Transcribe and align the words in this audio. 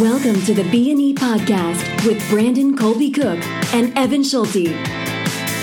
Welcome 0.00 0.40
to 0.42 0.54
the 0.54 0.62
B&E 0.70 1.12
podcast 1.14 2.06
with 2.06 2.22
Brandon 2.30 2.76
Colby 2.76 3.10
Cook 3.10 3.44
and 3.74 3.98
Evan 3.98 4.22
Schulte. 4.22 4.68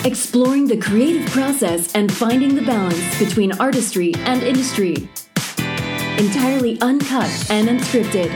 Exploring 0.04 0.68
the 0.68 0.75
creative 0.75 1.25
process 1.31 1.95
and 1.95 2.13
finding 2.13 2.54
the 2.54 2.61
balance 2.63 3.18
between 3.18 3.54
artistry 3.61 4.13
and 4.25 4.43
industry. 4.43 5.07
Entirely 6.18 6.77
uncut 6.82 7.29
and 7.50 7.69
unscripted. 7.69 8.29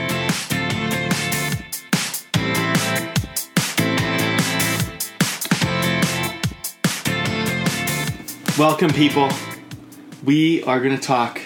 Welcome, 8.56 8.90
people. 8.94 9.28
We 10.24 10.62
are 10.62 10.80
going 10.80 10.96
to 10.96 11.02
talk. 11.02 11.42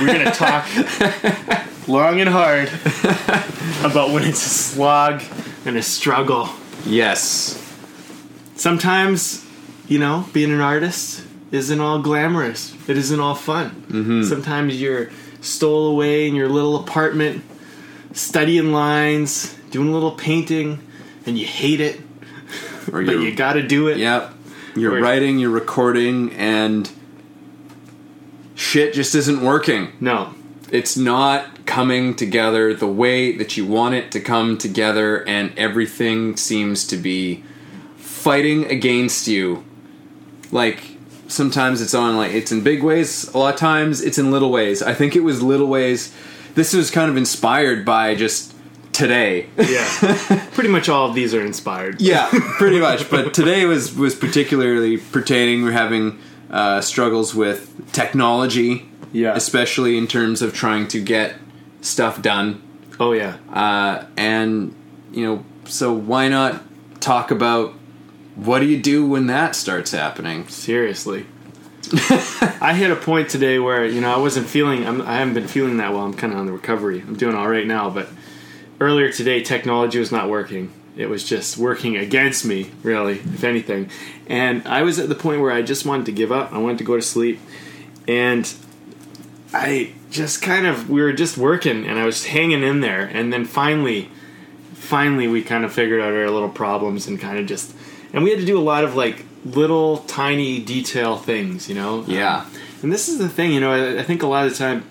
We're 0.00 0.06
going 0.06 0.26
to 0.26 0.30
talk 0.30 1.64
long 1.88 2.20
and 2.20 2.28
hard 2.28 2.68
about 3.84 4.10
when 4.10 4.24
it's 4.24 4.44
a 4.44 4.48
slog 4.48 5.22
and 5.64 5.76
a 5.76 5.82
struggle. 5.82 6.48
Yes. 6.84 7.54
Sometimes, 8.54 9.44
you 9.88 9.98
know, 9.98 10.26
being 10.32 10.50
an 10.52 10.60
artist 10.60 11.24
isn't 11.50 11.80
all 11.80 12.00
glamorous. 12.00 12.74
It 12.88 12.96
isn't 12.96 13.20
all 13.20 13.34
fun. 13.34 13.70
Mm-hmm. 13.88 14.22
Sometimes 14.24 14.80
you're 14.80 15.10
stole 15.40 15.88
away 15.92 16.26
in 16.28 16.34
your 16.34 16.48
little 16.48 16.76
apartment, 16.76 17.44
studying 18.12 18.72
lines, 18.72 19.54
doing 19.70 19.88
a 19.88 19.92
little 19.92 20.12
painting, 20.12 20.80
and 21.26 21.38
you 21.38 21.46
hate 21.46 21.80
it, 21.80 22.00
Or 22.92 23.04
but 23.04 23.12
you're, 23.12 23.20
you 23.22 23.34
got 23.34 23.52
to 23.54 23.62
do 23.62 23.88
it. 23.88 23.98
Yep. 23.98 24.34
You're 24.76 24.94
Or- 24.96 25.00
writing, 25.00 25.38
you're 25.38 25.50
recording, 25.50 26.32
and 26.32 26.90
shit 28.54 28.94
just 28.94 29.14
isn't 29.14 29.42
working. 29.42 29.92
No. 30.00 30.34
It's 30.70 30.96
not 30.96 31.66
coming 31.66 32.14
together 32.14 32.74
the 32.74 32.86
way 32.86 33.36
that 33.36 33.56
you 33.56 33.66
want 33.66 33.94
it 33.94 34.12
to 34.12 34.20
come 34.20 34.58
together, 34.58 35.26
and 35.26 35.56
everything 35.58 36.36
seems 36.36 36.86
to 36.88 36.96
be 36.96 37.42
fighting 37.96 38.66
against 38.66 39.26
you. 39.26 39.64
Like, 40.50 40.82
sometimes 41.28 41.80
it's 41.80 41.94
on, 41.94 42.16
like, 42.16 42.32
it's 42.32 42.52
in 42.52 42.62
big 42.62 42.82
ways, 42.82 43.32
a 43.34 43.38
lot 43.38 43.54
of 43.54 43.60
times 43.60 44.02
it's 44.02 44.18
in 44.18 44.30
little 44.30 44.50
ways. 44.50 44.82
I 44.82 44.94
think 44.94 45.16
it 45.16 45.20
was 45.20 45.42
little 45.42 45.68
ways. 45.68 46.14
This 46.54 46.72
was 46.72 46.90
kind 46.90 47.10
of 47.10 47.16
inspired 47.16 47.84
by 47.84 48.14
just 48.14 48.54
today. 48.98 49.46
Yeah. 49.56 50.48
Pretty 50.52 50.68
much 50.68 50.88
all 50.88 51.08
of 51.08 51.14
these 51.14 51.32
are 51.34 51.44
inspired. 51.44 52.00
Yeah, 52.00 52.28
pretty 52.58 52.80
much. 52.80 53.08
But 53.08 53.32
today 53.40 53.64
was 53.64 53.94
was 53.94 54.14
particularly 54.16 54.96
pertaining. 54.98 55.62
We're 55.62 55.70
having 55.70 56.18
uh, 56.50 56.80
struggles 56.80 57.34
with 57.34 57.92
technology, 57.92 58.87
Yeah. 59.12 59.34
especially 59.34 59.96
in 59.96 60.06
terms 60.06 60.42
of 60.42 60.54
trying 60.54 60.88
to 60.88 61.00
get 61.00 61.36
stuff 61.80 62.20
done. 62.20 62.62
Oh, 63.00 63.12
yeah. 63.12 63.36
Uh, 63.52 64.06
and 64.16 64.74
you 65.12 65.24
know, 65.24 65.44
so 65.64 65.92
why 65.92 66.28
not 66.28 66.62
talk 67.00 67.30
about 67.30 67.74
what 68.34 68.60
do 68.60 68.66
you 68.66 68.80
do 68.80 69.06
when 69.06 69.26
that 69.26 69.56
starts 69.56 69.90
happening? 69.90 70.46
Seriously. 70.48 71.26
I 72.60 72.74
hit 72.74 72.90
a 72.90 72.96
point 72.96 73.30
today 73.30 73.58
where 73.58 73.84
you 73.86 74.00
know 74.00 74.14
I 74.14 74.18
wasn't 74.18 74.46
feeling. 74.46 74.86
I'm, 74.86 75.00
I 75.02 75.16
haven't 75.16 75.34
been 75.34 75.48
feeling 75.48 75.78
that 75.78 75.92
well. 75.92 76.02
I'm 76.02 76.14
kind 76.14 76.32
of 76.32 76.38
on 76.38 76.46
the 76.46 76.52
recovery. 76.52 77.00
I'm 77.00 77.16
doing 77.16 77.34
all 77.34 77.48
right 77.48 77.66
now, 77.66 77.88
but 77.88 78.08
earlier 78.80 79.10
today, 79.10 79.42
technology 79.42 79.98
was 79.98 80.12
not 80.12 80.28
working. 80.28 80.72
It 80.96 81.08
was 81.08 81.24
just 81.24 81.56
working 81.56 81.96
against 81.96 82.44
me, 82.44 82.72
really, 82.82 83.14
if 83.14 83.44
anything. 83.44 83.88
And 84.26 84.66
I 84.66 84.82
was 84.82 84.98
at 84.98 85.08
the 85.08 85.14
point 85.14 85.40
where 85.40 85.52
I 85.52 85.62
just 85.62 85.86
wanted 85.86 86.06
to 86.06 86.12
give 86.12 86.30
up. 86.30 86.52
I 86.52 86.58
wanted 86.58 86.78
to 86.78 86.84
go 86.84 86.96
to 86.96 87.02
sleep, 87.02 87.40
and 88.06 88.52
I 89.52 89.92
just 90.10 90.42
kind 90.42 90.66
of 90.66 90.90
we 90.90 91.00
were 91.00 91.12
just 91.12 91.38
working, 91.38 91.86
and 91.86 91.98
I 91.98 92.04
was 92.04 92.26
hanging 92.26 92.62
in 92.62 92.80
there. 92.80 93.02
And 93.02 93.32
then 93.32 93.44
finally, 93.44 94.10
finally, 94.74 95.28
we 95.28 95.42
kind 95.42 95.64
of 95.64 95.72
figured 95.72 96.00
out 96.00 96.12
our 96.12 96.30
little 96.30 96.48
problems 96.48 97.06
and 97.06 97.20
kind 97.20 97.38
of 97.38 97.46
just, 97.46 97.74
and 98.12 98.22
we 98.22 98.30
had 98.30 98.38
to 98.40 98.46
do 98.46 98.58
a 98.58 98.62
lot 98.62 98.84
of 98.84 98.94
like 98.94 99.24
little 99.44 99.98
tiny 99.98 100.60
detail 100.60 101.16
things, 101.16 101.68
you 101.68 101.74
know. 101.74 102.00
Um, 102.00 102.10
yeah. 102.10 102.46
And 102.82 102.92
this 102.92 103.08
is 103.08 103.18
the 103.18 103.28
thing, 103.28 103.52
you 103.52 103.60
know, 103.60 103.72
I, 103.72 104.00
I 104.00 104.02
think 104.02 104.22
a 104.22 104.26
lot 104.26 104.46
of 104.46 104.52
the 104.52 104.58
time 104.58 104.82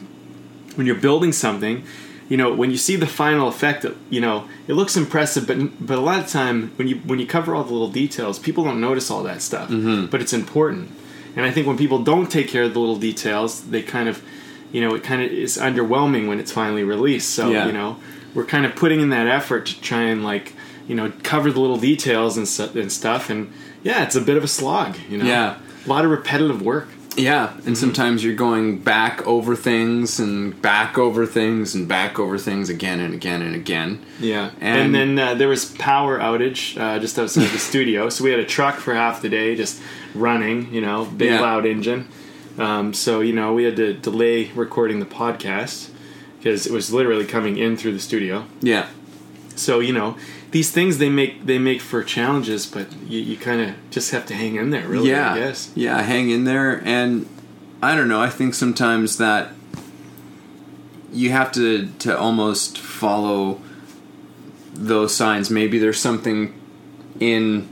when 0.76 0.86
you're 0.86 0.96
building 0.96 1.32
something, 1.32 1.84
you 2.28 2.36
know, 2.36 2.54
when 2.54 2.70
you 2.72 2.78
see 2.78 2.98
the 2.98 3.08
final 3.08 3.48
effect, 3.48 3.86
you 4.10 4.20
know, 4.20 4.48
it 4.68 4.74
looks 4.74 4.98
impressive, 4.98 5.48
but 5.48 5.86
but 5.86 5.98
a 5.98 6.02
lot 6.02 6.20
of 6.20 6.28
time 6.28 6.72
when 6.76 6.88
you 6.88 6.98
when 6.98 7.20
you 7.20 7.26
cover 7.26 7.56
all 7.56 7.64
the 7.64 7.72
little 7.72 7.92
details, 7.92 8.40
people 8.40 8.64
don't 8.64 8.82
notice 8.82 9.10
all 9.10 9.24
that 9.24 9.42
stuff, 9.42 9.70
mm-hmm. 9.70 10.08
but 10.08 10.22
it's 10.22 10.34
important. 10.34 10.92
And 11.38 11.46
I 11.46 11.52
think 11.52 11.68
when 11.68 11.78
people 11.78 12.00
don't 12.00 12.32
take 12.32 12.48
care 12.48 12.64
of 12.64 12.74
the 12.74 12.80
little 12.80 12.98
details, 12.98 13.70
they 13.70 13.84
kind 13.84 14.10
of, 14.10 14.24
you 14.72 14.82
know, 14.82 14.94
it 14.96 15.04
kind 15.04 15.22
of 15.22 15.32
is 15.32 15.58
underwhelming 15.58 16.28
when 16.28 16.40
it's 16.40 16.52
finally 16.52 16.84
released. 16.84 17.30
So 17.32 17.50
Yeah. 17.52 17.66
you 17.68 17.72
know, 17.72 17.98
we're 18.34 18.46
kind 18.46 18.66
of 18.66 18.76
putting 18.76 19.00
in 19.02 19.10
that 19.10 19.28
effort 19.28 19.66
to 19.68 19.82
try 19.82 20.04
and 20.04 20.24
like, 20.24 20.54
you 20.88 20.96
know, 20.96 21.12
cover 21.24 21.52
the 21.52 21.60
little 21.60 21.78
details 21.78 22.38
and, 22.38 22.76
and 22.78 22.92
stuff. 22.92 23.30
And 23.30 23.52
yeah, 23.84 24.04
it's 24.04 24.16
a 24.16 24.22
bit 24.22 24.38
of 24.38 24.44
a 24.44 24.48
slog. 24.48 24.96
You 25.10 25.18
know, 25.20 25.26
Yeah. 25.26 25.56
a 25.86 25.90
lot 25.90 26.06
of 26.06 26.12
repetitive 26.12 26.62
work. 26.62 26.88
Yeah, 27.20 27.54
and 27.66 27.76
sometimes 27.76 28.24
you're 28.24 28.36
going 28.36 28.78
back 28.78 29.26
over 29.26 29.56
things 29.56 30.20
and 30.20 30.62
back 30.62 31.00
over 31.00 31.26
things 31.26 31.74
and 31.74 31.88
back 31.88 32.20
over 32.20 32.38
things 32.38 32.70
again 32.70 33.00
and 33.00 33.12
again 33.12 33.42
and 33.42 33.56
again. 33.56 34.02
Yeah, 34.20 34.52
And- 34.62 34.80
and, 34.82 34.96
then 34.96 35.18
uh, 35.18 35.34
there 35.34 35.48
was 35.48 35.66
power 35.66 36.20
outage 36.20 36.80
uh, 36.80 37.00
just 37.00 37.18
outside 37.18 37.48
the 37.50 37.58
studio, 37.72 38.10
so 38.10 38.24
we 38.24 38.30
had 38.30 38.40
a 38.40 38.46
truck 38.46 38.76
for 38.76 38.94
half 38.94 39.24
the 39.24 39.30
day 39.30 39.56
just 39.56 39.82
running. 40.14 40.72
You 40.72 40.82
know, 40.82 41.06
big 41.06 41.32
Yeah. 41.32 41.42
loud 41.42 41.66
engine. 41.66 42.08
Um, 42.58 42.94
so 42.94 43.22
you 43.22 43.34
know, 43.34 43.54
we 43.54 43.64
had 43.64 43.76
to 43.78 43.94
delay 43.94 44.52
recording 44.52 45.00
the 45.00 45.06
podcast 45.06 45.90
because 46.38 46.66
it 46.66 46.72
was 46.72 46.92
literally 46.92 47.26
coming 47.26 47.58
in 47.58 47.78
through 47.78 47.94
the 47.94 48.00
studio. 48.00 48.46
Yeah. 48.62 48.90
So 49.56 49.80
you 49.80 49.94
know, 49.94 50.18
these 50.52 50.72
things 50.72 50.98
they 50.98 51.10
make 51.10 51.46
they 51.46 51.60
make 51.60 51.82
for 51.82 52.04
challenges, 52.04 52.66
but 52.66 52.92
you, 53.04 53.20
you 53.20 53.38
kind 53.38 53.62
of 53.62 53.76
just 53.92 54.12
have 54.12 54.26
to 54.28 54.34
hang 54.34 54.56
in 54.56 54.70
there. 54.70 54.88
Really, 54.88 55.10
yeah, 55.10 55.34
I 55.34 55.38
guess. 55.38 55.72
yeah, 55.76 56.02
hang 56.02 56.30
in 56.30 56.46
there, 56.46 56.82
and 56.86 57.28
I 57.82 57.96
don't 57.96 58.08
know. 58.08 58.22
I 58.22 58.30
think 58.30 58.54
sometimes 58.54 59.18
that 59.18 59.52
you 61.12 61.32
have 61.32 61.52
to 61.54 61.88
to 62.00 62.18
almost 62.18 62.78
follow 62.78 63.62
those 64.74 65.14
signs. 65.14 65.50
Maybe 65.50 65.80
there's 65.80 66.00
something 66.00 66.54
in 67.20 67.68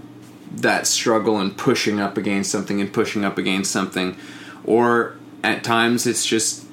that 0.51 0.88
struggle 0.88 1.40
and 1.40 1.56
pushing 1.56 2.00
up 2.00 2.18
against 2.18 2.51
something 2.51 2.79
and 2.81 2.91
pushing 2.91 3.25
up 3.25 3.38
against 3.38 3.72
something, 3.72 4.18
or 4.66 5.16
at 5.44 5.64
times 5.64 6.06
it's 6.08 6.26
just 6.26 6.66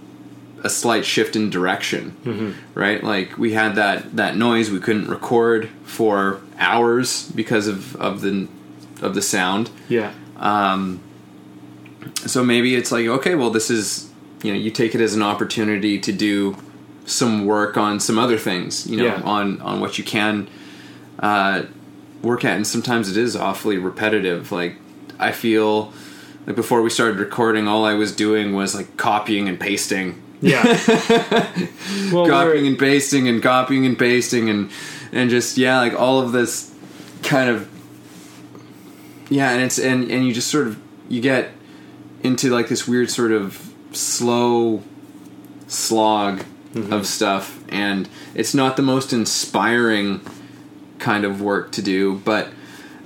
a 0.64 0.70
slight 0.70 1.04
shift 1.04 1.34
in 1.36 1.50
direction, 1.50 2.56
right? 2.74 3.02
Like 3.02 3.36
we 3.38 3.52
had 3.52 3.74
that 3.76 4.16
that 4.16 4.36
noise 4.36 4.70
we 4.70 4.78
couldn't 4.80 5.08
record 5.08 5.68
for 5.84 6.40
hours 6.58 7.30
because 7.34 7.66
of 7.68 7.96
of 7.96 8.20
the 8.20 8.48
of 9.00 9.14
the 9.14 9.22
sound. 9.22 9.70
Yeah, 9.88 10.12
um 10.36 11.00
so 12.26 12.44
maybe 12.44 12.74
it's 12.74 12.90
like 12.92 13.06
okay 13.06 13.34
well 13.34 13.50
this 13.50 13.70
is 13.70 14.08
you 14.42 14.52
know 14.52 14.58
you 14.58 14.70
take 14.70 14.94
it 14.94 15.00
as 15.00 15.14
an 15.14 15.22
opportunity 15.22 15.98
to 16.00 16.12
do 16.12 16.56
some 17.04 17.46
work 17.46 17.76
on 17.76 17.98
some 18.00 18.16
other 18.18 18.38
things 18.38 18.86
you 18.86 18.96
know 18.96 19.04
Yeah. 19.04 19.20
on 19.22 19.60
on 19.60 19.80
what 19.80 19.98
you 19.98 20.04
can 20.04 20.48
uh, 21.18 21.62
work 22.22 22.44
at. 22.44 22.56
And 22.56 22.66
sometimes 22.66 23.08
it 23.10 23.16
is 23.16 23.34
awfully 23.36 23.78
repetitive. 23.78 24.50
Like 24.52 24.76
i 25.18 25.30
feel 25.32 25.92
like 26.46 26.56
before 26.56 26.82
we 26.82 26.90
started 26.90 27.18
recording 27.18 27.68
all 27.68 27.84
i 27.84 27.94
was 27.94 28.14
doing 28.14 28.54
was 28.54 28.74
like 28.74 28.96
copying 28.96 29.48
and 29.48 29.58
pasting 29.58 30.22
yeah. 30.42 30.64
well, 32.12 32.26
copying 32.26 32.66
and 32.66 32.76
pasting 32.76 33.28
and 33.28 33.40
copying 33.40 33.86
and 33.86 33.96
pasting 33.96 34.50
and 34.50 34.70
and 35.12 35.30
just 35.30 35.56
yeah 35.56 35.78
like 35.78 35.94
all 35.94 36.20
of 36.20 36.32
this 36.32 36.74
kind 37.22 37.48
of 37.48 37.68
yeah 39.30 39.52
and 39.52 39.62
it's 39.62 39.78
and 39.78 40.10
and 40.10 40.26
you 40.26 40.34
just 40.34 40.50
sort 40.50 40.66
of 40.66 40.80
you 41.08 41.20
get 41.20 41.52
into 42.24 42.50
like 42.50 42.68
this 42.68 42.88
weird 42.88 43.08
sort 43.08 43.30
of 43.30 43.72
slow 43.92 44.82
slog 45.68 46.40
mm-hmm. 46.72 46.92
of 46.92 47.06
stuff 47.06 47.62
and 47.68 48.08
it's 48.34 48.52
not 48.52 48.76
the 48.76 48.82
most 48.82 49.12
inspiring 49.12 50.20
kind 50.98 51.24
of 51.24 51.40
work 51.40 51.70
to 51.72 51.82
do 51.82 52.18
but 52.24 52.48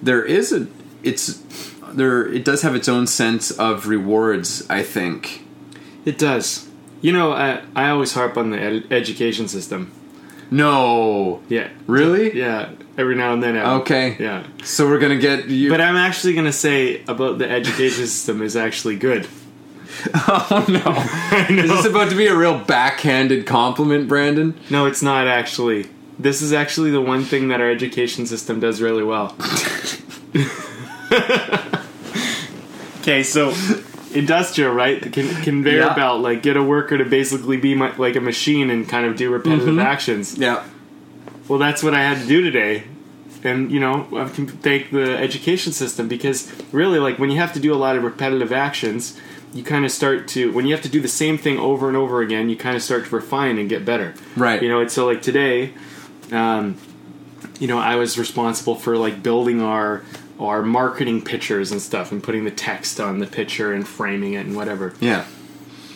there 0.03 0.25
is 0.25 0.53
a 0.53 0.67
it's 1.03 1.43
there 1.97 2.27
it 2.27 2.45
does 2.45 2.63
have 2.63 2.75
its 2.75 2.89
own 2.89 3.07
sense 3.07 3.51
of 3.51 3.87
rewards 3.89 4.65
i 4.71 4.83
think 4.83 5.43
it 6.05 6.19
does. 6.19 6.69
You 7.03 7.13
know, 7.13 7.33
I 7.33 7.61
I 7.75 7.91
always 7.91 8.13
harp 8.15 8.37
on 8.37 8.51
the 8.51 8.61
ed- 8.61 8.87
education 8.93 9.49
system. 9.49 9.91
no 10.51 11.41
Yeah. 11.49 11.69
really 11.87 12.37
Yeah, 12.39 12.71
every 12.97 13.15
now 13.17 13.33
and 13.33 13.43
then. 13.43 13.57
I- 13.57 13.75
Okay. 13.81 14.17
Yeah. 14.21 14.45
So 14.65 14.89
we're 14.89 14.99
gonna 15.01 15.19
get 15.19 15.49
you. 15.49 15.69
But 15.69 15.81
I'm 15.81 15.97
actually 15.97 16.35
going 16.35 16.47
to 16.47 16.53
say 16.53 17.03
about 17.09 17.39
the 17.39 17.49
education 17.51 18.07
system 18.15 18.41
is 18.43 18.55
actually 18.57 18.97
good. 18.97 19.27
oh 20.15 20.65
no! 20.69 21.57
Is 21.63 21.71
this 21.71 21.87
about 21.87 22.11
to 22.11 22.17
be 22.17 22.27
a 22.27 22.37
real 22.37 22.59
backhanded 22.59 23.47
compliment, 23.47 24.09
Brandon? 24.09 24.55
No, 24.71 24.87
it's 24.87 25.03
not 25.03 25.27
actually. 25.27 25.87
This 26.19 26.41
is 26.43 26.53
actually 26.53 26.91
the 26.93 27.01
one 27.01 27.25
thing 27.25 27.49
that 27.49 27.61
our 27.61 27.71
education 27.71 28.27
system 28.27 28.61
does 28.61 28.81
really 28.81 29.03
well. 29.05 29.35
Okay, 33.07 33.23
so 33.23 33.55
industrial, 34.13 34.73
right? 34.73 35.01
The 35.01 35.11
con- 35.11 35.43
conveyor 35.43 35.79
Yeah. 35.79 35.95
belt, 35.95 36.21
like 36.23 36.43
get 36.43 36.57
a 36.57 36.63
worker 36.63 36.99
to 36.99 37.05
basically 37.05 37.57
be 37.57 37.75
my, 37.75 37.95
like 37.97 38.17
a 38.17 38.21
machine 38.21 38.71
and 38.71 38.89
kind 38.89 39.07
of 39.07 39.17
do 39.17 39.31
repetitive 39.31 39.69
Mm-hmm. 39.69 39.79
actions. 39.81 40.37
Yeah. 40.37 40.65
well, 41.49 41.59
that's 41.61 41.83
what 41.83 41.95
I 41.95 42.01
had 42.03 42.21
to 42.23 42.27
do 42.27 42.43
today. 42.43 42.85
And 43.45 43.71
you 43.71 43.79
know, 43.79 44.09
I 44.17 44.29
can 44.29 44.49
thank 44.49 44.91
the 44.91 45.17
education 45.17 45.73
system 45.73 46.09
because 46.09 46.51
really, 46.73 46.99
like 46.99 47.19
when 47.21 47.31
you 47.31 47.37
have 47.39 47.53
to 47.53 47.61
do 47.61 47.73
a 47.73 47.77
lot 47.77 47.95
of 47.95 48.03
repetitive 48.03 48.51
actions, 48.53 49.17
you 49.55 49.63
kind 49.63 49.85
of 49.85 49.93
start 49.93 50.27
to 50.29 50.51
when 50.53 50.67
you 50.67 50.73
have 50.75 50.83
to 50.83 50.89
do 50.89 51.01
the 51.01 51.07
same 51.09 51.39
thing 51.39 51.57
over 51.59 51.87
and 51.87 51.97
over 51.97 52.23
again, 52.23 52.49
you 52.49 52.57
kind 52.57 52.75
of 52.75 52.83
start 52.83 53.05
to 53.07 53.15
refine 53.15 53.59
and 53.59 53.69
get 53.69 53.85
better. 53.85 54.15
Right. 54.37 54.61
You 54.61 54.69
know, 54.69 54.81
it's 54.81 54.95
so 54.95 55.07
like 55.07 55.23
today, 55.23 55.75
um, 56.33 56.77
you 57.61 57.69
know, 57.69 57.79
I 57.79 57.95
was 57.97 58.19
responsible 58.19 58.75
for 58.75 58.97
like 58.97 59.23
building 59.23 59.61
our 59.63 60.03
our 60.39 60.63
marketing 60.63 61.23
pictures 61.23 61.73
and 61.73 61.81
stuff 61.81 62.13
and 62.13 62.23
putting 62.23 62.45
the 62.45 62.51
text 62.51 63.01
on 63.01 63.19
the 63.19 63.27
picture 63.27 63.73
and 63.73 63.87
framing 63.87 64.35
it 64.35 64.47
and 64.47 64.57
whatever. 64.57 64.95
Yeah. 65.01 65.25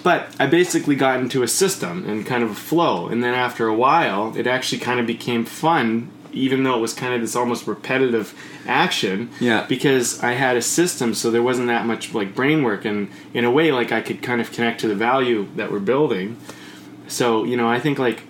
But 0.03 0.35
I 0.39 0.47
basically 0.47 0.97
got 0.97 1.21
into 1.21 1.43
a 1.43 1.49
system 1.49 2.09
and 2.09 2.25
kind 2.25 2.43
of 2.43 2.51
a 2.51 2.55
flow, 2.55 3.09
and 3.09 3.23
then 3.23 3.35
after 3.35 3.67
a 3.67 3.75
while, 3.75 4.35
it 4.37 4.47
actually 4.47 4.79
kind 4.79 4.99
of 4.99 5.07
became 5.07 5.45
fun, 5.45 6.11
even 6.33 6.63
though 6.65 6.79
it 6.79 6.81
was 6.81 6.95
kind 6.95 7.13
of 7.13 7.21
this 7.21 7.37
almost 7.37 7.67
repetitive 7.67 8.35
action. 8.67 9.31
Yeah. 9.41 9.67
Because 9.67 10.23
I 10.23 10.33
had 10.33 10.57
a 10.57 10.63
system, 10.63 11.13
so 11.13 11.31
there 11.31 11.43
wasn't 11.43 11.69
that 11.69 11.85
much 11.85 12.15
like 12.15 12.35
brain 12.35 12.63
work, 12.63 12.87
and 12.87 13.11
in 13.35 13.45
a 13.45 13.51
way, 13.51 13.73
like 13.73 13.93
I 13.93 14.01
could 14.01 14.23
kind 14.23 14.41
of 14.41 14.51
connect 14.53 14.81
to 14.81 14.89
the 14.89 14.95
value 14.95 15.49
that 15.57 15.71
we're 15.71 15.81
building. 15.81 16.39
So 17.07 17.45
you 17.45 17.59
know, 17.59 17.69
I 17.69 17.79
think 17.79 17.99
like 17.99 18.23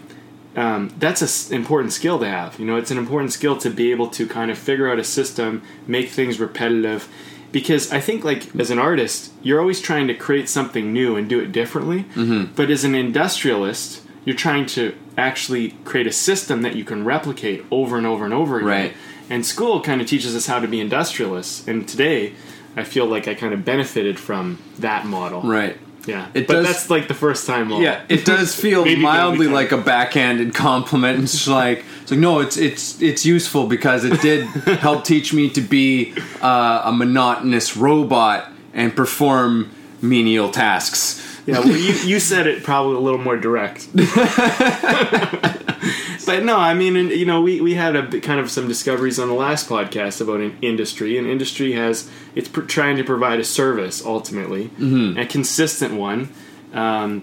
um, 0.56 0.92
that's 0.98 1.50
an 1.50 1.56
important 1.56 1.92
skill 1.92 2.18
to 2.18 2.28
have. 2.28 2.58
You 2.58 2.66
know, 2.66 2.76
it's 2.76 2.90
an 2.90 2.98
important 2.98 3.32
skill 3.32 3.56
to 3.58 3.70
be 3.70 3.90
able 3.92 4.08
to 4.08 4.26
kind 4.26 4.50
of 4.50 4.58
figure 4.58 4.90
out 4.90 4.98
a 4.98 5.04
system, 5.04 5.62
make 5.86 6.08
things 6.08 6.40
repetitive. 6.40 7.08
Because 7.52 7.90
I 7.92 8.00
think, 8.00 8.24
like, 8.24 8.54
as 8.56 8.70
an 8.70 8.78
artist, 8.78 9.32
you're 9.42 9.60
always 9.60 9.80
trying 9.80 10.06
to 10.06 10.14
create 10.14 10.48
something 10.48 10.92
new 10.92 11.16
and 11.16 11.28
do 11.28 11.40
it 11.40 11.50
differently. 11.50 12.04
Mm-hmm. 12.14 12.52
But 12.54 12.70
as 12.70 12.84
an 12.84 12.94
industrialist, 12.94 14.02
you're 14.24 14.36
trying 14.36 14.66
to 14.66 14.94
actually 15.16 15.70
create 15.84 16.06
a 16.06 16.12
system 16.12 16.62
that 16.62 16.76
you 16.76 16.84
can 16.84 17.04
replicate 17.04 17.64
over 17.70 17.98
and 17.98 18.06
over 18.06 18.24
and 18.24 18.32
over 18.32 18.58
again. 18.58 18.68
Right. 18.68 18.96
And 19.28 19.44
school 19.44 19.80
kind 19.80 20.00
of 20.00 20.06
teaches 20.06 20.36
us 20.36 20.46
how 20.46 20.60
to 20.60 20.68
be 20.68 20.80
industrialists. 20.80 21.66
And 21.66 21.88
today, 21.88 22.34
I 22.76 22.84
feel 22.84 23.06
like 23.06 23.26
I 23.26 23.34
kind 23.34 23.52
of 23.52 23.64
benefited 23.64 24.18
from 24.18 24.58
that 24.78 25.06
model. 25.06 25.42
Right. 25.42 25.76
Yeah. 26.06 26.28
It 26.34 26.46
but 26.46 26.54
does- 26.54 26.66
that's 26.66 26.90
like 26.90 27.08
the 27.08 27.14
first 27.14 27.46
time. 27.46 27.70
Yeah, 27.70 28.02
it 28.08 28.24
does 28.24 28.54
feel 28.60 28.84
mildly 28.96 29.46
like 29.48 29.72
a 29.72 29.78
backhanded 29.78 30.54
compliment. 30.54 31.22
It's 31.22 31.46
like 31.46 31.84
it's 32.02 32.10
like 32.10 32.20
no, 32.20 32.40
it's 32.40 32.56
it's 32.56 33.00
it's 33.00 33.24
useful 33.26 33.66
because 33.66 34.04
it 34.04 34.20
did 34.20 34.44
help 34.80 35.04
teach 35.04 35.32
me 35.32 35.50
to 35.50 35.60
be 35.60 36.14
uh, 36.40 36.82
a 36.84 36.92
monotonous 36.92 37.76
robot 37.76 38.50
and 38.72 38.94
perform 38.94 39.70
menial 40.02 40.50
tasks. 40.50 41.29
Yeah, 41.50 41.60
well, 41.60 41.76
you, 41.76 41.92
you 41.92 42.20
said 42.20 42.46
it 42.46 42.62
probably 42.62 42.96
a 42.96 43.00
little 43.00 43.20
more 43.20 43.36
direct. 43.36 43.88
but 46.26 46.44
no, 46.44 46.56
I 46.58 46.74
mean, 46.74 46.94
you 47.10 47.24
know, 47.26 47.40
we, 47.40 47.60
we 47.60 47.74
had 47.74 47.96
a 47.96 48.20
kind 48.20 48.40
of 48.40 48.50
some 48.50 48.68
discoveries 48.68 49.18
on 49.18 49.28
the 49.28 49.34
last 49.34 49.68
podcast 49.68 50.20
about 50.20 50.40
an 50.40 50.56
industry, 50.62 51.18
and 51.18 51.26
industry 51.26 51.72
has 51.72 52.08
it's 52.34 52.48
pr- 52.48 52.62
trying 52.62 52.96
to 52.96 53.04
provide 53.04 53.40
a 53.40 53.44
service 53.44 54.04
ultimately, 54.04 54.70
a 55.18 55.26
consistent 55.26 55.94
one. 55.94 56.28
Um, 56.72 57.22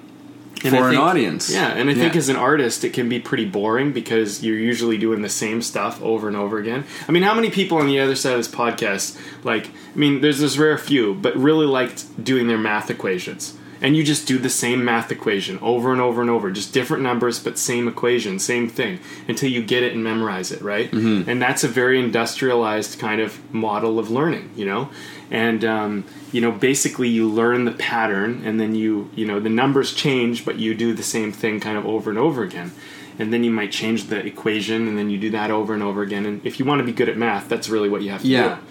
For 0.71 0.89
an 0.89 0.97
audience. 0.97 1.51
Yeah, 1.53 1.67
and 1.67 1.87
I 1.89 1.93
think 1.93 2.15
as 2.15 2.29
an 2.29 2.35
artist, 2.35 2.83
it 2.83 2.91
can 2.91 3.07
be 3.07 3.19
pretty 3.19 3.45
boring 3.45 3.93
because 3.93 4.43
you're 4.43 4.57
usually 4.57 4.97
doing 4.97 5.21
the 5.21 5.29
same 5.29 5.61
stuff 5.61 6.01
over 6.01 6.27
and 6.27 6.35
over 6.35 6.57
again. 6.57 6.83
I 7.07 7.11
mean, 7.11 7.21
how 7.21 7.35
many 7.35 7.51
people 7.51 7.77
on 7.77 7.85
the 7.85 7.99
other 7.99 8.15
side 8.15 8.31
of 8.33 8.39
this 8.39 8.47
podcast, 8.47 9.17
like, 9.43 9.67
I 9.67 9.97
mean, 9.97 10.21
there's 10.21 10.39
this 10.39 10.57
rare 10.57 10.77
few, 10.79 11.13
but 11.13 11.35
really 11.35 11.67
liked 11.67 12.21
doing 12.23 12.47
their 12.47 12.57
math 12.57 12.89
equations. 12.89 13.53
And 13.81 13.95
you 13.95 14.03
just 14.03 14.27
do 14.27 14.37
the 14.39 14.49
same 14.49 14.83
math 14.83 15.11
equation 15.11 15.59
over 15.61 15.91
and 15.91 16.01
over 16.01 16.21
and 16.21 16.29
over, 16.29 16.49
just 16.51 16.73
different 16.73 17.03
numbers, 17.03 17.39
but 17.39 17.59
same 17.59 17.87
equation, 17.87 18.39
same 18.39 18.67
thing, 18.69 18.99
until 19.27 19.49
you 19.49 19.61
get 19.61 19.83
it 19.83 19.93
and 19.93 20.03
memorize 20.03 20.51
it, 20.51 20.61
right? 20.61 20.89
Mm-hmm. 20.89 21.29
And 21.29 21.41
that's 21.41 21.63
a 21.63 21.67
very 21.67 21.99
industrialized 21.99 22.97
kind 22.99 23.21
of 23.21 23.53
model 23.53 23.99
of 23.99 24.09
learning, 24.09 24.49
you 24.55 24.65
know? 24.65 24.89
And, 25.29 25.63
um, 25.65 26.05
you 26.31 26.41
know, 26.41 26.51
basically 26.51 27.09
you 27.09 27.27
learn 27.29 27.65
the 27.65 27.71
pattern 27.71 28.41
and 28.45 28.59
then 28.59 28.73
you, 28.75 29.09
you 29.15 29.25
know, 29.25 29.39
the 29.39 29.49
numbers 29.49 29.93
change, 29.93 30.43
but 30.45 30.57
you 30.57 30.73
do 30.73 30.93
the 30.93 31.03
same 31.03 31.31
thing 31.31 31.59
kind 31.59 31.77
of 31.77 31.85
over 31.85 32.09
and 32.09 32.17
over 32.17 32.43
again. 32.43 32.71
And 33.19 33.33
then 33.33 33.43
you 33.43 33.51
might 33.51 33.71
change 33.71 34.05
the 34.05 34.25
equation 34.25 34.87
and 34.87 34.97
then 34.97 35.09
you 35.09 35.17
do 35.17 35.29
that 35.31 35.51
over 35.51 35.73
and 35.73 35.83
over 35.83 36.01
again. 36.01 36.25
And 36.25 36.45
if 36.45 36.59
you 36.59 36.65
want 36.65 36.79
to 36.79 36.85
be 36.85 36.91
good 36.93 37.09
at 37.09 37.17
math, 37.17 37.49
that's 37.49 37.67
really 37.67 37.89
what 37.89 38.01
you 38.01 38.09
have 38.11 38.21
to 38.21 38.27
Yeah. 38.27 38.55
do. 38.55 38.61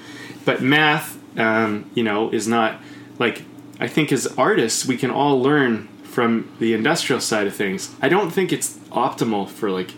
But 0.44 0.62
math, 0.62 1.18
um, 1.38 1.90
you 1.94 2.02
know, 2.02 2.30
is 2.30 2.46
not 2.48 2.80
like, 3.18 3.42
I 3.78 3.88
think 3.88 4.12
as 4.12 4.26
artists, 4.38 4.86
we 4.86 4.96
can 4.96 5.10
all 5.10 5.40
learn 5.40 5.88
from 6.04 6.50
the 6.60 6.72
industrial 6.72 7.20
side 7.20 7.46
of 7.46 7.54
things. 7.54 7.94
I 8.00 8.08
don't 8.08 8.30
think 8.30 8.52
it's 8.52 8.78
optimal 8.90 9.48
for 9.48 9.70
like, 9.70 9.92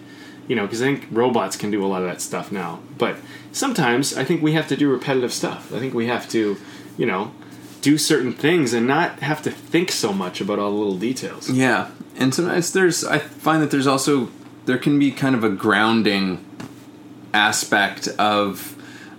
you 0.49 0.57
know, 0.57 0.63
because 0.63 0.83
I 0.83 0.87
think 0.87 1.07
robots 1.11 1.57
can 1.57 1.71
do 1.71 1.85
a 1.85 1.87
lot 1.87 2.03
of 2.03 2.09
that 2.09 2.21
stuff 2.21 2.51
now. 2.51 2.81
But 2.97 3.17
sometimes 3.53 4.17
I 4.17 4.25
think 4.25 4.43
we 4.43 4.53
have 4.53 4.67
to 4.69 4.77
do 4.77 4.91
repetitive 4.91 5.33
stuff. 5.33 5.73
I 5.73 5.79
think 5.79 5.95
we 5.95 6.07
have 6.07 6.29
to, 6.31 6.57
you 6.97 7.07
know, 7.07 7.33
do 7.83 7.97
certain 7.97 8.33
things 8.33 8.73
and 8.73 8.87
not 8.87 9.21
have 9.21 9.43
to 9.43 9.51
think 9.51 9.93
so 9.93 10.13
much 10.13 10.41
about 10.41 10.59
all 10.59 10.71
the 10.71 10.77
little 10.77 10.99
details. 10.99 11.49
Yeah, 11.49 11.91
and 12.17 12.35
sometimes 12.35 12.73
there's 12.73 13.05
I 13.05 13.19
find 13.19 13.63
that 13.63 13.71
there's 13.71 13.87
also 13.87 14.31
there 14.67 14.79
can 14.79 14.99
be 14.99 15.13
kind 15.13 15.35
of 15.35 15.45
a 15.45 15.49
grounding 15.51 16.45
aspect 17.33 18.09
of 18.19 18.75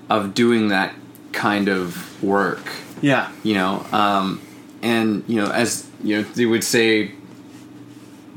of 0.10 0.34
doing 0.34 0.68
that 0.68 0.94
kind 1.32 1.70
of 1.70 2.22
work. 2.22 2.68
Yeah. 3.02 3.32
you 3.44 3.54
know 3.54 3.86
um, 3.94 4.42
and 4.82 5.24
you 5.28 5.36
know 5.42 5.52
as 5.52 5.88
you 6.04 6.18
know 6.18 6.24
they 6.24 6.46
would 6.46 6.64
say 6.64 7.12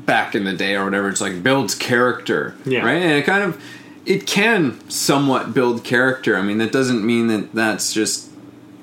back 0.05 0.35
in 0.35 0.43
the 0.43 0.53
day 0.53 0.75
or 0.75 0.83
whatever 0.85 1.07
it's 1.09 1.21
like 1.21 1.41
builds 1.43 1.75
character 1.75 2.55
Yeah. 2.65 2.85
right? 2.85 3.01
And 3.01 3.11
it 3.13 3.25
kind 3.25 3.43
of 3.43 3.61
it 4.05 4.27
can 4.27 4.77
somewhat 4.89 5.53
build 5.53 5.83
character. 5.85 6.35
I 6.35 6.41
mean 6.41 6.57
that 6.57 6.71
doesn't 6.73 7.05
mean 7.05 7.27
that 7.27 7.53
that's 7.53 7.93
just 7.93 8.29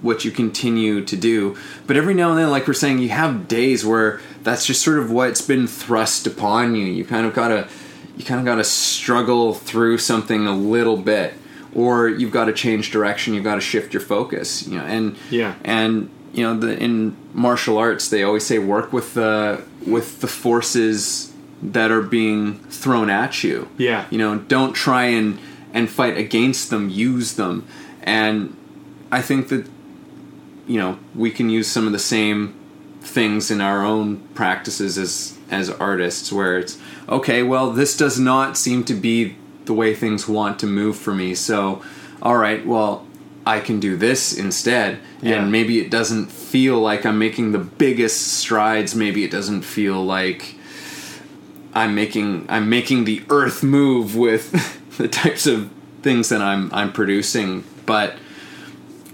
what 0.00 0.24
you 0.24 0.30
continue 0.30 1.04
to 1.04 1.14
do. 1.16 1.58
But 1.86 1.98
every 1.98 2.14
now 2.14 2.30
and 2.30 2.38
then 2.38 2.48
like 2.50 2.66
we're 2.66 2.72
saying 2.72 3.00
you 3.00 3.10
have 3.10 3.48
days 3.48 3.84
where 3.84 4.20
that's 4.42 4.64
just 4.64 4.80
sort 4.82 4.98
of 4.98 5.10
what's 5.10 5.42
been 5.42 5.66
thrust 5.66 6.26
upon 6.26 6.74
you. 6.74 6.86
You 6.86 7.04
kind 7.04 7.26
of 7.26 7.34
gotta 7.34 7.68
you 8.16 8.24
kind 8.24 8.40
of 8.40 8.46
gotta 8.46 8.64
struggle 8.64 9.52
through 9.52 9.98
something 9.98 10.46
a 10.46 10.56
little 10.56 10.96
bit 10.96 11.34
or 11.74 12.08
you've 12.08 12.32
got 12.32 12.46
to 12.46 12.52
change 12.54 12.90
direction. 12.90 13.32
You've 13.35 13.44
got 13.44 13.54
to 13.56 13.61
shift 13.61 13.92
your 13.92 14.00
focus 14.00 14.66
you 14.66 14.78
know 14.78 14.85
and 14.85 15.16
Yeah. 15.28 15.54
and 15.64 16.08
you 16.32 16.42
know 16.42 16.58
the 16.58 16.76
in 16.78 17.16
martial 17.34 17.78
arts 17.78 18.08
they 18.08 18.22
always 18.22 18.46
say 18.46 18.58
work 18.58 18.92
with 18.92 19.14
the 19.14 19.62
with 19.87 20.20
the 20.20 20.28
forces 20.28 21.32
that 21.62 21.90
are 21.90 22.02
being 22.02 22.58
thrown 22.70 23.10
at 23.10 23.44
you. 23.44 23.68
Yeah. 23.76 24.06
you 24.10 24.18
know 24.18 24.38
don't 24.38 24.72
try 24.72 25.04
and 25.04 25.38
and 25.72 25.88
fight 25.88 26.16
against 26.16 26.70
them 26.70 26.88
use 26.88 27.34
them. 27.34 27.66
And 28.02 28.56
i 29.12 29.20
think 29.20 29.49
that 29.49 29.68
you 30.66 30.78
know 30.78 30.99
we 31.14 31.30
can 31.30 31.50
use 31.50 31.68
some 31.68 31.87
of 31.87 31.92
the 31.92 31.99
same 31.99 32.54
things 33.00 33.50
in 33.50 33.60
our 33.60 33.84
own 33.84 34.18
practices 34.34 34.96
as 34.99 35.37
as 35.50 35.68
artists 35.70 36.32
where 36.32 36.58
it's 36.58 36.78
okay 37.08 37.42
well 37.42 37.70
this 37.70 37.96
does 37.96 38.20
not 38.20 38.56
seem 38.56 38.84
to 38.84 38.94
be 38.94 39.37
the 39.64 39.72
way 39.72 39.94
things 39.94 40.28
want 40.28 40.58
to 40.60 40.66
move 40.66 40.96
for 40.96 41.14
me. 41.14 41.34
So 41.34 41.82
all 42.22 42.37
right 42.37 42.64
well 42.66 43.06
i 43.47 43.59
can 43.61 43.80
do 43.80 43.97
this 43.97 44.37
instead 44.37 44.99
Yeah. 45.23 45.42
and 45.42 45.50
maybe 45.52 45.78
it 45.80 45.90
doesn't 45.90 46.26
feel 46.30 46.78
like 46.80 47.04
i'm 47.06 47.18
making 47.18 47.52
the 47.52 47.59
biggest 47.59 48.35
strides 48.35 48.94
maybe 48.94 49.25
it 49.25 49.30
doesn't 49.30 49.62
feel 49.62 50.04
like 50.04 50.54
i'm 51.75 51.94
making 51.94 52.47
i'm 52.49 52.68
making 52.68 53.04
the 53.04 53.23
earth 53.30 53.62
move 53.62 54.16
with 54.16 54.52
the 54.99 55.09
types 55.09 55.47
of 55.47 55.70
things 56.02 56.28
that 56.28 56.40
i'm 56.42 56.73
i'm 56.73 56.92
producing 56.92 57.64
but 57.87 58.14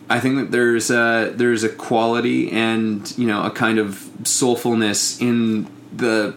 I 0.09 0.21
think 0.21 0.37
that 0.37 0.52
there's 0.52 0.88
a 0.88 1.33
there's 1.35 1.64
a 1.64 1.68
quality 1.68 2.49
and 2.52 3.12
you 3.18 3.26
know 3.26 3.42
a 3.42 3.50
kind 3.50 3.80
of 3.80 4.09
soulfulness 4.23 5.21
in 5.21 5.66
the 5.92 6.33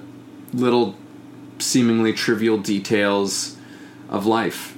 little 0.54 0.96
seemingly 1.60 2.12
trivial 2.14 2.58
details 2.58 3.58
of 4.10 4.26
life. 4.26 4.76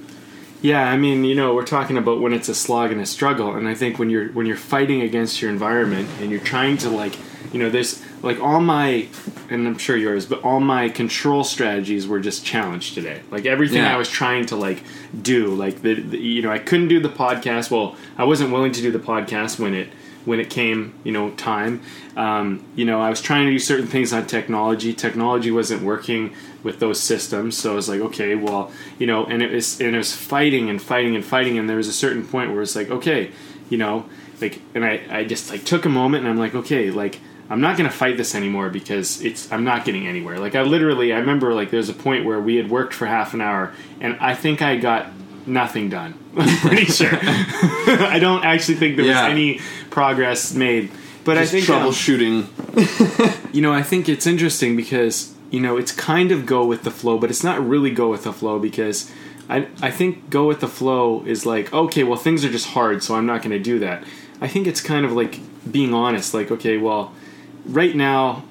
Yeah, 0.62 0.88
I 0.88 0.96
mean, 0.96 1.24
you 1.24 1.34
know, 1.34 1.54
we're 1.54 1.66
talking 1.66 1.98
about 1.98 2.20
when 2.20 2.32
it's 2.32 2.48
a 2.48 2.54
slog 2.54 2.92
and 2.92 3.00
a 3.00 3.06
struggle, 3.06 3.56
and 3.56 3.68
I 3.68 3.74
think 3.74 3.98
when 3.98 4.10
you're 4.10 4.28
when 4.28 4.46
you're 4.46 4.56
fighting 4.56 5.02
against 5.02 5.42
your 5.42 5.50
environment 5.50 6.08
and 6.20 6.30
you're 6.30 6.40
trying 6.40 6.76
to 6.78 6.88
like, 6.88 7.16
you 7.52 7.58
know, 7.58 7.68
there's 7.68 8.00
like 8.22 8.40
all 8.40 8.60
my, 8.60 9.08
and 9.50 9.66
I'm 9.66 9.76
sure 9.76 9.96
yours, 9.96 10.24
but 10.24 10.44
all 10.44 10.60
my 10.60 10.88
control 10.88 11.42
strategies 11.42 12.06
were 12.06 12.20
just 12.20 12.44
challenged 12.44 12.94
today. 12.94 13.20
Like 13.32 13.44
everything 13.44 13.78
Yeah. 13.78 13.92
I 13.92 13.96
was 13.96 14.08
trying 14.08 14.46
to 14.46 14.56
like 14.56 14.84
do, 15.20 15.48
like 15.48 15.82
the, 15.82 15.94
the 15.94 16.18
you 16.18 16.42
know, 16.42 16.52
I 16.52 16.60
couldn't 16.60 16.88
do 16.88 17.00
the 17.00 17.08
podcast. 17.08 17.70
Well, 17.72 17.96
I 18.16 18.22
wasn't 18.24 18.52
willing 18.52 18.70
to 18.72 18.80
do 18.80 18.92
the 18.92 19.00
podcast 19.00 19.58
when 19.58 19.74
it 19.74 19.88
when 20.24 20.40
it 20.40 20.50
came, 20.50 20.94
you 21.04 21.12
know, 21.12 21.30
time. 21.30 21.80
Um, 22.16 22.64
you 22.74 22.84
know, 22.84 23.00
I 23.00 23.10
was 23.10 23.20
trying 23.20 23.46
to 23.46 23.52
do 23.52 23.58
certain 23.58 23.86
things 23.86 24.12
on 24.12 24.26
technology. 24.26 24.92
Technology 24.92 25.50
wasn't 25.50 25.82
working 25.82 26.34
with 26.62 26.78
those 26.78 27.00
systems, 27.00 27.56
so 27.56 27.72
I 27.72 27.74
was 27.74 27.88
like, 27.88 28.00
okay, 28.00 28.34
well, 28.34 28.70
you 28.98 29.06
know, 29.06 29.24
and 29.24 29.42
it 29.42 29.50
was 29.50 29.80
and 29.80 29.94
it 29.94 29.98
was 29.98 30.14
fighting 30.14 30.70
and 30.70 30.80
fighting 30.80 31.16
and 31.16 31.24
fighting, 31.24 31.58
and 31.58 31.68
there 31.68 31.76
was 31.76 31.88
a 31.88 31.92
certain 31.92 32.26
point 32.26 32.52
where 32.52 32.62
it's 32.62 32.76
like, 32.76 32.90
okay, 32.90 33.30
you 33.68 33.78
know, 33.78 34.06
like, 34.40 34.60
and 34.74 34.84
I 34.84 35.00
I 35.10 35.24
just 35.24 35.50
like 35.50 35.64
took 35.64 35.84
a 35.84 35.90
moment 35.90 36.24
and 36.24 36.32
I'm 36.32 36.38
like, 36.38 36.54
okay, 36.54 36.90
like. 36.90 37.18
I'm 37.50 37.60
not 37.60 37.76
going 37.76 37.90
to 37.90 37.94
fight 37.94 38.16
this 38.16 38.34
anymore 38.34 38.70
because 38.70 39.20
it's 39.20 39.52
I'm 39.52 39.62
not 39.62 39.84
getting 39.84 40.06
anywhere. 40.06 40.38
Like 40.38 40.54
I 40.54 40.62
literally 40.62 41.12
I 41.12 41.18
remember 41.18 41.52
like 41.52 41.70
there's 41.70 41.90
a 41.90 41.92
point 41.92 42.24
where 42.24 42.40
we 42.40 42.56
had 42.56 42.70
worked 42.70 42.94
for 42.94 43.04
half 43.04 43.34
an 43.34 43.42
hour 43.42 43.74
and 44.00 44.16
I 44.20 44.34
think 44.34 44.62
I 44.62 44.76
got 44.76 45.08
nothing 45.46 45.88
done. 45.88 46.14
I'm 46.36 46.56
pretty 46.58 46.84
sure. 47.00 47.10
I 47.20 48.18
don't 48.20 48.44
actually 48.44 48.76
think 48.76 48.96
there 48.96 49.06
Yeah. 49.06 49.24
was 49.24 49.32
any 49.32 49.60
progress 49.90 50.54
made. 50.54 50.90
But 51.24 51.36
Just 51.36 51.54
I 51.54 51.60
think 51.60 51.70
um, 51.70 51.82
troubleshooting. 51.88 53.54
you 53.54 53.62
know, 53.62 53.72
I 53.72 53.82
think 53.82 54.08
it's 54.08 54.26
interesting 54.26 54.76
because 54.76 55.32
you 55.50 55.60
know 55.60 55.76
it's 55.76 55.92
kind 55.92 56.32
of 56.32 56.46
go 56.46 56.64
with 56.64 56.82
the 56.82 56.90
flow, 56.90 57.18
but 57.18 57.30
it's 57.30 57.44
not 57.44 57.64
really 57.66 57.90
go 57.90 58.10
with 58.10 58.24
the 58.24 58.32
flow 58.32 58.58
because 58.58 59.10
I 59.48 59.68
I 59.80 59.90
think 59.92 60.30
go 60.30 60.48
with 60.48 60.58
the 60.60 60.66
flow 60.68 61.22
is 61.24 61.46
like 61.46 61.72
okay, 61.72 62.02
well 62.02 62.18
things 62.18 62.44
are 62.44 62.50
just 62.50 62.68
hard, 62.68 63.02
so 63.04 63.14
I'm 63.14 63.26
not 63.26 63.40
going 63.42 63.52
to 63.52 63.60
do 63.60 63.78
that. 63.80 64.02
I 64.40 64.48
think 64.48 64.66
it's 64.66 64.80
kind 64.80 65.04
of 65.06 65.12
like 65.12 65.38
being 65.70 65.94
honest, 65.94 66.34
like 66.34 66.50
okay, 66.50 66.76
well, 66.76 67.12
right 67.66 67.94
now 67.94 68.42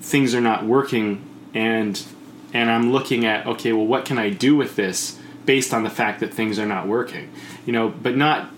things 0.00 0.34
are 0.34 0.40
not 0.40 0.64
working, 0.64 1.24
and 1.54 2.02
and 2.52 2.68
I'm 2.72 2.90
looking 2.90 3.24
at 3.24 3.46
okay, 3.46 3.72
well, 3.72 3.86
what 3.86 4.04
can 4.04 4.18
I 4.18 4.30
do 4.30 4.56
with 4.56 4.74
this 4.74 5.16
based 5.50 5.74
on 5.74 5.82
the 5.82 5.90
fact 5.90 6.20
that 6.20 6.32
things 6.32 6.60
are 6.60 6.64
not 6.64 6.86
working, 6.86 7.28
you 7.66 7.72
know, 7.72 7.88
but 7.88 8.16
not 8.16 8.48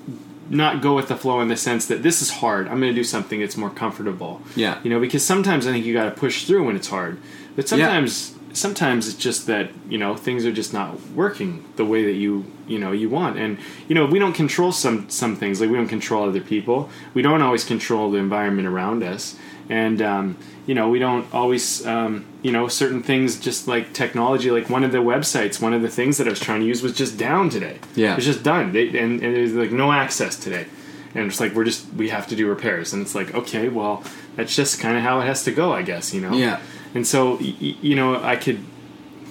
not 0.51 0.83
go 0.83 0.95
with 0.95 1.09
the 1.09 1.17
flow 1.17 1.41
in 1.41 1.49
the 1.49 1.57
sense 1.57 1.87
that 1.87 2.03
this 2.03 2.21
is 2.21 2.29
hard. 2.29 2.69
I'm 2.69 2.81
going 2.81 2.93
to 2.93 3.01
do 3.03 3.03
something 3.03 3.41
that's 3.41 3.57
more 3.57 3.71
comfortable. 3.71 4.43
Yeah. 4.55 4.79
You 4.83 4.91
know, 4.91 5.01
because 5.01 5.25
sometimes 5.25 5.67
I 5.67 5.73
think 5.73 5.87
you 5.87 5.95
got 5.95 6.05
to 6.05 6.11
push 6.11 6.45
through 6.45 6.67
when 6.67 6.77
it's 6.77 6.89
hard, 6.89 7.19
but 7.57 7.67
sometimes 7.67 8.35
sometimes 8.53 9.09
it's 9.09 9.17
just 9.17 9.47
that 9.47 9.71
you 9.89 9.97
know 9.97 10.15
things 10.15 10.45
are 10.45 10.53
just 10.53 10.75
not 10.75 11.01
working 11.13 11.65
the 11.77 11.87
way 11.87 12.05
that 12.05 12.13
you 12.25 12.45
you 12.67 12.79
know 12.79 12.93
you 12.93 13.09
want, 13.09 13.39
and 13.39 13.57
you 13.89 13.95
know 13.95 14.05
we 14.05 14.19
don't 14.19 14.35
control 14.35 14.71
some 14.71 15.09
some 15.09 15.35
things 15.35 15.63
like 15.63 15.71
we 15.71 15.77
don't 15.77 15.89
control 15.89 16.29
other 16.29 16.43
people. 16.43 16.91
We 17.15 17.23
don't 17.23 17.41
always 17.41 17.65
control 17.65 18.11
the 18.11 18.19
environment 18.19 18.69
around 18.69 19.03
us, 19.03 19.37
and 19.69 20.01
um, 20.03 20.37
you 20.67 20.75
know 20.75 20.89
we 20.89 20.99
don't 20.99 21.33
always 21.35 21.85
um, 21.87 22.25
you 22.43 22.53
know 22.53 22.69
certain 22.69 23.03
things 23.03 23.39
just 23.39 23.69
like 23.69 23.93
technology. 23.93 24.51
Like 24.51 24.69
one 24.71 24.85
of 24.85 24.93
the 24.93 24.99
websites, 24.99 25.61
one 25.61 25.73
of 25.75 25.83
the 25.83 25.89
things 25.89 26.19
that 26.19 26.27
I 26.27 26.31
was 26.31 26.41
trying 26.41 26.61
to 26.61 26.67
use 26.67 26.83
was 26.83 26.93
just 26.93 27.17
down 27.19 27.51
today. 27.51 27.79
Yeah. 27.95 28.17
it's 28.17 28.25
just 28.27 28.43
done, 28.43 28.73
they, 28.73 28.89
and, 28.89 29.23
and 29.23 29.35
there's 29.37 29.53
like 29.55 29.73
no 29.73 29.93
access 29.93 30.37
today 30.39 30.67
and 31.15 31.27
it's 31.27 31.41
like 31.41 31.53
we're 31.55 31.65
just 31.65 31.87
we 31.93 32.09
have 32.09 32.27
to 32.27 32.35
do 32.35 32.49
repairs 32.49 32.95
and 32.95 33.03
it's 33.03 33.15
like 33.15 33.35
okay 33.35 33.69
well 33.69 34.03
that's 34.35 34.57
just 34.57 34.81
kind 34.81 34.97
of 34.97 35.03
how 35.03 35.21
it 35.21 35.27
has 35.27 35.45
to 35.45 35.53
go 35.53 35.71
i 35.71 35.83
guess 35.83 36.15
you 36.15 36.23
know 36.23 36.33
Yeah. 36.33 36.59
and 36.95 37.07
so 37.07 37.35
y- 37.35 37.55
you 37.61 37.95
know 37.95 38.17
i 38.25 38.35
could 38.35 38.61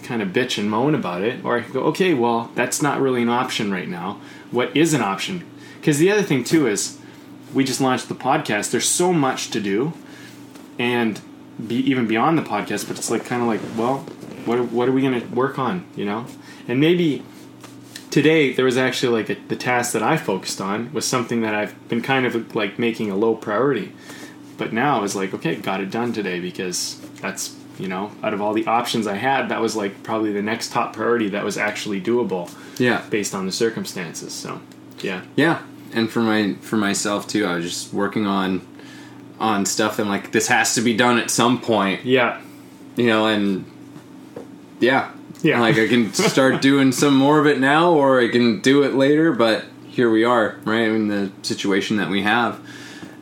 kind 0.04 0.22
of 0.22 0.28
bitch 0.30 0.60
and 0.60 0.70
moan 0.70 0.94
about 0.94 1.24
it 1.24 1.44
or 1.44 1.58
i 1.58 1.62
could 1.64 1.74
go 1.74 1.82
okay 1.86 2.14
well 2.14 2.52
that's 2.54 2.84
not 2.84 3.02
really 3.02 3.24
an 3.24 3.30
option 3.30 3.72
right 3.72 3.88
now 3.90 4.22
what 4.52 4.78
is 4.78 4.94
an 4.94 5.02
option 5.02 5.44
because 5.80 5.98
the 5.98 6.12
other 6.12 6.22
thing 6.22 6.44
too 6.44 6.68
is 6.68 7.00
we 7.52 7.64
just 7.64 7.82
launched 7.82 8.10
the 8.10 8.14
podcast 8.16 8.70
there's 8.70 8.88
so 8.88 9.12
much 9.12 9.50
to 9.50 9.60
do 9.60 9.92
and 10.82 11.22
be 11.68 11.76
even 11.92 12.08
beyond 12.08 12.38
the 12.38 12.42
podcast 12.42 12.88
but 12.88 12.98
it's 12.98 13.10
like 13.12 13.24
kind 13.26 13.42
of 13.44 13.48
like 13.48 13.62
well 13.78 13.98
what 14.46 14.58
are, 14.60 14.64
what 14.64 14.90
are 14.90 14.92
we 14.92 15.02
going 15.02 15.20
to 15.22 15.28
work 15.28 15.60
on 15.60 15.86
you 15.96 16.06
know 16.06 16.26
and 16.68 16.80
maybe 16.80 17.24
today 18.10 18.52
there 18.54 18.66
was 18.66 18.78
actually 18.78 19.12
like 19.22 19.30
a, 19.30 19.40
the 19.48 19.56
task 19.56 19.94
that 19.94 20.04
I 20.04 20.18
focused 20.18 20.60
on 20.62 20.92
was 20.94 21.06
something 21.06 21.42
that 21.42 21.54
I've 21.56 21.74
been 21.90 22.02
kind 22.02 22.26
of 22.26 22.56
like 22.56 22.78
making 22.80 23.10
a 23.12 23.16
low 23.16 23.36
priority, 23.36 23.92
but 24.58 24.74
now 24.74 25.04
is 25.04 25.16
like 25.16 25.34
okay, 25.34 25.56
got 25.56 25.80
it 25.82 25.90
done 25.92 26.14
today 26.14 26.40
because 26.40 27.00
that's 27.22 27.56
you 27.80 27.88
know 27.88 28.12
out 28.24 28.34
of 28.34 28.42
all 28.42 28.54
the 28.54 28.66
options 28.68 29.08
I 29.08 29.16
had, 29.16 29.50
that 29.50 29.62
was 29.62 29.76
like 29.76 30.04
probably 30.04 30.32
the 30.34 30.42
next 30.42 30.72
top 30.72 30.94
priority 30.94 31.30
that 31.30 31.44
was 31.44 31.58
actually 31.58 32.02
doable 32.02 32.52
Yeah. 32.80 33.02
based 33.10 33.34
on 33.34 33.46
the 33.46 33.52
circumstances. 33.52 34.34
So 34.34 34.62
yeah, 35.02 35.22
Yeah, 35.36 35.62
and 35.94 36.10
for 36.10 36.22
my 36.22 36.56
for 36.62 36.78
myself 36.78 37.28
too, 37.28 37.46
I 37.46 37.56
was 37.56 37.66
just 37.66 37.94
working 37.94 38.26
on 38.28 38.62
on 39.42 39.66
stuff 39.66 40.00
and 40.00 40.08
like 40.10 40.32
this 40.32 40.48
has 40.48 40.76
to 40.76 40.82
be 40.82 40.96
done 40.96 41.18
at 41.18 41.30
some 41.32 41.60
point, 41.60 42.06
yeah, 42.06 42.40
you 42.96 43.08
know, 43.08 43.26
and 43.28 43.66
yeah, 44.80 45.12
Yeah. 45.42 45.60
like 45.60 45.78
I 45.78 45.88
can 45.88 46.14
start 46.14 46.62
doing 46.62 46.92
some 46.92 47.16
more 47.16 47.40
of 47.40 47.48
it 47.48 47.60
now, 47.60 47.92
or 47.92 48.22
I 48.22 48.28
can 48.30 48.62
do 48.62 48.84
it 48.84 48.94
later. 48.94 49.32
But 49.34 49.66
here 49.88 50.10
we 50.10 50.24
are, 50.24 50.58
right 50.64 50.88
in 50.88 51.08
the 51.08 51.32
situation 51.42 51.98
that 51.98 52.10
we 52.10 52.22
have, 52.22 52.60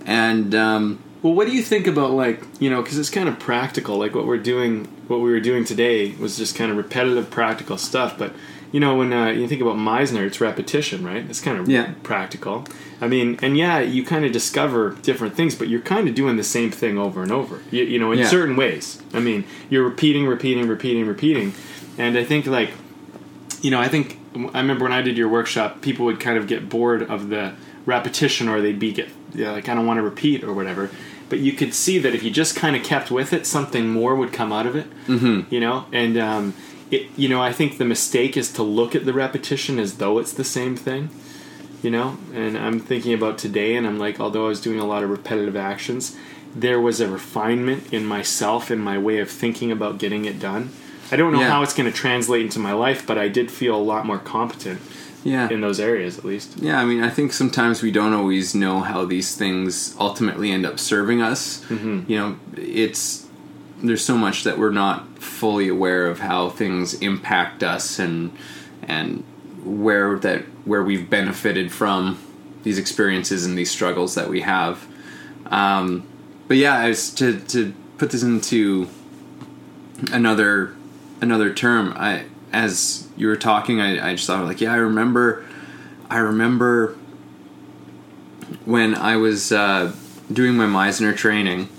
and 0.05 0.53
um, 0.53 0.99
Well, 1.23 1.33
what 1.33 1.47
do 1.47 1.53
you 1.53 1.63
think 1.63 1.87
about 1.87 2.11
like 2.11 2.43
you 2.59 2.69
know 2.69 2.81
because 2.81 2.97
it's 2.97 3.09
kind 3.09 3.29
of 3.29 3.39
practical, 3.39 3.97
like 3.97 4.13
what 4.13 4.27
we're 4.27 4.37
doing, 4.37 4.85
what 5.07 5.21
we 5.21 5.31
were 5.31 5.39
doing 5.39 5.63
today 5.65 6.11
was 6.15 6.37
just 6.37 6.55
kind 6.55 6.69
of 6.71 6.77
repetitive, 6.77 7.29
practical 7.31 7.77
stuff. 7.77 8.17
But 8.17 8.33
you 8.71 8.79
know 8.79 8.95
when 8.95 9.11
uh, 9.13 9.27
you 9.29 9.47
think 9.47 9.61
about 9.61 9.75
Meisner, 9.77 10.25
it's 10.25 10.39
repetition, 10.41 11.03
right? 11.05 11.25
It's 11.29 11.41
kind 11.41 11.57
of 11.57 11.67
Yeah. 11.69 11.91
practical. 12.03 12.65
I 13.01 13.07
mean, 13.07 13.39
and 13.41 13.57
yeah, 13.57 13.79
you 13.79 14.03
kind 14.03 14.25
of 14.25 14.31
discover 14.31 14.97
different 15.01 15.33
things, 15.35 15.55
but 15.55 15.69
you're 15.69 15.79
kind 15.81 16.07
of 16.09 16.15
doing 16.15 16.35
the 16.37 16.43
same 16.43 16.69
thing 16.69 16.97
over 16.97 17.23
and 17.23 17.31
over. 17.31 17.61
You, 17.71 17.83
you 17.85 17.97
know, 17.97 18.11
in 18.11 18.19
Yeah. 18.19 18.27
certain 18.27 18.55
ways. 18.57 19.01
I 19.13 19.19
mean, 19.21 19.45
you're 19.69 19.83
repeating, 19.83 20.27
repeating, 20.27 20.67
repeating, 20.67 21.05
repeating, 21.07 21.53
and 21.97 22.17
I 22.17 22.23
think 22.23 22.45
like 22.45 22.71
you 23.61 23.71
know, 23.71 23.79
I 23.79 23.87
think 23.89 24.17
I 24.53 24.59
remember 24.59 24.83
when 24.85 24.93
I 24.93 25.01
did 25.01 25.17
your 25.17 25.27
workshop, 25.29 25.81
people 25.81 26.05
would 26.05 26.19
kind 26.19 26.37
of 26.37 26.47
get 26.47 26.69
bored 26.69 27.01
of 27.03 27.29
the 27.29 27.53
repetition, 27.85 28.47
or 28.47 28.61
they'd 28.61 28.79
be 28.79 28.91
get 28.91 29.09
yeah, 29.33 29.51
like 29.51 29.67
I 29.69 29.75
don't 29.75 29.85
want 29.85 29.97
to 29.97 30.03
repeat 30.03 30.43
or 30.43 30.53
whatever. 30.53 30.89
But 31.29 31.39
you 31.39 31.51
could 31.51 31.73
see 31.75 31.99
that 31.99 32.15
if 32.15 32.23
you 32.23 32.31
just 32.31 32.55
kind 32.55 32.75
of 32.75 32.83
kept 32.83 33.11
with 33.11 33.33
it, 33.33 33.45
something 33.45 33.87
more 33.87 34.15
would 34.15 34.33
come 34.33 34.51
out 34.51 34.65
of 34.65 34.75
it. 34.75 34.87
Mm-hmm. 35.07 35.53
You 35.53 35.59
know, 35.59 35.85
and 35.91 36.17
um, 36.17 36.53
it, 36.91 37.07
you 37.15 37.29
know, 37.29 37.41
I 37.41 37.51
think 37.53 37.77
the 37.77 37.85
mistake 37.85 38.35
is 38.37 38.51
to 38.53 38.63
look 38.63 38.95
at 38.95 39.05
the 39.05 39.13
repetition 39.13 39.79
as 39.79 39.97
though 39.97 40.19
it's 40.19 40.33
the 40.33 40.43
same 40.43 40.75
thing. 40.75 41.09
You 41.81 41.91
know, 41.91 42.17
and 42.33 42.57
I'm 42.57 42.81
thinking 42.81 43.13
about 43.13 43.37
today, 43.37 43.77
and 43.77 43.87
I'm 43.87 43.97
like, 43.97 44.19
although 44.19 44.45
I 44.47 44.49
was 44.49 44.59
doing 44.59 44.79
a 44.81 44.85
lot 44.85 45.01
of 45.01 45.09
repetitive 45.09 45.55
actions, 45.55 46.13
there 46.53 46.81
was 46.81 46.99
a 46.99 47.07
refinement 47.07 47.93
in 47.93 48.05
myself 48.05 48.69
in 48.69 48.79
my 48.79 48.97
way 48.97 49.19
of 49.19 49.29
thinking 49.31 49.71
about 49.71 49.97
getting 49.97 50.25
it 50.25 50.39
done. 50.39 50.71
I 51.09 51.15
don't 51.15 51.31
know 51.31 51.39
Yeah. 51.39 51.49
how 51.51 51.61
it's 51.63 51.73
going 51.73 51.89
to 51.89 51.97
translate 51.97 52.41
into 52.41 52.59
my 52.59 52.73
life, 52.73 53.07
but 53.07 53.17
I 53.17 53.29
did 53.29 53.49
feel 53.49 53.75
a 53.75 53.81
lot 53.81 54.05
more 54.05 54.17
competent 54.17 54.81
yeah, 55.23 55.49
in 55.49 55.61
those 55.61 55.79
areas, 55.79 56.17
at 56.17 56.25
least. 56.25 56.57
Yeah, 56.59 56.81
I 56.81 56.83
mean, 56.85 57.01
I 57.01 57.09
think 57.09 57.31
sometimes 57.31 57.81
we 57.81 57.91
don't 57.91 58.13
always 58.13 58.53
know 58.53 58.81
how 58.81 59.05
these 59.05 59.35
things 59.35 59.95
ultimately 59.97 60.51
end 60.51 60.65
up 60.65 60.79
serving 60.79 61.21
us. 61.21 61.63
Mm-hmm. 61.69 62.11
You 62.11 62.17
know, 62.17 62.35
it's 62.57 63.25
there's 63.81 64.03
so 64.03 64.17
much 64.17 64.43
that 64.43 64.57
we're 64.57 64.71
not 64.71 65.19
fully 65.19 65.67
aware 65.67 66.07
of 66.07 66.19
how 66.19 66.49
things 66.49 66.95
impact 66.95 67.63
us 67.63 67.99
and 67.99 68.35
and 68.83 69.23
where 69.63 70.17
that 70.19 70.41
where 70.65 70.83
we've 70.83 71.09
benefited 71.09 71.71
from 71.71 72.19
these 72.63 72.77
experiences 72.77 73.45
and 73.45 73.57
these 73.57 73.71
struggles 73.71 74.15
that 74.15 74.29
we 74.29 74.41
have. 74.41 74.85
Um, 75.47 76.07
but 76.47 76.57
yeah, 76.57 76.83
as 76.83 77.13
to 77.15 77.39
to 77.39 77.73
put 77.97 78.11
this 78.11 78.23
into 78.23 78.89
another 80.11 80.75
another 81.21 81.53
term, 81.53 81.93
I 81.95 82.25
as 82.51 83.07
you 83.15 83.27
were 83.27 83.35
talking, 83.35 83.79
I, 83.79 84.09
I 84.09 84.15
just 84.15 84.27
thought 84.27 84.43
like, 84.45 84.61
yeah, 84.61 84.73
I 84.73 84.77
remember, 84.77 85.45
I 86.09 86.17
remember 86.17 86.95
when 88.65 88.95
I 88.95 89.17
was 89.17 89.51
uh, 89.51 89.93
doing 90.31 90.55
my 90.55 90.65
Meisner 90.65 91.15
training, 91.15 91.69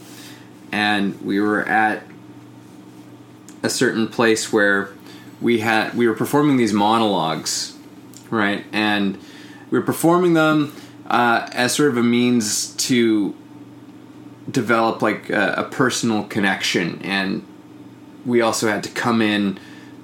and 0.73 1.21
we 1.23 1.41
were 1.41 1.67
at 1.67 2.03
a 3.63 3.71
certain 3.71 4.09
place 4.09 4.53
where 4.53 4.91
we 5.41 5.61
had 5.61 5.95
we 5.95 6.07
were 6.07 6.15
performing 6.15 6.57
these 6.57 6.73
monologues, 6.73 7.77
right, 8.31 8.65
and 8.73 9.19
we 9.71 9.79
were 9.79 9.85
performing 9.85 10.35
them 10.35 10.75
uh, 11.07 11.49
as 11.53 11.75
sort 11.75 11.91
of 11.91 11.97
a 11.97 12.03
means 12.03 12.75
to 12.77 13.35
develop 14.51 15.03
like 15.03 15.31
a, 15.31 15.55
a 15.59 15.65
personal 15.65 16.25
connection. 16.25 17.01
And 17.03 17.47
we 18.25 18.41
also 18.41 18.69
had 18.69 18.83
to 18.85 18.91
come 18.91 19.23
in 19.23 19.59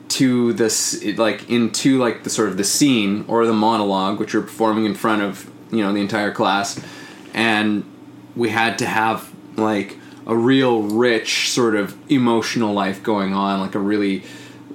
to 0.08 0.52
this 0.52 1.02
like 1.16 1.50
into 1.50 1.98
like 1.98 2.24
the 2.24 2.30
sort 2.30 2.48
of 2.48 2.56
the 2.56 2.64
scene 2.64 3.24
or 3.26 3.44
the 3.44 3.52
monologue 3.52 4.20
which 4.20 4.34
we're 4.34 4.42
performing 4.42 4.84
in 4.84 4.94
front 4.94 5.20
of 5.20 5.50
you 5.70 5.82
know 5.82 5.92
the 5.92 6.00
entire 6.00 6.32
class. 6.32 6.80
And 7.34 7.84
we 8.34 8.50
had 8.50 8.78
to 8.78 8.86
have 8.86 9.32
like 9.56 9.98
a 10.26 10.36
real 10.36 10.82
rich 10.82 11.50
sort 11.50 11.74
of 11.74 11.96
emotional 12.10 12.72
life 12.72 13.02
going 13.02 13.32
on 13.32 13.60
like 13.60 13.74
a 13.74 13.78
really 13.78 14.22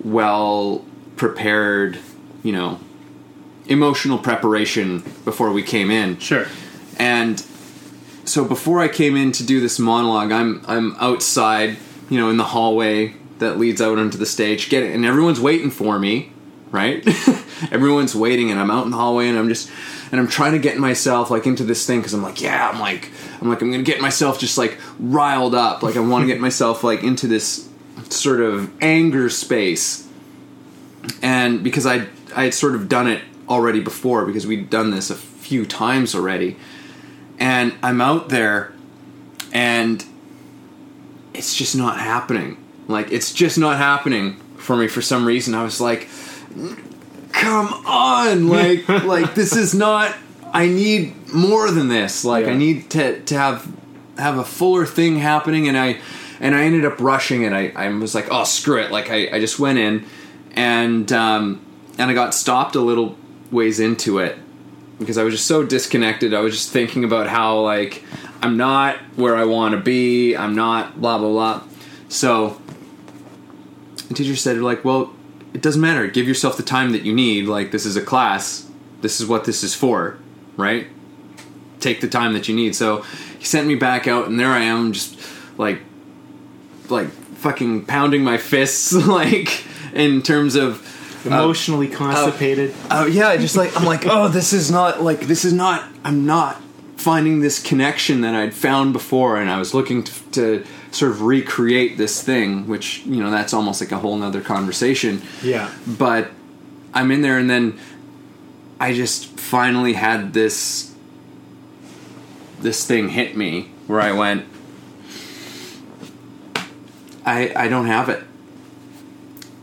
well 0.04 0.84
prepared 1.16 2.00
you 2.44 2.52
know 2.52 2.80
emotional 3.68 4.18
preparation 4.18 5.00
before 5.26 5.52
we 5.52 5.62
came 5.64 5.92
in 5.92 6.18
Sure. 6.20 6.46
and 6.98 7.44
so 8.26 8.46
before 8.46 8.80
I 8.80 8.88
came 8.88 9.18
in 9.18 9.32
to 9.34 9.44
do 9.44 9.60
this 9.60 9.80
monologue, 9.80 10.32
I'm 10.32 10.64
I'm 10.68 10.96
outside, 11.00 11.78
you 12.10 12.20
know, 12.20 12.30
in 12.30 12.38
the 12.38 12.44
hallway 12.46 13.16
that 13.40 13.58
leads 13.58 13.82
out 13.82 13.98
onto 13.98 14.18
the 14.18 14.28
stage, 14.28 14.70
get 14.70 14.84
it, 14.84 14.94
and 14.94 15.04
everyone's 15.06 15.40
waiting 15.42 15.72
for 15.72 15.98
me, 15.98 16.32
right? 16.70 17.04
everyone's 17.72 18.16
waiting, 18.16 18.52
and 18.52 18.60
I'm 18.60 18.70
out 18.70 18.86
in 18.86 18.92
the 18.92 18.98
hallway, 18.98 19.28
and 19.28 19.40
I'm 19.40 19.50
just 19.50 19.70
and 20.12 20.20
I'm 20.20 20.28
trying 20.28 20.54
to 20.54 20.60
get 20.60 20.78
myself 20.78 21.32
like 21.32 21.48
into 21.48 21.64
this 21.64 21.86
thing 21.86 22.00
because 22.00 22.14
I'm 22.14 22.24
like, 22.24 22.42
yeah, 22.42 22.70
I'm 22.70 22.80
like 22.80 23.10
I'm 23.42 23.50
like 23.50 23.62
I'm 23.62 23.72
gonna 23.72 23.84
get 23.84 24.02
myself 24.02 24.40
just 24.40 24.58
like 24.58 24.78
riled 25.00 25.56
up, 25.56 25.84
like 25.84 25.96
I 25.96 26.00
want 26.00 26.24
to 26.24 26.28
get 26.28 26.40
myself 26.48 26.84
like 26.84 27.04
into 27.04 27.28
this 27.28 27.68
sort 28.10 28.42
of 28.42 28.72
anger 28.82 29.30
space, 29.30 30.08
and 31.22 31.64
because 31.64 31.86
I 31.86 32.08
I 32.36 32.46
had 32.46 32.54
sort 32.54 32.76
of 32.76 32.90
done 32.90 33.08
it 33.08 33.22
already 33.50 33.82
before 33.82 34.26
because 34.26 34.48
we'd 34.48 34.70
done 34.70 34.92
this 34.92 35.10
a 35.10 35.16
few 35.16 35.66
times 35.66 36.16
already 36.16 36.56
and 37.42 37.74
I'm 37.82 38.02
out 38.02 38.30
there, 38.30 38.72
and 39.52 40.06
it's 41.34 41.56
just 41.56 41.76
not 41.76 42.00
happening. 42.00 42.64
Like 42.88 43.12
it's 43.12 43.34
just 43.34 43.58
not 43.58 43.78
happening 43.78 44.40
for 44.58 44.78
me 44.78 44.88
for 44.88 45.02
some 45.02 45.26
reason. 45.26 45.56
I 45.56 45.64
was 45.64 45.82
like, 45.82 46.08
come 47.32 47.68
on, 47.86 48.48
like 48.50 48.88
like 49.06 49.36
this 49.36 49.56
is 49.56 49.74
not. 49.74 50.16
I 50.54 50.68
need 50.68 51.34
more 51.34 51.72
than 51.72 51.88
this. 51.88 52.26
Like 52.26 52.46
Yeah. 52.46 52.52
I 52.52 52.56
need 52.56 52.90
to 52.92 53.22
to 53.22 53.38
have 53.38 53.72
have 54.18 54.38
a 54.38 54.44
fuller 54.44 54.86
thing 54.86 55.18
happening, 55.20 55.68
and 55.68 55.78
I 55.78 56.00
and 56.40 56.56
I 56.56 56.64
ended 56.64 56.86
up 56.86 57.00
rushing 57.00 57.44
it. 57.44 57.54
I 57.54 57.70
I 57.76 57.88
was 57.90 58.14
like, 58.16 58.28
oh 58.32 58.44
screw 58.44 58.80
it. 58.80 58.92
Like 58.92 59.10
I 59.10 59.30
I 59.32 59.40
just 59.40 59.60
went 59.60 59.80
in, 59.80 60.06
and 60.56 61.12
um 61.12 61.62
and 61.98 62.10
I 62.10 62.14
got 62.14 62.34
stopped 62.34 62.76
a 62.76 62.82
little 62.82 63.16
ways 63.52 63.80
into 63.80 64.20
it 64.20 64.38
because 65.00 65.18
I 65.18 65.24
was 65.24 65.34
just 65.34 65.48
so 65.48 65.64
disconnected. 65.66 66.34
I 66.34 66.42
was 66.42 66.54
just 66.54 66.72
thinking 66.72 67.04
about 67.04 67.28
how 67.28 67.60
like 67.60 68.04
I'm 68.42 68.58
not 68.58 68.98
where 69.16 69.36
I 69.36 69.46
want 69.46 69.74
to 69.74 69.80
be. 69.80 70.36
I'm 70.36 70.56
not 70.56 71.00
blah 71.00 71.18
blah 71.18 71.30
blah. 71.30 71.64
So 72.10 72.62
the 74.08 74.14
teacher 74.14 74.36
said 74.36 74.58
like, 74.58 74.84
well, 74.84 75.14
it 75.54 75.62
doesn't 75.62 75.82
matter. 75.82 76.08
Give 76.08 76.28
yourself 76.28 76.58
the 76.58 76.64
time 76.64 76.92
that 76.92 77.04
you 77.04 77.14
need. 77.14 77.48
Like 77.48 77.72
this 77.72 77.86
is 77.86 77.96
a 77.96 78.02
class. 78.02 78.70
This 79.02 79.20
is 79.20 79.28
what 79.28 79.46
this 79.46 79.64
is 79.64 79.74
for, 79.74 80.18
right? 80.58 80.88
Take 81.80 82.02
the 82.02 82.08
time 82.08 82.34
that 82.34 82.48
you 82.48 82.56
need. 82.56 82.76
So 82.76 83.02
he 83.40 83.46
sent 83.46 83.68
me 83.68 83.76
back 83.76 84.08
out, 84.08 84.28
and 84.28 84.40
there 84.40 84.52
I 84.52 84.62
am, 84.62 84.94
just 84.94 85.18
like 85.58 85.80
like 86.90 87.10
fucking 87.10 87.86
pounding 87.86 88.24
my 88.24 88.38
fists, 88.38 88.94
like 89.08 89.64
in 89.94 90.22
terms 90.22 90.56
of 90.56 90.88
uh, 91.26 91.30
Emotionally 91.30 91.88
constipated. 91.88 92.74
Oh 92.90 93.06
yeah, 93.06 93.36
just 93.38 93.56
like 93.56 93.76
I'm 93.78 93.86
like, 93.86 94.06
oh, 94.06 94.28
this 94.28 94.54
is 94.54 94.72
not 94.72 95.02
like 95.02 95.22
this 95.22 95.46
is 95.46 95.54
not. 95.54 95.88
I'm 96.04 96.26
not 96.26 96.60
finding 96.98 97.40
this 97.42 97.62
connection 97.62 98.22
that 98.22 98.36
I'd 98.36 98.54
found 98.54 98.94
before, 98.94 99.38
and 99.38 99.50
I 99.50 99.60
was 99.60 99.74
looking 99.74 100.04
to, 100.04 100.32
to 100.32 100.66
sort 100.92 101.12
of 101.12 101.22
recreate 101.22 101.98
this 101.98 102.22
thing, 102.22 102.68
which 102.68 103.00
you 103.06 103.22
know 103.24 103.32
that's 103.32 103.54
almost 103.54 103.82
like 103.82 103.92
a 103.92 103.98
whole 103.98 104.16
nother 104.18 104.42
conversation. 104.42 105.22
yeah. 105.42 105.74
But 105.88 106.32
I'm 106.94 107.12
in 107.12 107.22
there, 107.22 107.38
and 107.38 107.50
then 107.50 107.80
I 108.80 108.94
just 108.94 109.40
finally 109.40 109.94
had 109.94 110.34
this 110.34 110.94
this 112.60 112.86
thing 112.86 113.10
hit 113.10 113.36
me 113.36 113.72
where 113.88 114.00
I 114.02 114.12
went, 114.12 114.46
I 117.26 117.52
I 117.56 117.68
don't 117.68 117.88
have 117.88 118.10
it. 118.10 118.24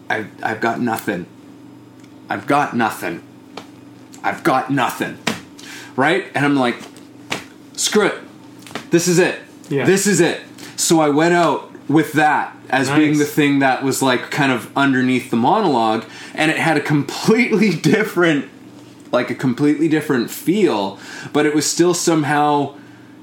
I've 0.08 0.28
I've 0.42 0.61
got 0.61 0.80
nothing. 0.80 1.26
I've 2.30 2.47
got 2.47 2.76
nothing. 2.76 3.23
I've 4.23 4.42
got 4.42 4.70
nothing. 4.70 5.18
Right? 5.97 6.26
And 6.35 6.44
I'm 6.44 6.56
like, 6.56 6.76
screw 7.75 8.06
it. 8.06 8.90
This 8.90 9.08
is 9.08 9.18
it. 9.18 9.40
Yeah. 9.68 9.85
This 9.85 10.06
is 10.06 10.20
it. 10.20 10.42
So 10.78 11.00
I 11.00 11.08
went 11.08 11.35
out 11.35 11.70
with 11.88 12.12
that 12.12 12.56
as 12.70 12.88
being 12.90 13.18
the 13.18 13.25
thing 13.25 13.58
that 13.58 13.82
was 13.82 14.00
like 14.00 14.30
kind 14.30 14.52
of 14.52 14.70
underneath 14.76 15.30
the 15.30 15.37
monologue, 15.37 16.04
and 16.35 16.50
it 16.50 16.56
had 16.56 16.76
a 16.76 16.80
completely 16.80 17.75
different, 17.80 18.49
like 19.11 19.28
a 19.28 19.35
completely 19.35 19.88
different 19.88 20.30
feel, 20.30 20.99
but 21.32 21.47
it 21.47 21.54
was 21.54 21.68
still 21.68 21.94
somehow. 21.94 22.75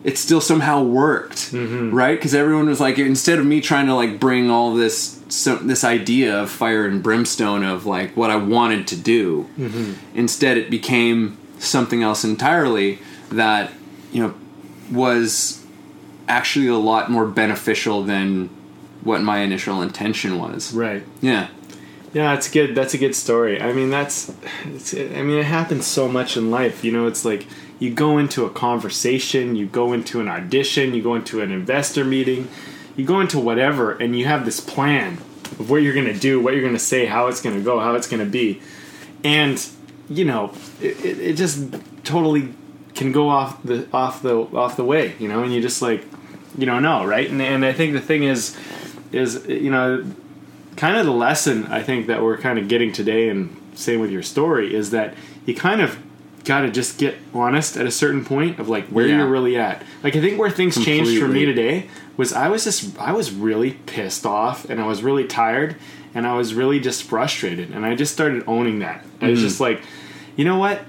It 0.03 0.19
still 0.19 0.39
somehow 0.39 0.83
worked, 0.83 1.51
mm-hmm. 1.51 1.89
right? 1.91 2.15
Because 2.15 2.35
everyone 2.35 2.67
was 2.67 2.79
like, 2.79 2.99
instead 2.99 3.39
of 3.39 3.45
me 3.47 3.59
trying 3.59 3.87
to 3.87 3.95
like 3.95 4.19
bring 4.19 4.51
all 4.51 4.75
this 4.75 5.19
some, 5.29 5.65
this 5.65 5.83
idea 5.83 6.43
of 6.43 6.51
fire 6.51 6.85
and 6.85 7.01
brimstone 7.01 7.63
of 7.63 7.87
like 7.87 8.15
what 8.15 8.29
I 8.29 8.35
wanted 8.35 8.85
to 8.89 8.97
do, 8.97 9.49
mm-hmm. 9.57 9.93
instead 10.15 10.59
it 10.59 10.69
became 10.69 11.39
something 11.57 12.03
else 12.03 12.23
entirely 12.23 12.99
that 13.31 13.71
you 14.11 14.21
know 14.21 14.35
was 14.91 15.64
actually 16.27 16.67
a 16.67 16.75
lot 16.75 17.09
more 17.09 17.25
beneficial 17.25 18.03
than 18.03 18.49
what 19.03 19.21
my 19.21 19.39
initial 19.39 19.81
intention 19.81 20.39
was. 20.39 20.73
Right. 20.73 21.03
Yeah. 21.21 21.49
Yeah, 22.13 22.33
it's 22.33 22.49
good. 22.49 22.75
That's 22.75 22.93
a 22.93 22.97
good 22.97 23.13
story. 23.13 23.61
I 23.61 23.73
mean, 23.73 23.89
that's. 23.89 24.33
It's, 24.63 24.93
I 24.93 25.21
mean, 25.21 25.37
it 25.37 25.45
happens 25.45 25.85
so 25.85 26.07
much 26.07 26.37
in 26.37 26.49
life. 26.49 26.85
You 26.85 26.93
know, 26.93 27.07
it's 27.07 27.25
like 27.25 27.45
you 27.77 27.93
go 27.93 28.17
into 28.17 28.45
a 28.45 28.49
conversation, 28.49 29.57
you 29.57 29.65
go 29.65 29.91
into 29.91 30.21
an 30.21 30.29
audition, 30.29 30.93
you 30.93 31.03
go 31.03 31.15
into 31.15 31.41
an 31.41 31.51
investor 31.51 32.05
meeting, 32.05 32.47
you 32.95 33.05
go 33.05 33.19
into 33.19 33.37
whatever, 33.37 33.91
and 33.91 34.17
you 34.17 34.25
have 34.25 34.45
this 34.45 34.61
plan 34.61 35.15
of 35.59 35.69
what 35.69 35.77
you're 35.77 35.93
going 35.93 36.05
to 36.05 36.17
do, 36.17 36.39
what 36.39 36.53
you're 36.53 36.63
going 36.63 36.73
to 36.73 36.79
say, 36.79 37.05
how 37.05 37.27
it's 37.27 37.41
going 37.41 37.57
to 37.57 37.61
go, 37.61 37.81
how 37.81 37.95
it's 37.95 38.07
going 38.07 38.23
to 38.23 38.29
be, 38.29 38.61
and 39.25 39.67
you 40.07 40.23
know, 40.23 40.53
it, 40.79 41.03
it, 41.03 41.19
it 41.19 41.33
just 41.33 41.75
totally 42.05 42.53
can 42.93 43.11
go 43.11 43.27
off 43.27 43.61
the 43.63 43.87
off 43.91 44.21
the 44.21 44.37
off 44.37 44.77
the 44.77 44.85
way. 44.85 45.15
You 45.19 45.27
know, 45.27 45.43
and 45.43 45.53
you 45.53 45.61
just 45.61 45.81
like 45.81 46.05
you 46.57 46.65
don't 46.65 46.83
know, 46.83 47.05
right? 47.05 47.29
And 47.29 47.41
and 47.41 47.65
I 47.65 47.73
think 47.73 47.93
the 47.93 48.01
thing 48.01 48.23
is, 48.23 48.57
is 49.11 49.45
you 49.47 49.71
know 49.71 50.03
kind 50.75 50.97
of 50.97 51.05
the 51.05 51.11
lesson 51.11 51.65
I 51.67 51.81
think 51.81 52.07
that 52.07 52.21
we're 52.21 52.37
kind 52.37 52.59
of 52.59 52.67
getting 52.67 52.91
today, 52.91 53.29
and 53.29 53.55
same 53.75 53.99
with 53.99 54.11
your 54.11 54.23
story, 54.23 54.73
is 54.73 54.91
that 54.91 55.13
you 55.45 55.55
kind 55.55 55.81
of 55.81 55.97
got 56.43 56.61
to 56.61 56.69
just 56.69 56.99
get 56.99 57.15
honest 57.33 57.75
at 57.75 57.85
a 57.87 57.91
certain 57.91 58.23
point 58.23 58.59
of 58.59 58.69
like 58.69 58.85
where 58.87 59.07
Yeah. 59.07 59.17
you're 59.17 59.27
really 59.27 59.57
at. 59.57 59.81
Like 60.03 60.15
I 60.15 60.21
think 60.21 60.37
where 60.39 60.49
things 60.51 60.83
changed 60.83 61.19
for 61.19 61.27
me 61.27 61.43
today 61.45 61.87
was 62.17 62.33
I 62.33 62.49
was 62.49 62.63
just 62.63 62.97
I 62.99 63.11
was 63.13 63.31
really 63.31 63.71
pissed 63.87 64.25
off 64.25 64.69
and 64.69 64.79
I 64.79 64.85
was 64.85 65.01
really 65.01 65.25
tired 65.25 65.75
and 66.13 66.25
I 66.27 66.35
was 66.37 66.53
really 66.53 66.79
just 66.79 67.03
frustrated 67.03 67.71
and 67.71 67.83
I 67.85 67.95
just 67.95 68.13
started 68.13 68.43
owning 68.47 68.79
that. 68.79 69.03
I 69.21 69.25
Mm. 69.25 69.31
was 69.31 69.41
just 69.41 69.59
like, 69.59 69.81
you 70.35 70.45
know 70.45 70.57
what? 70.59 70.81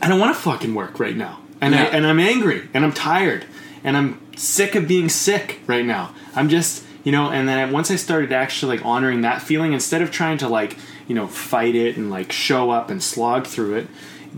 I 0.00 0.08
don't 0.08 0.18
want 0.20 0.34
to 0.34 0.40
fucking 0.40 0.74
work 0.74 0.98
right 1.00 1.16
now. 1.16 1.40
And 1.60 1.74
I 1.74 1.84
and 1.84 2.06
I'm 2.06 2.18
angry 2.20 2.68
and 2.74 2.84
I'm 2.84 2.92
tired 2.92 3.44
and 3.84 3.96
I'm 3.96 4.18
sick 4.36 4.74
of 4.74 4.86
being 4.86 5.08
sick 5.08 5.60
right 5.66 5.84
now. 5.84 6.14
I'm 6.34 6.48
just 6.48 6.84
you 7.04 7.12
know, 7.12 7.30
and 7.30 7.48
then 7.48 7.70
once 7.70 7.88
I 7.92 7.96
started 7.96 8.32
actually 8.32 8.76
like 8.76 8.84
honoring 8.84 9.20
that 9.20 9.40
feeling 9.40 9.72
instead 9.72 10.02
of 10.02 10.10
trying 10.10 10.38
to 10.38 10.48
like 10.48 10.76
you 11.06 11.14
know 11.14 11.26
fight 11.26 11.74
it 11.74 11.96
and 11.96 12.10
like 12.10 12.32
show 12.32 12.70
up 12.70 12.90
and 12.90 13.02
slog 13.02 13.46
through 13.46 13.76
it, 13.76 13.88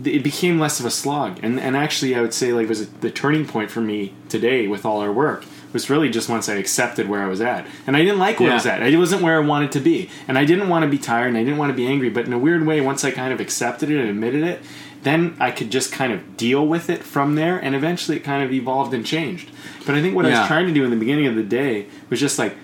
it 0.03 0.23
became 0.23 0.59
less 0.59 0.79
of 0.79 0.85
a 0.85 0.91
slog. 0.91 1.39
And 1.43 1.59
and 1.59 1.75
actually, 1.75 2.15
I 2.15 2.21
would 2.21 2.33
say 2.33 2.53
like 2.53 2.69
was 2.69 2.87
the 2.87 3.11
turning 3.11 3.45
point 3.45 3.71
for 3.71 3.81
me 3.81 4.13
today 4.29 4.67
with 4.67 4.85
all 4.85 5.01
our 5.01 5.11
work 5.11 5.45
was 5.73 5.89
really 5.89 6.09
just 6.09 6.29
once 6.29 6.49
I 6.49 6.55
accepted 6.55 7.07
where 7.07 7.21
I 7.21 7.27
was 7.27 7.41
at, 7.41 7.65
and 7.85 7.95
I 7.95 8.01
didn't 8.01 8.19
like 8.19 8.39
where 8.39 8.51
I 8.51 8.55
was 8.55 8.65
at. 8.65 8.81
I 8.81 8.95
wasn't 8.95 9.21
where 9.21 9.35
I 9.35 9.45
wanted 9.45 9.71
to 9.73 9.79
be, 9.79 10.09
and 10.27 10.37
I 10.37 10.45
didn't 10.45 10.69
want 10.69 10.83
to 10.83 10.89
be 10.89 10.97
tired, 10.97 11.27
and 11.27 11.37
I 11.37 11.43
didn't 11.43 11.57
want 11.57 11.71
to 11.71 11.75
be 11.75 11.87
angry. 11.87 12.09
But 12.09 12.25
in 12.25 12.33
a 12.33 12.39
weird 12.39 12.65
way, 12.65 12.81
once 12.81 13.03
I 13.03 13.11
kind 13.11 13.33
of 13.33 13.39
accepted 13.39 13.89
it 13.91 13.99
and 13.99 14.09
admitted 14.09 14.43
it, 14.43 14.61
then 15.03 15.35
I 15.39 15.51
could 15.51 15.71
just 15.71 15.91
kind 15.91 16.11
of 16.11 16.35
deal 16.37 16.65
with 16.65 16.89
it 16.89 17.03
from 17.03 17.35
there, 17.35 17.57
and 17.57 17.75
eventually 17.75 18.17
it 18.17 18.23
kind 18.23 18.43
of 18.43 18.51
evolved 18.51 18.93
and 18.93 19.05
changed. 19.05 19.49
But 19.85 19.95
I 19.95 20.01
think 20.01 20.15
what 20.15 20.25
I 20.25 20.39
was 20.39 20.47
trying 20.47 20.67
to 20.67 20.73
do 20.73 20.83
in 20.83 20.89
the 20.89 20.97
beginning 20.97 21.27
of 21.27 21.35
the 21.35 21.43
day 21.43 21.87
was 22.09 22.19
just 22.19 22.37
like, 22.37 22.55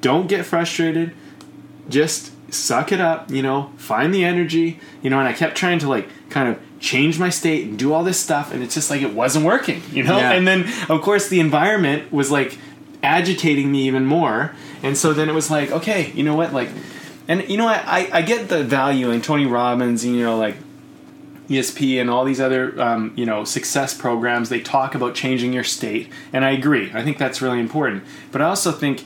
don't 0.00 0.28
get 0.28 0.44
frustrated, 0.44 1.12
just 1.88 2.32
suck 2.52 2.92
it 2.92 3.00
up, 3.00 3.30
you 3.30 3.42
know, 3.42 3.72
find 3.76 4.14
the 4.14 4.24
energy, 4.24 4.78
you 5.02 5.10
know, 5.10 5.18
and 5.18 5.28
I 5.28 5.32
kept 5.32 5.56
trying 5.56 5.78
to 5.80 5.88
like 5.88 6.08
kind 6.30 6.48
of 6.48 6.60
change 6.78 7.18
my 7.18 7.30
state 7.30 7.66
and 7.66 7.78
do 7.78 7.92
all 7.92 8.04
this 8.04 8.20
stuff 8.20 8.52
and 8.52 8.62
it's 8.62 8.74
just 8.74 8.90
like 8.90 9.02
it 9.02 9.14
wasn't 9.14 9.44
working, 9.44 9.82
you 9.90 10.02
know? 10.02 10.16
Yeah. 10.16 10.32
And 10.32 10.46
then 10.46 10.66
of 10.88 11.02
course 11.02 11.28
the 11.28 11.40
environment 11.40 12.12
was 12.12 12.30
like 12.30 12.58
agitating 13.02 13.70
me 13.72 13.86
even 13.86 14.06
more. 14.06 14.54
And 14.82 14.96
so 14.96 15.12
then 15.12 15.28
it 15.28 15.32
was 15.32 15.50
like, 15.50 15.70
okay, 15.72 16.12
you 16.12 16.22
know 16.22 16.36
what, 16.36 16.52
like 16.52 16.68
and 17.28 17.48
you 17.48 17.56
know 17.56 17.66
I, 17.66 17.82
I, 17.84 18.08
I 18.18 18.22
get 18.22 18.48
the 18.48 18.62
value 18.62 19.10
in 19.10 19.22
Tony 19.22 19.46
Robbins, 19.46 20.04
you 20.04 20.22
know, 20.22 20.38
like 20.38 20.56
ESP 21.48 22.00
and 22.00 22.10
all 22.10 22.24
these 22.24 22.40
other 22.40 22.80
um, 22.80 23.12
you 23.16 23.24
know 23.24 23.44
success 23.44 23.94
programs 23.94 24.48
they 24.48 24.60
talk 24.60 24.94
about 24.94 25.14
changing 25.14 25.52
your 25.52 25.64
state 25.64 26.10
and 26.32 26.44
I 26.44 26.50
agree. 26.50 26.90
I 26.92 27.02
think 27.02 27.18
that's 27.18 27.40
really 27.40 27.60
important. 27.60 28.04
But 28.32 28.42
I 28.42 28.46
also 28.46 28.72
think 28.72 29.04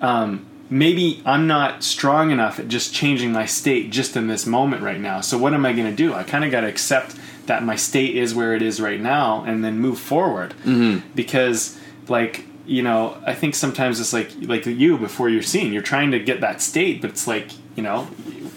um, 0.00 0.46
maybe 0.70 1.22
I'm 1.24 1.46
not 1.46 1.82
strong 1.82 2.30
enough 2.30 2.58
at 2.58 2.68
just 2.68 2.94
changing 2.94 3.32
my 3.32 3.46
state 3.46 3.90
just 3.90 4.16
in 4.16 4.26
this 4.28 4.46
moment 4.46 4.82
right 4.82 5.00
now. 5.00 5.20
So 5.20 5.38
what 5.38 5.54
am 5.54 5.66
I 5.66 5.72
going 5.72 5.88
to 5.88 5.96
do? 5.96 6.14
I 6.14 6.22
kind 6.22 6.44
of 6.44 6.50
got 6.50 6.62
to 6.62 6.68
accept 6.68 7.16
that 7.46 7.62
my 7.62 7.76
state 7.76 8.16
is 8.16 8.34
where 8.34 8.54
it 8.54 8.62
is 8.62 8.80
right 8.80 9.00
now 9.00 9.44
and 9.44 9.64
then 9.64 9.78
move 9.78 9.98
forward. 9.98 10.54
Mm-hmm. 10.64 11.06
because 11.14 11.78
like 12.08 12.44
you 12.66 12.82
know 12.82 13.20
I 13.26 13.34
think 13.34 13.54
sometimes 13.54 14.00
it's 14.00 14.12
like 14.12 14.30
like 14.42 14.66
you 14.66 14.98
before 14.98 15.28
your 15.28 15.42
scene. 15.42 15.72
You're 15.72 15.82
trying 15.82 16.10
to 16.12 16.18
get 16.18 16.40
that 16.40 16.62
state 16.62 17.00
but 17.00 17.10
it's 17.10 17.26
like 17.26 17.48
you 17.76 17.82
know 17.82 18.04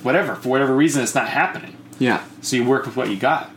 whatever. 0.04 0.36
For 0.36 0.50
whatever 0.50 0.76
reason 0.76 1.02
it's 1.02 1.16
not 1.16 1.30
happening 1.30 1.77
Yeah. 2.00 2.24
so 2.42 2.56
you 2.56 2.64
work 2.66 2.86
with 2.86 2.96
what 2.96 3.10
you 3.10 3.18
got. 3.18 3.50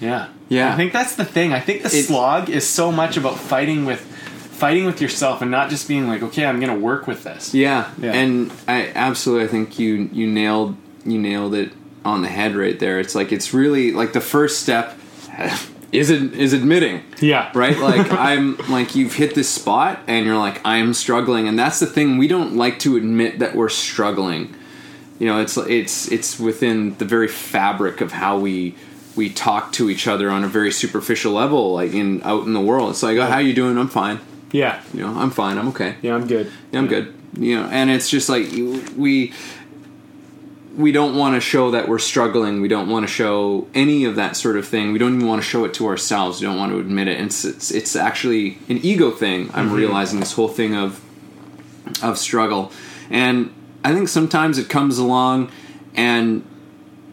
Yeah. 0.00 0.28
Yeah. 0.48 0.72
I 0.72 0.76
think 0.76 0.92
that's 0.92 1.16
the 1.16 1.24
thing. 1.24 1.52
I 1.52 1.60
think 1.60 1.82
the 1.82 1.88
It- 1.96 2.04
slog 2.04 2.48
is 2.50 2.66
so 2.66 2.92
much 2.92 3.16
about 3.16 3.38
fighting 3.38 3.84
with 3.84 4.00
fighting 4.00 4.86
with 4.86 5.02
yourself 5.02 5.42
and 5.42 5.50
not 5.50 5.68
just 5.68 5.86
being 5.86 6.08
like, 6.08 6.22
okay, 6.22 6.46
I'm 6.46 6.60
gonna 6.60 6.74
work 6.78 7.06
with 7.06 7.24
this. 7.24 7.52
Yeah, 7.52 7.88
Yeah. 8.00 8.12
and 8.14 8.50
I 8.66 8.88
absolutely 8.94 9.44
I 9.44 9.48
think 9.48 9.78
you 9.78 10.08
you 10.12 10.26
nailed 10.26 10.76
you 11.04 11.18
nailed 11.18 11.54
it 11.54 11.72
on 12.04 12.22
the 12.22 12.28
head 12.28 12.56
right 12.56 12.78
there. 12.78 12.98
It's 12.98 13.14
like 13.14 13.32
it's 13.32 13.52
really 13.52 13.92
like 13.92 14.12
the 14.14 14.20
first 14.20 14.60
step 14.62 14.98
is 15.92 16.08
it 16.10 16.32
is 16.34 16.52
admitting 16.52 17.02
Yeah. 17.20 17.50
right 17.54 17.78
like 17.88 18.10
i'm 18.10 18.56
like 18.68 18.96
you've 18.96 19.14
hit 19.14 19.34
this 19.36 19.48
spot 19.48 20.00
and 20.08 20.26
you're 20.26 20.36
like 20.36 20.60
i'm 20.64 20.92
struggling 20.94 21.46
and 21.46 21.56
that's 21.58 21.78
the 21.78 21.86
thing 21.86 22.18
we 22.18 22.26
don't 22.26 22.56
like 22.56 22.80
to 22.80 22.96
admit 22.96 23.38
that 23.38 23.54
we're 23.54 23.68
struggling 23.68 24.52
you 25.18 25.26
know 25.26 25.40
it's 25.40 25.56
it's 25.56 26.10
it's 26.12 26.38
within 26.38 26.96
the 26.98 27.04
very 27.04 27.28
fabric 27.28 28.00
of 28.00 28.12
how 28.12 28.38
we 28.38 28.74
we 29.14 29.30
talk 29.30 29.72
to 29.72 29.88
each 29.88 30.06
other 30.06 30.30
on 30.30 30.44
a 30.44 30.48
very 30.48 30.70
superficial 30.70 31.32
level 31.32 31.72
like 31.74 31.92
in 31.94 32.22
out 32.22 32.44
in 32.44 32.52
the 32.52 32.60
world 32.60 32.90
it's 32.90 33.02
like 33.02 33.16
oh 33.16 33.26
how 33.26 33.38
you 33.38 33.54
doing 33.54 33.78
i'm 33.78 33.88
fine 33.88 34.18
Yeah. 34.52 34.80
You 34.94 35.00
know, 35.00 35.18
I'm 35.18 35.30
fine. 35.30 35.58
I'm 35.58 35.68
okay. 35.68 35.96
Yeah, 36.02 36.14
I'm 36.14 36.26
good. 36.26 36.50
Yeah, 36.70 36.78
I'm 36.78 36.86
good. 36.86 37.14
You 37.38 37.60
know, 37.60 37.68
and 37.68 37.90
it's 37.90 38.08
just 38.08 38.28
like 38.28 38.46
we 38.96 39.32
we 40.76 40.92
don't 40.92 41.16
want 41.16 41.34
to 41.34 41.40
show 41.40 41.72
that 41.72 41.88
we're 41.88 41.98
struggling. 41.98 42.60
We 42.60 42.68
don't 42.68 42.88
want 42.88 43.06
to 43.06 43.12
show 43.12 43.66
any 43.74 44.04
of 44.04 44.16
that 44.16 44.36
sort 44.36 44.56
of 44.56 44.66
thing. 44.66 44.92
We 44.92 44.98
don't 44.98 45.16
even 45.16 45.26
want 45.26 45.42
to 45.42 45.48
show 45.48 45.64
it 45.64 45.74
to 45.74 45.86
ourselves. 45.86 46.40
We 46.40 46.46
don't 46.46 46.58
want 46.58 46.72
to 46.72 46.78
admit 46.78 47.08
it. 47.08 47.18
And 47.18 47.26
it's 47.26 47.44
it's, 47.44 47.70
it's 47.70 47.96
actually 47.96 48.58
an 48.68 48.78
ego 48.78 49.10
thing. 49.10 49.50
I'm 49.52 49.66
mm-hmm. 49.66 49.74
realizing 49.74 50.20
this 50.20 50.32
whole 50.32 50.48
thing 50.48 50.74
of 50.74 51.00
of 52.02 52.16
struggle, 52.16 52.72
and 53.10 53.52
I 53.86 53.94
think 53.94 54.08
sometimes 54.08 54.58
it 54.58 54.68
comes 54.68 54.98
along 54.98 55.52
and 55.94 56.44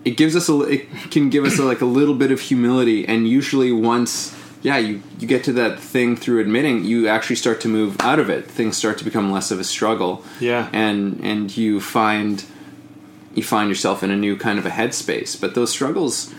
it 0.03 0.17
gives 0.17 0.35
us 0.35 0.49
a 0.49 0.59
it 0.61 1.11
can 1.11 1.29
give 1.29 1.45
us 1.45 1.59
a, 1.59 1.63
like 1.63 1.81
a 1.81 1.85
little 1.85 2.15
bit 2.15 2.31
of 2.31 2.39
humility. 2.39 3.07
And 3.07 3.27
usually 3.27 3.71
once 3.71 4.35
yeah 4.63 4.77
you 4.77 5.03
you 5.19 5.27
get 5.27 5.43
to 5.43 5.53
that 5.53 5.79
thing 5.79 6.15
through 6.15 6.39
admitting 6.41 6.83
you 6.83 7.07
actually 7.07 7.35
start 7.35 7.61
to 7.61 7.67
move 7.67 7.95
out 7.99 8.17
of 8.17 8.27
it. 8.27 8.49
Things 8.49 8.75
start 8.75 8.97
to 8.97 9.03
become 9.03 9.31
less 9.31 9.51
of 9.51 9.59
a 9.59 9.63
struggle. 9.63 10.25
Yeah. 10.39 10.67
and 10.73 11.23
and 11.23 11.55
you 11.55 11.79
find 11.79 12.43
you 13.35 13.43
find 13.43 13.69
yourself 13.69 14.01
in 14.01 14.09
a 14.09 14.17
new 14.17 14.35
kind 14.35 14.57
of 14.57 14.65
a 14.65 14.71
headspace. 14.71 15.39
But 15.39 15.53
those 15.53 15.69
struggles 15.69 16.33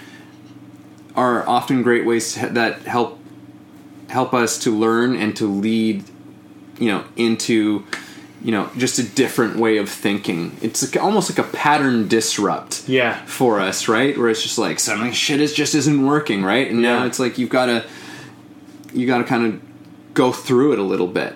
are 1.15 1.49
often 1.49 1.85
great 1.85 2.05
ways 2.05 2.35
to, 2.35 2.49
that 2.49 2.83
help 2.83 3.21
help 4.09 4.35
us 4.35 4.59
to 4.65 4.77
learn 4.77 5.15
and 5.15 5.37
to 5.37 5.47
lead, 5.47 6.03
you 6.81 6.89
know, 6.89 7.05
into 7.15 7.85
you 8.45 8.53
know 8.53 8.71
just 8.77 8.99
a 8.99 9.03
different 9.03 9.57
way 9.57 9.79
of 9.79 9.89
thinking. 9.91 10.57
It's 10.63 10.83
like, 10.95 11.03
almost 11.03 11.31
like 11.37 11.45
a 11.45 11.51
pattern 11.51 12.07
disrupt. 12.07 12.89
Yeah. 12.89 13.25
For 13.25 13.59
us, 13.59 13.89
right? 13.89 14.17
Where 14.17 14.29
it's 14.29 14.43
just 14.43 14.59
like 14.59 14.79
suddenly 14.79 15.13
shit 15.13 15.41
is 15.41 15.53
just 15.55 15.75
isn't 15.75 16.07
working, 16.07 16.45
right? 16.45 16.71
And 16.71 16.81
now 16.83 16.99
Yeah. 17.01 17.07
it's 17.07 17.19
like 17.19 17.39
you've 17.39 17.51
got 17.51 17.67
to 17.67 17.85
you 18.93 19.07
got 19.07 19.19
to 19.19 19.25
kind 19.25 19.45
of 19.47 20.15
go 20.15 20.31
through 20.31 20.75
it 20.75 20.79
a 20.79 20.83
little 20.83 21.09
bit. 21.09 21.35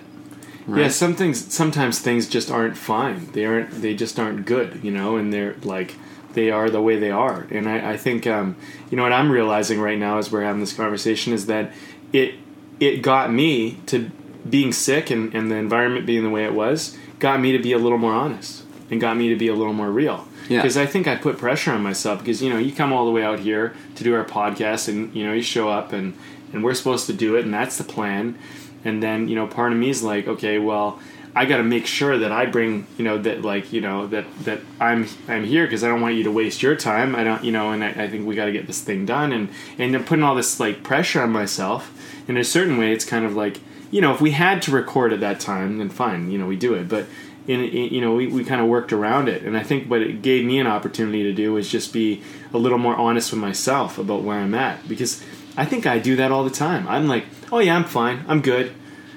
Right? 0.67 0.83
Yeah, 0.83 0.89
some 0.89 1.15
things 1.15 1.53
sometimes 1.53 1.99
things 1.99 2.29
just 2.29 2.51
aren't 2.51 2.77
fine. 2.77 3.33
They 3.33 3.47
aren't 3.47 3.81
they 3.83 3.95
just 3.95 4.19
aren't 4.21 4.45
good, 4.45 4.81
you 4.85 4.91
know, 4.91 5.17
and 5.17 5.33
they're 5.33 5.57
like 5.63 5.95
they 6.35 6.51
are 6.51 6.69
the 6.69 6.83
way 6.83 6.99
they 6.99 7.11
are. 7.11 7.47
And 7.51 7.67
I, 7.69 7.93
I 7.93 7.97
think 7.97 8.27
um, 8.27 8.55
you 8.91 8.97
know 8.99 9.03
what 9.03 9.15
I'm 9.15 9.33
realizing 9.33 9.81
right 9.81 9.99
now 9.99 10.19
as 10.19 10.31
we're 10.31 10.43
having 10.43 10.61
this 10.61 10.75
conversation 10.75 11.33
is 11.33 11.47
that 11.47 11.73
it 12.13 12.35
it 12.81 13.01
got 13.01 13.33
me 13.33 13.79
to 13.87 14.11
being 14.49 14.73
sick 14.73 15.11
and, 15.11 15.35
and 15.35 15.51
the 15.51 15.57
environment 15.57 16.07
being 16.07 16.23
the 16.23 16.31
way 16.31 16.45
it 16.45 16.55
was, 16.55 16.97
got 17.19 17.41
me 17.41 17.53
to 17.53 17.59
be 17.59 17.73
a 17.73 17.79
little 17.79 17.99
more 17.99 18.13
honest 18.13 18.65
and 18.91 19.01
got 19.01 19.17
me 19.17 19.29
to 19.29 19.37
be 19.37 19.49
a 19.49 19.55
little 19.55 19.73
more 19.73 19.91
real. 19.91 20.27
Yeah. 20.49 20.59
Because 20.59 20.77
I 20.77 20.87
think 20.87 21.07
I 21.07 21.17
put 21.17 21.37
pressure 21.37 21.73
on 21.73 21.83
myself 21.83 22.21
because 22.21 22.43
you 22.43 22.51
know 22.51 22.59
you 22.59 22.73
come 22.73 22.93
all 22.93 23.05
the 23.05 23.11
way 23.11 23.23
out 23.23 23.41
here 23.41 23.75
to 23.97 24.05
do 24.05 24.15
our 24.15 24.25
podcast 24.25 24.89
and 24.89 25.15
you 25.15 25.27
know 25.27 25.33
you 25.33 25.43
show 25.43 25.69
up 25.69 25.93
and 25.93 26.17
and 26.53 26.65
we're 26.65 26.75
supposed 26.75 27.07
to 27.07 27.13
do 27.13 27.37
it 27.37 27.45
and 27.45 27.53
that's 27.53 27.77
the 27.77 27.85
plan 27.85 28.39
and 28.85 29.03
then 29.03 29.29
you 29.29 29.35
know 29.35 29.47
part 29.47 29.73
of 29.73 29.79
me 29.79 29.91
is 29.91 30.03
like 30.03 30.27
okay 30.27 30.59
well 30.59 30.99
I 31.37 31.45
got 31.45 31.59
to 31.59 31.63
make 31.63 31.87
sure 31.87 32.19
that 32.19 32.33
I 32.33 32.47
bring 32.47 32.87
you 32.97 33.05
know 33.05 33.19
that 33.19 33.43
like 33.43 33.75
you 33.75 33.83
know 33.83 34.07
that 34.07 34.25
that 34.45 34.61
I'm 34.81 35.07
I'm 35.29 35.45
here 35.45 35.67
because 35.67 35.85
I 35.85 35.89
don't 35.89 36.01
want 36.01 36.15
you 36.15 36.25
to 36.25 36.33
waste 36.33 36.63
your 36.63 36.77
time 36.77 37.15
I 37.15 37.25
don't 37.25 37.45
you 37.45 37.53
know 37.53 37.71
and 37.73 37.85
I, 37.85 37.91
I 37.91 38.09
think 38.09 38.27
we 38.27 38.35
got 38.35 38.47
to 38.47 38.53
get 38.53 38.67
this 38.67 38.81
thing 38.81 39.05
done 39.05 39.33
and 39.33 39.51
and 39.77 39.93
then 39.93 40.05
putting 40.05 40.23
all 40.23 40.35
this 40.35 40.59
like 40.59 40.83
pressure 40.83 41.21
on 41.21 41.31
myself 41.31 41.93
in 42.27 42.39
a 42.39 42.45
certain 42.45 42.79
way 42.79 42.93
it's 42.93 43.05
kind 43.05 43.27
of 43.27 43.37
like 43.37 43.61
you 43.91 44.01
know 44.01 44.13
if 44.13 44.21
we 44.21 44.33
had 44.33 44.63
to 44.63 44.71
record 44.71 45.13
at 45.13 45.21
that 45.21 45.41
time 45.41 45.79
then 45.79 45.89
fine 45.89 46.31
you 46.31 46.39
know 46.39 46.47
we 46.47 46.57
do 46.57 46.75
it. 46.75 46.89
But 46.89 47.07
in, 47.47 47.65
in 47.65 47.95
you 47.95 48.01
know 48.01 48.15
we, 48.15 48.27
we 48.27 48.45
kind 48.45 48.61
of 48.61 48.69
worked 48.69 48.93
around 48.93 49.29
it. 49.29 49.43
And 49.43 49.57
I 49.57 49.63
think 49.63 49.91
what 49.91 50.03
it 50.03 50.23
gave 50.23 50.45
me 50.45 50.59
an 50.59 50.67
opportunity 50.67 51.23
to 51.25 51.33
do 51.33 51.55
was 51.55 51.69
just 51.69 51.93
be 51.93 52.23
a 52.53 52.59
little 52.59 52.79
more 52.79 52.95
honest 52.97 53.33
with 53.33 53.41
myself 53.41 53.99
about 53.99 54.23
where 54.23 54.39
I'm 54.39 54.55
at. 54.55 54.87
Because 54.89 55.25
I 55.57 55.65
think 55.65 55.87
I 55.87 55.99
do 55.99 56.17
that 56.17 56.31
all 56.31 56.45
the 56.45 56.51
time. 56.51 56.87
I'm 56.87 57.09
like 57.09 57.25
oh 57.51 57.59
yeah 57.59 57.77
I'm 57.77 57.85
fine. 57.85 58.25
I'm 58.29 58.43
good. 58.43 58.75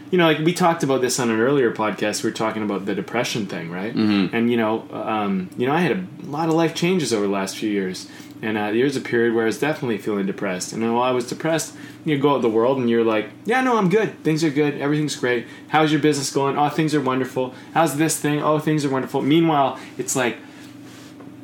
You 0.10 0.18
know, 0.18 0.26
like 0.26 0.40
we 0.40 0.54
talked 0.54 0.84
about 0.84 1.00
this 1.00 1.20
on 1.22 1.30
an 1.30 1.40
earlier 1.40 1.72
podcast. 1.72 2.22
We 2.22 2.30
were 2.30 2.36
talking 2.36 2.64
about 2.64 2.86
the 2.86 2.94
depression 2.94 3.46
thing, 3.46 3.72
right? 3.72 3.96
Mm-hmm. 3.96 4.36
And 4.36 4.52
you 4.52 4.58
know, 4.58 4.86
um, 4.92 5.50
you 5.58 5.66
know, 5.66 5.74
I 5.74 5.80
had 5.80 5.92
a 5.92 6.26
lot 6.26 6.50
of 6.50 6.56
life 6.56 6.76
changes 6.76 7.14
over 7.14 7.26
the 7.26 7.32
last 7.32 7.56
few 7.56 7.70
years, 7.70 8.10
and 8.42 8.58
uh, 8.58 8.72
there 8.72 8.84
was 8.84 8.96
a 8.98 9.02
period 9.02 9.34
where 9.34 9.44
I 9.44 9.48
was 9.48 9.60
definitely 9.60 9.98
feeling 9.98 10.26
depressed. 10.26 10.74
And 10.74 10.82
while 10.94 11.04
I 11.04 11.12
was 11.12 11.28
depressed, 11.28 11.76
you 12.06 12.18
go 12.18 12.32
out 12.32 12.38
in 12.38 12.42
the 12.42 12.50
world 12.50 12.78
and 12.80 12.90
you're 12.90 13.04
like, 13.04 13.30
"Yeah, 13.46 13.62
no, 13.62 13.78
I'm 13.78 13.90
good. 13.90 14.24
Things 14.24 14.44
are 14.44 14.50
good. 14.50 14.80
Everything's 14.82 15.16
great. 15.16 15.46
How's 15.70 15.92
your 15.92 16.02
business 16.02 16.32
going? 16.32 16.58
Oh, 16.58 16.70
things 16.70 16.96
are 16.96 17.02
wonderful. 17.02 17.54
How's 17.74 17.98
this 17.98 18.20
thing? 18.20 18.42
Oh, 18.42 18.60
things 18.60 18.84
are 18.86 18.90
wonderful." 18.90 19.22
Meanwhile, 19.22 19.80
it's 19.98 20.16
like. 20.16 20.38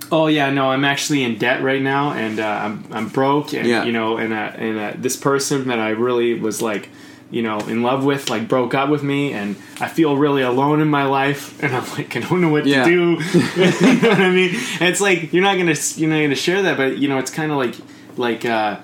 Oh 0.10 0.28
yeah, 0.28 0.50
no, 0.52 0.72
I'm 0.72 0.86
actually 0.86 1.24
in 1.24 1.38
debt 1.38 1.62
right 1.62 1.82
now, 1.82 2.14
and 2.14 2.40
uh, 2.40 2.46
I'm 2.48 2.86
I'm 2.94 3.10
broke, 3.10 3.54
and 3.54 3.68
Yeah. 3.68 3.84
you 3.84 3.92
know, 3.92 4.16
and 4.16 4.32
uh, 4.32 4.52
and 4.56 4.80
uh, 4.80 4.94
this 4.96 5.18
person 5.18 5.68
that 5.68 5.80
I 5.80 5.90
really 5.90 6.34
was 6.34 6.62
like, 6.62 6.88
you 7.30 7.42
know, 7.42 7.60
in 7.60 7.84
love 7.84 8.06
with, 8.06 8.30
like 8.30 8.48
broke 8.48 8.74
up 8.74 8.90
with 8.90 9.04
me, 9.04 9.34
and 9.34 9.56
I 9.82 9.88
feel 9.88 10.16
really 10.18 10.42
alone 10.42 10.82
in 10.82 10.88
my 10.88 11.04
life, 11.06 11.62
and 11.62 11.76
I'm 11.76 11.88
like, 11.92 12.16
I 12.18 12.20
don't 12.22 12.42
know 12.42 12.50
what 12.50 12.66
Yeah. 12.66 12.86
to 12.86 12.90
do. 12.90 13.00
you 13.56 14.02
know 14.02 14.10
what 14.10 14.20
I 14.22 14.30
mean? 14.32 14.56
And 14.80 14.90
it's 14.90 15.02
like 15.02 15.34
you're 15.34 15.44
not 15.44 15.58
gonna 15.58 15.76
you're 15.96 16.10
not 16.10 16.22
gonna 16.22 16.36
share 16.36 16.62
that, 16.64 16.78
but 16.78 16.98
you 16.98 17.08
know, 17.10 17.18
it's 17.18 17.32
kind 17.32 17.52
of 17.52 17.58
like 17.58 17.76
like 18.18 18.46
uh, 18.46 18.80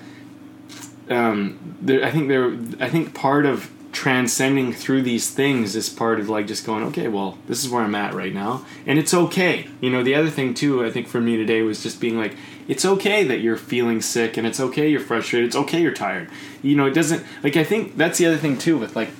um, 1.10 1.58
there, 1.80 2.04
I 2.04 2.10
think 2.10 2.28
there 2.28 2.56
I 2.80 2.88
think 2.88 3.14
part 3.14 3.46
of 3.46 3.70
transcending 3.92 4.72
through 4.72 5.02
these 5.02 5.30
things 5.30 5.76
is 5.76 5.88
part 5.88 6.18
of 6.18 6.28
like 6.28 6.46
just 6.48 6.66
going, 6.66 6.82
okay, 6.84 7.06
well, 7.08 7.38
this 7.46 7.64
is 7.64 7.70
where 7.70 7.82
I'm 7.82 7.94
at 7.94 8.12
right 8.14 8.34
now, 8.34 8.64
and 8.86 8.98
it's 8.98 9.14
okay. 9.14 9.68
You 9.80 9.90
know, 9.90 10.02
the 10.02 10.14
other 10.14 10.30
thing 10.30 10.54
too, 10.54 10.84
I 10.84 10.90
think 10.90 11.06
for 11.08 11.20
me 11.20 11.36
today 11.36 11.62
was 11.62 11.82
just 11.82 12.00
being 12.00 12.18
like, 12.18 12.34
it's 12.68 12.84
okay 12.84 13.24
that 13.24 13.40
you're 13.40 13.56
feeling 13.56 14.00
sick, 14.00 14.36
and 14.36 14.46
it's 14.46 14.60
okay 14.60 14.88
you're 14.88 15.00
frustrated, 15.00 15.48
it's 15.48 15.56
okay 15.56 15.80
you're 15.82 15.92
tired. 15.92 16.28
You 16.62 16.76
know, 16.76 16.86
it 16.86 16.94
doesn't 16.94 17.24
like 17.42 17.56
I 17.56 17.64
think 17.64 17.96
that's 17.96 18.18
the 18.18 18.26
other 18.26 18.38
thing 18.38 18.58
too 18.58 18.78
with 18.78 18.96
like 18.96 19.10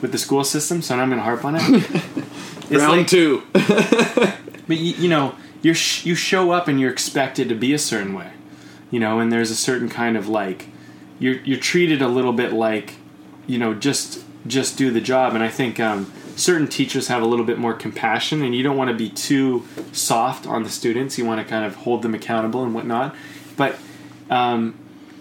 with 0.00 0.12
the 0.12 0.18
school 0.18 0.44
system. 0.44 0.82
So 0.82 0.96
now 0.96 1.02
I'm 1.02 1.10
gonna 1.10 1.22
harp 1.22 1.44
on 1.44 1.56
it. 1.56 1.62
Round 2.70 2.98
like- 2.98 3.06
two. 3.06 3.42
but 3.52 4.76
you, 4.78 4.94
you 4.94 5.08
know, 5.08 5.34
you're 5.62 5.74
sh- 5.74 6.04
you 6.04 6.14
show 6.14 6.50
up 6.52 6.68
and 6.68 6.80
you're 6.80 6.90
expected 6.92 7.48
to 7.48 7.54
be 7.54 7.72
a 7.72 7.78
certain 7.78 8.14
way, 8.14 8.32
you 8.90 8.98
know, 9.00 9.20
and 9.20 9.32
there's 9.32 9.50
a 9.50 9.56
certain 9.56 9.88
kind 9.88 10.16
of 10.16 10.28
like 10.28 10.66
you're 11.18 11.36
you're 11.42 11.58
treated 11.58 12.02
a 12.02 12.08
little 12.08 12.32
bit 12.32 12.52
like, 12.52 12.94
you 13.46 13.58
know, 13.58 13.74
just 13.74 14.24
just 14.46 14.76
do 14.76 14.90
the 14.90 15.00
job. 15.00 15.34
And 15.34 15.42
I 15.42 15.48
think 15.48 15.78
um, 15.78 16.12
certain 16.36 16.68
teachers 16.68 17.08
have 17.08 17.22
a 17.22 17.26
little 17.26 17.44
bit 17.44 17.58
more 17.58 17.74
compassion, 17.74 18.42
and 18.42 18.54
you 18.54 18.62
don't 18.62 18.76
want 18.76 18.90
to 18.90 18.96
be 18.96 19.08
too 19.10 19.66
soft 19.92 20.46
on 20.46 20.62
the 20.62 20.70
students. 20.70 21.18
You 21.18 21.24
want 21.24 21.40
to 21.40 21.46
kind 21.46 21.64
of 21.64 21.76
hold 21.76 22.02
them 22.02 22.14
accountable 22.14 22.64
and 22.64 22.74
whatnot. 22.74 23.14
But 23.56 23.76
um, 24.30 24.74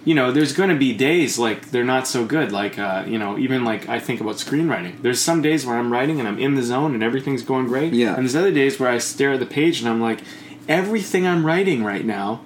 you 0.04 0.15
know, 0.15 0.32
there's 0.32 0.54
going 0.54 0.69
to 0.69 0.76
be 0.76 0.93
days 0.93 1.38
like 1.38 1.69
they're 1.69 1.84
not 1.84 2.08
so 2.08 2.26
good. 2.26 2.52
Like, 2.52 2.80
uh, 2.80 3.04
you 3.08 3.19
know, 3.19 3.38
even 3.38 3.63
like 3.63 3.88
I 3.88 4.00
think 4.00 4.19
about 4.19 4.36
screenwriting. 4.36 5.02
There's 5.02 5.19
some 5.19 5.41
days 5.41 5.65
where 5.65 5.78
I'm 5.78 5.91
writing 5.91 6.19
and 6.19 6.28
I'm 6.28 6.39
in 6.39 6.56
the 6.56 6.63
zone 6.63 6.93
and 6.93 7.04
everything's 7.04 7.43
going 7.43 7.67
great. 7.67 7.93
Yeah. 7.93 8.15
And 8.15 8.19
there's 8.19 8.36
other 8.36 8.52
days 8.52 8.80
where 8.80 8.89
I 8.89 8.97
stare 8.97 9.34
at 9.34 9.39
the 9.39 9.45
page 9.45 9.80
and 9.80 9.88
I'm 9.88 10.02
like, 10.02 10.21
everything 10.67 11.28
I'm 11.28 11.45
writing 11.45 11.84
right 11.84 12.06
now, 12.06 12.43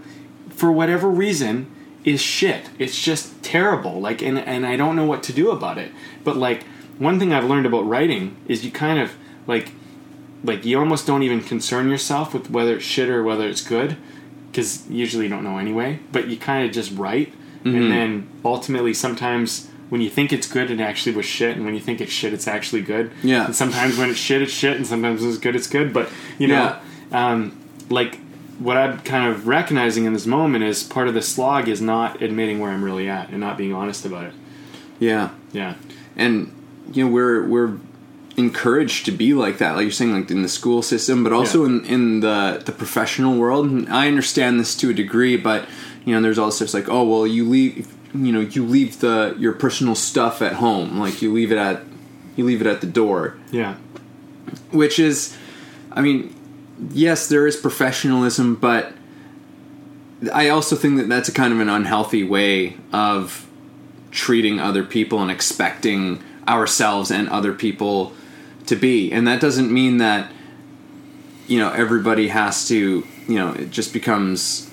for 0.49 0.71
whatever 0.71 1.09
reason, 1.09 1.71
is 2.03 2.21
shit. 2.21 2.69
It's 2.77 3.01
just 3.01 3.41
terrible. 3.41 4.01
Like, 4.01 4.21
and 4.21 4.37
and 4.37 4.65
I 4.65 4.75
don't 4.75 4.97
know 4.97 5.05
what 5.05 5.23
to 5.23 5.33
do 5.33 5.51
about 5.51 5.77
it. 5.77 5.91
But 6.25 6.35
like, 6.35 6.65
one 6.97 7.19
thing 7.19 7.33
I've 7.33 7.45
learned 7.45 7.65
about 7.65 7.87
writing 7.87 8.37
is 8.47 8.63
you 8.63 8.71
kind 8.71 8.99
of 8.99 9.13
like, 9.47 9.71
like 10.43 10.65
you 10.65 10.79
almost 10.79 11.07
don't 11.07 11.23
even 11.23 11.41
concern 11.41 11.89
yourself 11.89 12.33
with 12.33 12.49
whether 12.49 12.75
it's 12.75 12.85
shit 12.85 13.09
or 13.09 13.23
whether 13.23 13.47
it's 13.47 13.61
good 13.61 13.97
because 14.55 14.89
usually 14.89 15.25
you 15.25 15.29
don't 15.29 15.43
know 15.43 15.57
anyway. 15.57 15.99
But 16.13 16.27
you 16.27 16.37
kind 16.37 16.65
of 16.65 16.71
just 16.71 16.91
write, 16.97 17.33
and 17.65 17.91
then 17.91 18.29
ultimately, 18.45 18.93
sometimes 18.93 19.67
when 19.89 19.99
you 19.99 20.09
think 20.09 20.31
it's 20.31 20.47
good, 20.47 20.71
it 20.71 20.79
actually 20.79 21.15
was 21.15 21.25
shit, 21.25 21.57
and 21.57 21.65
when 21.65 21.73
you 21.73 21.81
think 21.81 21.99
it's 21.99 22.11
shit, 22.11 22.31
it's 22.31 22.47
actually 22.47 22.81
good. 22.81 23.11
Yeah. 23.23 23.45
And 23.45 23.55
sometimes 23.55 23.97
when 23.97 24.09
it's 24.09 24.19
shit, 24.19 24.41
it's 24.41 24.53
shit, 24.53 24.77
and 24.77 24.87
sometimes 24.87 25.21
when 25.21 25.31
it's 25.31 25.39
good, 25.39 25.55
it's 25.55 25.67
good. 25.67 25.91
But 25.93 26.09
you 26.37 26.47
know, 26.47 26.77
um, 27.11 27.59
like 27.89 28.19
what 28.59 28.77
I'm 28.77 28.99
kind 28.99 29.29
of 29.29 29.47
recognizing 29.47 30.05
in 30.05 30.13
this 30.13 30.25
moment 30.25 30.63
is 30.63 30.83
part 30.83 31.07
of 31.09 31.13
the 31.13 31.21
slog 31.21 31.67
is 31.67 31.81
not 31.81 32.21
admitting 32.21 32.59
where 32.59 32.71
I'm 32.71 32.83
really 32.83 33.09
at 33.09 33.29
and 33.29 33.39
not 33.39 33.57
being 33.57 33.73
honest 33.73 34.05
about 34.05 34.25
it. 34.25 34.33
Yeah. 34.99 35.31
Yeah. 35.51 35.75
and 36.15 36.53
you 36.93 37.03
know 37.05 37.11
we're 37.11 37.43
we're 37.47 37.77
encouraged 38.37 39.05
to 39.05 39.11
be 39.11 39.33
like 39.33 39.59
that 39.59 39.75
like 39.75 39.83
you're 39.83 39.91
saying 39.91 40.13
like 40.13 40.29
in 40.29 40.41
the 40.41 40.49
school 40.49 40.81
system 40.81 41.23
but 41.23 41.31
also 41.31 41.61
Yeah. 41.61 41.69
in 41.69 41.85
in 41.85 42.19
the 42.19 42.61
the 42.65 42.71
professional 42.73 43.37
world 43.37 43.65
and 43.67 43.87
i 43.89 44.07
understand 44.07 44.59
this 44.59 44.75
to 44.77 44.89
a 44.89 44.93
degree 44.93 45.37
but 45.37 45.67
you 46.03 46.13
know 46.13 46.21
there's 46.21 46.37
all 46.37 46.47
this 46.47 46.57
stuff 46.57 46.73
like 46.73 46.89
oh 46.89 47.03
well 47.03 47.25
you 47.25 47.47
leave 47.47 47.87
you 48.13 48.31
know 48.33 48.41
you 48.41 48.65
leave 48.65 48.99
the 48.99 49.35
your 49.39 49.53
personal 49.53 49.95
stuff 49.95 50.41
at 50.41 50.53
home 50.53 50.99
like 50.99 51.21
you 51.21 51.31
leave 51.31 51.51
it 51.51 51.57
at 51.57 51.81
you 52.35 52.43
leave 52.43 52.59
it 52.59 52.67
at 52.67 52.81
the 52.81 52.87
door 52.87 53.37
Yeah. 53.51 53.75
which 54.71 54.99
is 54.99 55.35
i 55.93 56.01
mean 56.01 56.35
yes 56.91 57.27
there 57.27 57.47
is 57.47 57.55
professionalism 57.55 58.55
but 58.55 58.91
i 60.33 60.49
also 60.49 60.75
think 60.75 60.97
that 60.97 61.07
that's 61.07 61.29
a 61.29 61.31
kind 61.31 61.53
of 61.53 61.59
an 61.61 61.69
unhealthy 61.69 62.23
way 62.23 62.75
of 62.91 63.47
treating 64.11 64.59
other 64.59 64.83
people 64.83 65.21
and 65.21 65.29
expecting 65.31 66.21
ourselves 66.47 67.11
and 67.11 67.27
other 67.29 67.53
people 67.53 68.13
to 68.65 68.75
be 68.75 69.11
and 69.11 69.27
that 69.27 69.39
doesn't 69.39 69.71
mean 69.71 69.97
that 69.97 70.31
you 71.47 71.59
know 71.59 71.71
everybody 71.71 72.27
has 72.27 72.67
to 72.67 73.05
you 73.27 73.35
know 73.35 73.51
it 73.53 73.69
just 73.69 73.93
becomes 73.93 74.69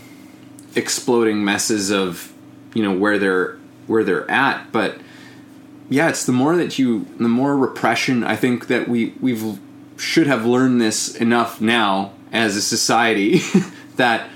exploding 0.75 1.45
messes 1.45 1.91
of 1.91 2.33
you 2.75 2.83
know 2.83 2.93
where 2.93 3.19
they're 3.19 3.57
where 3.87 4.05
they're 4.05 4.31
at 4.31 4.71
but 4.73 4.99
yeah, 5.93 6.09
it's 6.09 6.25
the 6.25 6.33
more 6.33 6.57
that 6.57 6.79
you, 6.79 7.07
the 7.19 7.29
more 7.29 7.57
repression. 7.57 8.25
I 8.25 8.37
think 8.37 8.69
that 8.69 8.89
we 8.89 9.15
we've 9.21 9.59
should 9.97 10.27
have 10.27 10.47
learned 10.47 10.81
this 10.81 11.15
enough 11.15 11.61
now 11.61 12.13
as 12.33 12.57
a 12.57 12.63
society 12.63 13.39
that 13.97 14.29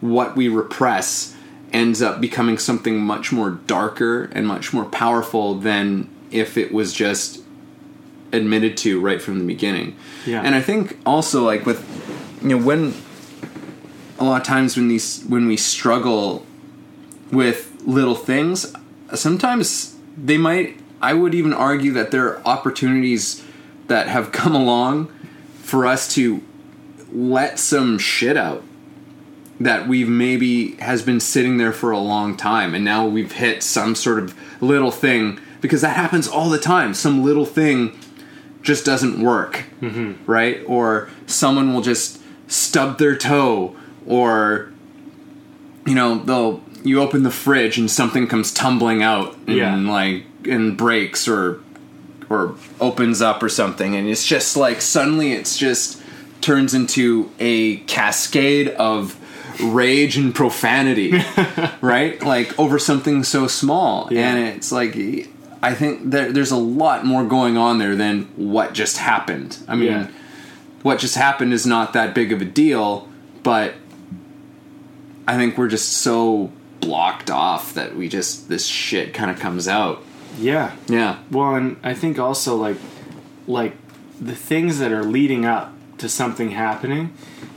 what 0.00 0.34
we 0.34 0.48
repress 0.48 1.36
ends 1.72 2.02
up 2.02 2.20
becoming 2.20 2.58
something 2.58 3.00
much 3.00 3.30
more 3.30 3.50
darker 3.50 4.24
and 4.32 4.46
much 4.46 4.72
more 4.72 4.84
powerful 4.84 5.54
than 5.54 6.08
if 6.32 6.56
it 6.56 6.72
was 6.72 6.92
just 6.92 7.42
admitted 8.32 8.76
to 8.78 9.00
right 9.00 9.20
from 9.20 9.38
the 9.38 9.44
beginning. 9.44 9.96
Yeah. 10.26 10.42
And 10.42 10.54
I 10.54 10.60
think 10.60 10.98
also 11.04 11.44
like 11.44 11.66
with 11.66 11.80
you 12.42 12.48
know 12.48 12.64
when 12.64 12.94
a 14.18 14.24
lot 14.24 14.40
of 14.40 14.46
times 14.46 14.76
when 14.76 14.88
these 14.88 15.22
when 15.24 15.46
we 15.46 15.56
struggle 15.56 16.46
with 17.30 17.72
little 17.84 18.14
things, 18.14 18.74
sometimes 19.14 19.96
they 20.16 20.38
might 20.38 20.78
I 21.00 21.14
would 21.14 21.34
even 21.34 21.52
argue 21.52 21.92
that 21.92 22.10
there 22.10 22.26
are 22.28 22.42
opportunities 22.46 23.44
that 23.88 24.08
have 24.08 24.32
come 24.32 24.54
along 24.54 25.12
for 25.62 25.86
us 25.86 26.12
to 26.14 26.42
let 27.12 27.58
some 27.58 27.98
shit 27.98 28.36
out 28.36 28.62
that 29.60 29.86
we've 29.86 30.08
maybe 30.08 30.72
has 30.76 31.02
been 31.02 31.20
sitting 31.20 31.58
there 31.58 31.72
for 31.72 31.90
a 31.90 31.98
long 31.98 32.36
time 32.36 32.74
and 32.74 32.84
now 32.84 33.06
we've 33.06 33.32
hit 33.32 33.62
some 33.62 33.94
sort 33.94 34.18
of 34.18 34.34
little 34.62 34.90
thing 34.90 35.38
because 35.62 35.80
that 35.80 35.96
happens 35.96 36.28
all 36.28 36.50
the 36.50 36.58
time. 36.58 36.92
Some 36.92 37.24
little 37.24 37.46
thing 37.46 37.98
just 38.60 38.84
doesn't 38.84 39.20
work 39.22 39.64
mm-hmm. 39.80 40.12
right? 40.30 40.60
Or 40.66 41.08
someone 41.26 41.72
will 41.72 41.80
just 41.80 42.20
stub 42.48 42.98
their 42.98 43.16
toe 43.16 43.74
or 44.06 44.70
you 45.86 45.94
know 45.94 46.18
they'll 46.18 46.62
you 46.84 47.00
open 47.00 47.22
the 47.22 47.30
fridge 47.30 47.78
and 47.78 47.90
something 47.90 48.26
comes 48.26 48.52
tumbling 48.52 49.02
out 49.02 49.34
and 49.46 49.56
Yeah. 49.56 49.74
like 49.76 50.24
and 50.44 50.76
breaks 50.76 51.26
or 51.26 51.60
or 52.28 52.54
opens 52.80 53.20
up 53.20 53.42
or 53.42 53.48
something. 53.48 53.94
And 53.96 54.08
it's 54.08 54.26
just 54.26 54.56
like 54.56 54.80
suddenly 54.80 55.32
it's 55.32 55.56
just 55.56 56.00
turns 56.40 56.72
into 56.74 57.30
a 57.38 57.76
cascade 57.78 58.68
of 58.68 59.16
rage 59.62 60.16
and 60.16 60.34
profanity 60.34 61.12
right? 61.80 62.20
Like 62.22 62.58
over 62.58 62.78
something 62.78 63.22
so 63.24 63.46
small. 63.48 64.08
Yeah. 64.10 64.34
and 64.34 64.56
it's 64.56 64.70
like 64.72 64.94
i 65.62 65.72
think 65.74 66.10
there, 66.10 66.32
there's 66.32 66.50
a 66.50 66.56
lot 66.56 67.04
more 67.04 67.24
going 67.24 67.56
on 67.56 67.78
there 67.78 67.94
than 67.96 68.24
what 68.36 68.72
just 68.74 68.98
happened 68.98 69.58
i 69.68 69.74
mean 69.74 69.88
Yeah. 69.92 70.08
what 70.82 70.98
just 70.98 71.14
happened 71.16 71.52
is 71.52 71.64
not 71.66 71.92
that 71.92 72.14
big 72.14 72.32
of 72.32 72.40
a 72.42 72.44
deal 72.44 73.08
but 73.42 73.74
i 75.26 75.36
think 75.36 75.56
we're 75.56 75.68
just 75.68 75.92
so 75.92 76.50
blocked 76.80 77.30
off 77.30 77.74
that 77.74 77.94
we 77.96 78.08
just 78.08 78.48
this 78.48 78.66
shit 78.66 79.14
kind 79.14 79.30
of 79.30 79.38
comes 79.38 79.68
out 79.68 80.02
Yeah. 80.38 80.72
yeah 80.88 81.18
Well, 81.30 81.54
and 81.54 81.76
I 81.84 81.94
think 81.94 82.18
also 82.18 82.56
like 82.56 82.76
like 83.46 83.74
the 84.20 84.34
things 84.34 84.78
that 84.80 84.90
are 84.92 85.04
leading 85.04 85.44
up 85.44 85.72
to 85.98 86.08
something 86.08 86.50
happening, 86.52 87.12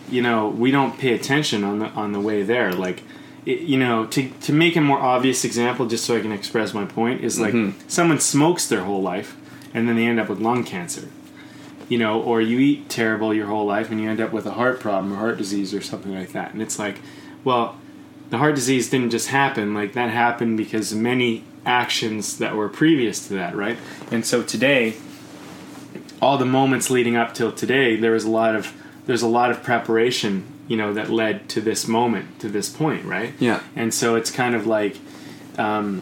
you 0.09 0.21
know, 0.21 0.49
we 0.49 0.69
don't 0.71 0.97
pay 0.99 1.13
attention 1.13 1.63
on 1.63 1.79
the 1.79 1.87
on 1.89 2.11
the 2.11 2.19
way 2.19 2.43
there. 2.43 2.71
Like, 2.73 3.01
it, 3.45 3.61
you 3.61 3.77
know, 3.77 4.05
to 4.07 4.29
to 4.29 4.53
make 4.53 4.75
a 4.75 4.81
more 4.81 4.99
obvious 4.99 5.45
example, 5.45 5.85
just 5.85 6.05
so 6.05 6.17
I 6.17 6.21
can 6.21 6.31
express 6.31 6.73
my 6.73 6.85
point, 6.85 7.23
is 7.23 7.39
like 7.39 7.53
mm-hmm. 7.53 7.79
someone 7.87 8.19
smokes 8.19 8.67
their 8.67 8.83
whole 8.83 9.01
life 9.01 9.37
and 9.73 9.87
then 9.87 9.95
they 9.95 10.05
end 10.05 10.19
up 10.19 10.29
with 10.29 10.39
lung 10.39 10.63
cancer. 10.63 11.09
You 11.87 11.99
know, 11.99 12.19
or 12.19 12.41
you 12.41 12.57
eat 12.57 12.89
terrible 12.89 13.31
your 13.31 13.45
whole 13.45 13.65
life 13.65 13.91
and 13.91 14.01
you 14.01 14.09
end 14.09 14.19
up 14.19 14.33
with 14.33 14.47
a 14.47 14.53
heart 14.53 14.79
problem 14.79 15.13
or 15.13 15.17
heart 15.17 15.37
disease 15.37 15.71
or 15.71 15.81
something 15.81 16.15
like 16.15 16.31
that. 16.31 16.51
And 16.51 16.59
it's 16.59 16.79
like, 16.79 16.97
well, 17.43 17.77
the 18.29 18.37
heart 18.37 18.55
disease 18.55 18.89
didn't 18.89 19.11
just 19.11 19.29
happen 19.29 19.73
like 19.73 19.93
that 19.93 20.09
happened 20.09 20.57
because 20.57 20.91
of 20.91 20.97
many 20.97 21.43
actions 21.65 22.37
that 22.37 22.55
were 22.55 22.69
previous 22.69 23.27
to 23.27 23.33
that 23.33 23.55
right 23.55 23.77
and 24.11 24.25
so 24.25 24.43
today 24.43 24.95
all 26.21 26.37
the 26.37 26.45
moments 26.45 26.89
leading 26.89 27.15
up 27.15 27.33
till 27.33 27.51
today 27.51 27.95
there 27.95 28.11
was 28.11 28.23
a 28.23 28.29
lot 28.29 28.55
of 28.55 28.73
there's 29.05 29.21
a 29.21 29.27
lot 29.27 29.51
of 29.51 29.63
preparation 29.63 30.43
you 30.67 30.77
know 30.77 30.93
that 30.93 31.09
led 31.09 31.47
to 31.49 31.61
this 31.61 31.87
moment 31.87 32.39
to 32.39 32.49
this 32.49 32.69
point 32.69 33.05
right 33.05 33.33
Yeah. 33.39 33.61
and 33.75 33.93
so 33.93 34.15
it's 34.15 34.31
kind 34.31 34.55
of 34.55 34.65
like 34.67 34.97
um 35.57 36.01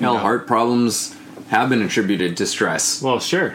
Hell, 0.00 0.14
know. 0.14 0.20
heart 0.20 0.46
problems 0.46 1.14
have 1.48 1.68
been 1.68 1.82
attributed 1.82 2.36
to 2.38 2.46
stress. 2.46 3.02
well 3.02 3.20
sure 3.20 3.54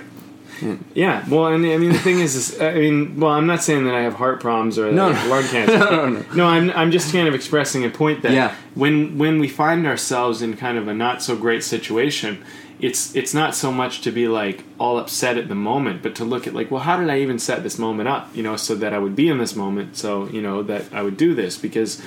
yeah 0.93 1.23
well 1.29 1.45
and 1.47 1.65
i 1.65 1.77
mean 1.77 1.91
the 1.93 1.99
thing 1.99 2.19
is, 2.19 2.35
is 2.35 2.61
i 2.61 2.73
mean 2.73 3.17
well 3.17 3.31
i'm 3.31 3.47
not 3.47 3.63
saying 3.63 3.85
that 3.85 3.95
i 3.95 4.01
have 4.01 4.15
heart 4.15 4.41
problems 4.41 4.77
or 4.77 4.91
No, 4.91 5.11
no. 5.13 5.27
lung 5.29 5.43
cancer 5.47 5.77
No, 5.79 5.89
no, 5.89 6.09
no. 6.09 6.25
no 6.35 6.45
I'm, 6.45 6.69
I'm 6.71 6.91
just 6.91 7.13
kind 7.13 7.27
of 7.29 7.33
expressing 7.33 7.85
a 7.85 7.89
point 7.89 8.23
that 8.23 8.33
Yeah. 8.33 8.53
when 8.75 9.17
when 9.17 9.39
we 9.39 9.47
find 9.47 9.87
ourselves 9.87 10.41
in 10.41 10.57
kind 10.57 10.77
of 10.77 10.89
a 10.89 10.93
not 10.93 11.23
so 11.23 11.37
great 11.37 11.63
situation 11.63 12.43
it's 12.79 13.15
it's 13.15 13.33
not 13.33 13.53
so 13.53 13.71
much 13.71 14.01
to 14.01 14.11
be 14.11 14.27
like 14.27 14.63
all 14.79 14.97
upset 14.97 15.37
at 15.37 15.47
the 15.47 15.55
moment 15.55 16.01
but 16.01 16.15
to 16.15 16.23
look 16.23 16.47
at 16.47 16.53
like 16.53 16.71
well 16.71 16.81
how 16.81 16.97
did 16.97 17.09
i 17.09 17.19
even 17.19 17.37
set 17.37 17.61
this 17.61 17.77
moment 17.77 18.07
up 18.07 18.33
you 18.35 18.41
know 18.41 18.55
so 18.55 18.73
that 18.75 18.93
i 18.93 18.97
would 18.97 19.15
be 19.15 19.27
in 19.27 19.37
this 19.37 19.55
moment 19.55 19.97
so 19.97 20.27
you 20.29 20.41
know 20.41 20.63
that 20.63 20.83
i 20.93 21.01
would 21.01 21.17
do 21.17 21.35
this 21.35 21.57
because 21.57 22.01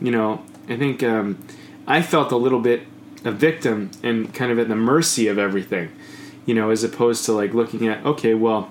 you 0.00 0.10
know 0.10 0.42
i 0.68 0.76
think 0.76 1.02
um, 1.02 1.38
i 1.86 2.00
felt 2.00 2.30
a 2.30 2.36
little 2.36 2.60
bit 2.60 2.82
a 3.24 3.32
victim 3.32 3.90
and 4.02 4.32
kind 4.34 4.52
of 4.52 4.58
at 4.58 4.68
the 4.68 4.76
mercy 4.76 5.26
of 5.26 5.38
everything 5.38 5.90
you 6.46 6.54
know 6.54 6.70
as 6.70 6.84
opposed 6.84 7.24
to 7.24 7.32
like 7.32 7.52
looking 7.52 7.88
at 7.88 8.04
okay 8.04 8.34
well 8.34 8.70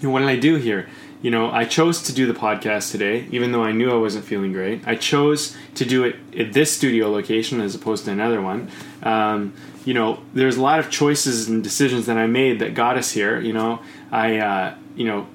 you 0.00 0.08
know, 0.08 0.12
what 0.12 0.20
did 0.20 0.28
I 0.28 0.36
do 0.36 0.56
here? 0.56 0.88
You 1.24 1.30
know, 1.30 1.50
I 1.50 1.64
chose 1.64 2.02
to 2.02 2.12
do 2.12 2.26
the 2.26 2.38
podcast 2.38 2.92
today, 2.92 3.26
even 3.30 3.50
though 3.50 3.62
I 3.62 3.72
knew 3.72 3.90
I 3.90 3.96
wasn't 3.96 4.26
feeling 4.26 4.52
great. 4.52 4.86
I 4.86 4.94
chose 4.94 5.56
to 5.76 5.86
do 5.86 6.04
it 6.04 6.16
at 6.38 6.52
this 6.52 6.76
studio 6.76 7.10
location 7.10 7.62
as 7.62 7.74
opposed 7.74 8.04
to 8.04 8.10
another 8.10 8.42
one. 8.42 8.70
Um, 9.02 9.54
you 9.86 9.94
know, 9.94 10.20
there's 10.34 10.58
a 10.58 10.60
lot 10.60 10.80
of 10.80 10.90
choices 10.90 11.48
and 11.48 11.64
decisions 11.64 12.04
that 12.06 12.18
I 12.18 12.26
made 12.26 12.58
that 12.58 12.74
got 12.74 12.98
us 12.98 13.10
here. 13.12 13.40
You 13.40 13.54
know, 13.54 13.80
I, 14.12 14.36
uh, 14.36 14.74
you 14.96 15.06
know, 15.06 15.26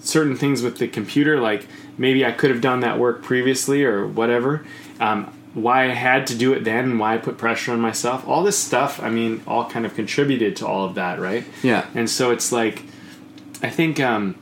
certain 0.00 0.34
things 0.34 0.62
with 0.62 0.78
the 0.78 0.88
computer, 0.88 1.40
like 1.40 1.68
maybe 1.96 2.26
I 2.26 2.32
could 2.32 2.50
have 2.50 2.60
done 2.60 2.80
that 2.80 2.98
work 2.98 3.22
previously 3.22 3.84
or 3.84 4.04
whatever. 4.04 4.66
Um, 4.98 5.32
why 5.54 5.84
I 5.84 5.94
had 5.94 6.26
to 6.26 6.34
do 6.34 6.54
it 6.54 6.64
then 6.64 6.86
and 6.86 6.98
why 6.98 7.14
I 7.14 7.18
put 7.18 7.38
pressure 7.38 7.70
on 7.70 7.80
myself. 7.80 8.26
All 8.26 8.42
this 8.42 8.58
stuff, 8.58 9.00
I 9.00 9.10
mean, 9.10 9.44
all 9.46 9.70
kind 9.70 9.86
of 9.86 9.94
contributed 9.94 10.56
to 10.56 10.66
all 10.66 10.84
of 10.84 10.96
that, 10.96 11.20
right? 11.20 11.44
Yeah. 11.62 11.86
And 11.94 12.10
so 12.10 12.32
it's 12.32 12.50
like, 12.50 12.82
I 13.62 13.70
think, 13.70 14.00
um, 14.00 14.34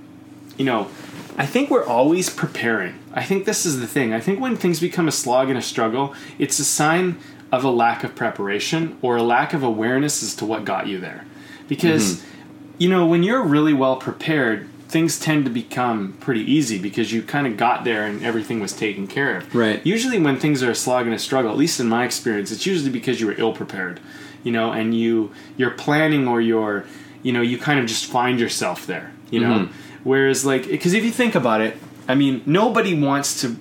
you 0.56 0.64
know, 0.64 0.88
I 1.36 1.46
think 1.46 1.70
we're 1.70 1.84
always 1.84 2.30
preparing. 2.30 2.98
I 3.12 3.24
think 3.24 3.44
this 3.44 3.66
is 3.66 3.80
the 3.80 3.86
thing. 3.86 4.12
I 4.12 4.20
think 4.20 4.40
when 4.40 4.56
things 4.56 4.80
become 4.80 5.08
a 5.08 5.12
slog 5.12 5.48
and 5.48 5.58
a 5.58 5.62
struggle, 5.62 6.14
it's 6.38 6.58
a 6.58 6.64
sign 6.64 7.18
of 7.50 7.64
a 7.64 7.70
lack 7.70 8.04
of 8.04 8.14
preparation 8.14 8.98
or 9.02 9.16
a 9.16 9.22
lack 9.22 9.52
of 9.52 9.62
awareness 9.62 10.22
as 10.22 10.34
to 10.36 10.44
what 10.44 10.64
got 10.64 10.86
you 10.86 10.98
there. 10.98 11.24
Because, 11.68 12.16
mm-hmm. 12.16 12.74
you 12.78 12.88
know, 12.88 13.06
when 13.06 13.22
you're 13.22 13.42
really 13.42 13.72
well 13.72 13.96
prepared, 13.96 14.68
things 14.88 15.18
tend 15.18 15.44
to 15.44 15.50
become 15.50 16.12
pretty 16.20 16.40
easy 16.40 16.78
because 16.78 17.12
you 17.12 17.22
kind 17.22 17.46
of 17.46 17.56
got 17.56 17.82
there 17.82 18.06
and 18.06 18.22
everything 18.22 18.60
was 18.60 18.72
taken 18.72 19.06
care 19.06 19.38
of. 19.38 19.54
Right. 19.54 19.84
Usually, 19.84 20.20
when 20.20 20.38
things 20.38 20.62
are 20.62 20.70
a 20.70 20.74
slog 20.74 21.06
and 21.06 21.14
a 21.14 21.18
struggle, 21.18 21.50
at 21.50 21.56
least 21.56 21.80
in 21.80 21.88
my 21.88 22.04
experience, 22.04 22.52
it's 22.52 22.64
usually 22.64 22.90
because 22.90 23.20
you 23.20 23.26
were 23.26 23.34
ill 23.36 23.52
prepared, 23.52 23.98
you 24.44 24.52
know, 24.52 24.70
and 24.70 24.94
you 24.94 25.32
you're 25.56 25.72
planning 25.72 26.28
or 26.28 26.40
you're, 26.40 26.84
you 27.24 27.32
know, 27.32 27.40
you 27.40 27.58
kind 27.58 27.80
of 27.80 27.86
just 27.86 28.06
find 28.06 28.38
yourself 28.38 28.86
there, 28.86 29.12
you 29.30 29.40
know. 29.40 29.60
Mm-hmm. 29.60 29.83
Whereas, 30.04 30.44
like, 30.44 30.68
because 30.68 30.94
if 30.94 31.04
you 31.04 31.10
think 31.10 31.34
about 31.34 31.60
it, 31.60 31.76
I 32.06 32.14
mean, 32.14 32.42
nobody 32.46 32.98
wants 32.98 33.40
to. 33.40 33.56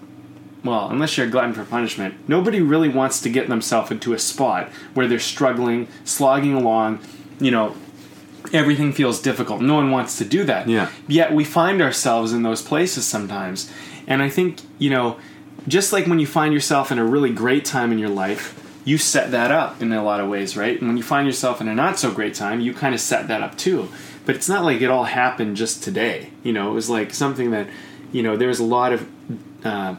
Well, 0.64 0.90
unless 0.90 1.18
you're 1.18 1.28
a 1.28 1.30
glutton 1.30 1.54
for 1.54 1.66
punishment, 1.66 2.16
nobody 2.30 2.62
really 2.62 2.88
wants 2.88 3.20
to 3.22 3.30
get 3.30 3.50
themselves 3.50 3.92
into 3.92 4.14
a 4.14 4.20
spot 4.20 4.70
where 4.94 5.08
they're 5.08 5.20
struggling, 5.20 5.90
slogging 6.06 6.54
along, 6.54 7.00
you 7.40 7.52
know, 7.52 7.76
everything 8.54 8.94
feels 8.94 9.22
difficult. 9.22 9.62
No 9.62 9.76
one 9.76 9.92
wants 9.92 10.18
to 10.20 10.26
do 10.26 10.46
that. 10.46 10.70
Yeah. 10.70 10.90
Yet 11.08 11.34
we 11.34 11.44
find 11.44 11.82
ourselves 11.82 12.32
in 12.32 12.44
those 12.44 12.62
places 12.62 13.06
sometimes. 13.06 13.70
And 14.08 14.22
I 14.22 14.30
think, 14.30 14.62
you 14.80 14.90
know, 14.90 15.20
just 15.68 15.92
like 15.92 16.08
when 16.08 16.20
you 16.20 16.28
find 16.28 16.54
yourself 16.54 16.92
in 16.92 17.00
a 17.00 17.06
really 17.06 17.32
great 17.32 17.66
time 17.66 17.92
in 17.92 18.00
your 18.00 18.10
life, 18.10 18.63
you 18.86 18.98
set 18.98 19.32
that 19.32 19.52
up 19.52 19.82
in 19.82 19.92
a 19.94 20.04
lot 20.04 20.20
of 20.20 20.30
ways, 20.30 20.58
right? 20.58 20.78
And 20.78 20.88
when 20.88 20.98
you 20.98 21.04
find 21.04 21.26
yourself 21.26 21.62
in 21.62 21.68
a 21.68 21.76
not 21.76 22.00
so 22.00 22.12
great 22.12 22.34
time, 22.34 22.60
you 22.60 22.74
kind 22.74 22.94
of 22.94 23.00
set 23.02 23.28
that 23.30 23.42
up 23.42 23.58
too. 23.58 23.90
But 24.26 24.36
it's 24.36 24.50
not 24.50 24.64
like 24.64 24.82
it 24.82 24.90
all 24.90 25.06
happened 25.06 25.58
just 25.58 25.84
today. 25.84 26.30
You 26.44 26.54
know, 26.54 26.70
it 26.72 26.74
was 26.74 26.90
like 26.90 27.14
something 27.14 27.52
that, 27.52 27.68
you 28.12 28.24
know, 28.24 28.36
there 28.38 28.48
was 28.48 28.60
a 28.60 28.64
lot 28.66 28.94
of, 28.94 29.08
uh, 29.64 29.96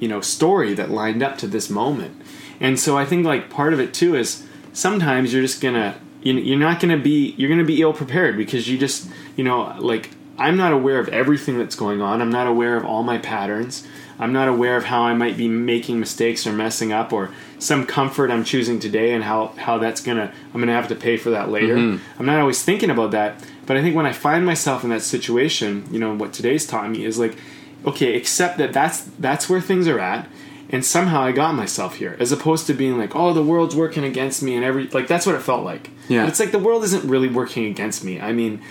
you 0.00 0.08
know, 0.08 0.20
story 0.20 0.74
that 0.74 0.90
lined 0.90 1.22
up 1.22 1.38
to 1.38 1.46
this 1.46 1.68
moment. 1.68 2.20
And 2.60 2.78
so 2.78 2.96
I 2.96 3.04
think 3.04 3.24
like 3.24 3.50
part 3.50 3.72
of 3.72 3.80
it 3.80 3.92
too 3.94 4.14
is 4.16 4.44
sometimes 4.72 5.32
you're 5.32 5.42
just 5.42 5.60
gonna 5.60 5.96
you- 6.22 6.34
you're 6.34 6.58
not 6.58 6.80
gonna 6.80 6.96
be 6.98 7.34
you're 7.36 7.48
gonna 7.48 7.64
be 7.64 7.80
ill 7.80 7.92
prepared 7.92 8.36
because 8.36 8.68
you 8.68 8.76
just 8.76 9.08
you 9.36 9.44
know 9.44 9.74
like 9.78 10.10
I'm 10.36 10.56
not 10.56 10.72
aware 10.72 10.98
of 11.00 11.08
everything 11.08 11.58
that's 11.58 11.74
going 11.76 12.00
on. 12.00 12.20
I'm 12.20 12.30
not 12.30 12.46
aware 12.46 12.76
of 12.76 12.84
all 12.84 13.02
my 13.02 13.18
patterns. 13.18 13.86
I'm 14.18 14.32
not 14.32 14.48
aware 14.48 14.76
of 14.76 14.84
how 14.84 15.02
I 15.02 15.14
might 15.14 15.36
be 15.36 15.48
making 15.48 16.00
mistakes 16.00 16.46
or 16.46 16.52
messing 16.52 16.92
up 16.92 17.12
or 17.12 17.30
some 17.58 17.86
comfort 17.86 18.30
I'm 18.30 18.44
choosing 18.44 18.80
today 18.80 19.12
and 19.12 19.22
how, 19.22 19.48
how 19.56 19.78
that's 19.78 20.00
gonna 20.00 20.32
I'm 20.52 20.60
gonna 20.60 20.72
have 20.72 20.88
to 20.88 20.96
pay 20.96 21.16
for 21.16 21.30
that 21.30 21.50
later. 21.50 21.76
Mm-hmm. 21.76 22.20
I'm 22.20 22.26
not 22.26 22.40
always 22.40 22.62
thinking 22.62 22.90
about 22.90 23.12
that. 23.12 23.44
But 23.66 23.76
I 23.76 23.82
think 23.82 23.94
when 23.94 24.06
I 24.06 24.12
find 24.12 24.46
myself 24.46 24.82
in 24.82 24.90
that 24.90 25.02
situation, 25.02 25.86
you 25.90 25.98
know, 25.98 26.14
what 26.14 26.32
today's 26.32 26.66
taught 26.66 26.90
me 26.90 27.04
is 27.04 27.18
like, 27.18 27.36
okay, 27.84 28.16
accept 28.16 28.58
that 28.58 28.72
that's 28.72 29.02
that's 29.18 29.48
where 29.48 29.60
things 29.60 29.86
are 29.86 30.00
at 30.00 30.28
and 30.70 30.84
somehow 30.84 31.22
I 31.22 31.32
got 31.32 31.54
myself 31.54 31.96
here, 31.96 32.16
as 32.20 32.30
opposed 32.30 32.66
to 32.66 32.74
being 32.74 32.98
like, 32.98 33.16
oh, 33.16 33.32
the 33.32 33.42
world's 33.42 33.74
working 33.74 34.04
against 34.04 34.42
me 34.42 34.54
and 34.54 34.64
every 34.64 34.86
like 34.88 35.06
that's 35.06 35.24
what 35.24 35.34
it 35.34 35.42
felt 35.42 35.64
like. 35.64 35.90
Yeah. 36.08 36.22
But 36.22 36.30
it's 36.30 36.40
like 36.40 36.52
the 36.52 36.58
world 36.58 36.84
isn't 36.84 37.08
really 37.08 37.28
working 37.28 37.66
against 37.66 38.04
me. 38.04 38.20
I 38.20 38.32
mean, 38.32 38.62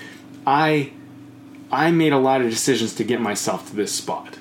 I 0.46 0.92
I 1.72 1.92
made 1.92 2.14
a 2.14 2.18
lot 2.18 2.42
of 2.42 2.50
decisions 2.50 2.94
to 2.96 3.04
get 3.04 3.20
myself 3.20 3.70
to 3.70 3.76
this 3.76 3.92
spot, 3.92 4.38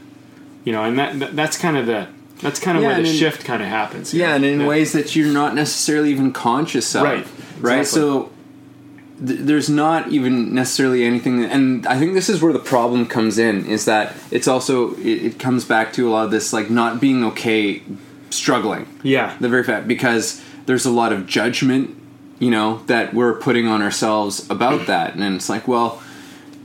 you 0.67 0.73
know, 0.73 0.85
and 0.85 0.99
that, 0.99 1.19
that 1.21 1.35
that's 1.37 1.57
kind 1.57 1.79
of 1.79 1.87
the 1.87 2.09
that's 2.43 2.61
kind 2.61 2.77
of 2.77 2.83
Yeah, 2.83 2.91
where 2.91 3.03
the 3.03 3.09
in- 3.09 3.17
shift 3.17 3.45
kind 3.47 3.63
of 3.63 3.69
happens. 3.69 4.13
Yeah, 4.13 4.29
know? 4.29 4.35
and 4.37 4.45
in 4.45 4.67
ways 4.67 4.93
that 4.93 5.17
you're 5.17 5.33
not 5.33 5.55
necessarily 5.55 6.11
even 6.11 6.33
conscious 6.35 6.95
of. 6.95 7.05
Right, 7.05 7.27
Right. 7.61 7.79
exactly. 7.81 7.85
So 7.85 8.31
th- 9.27 9.41
there's 9.41 9.71
not 9.71 10.09
even 10.13 10.55
necessarily 10.55 11.05
anything, 11.05 11.43
and 11.45 11.87
I 11.87 11.99
think 11.99 12.13
this 12.13 12.29
is 12.29 12.43
where 12.43 12.53
the 12.53 12.59
problem 12.75 13.07
comes 13.07 13.39
in. 13.39 13.65
Is 13.65 13.87
that 13.87 14.15
it's 14.31 14.47
also 14.49 14.95
it, 14.97 15.07
it 15.29 15.39
comes 15.39 15.65
back 15.65 15.95
to 15.95 16.07
a 16.07 16.11
lot 16.11 16.27
of 16.27 16.31
this 16.31 16.53
like 16.53 16.69
not 16.69 17.01
being 17.01 17.25
okay, 17.25 17.81
struggling. 18.29 18.87
yeah, 19.03 19.37
The 19.41 19.49
very 19.49 19.65
fact 19.65 19.89
because 19.89 20.43
there's 20.67 20.85
a 20.85 20.91
lot 20.91 21.13
of 21.13 21.27
judgment, 21.27 21.97
you 22.39 22.51
know, 22.51 22.83
that 22.87 23.15
we're 23.15 23.35
putting 23.39 23.67
on 23.67 23.81
ourselves 23.81 24.45
about 24.51 24.87
that, 24.93 25.15
and 25.15 25.23
it's 25.37 25.49
like, 25.49 25.67
well, 25.67 26.03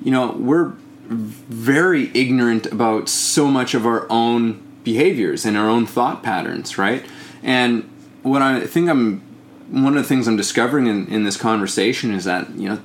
you 0.03 0.11
know, 0.11 0.31
we're 0.37 0.73
very 1.07 2.11
ignorant 2.13 2.67
about 2.67 3.09
so 3.09 3.47
much 3.47 3.73
of 3.73 3.85
our 3.85 4.07
own 4.09 4.61
behaviors 4.83 5.45
and 5.45 5.57
our 5.57 5.69
own 5.69 5.85
thought 5.85 6.23
patterns, 6.23 6.77
right? 6.77 7.05
And 7.43 7.89
what 8.23 8.41
I 8.41 8.65
think 8.65 8.89
I'm 8.89 9.21
one 9.69 9.95
of 9.95 10.03
the 10.03 10.07
things 10.07 10.27
I'm 10.27 10.35
discovering 10.35 10.87
in, 10.87 11.07
in 11.07 11.23
this 11.23 11.37
conversation 11.37 12.13
is 12.13 12.25
that, 12.25 12.49
you 12.55 12.67
know, 12.67 12.79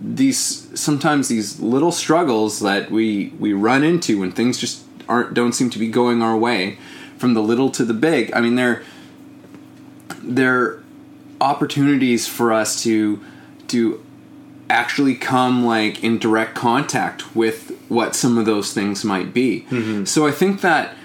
these 0.00 0.68
sometimes 0.78 1.28
these 1.28 1.60
little 1.60 1.92
struggles 1.92 2.60
that 2.60 2.90
we 2.90 3.32
we 3.38 3.52
run 3.52 3.84
into 3.84 4.20
when 4.20 4.32
things 4.32 4.58
just 4.58 4.84
aren't 5.08 5.34
don't 5.34 5.52
seem 5.52 5.70
to 5.70 5.78
be 5.78 5.88
going 5.88 6.22
our 6.22 6.36
way 6.36 6.78
from 7.18 7.34
the 7.34 7.42
little 7.42 7.70
to 7.70 7.84
the 7.84 7.94
big. 7.94 8.32
I 8.34 8.40
mean 8.40 8.56
they're 8.56 8.82
they're 10.22 10.82
opportunities 11.40 12.26
for 12.26 12.52
us 12.52 12.82
to 12.82 13.22
to 13.68 14.01
actually 14.72 15.14
come 15.14 15.64
like 15.64 16.02
in 16.02 16.18
direct 16.18 16.54
contact 16.54 17.36
with 17.36 17.76
what 17.88 18.16
some 18.16 18.38
of 18.38 18.46
those 18.46 18.72
things 18.72 19.04
might 19.04 19.32
be. 19.32 19.66
Mm-hmm. 19.70 20.04
So 20.06 20.26
I 20.26 20.32
think 20.32 20.62
that 20.62 20.96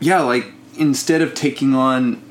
yeah, 0.00 0.20
like 0.20 0.46
instead 0.78 1.20
of 1.20 1.34
taking 1.34 1.74
on 1.74 2.22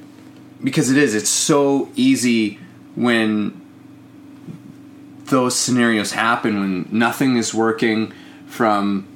because 0.63 0.89
it 0.89 0.97
is 0.97 1.13
it's 1.13 1.29
so 1.29 1.89
easy 1.95 2.59
when 2.95 3.61
those 5.25 5.55
scenarios 5.55 6.11
happen 6.11 6.59
when 6.59 6.87
nothing 6.91 7.35
is 7.35 7.53
working 7.53 8.13
from 8.47 9.07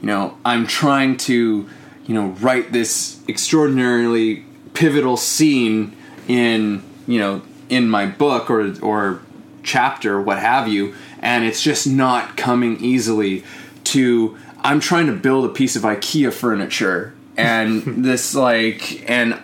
you 0.00 0.06
know 0.06 0.36
i'm 0.44 0.66
trying 0.66 1.16
to 1.16 1.68
you 2.06 2.14
know 2.14 2.28
write 2.40 2.72
this 2.72 3.20
extraordinarily 3.28 4.44
pivotal 4.74 5.16
scene 5.16 5.94
in 6.26 6.82
you 7.06 7.18
know 7.18 7.42
in 7.68 7.88
my 7.88 8.06
book 8.06 8.50
or 8.50 8.74
or 8.82 9.20
chapter 9.68 10.20
what 10.20 10.38
have 10.38 10.66
you 10.66 10.94
and 11.20 11.44
it's 11.44 11.62
just 11.62 11.86
not 11.86 12.36
coming 12.36 12.76
easily 12.80 13.44
to 13.84 14.36
i'm 14.60 14.80
trying 14.80 15.06
to 15.06 15.12
build 15.12 15.44
a 15.44 15.48
piece 15.48 15.76
of 15.76 15.82
ikea 15.82 16.32
furniture 16.32 17.14
and 17.36 17.82
this 18.04 18.34
like 18.34 19.08
and 19.08 19.40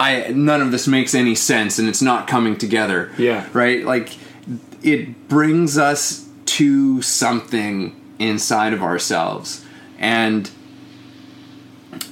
I 0.00 0.32
none 0.34 0.62
of 0.62 0.72
this 0.72 0.88
makes 0.88 1.14
any 1.14 1.34
sense 1.34 1.78
and 1.78 1.86
it's 1.86 2.00
not 2.00 2.26
coming 2.26 2.56
together. 2.56 3.12
Yeah. 3.18 3.46
Right? 3.52 3.84
Like 3.84 4.16
it 4.82 5.28
brings 5.28 5.76
us 5.76 6.26
to 6.46 7.02
something 7.02 7.94
inside 8.18 8.72
of 8.72 8.82
ourselves. 8.82 9.64
And 9.98 10.50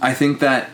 I 0.03 0.13
think 0.13 0.41
that 0.41 0.71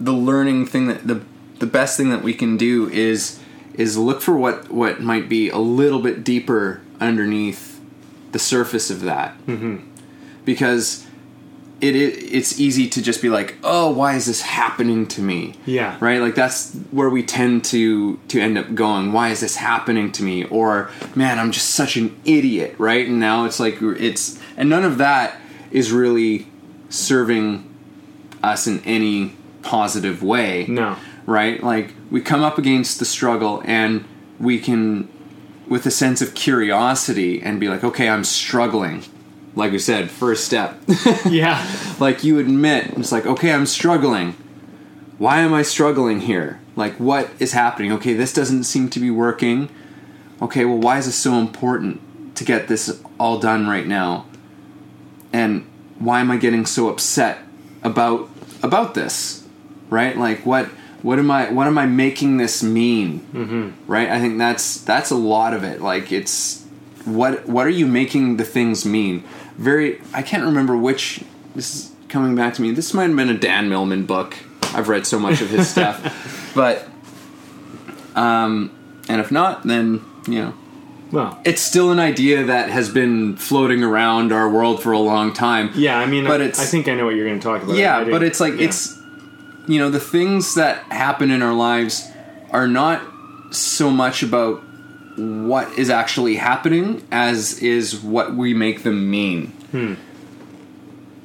the 0.00 0.12
learning 0.12 0.66
thing 0.66 0.86
that 0.86 1.06
the 1.06 1.22
the 1.58 1.66
best 1.66 1.98
thing 1.98 2.08
that 2.10 2.22
we 2.22 2.32
can 2.32 2.56
do 2.56 2.88
is 2.88 3.38
is 3.74 3.96
look 3.96 4.20
for 4.20 4.36
what 4.36 4.70
what 4.70 5.00
might 5.00 5.28
be 5.28 5.48
a 5.48 5.58
little 5.58 6.00
bit 6.00 6.24
deeper 6.24 6.80
underneath 7.00 7.80
the 8.32 8.38
surface 8.38 8.90
of 8.90 9.02
that. 9.02 9.36
Mm-hmm. 9.46 9.88
Because 10.44 11.06
it, 11.80 11.96
it 11.96 12.32
it's 12.32 12.60
easy 12.60 12.88
to 12.88 13.02
just 13.02 13.20
be 13.20 13.28
like, 13.28 13.56
"Oh, 13.64 13.90
why 13.90 14.14
is 14.14 14.26
this 14.26 14.40
happening 14.40 15.06
to 15.08 15.20
me?" 15.20 15.54
Yeah. 15.66 15.96
Right? 16.00 16.20
Like 16.20 16.34
that's 16.34 16.72
where 16.90 17.10
we 17.10 17.22
tend 17.22 17.64
to 17.66 18.16
to 18.28 18.40
end 18.40 18.56
up 18.56 18.74
going, 18.74 19.12
"Why 19.12 19.30
is 19.30 19.40
this 19.40 19.56
happening 19.56 20.12
to 20.12 20.22
me?" 20.22 20.44
or, 20.44 20.90
"Man, 21.14 21.38
I'm 21.38 21.50
just 21.50 21.70
such 21.70 21.96
an 21.96 22.16
idiot," 22.24 22.76
right? 22.78 23.06
And 23.06 23.18
now 23.18 23.44
it's 23.44 23.58
like 23.58 23.82
it's 23.82 24.38
and 24.56 24.70
none 24.70 24.84
of 24.84 24.98
that 24.98 25.40
is 25.70 25.90
really 25.90 26.46
serving 26.88 27.68
us 28.42 28.66
in 28.66 28.80
any 28.84 29.34
positive 29.62 30.22
way. 30.22 30.66
No. 30.68 30.96
Right? 31.26 31.62
Like 31.62 31.94
we 32.10 32.20
come 32.20 32.42
up 32.42 32.58
against 32.58 32.98
the 32.98 33.04
struggle 33.04 33.62
and 33.64 34.04
we 34.38 34.58
can 34.58 35.08
with 35.68 35.86
a 35.86 35.90
sense 35.90 36.20
of 36.20 36.34
curiosity 36.34 37.40
and 37.40 37.60
be 37.60 37.68
like, 37.68 37.84
"Okay, 37.84 38.08
I'm 38.08 38.24
struggling." 38.24 39.04
Like 39.54 39.72
we 39.72 39.78
said, 39.78 40.10
first 40.10 40.44
step. 40.44 40.80
yeah, 41.28 41.66
like 42.00 42.24
you 42.24 42.38
admit 42.38 42.92
it's 42.96 43.12
like 43.12 43.26
okay 43.26 43.52
i'm 43.52 43.66
struggling. 43.66 44.32
Why 45.18 45.38
am 45.38 45.52
i 45.52 45.62
struggling 45.62 46.20
here? 46.20 46.60
Like 46.74 46.94
what 46.94 47.30
is 47.38 47.52
happening? 47.52 47.92
Okay 47.92 48.14
this 48.14 48.32
doesn't 48.32 48.64
seem 48.64 48.88
to 48.90 49.00
be 49.00 49.10
working. 49.10 49.68
Okay 50.40 50.64
well 50.64 50.78
why 50.78 50.98
is 50.98 51.06
this 51.06 51.16
so 51.16 51.34
important 51.34 52.34
to 52.36 52.44
get 52.44 52.68
this 52.68 53.00
all 53.18 53.38
done 53.38 53.68
right 53.68 53.86
now? 53.86 54.26
And 55.32 55.66
why 55.98 56.20
am 56.20 56.30
i 56.30 56.36
getting 56.36 56.64
so 56.64 56.88
upset 56.88 57.38
about 57.82 58.30
about 58.62 58.94
this? 58.94 59.46
Right? 59.90 60.16
Like 60.16 60.46
what 60.46 60.70
what 61.02 61.18
am 61.18 61.30
i 61.30 61.50
what 61.50 61.66
am 61.66 61.76
i 61.78 61.86
making 61.86 62.36
this 62.38 62.62
mean? 62.62 63.20
Mm-hmm. 63.32 63.90
right? 63.92 64.08
I 64.08 64.20
think 64.20 64.38
that's 64.38 64.78
that's 64.82 65.10
a 65.10 65.16
lot 65.16 65.52
of 65.54 65.64
it. 65.64 65.80
Like 65.80 66.12
it's 66.12 66.64
what 67.04 67.46
what 67.48 67.66
are 67.66 67.70
you 67.70 67.86
making 67.86 68.36
the 68.36 68.44
things 68.44 68.84
mean? 68.84 69.24
Very 69.56 70.00
i 70.14 70.22
can't 70.22 70.44
remember 70.44 70.76
which 70.76 71.22
this 71.54 71.74
is 71.74 71.92
coming 72.08 72.34
back 72.34 72.54
to 72.54 72.62
me. 72.62 72.70
This 72.72 72.94
might 72.94 73.08
have 73.08 73.16
been 73.16 73.28
a 73.30 73.38
dan 73.38 73.68
millman 73.68 74.06
book. 74.06 74.36
I've 74.74 74.88
read 74.88 75.06
so 75.06 75.18
much 75.18 75.40
of 75.42 75.50
his 75.50 75.68
stuff. 75.74 76.52
But 76.54 76.88
um 78.14 78.70
and 79.08 79.20
if 79.20 79.30
not 79.30 79.64
then 79.64 80.00
you 80.28 80.40
know. 80.42 80.54
Well, 81.10 81.38
it's 81.44 81.60
still 81.60 81.90
an 81.90 81.98
idea 82.00 82.44
that 82.44 82.70
has 82.70 82.88
been 82.88 83.36
floating 83.36 83.82
around 83.84 84.32
our 84.32 84.48
world 84.48 84.82
for 84.82 84.92
a 84.92 84.98
long 84.98 85.34
time. 85.34 85.70
Yeah. 85.74 85.98
I 85.98 86.06
mean, 86.06 86.24
But 86.24 86.40
I, 86.40 86.44
it's- 86.44 86.58
I 86.58 86.64
think 86.64 86.88
I 86.88 86.94
know 86.94 87.04
what 87.04 87.14
you're 87.16 87.26
going 87.26 87.38
to 87.38 87.44
talk 87.44 87.62
about. 87.62 87.76
yeah, 87.76 88.04
but 88.04 88.22
it's 88.22 88.40
like 88.40 88.54
yeah. 88.54 88.68
it's 88.68 88.98
you 89.66 89.78
know 89.78 89.90
the 89.90 90.00
things 90.00 90.54
that 90.54 90.84
happen 90.84 91.30
in 91.30 91.42
our 91.42 91.54
lives 91.54 92.10
are 92.50 92.66
not 92.66 93.02
so 93.50 93.90
much 93.90 94.22
about 94.22 94.62
what 95.16 95.70
is 95.78 95.90
actually 95.90 96.36
happening 96.36 97.06
as 97.10 97.62
is 97.62 98.00
what 98.00 98.34
we 98.34 98.54
make 98.54 98.82
them 98.82 99.10
mean. 99.10 99.48
Hmm. 99.70 99.94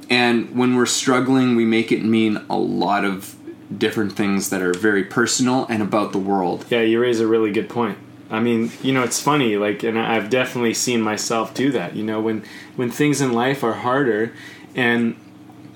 And 0.10 0.56
when 0.56 0.76
we're 0.76 0.86
struggling, 0.86 1.56
we 1.56 1.65
make 1.65 1.91
it 1.91 2.04
mean 2.04 2.41
a 2.50 2.58
lot 2.58 3.04
of 3.04 3.36
different 3.76 4.13
things 4.13 4.50
that 4.50 4.62
are 4.62 4.73
very 4.73 5.04
personal 5.04 5.65
and 5.67 5.82
about 5.82 6.13
the 6.13 6.17
world. 6.17 6.65
Yeah, 6.69 6.82
you 6.82 7.02
raise 7.02 7.19
a 7.19 7.28
really 7.28 7.52
good 7.52 7.69
point. 7.69 7.97
I 8.30 8.39
mean, 8.39 8.71
you 8.82 8.93
know, 8.93 9.04
it's 9.04 9.21
funny, 9.21 9.58
like, 9.58 9.84
and 9.84 9.97
I've 9.97 10.30
definitely 10.30 10.73
seen 10.73 11.02
myself 11.02 11.54
do 11.54 11.71
that. 11.71 11.95
You 11.95 12.04
know, 12.04 12.19
when 12.19 12.43
when 12.76 12.91
things 12.91 13.21
in 13.21 13.34
life 13.34 13.63
are 13.63 13.73
harder, 13.73 14.34
and 14.76 15.15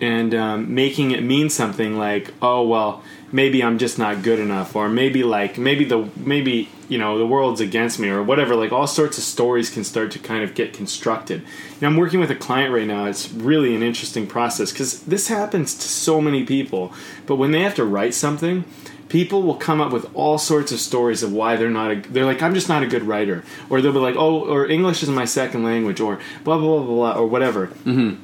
and 0.02 0.34
um, 0.34 0.74
making 0.74 1.12
it 1.12 1.24
mean 1.24 1.50
something 1.50 1.98
like, 1.98 2.34
oh 2.42 2.68
well, 2.68 3.04
maybe 3.32 3.64
I'm 3.64 3.78
just 3.78 4.00
not 4.00 4.24
good 4.24 4.40
enough, 4.40 4.76
or 4.76 4.90
maybe 4.90 5.24
like 5.24 5.58
maybe 5.58 5.86
the 5.86 6.10
maybe 6.16 6.70
you 6.90 6.98
know 6.98 7.18
the 7.20 7.26
world's 7.26 7.62
against 7.62 8.00
me, 8.00 8.10
or 8.10 8.24
whatever. 8.24 8.56
Like 8.56 8.72
all 8.72 8.88
sorts 8.88 9.18
of 9.20 9.24
stories 9.24 9.70
can 9.70 9.84
start 9.84 10.12
to 10.12 10.20
kind 10.20 10.44
of 10.44 10.56
get 10.56 10.74
constructed. 10.74 11.44
Know, 11.80 11.88
I'm 11.88 11.98
working 11.98 12.20
with 12.20 12.32
a 12.32 12.36
client 12.36 12.74
right 12.74 12.88
now. 12.88 13.06
It's 13.06 13.32
really 13.32 13.76
an 13.76 13.84
interesting 13.84 14.26
process 14.26 14.72
because 14.72 15.04
this 15.04 15.28
happens 15.28 15.76
to 15.76 15.88
so 15.88 16.20
many 16.20 16.44
people. 16.46 16.92
But 17.28 17.36
when 17.36 17.52
they 17.52 17.62
have 17.62 17.76
to 17.76 17.86
write 17.86 18.16
something, 18.16 18.66
people 19.08 19.44
will 19.44 19.56
come 19.56 19.82
up 19.82 19.92
with 19.92 20.10
all 20.16 20.40
sorts 20.40 20.72
of 20.72 20.80
stories 20.80 21.22
of 21.22 21.32
why 21.32 21.58
they're 21.58 21.70
not 21.70 21.92
a, 21.92 21.96
they're 22.10 22.24
like 22.24 22.42
i'm 22.42 22.54
just 22.54 22.70
not 22.70 22.82
a 22.82 22.88
good 22.88 23.04
writer 23.04 23.44
or 23.70 23.82
they'll 23.82 23.92
be 23.92 24.00
like 24.00 24.16
oh 24.16 24.40
or 24.40 24.66
english 24.66 25.04
is 25.04 25.10
my 25.10 25.26
second 25.26 25.66
language 25.66 26.00
or 26.00 26.18
blah 26.46 26.58
blah 26.58 26.78
blah 26.78 26.86
blah 26.86 27.20
or 27.20 27.28
whatever 27.28 27.68
mm-hmm. 27.68 28.16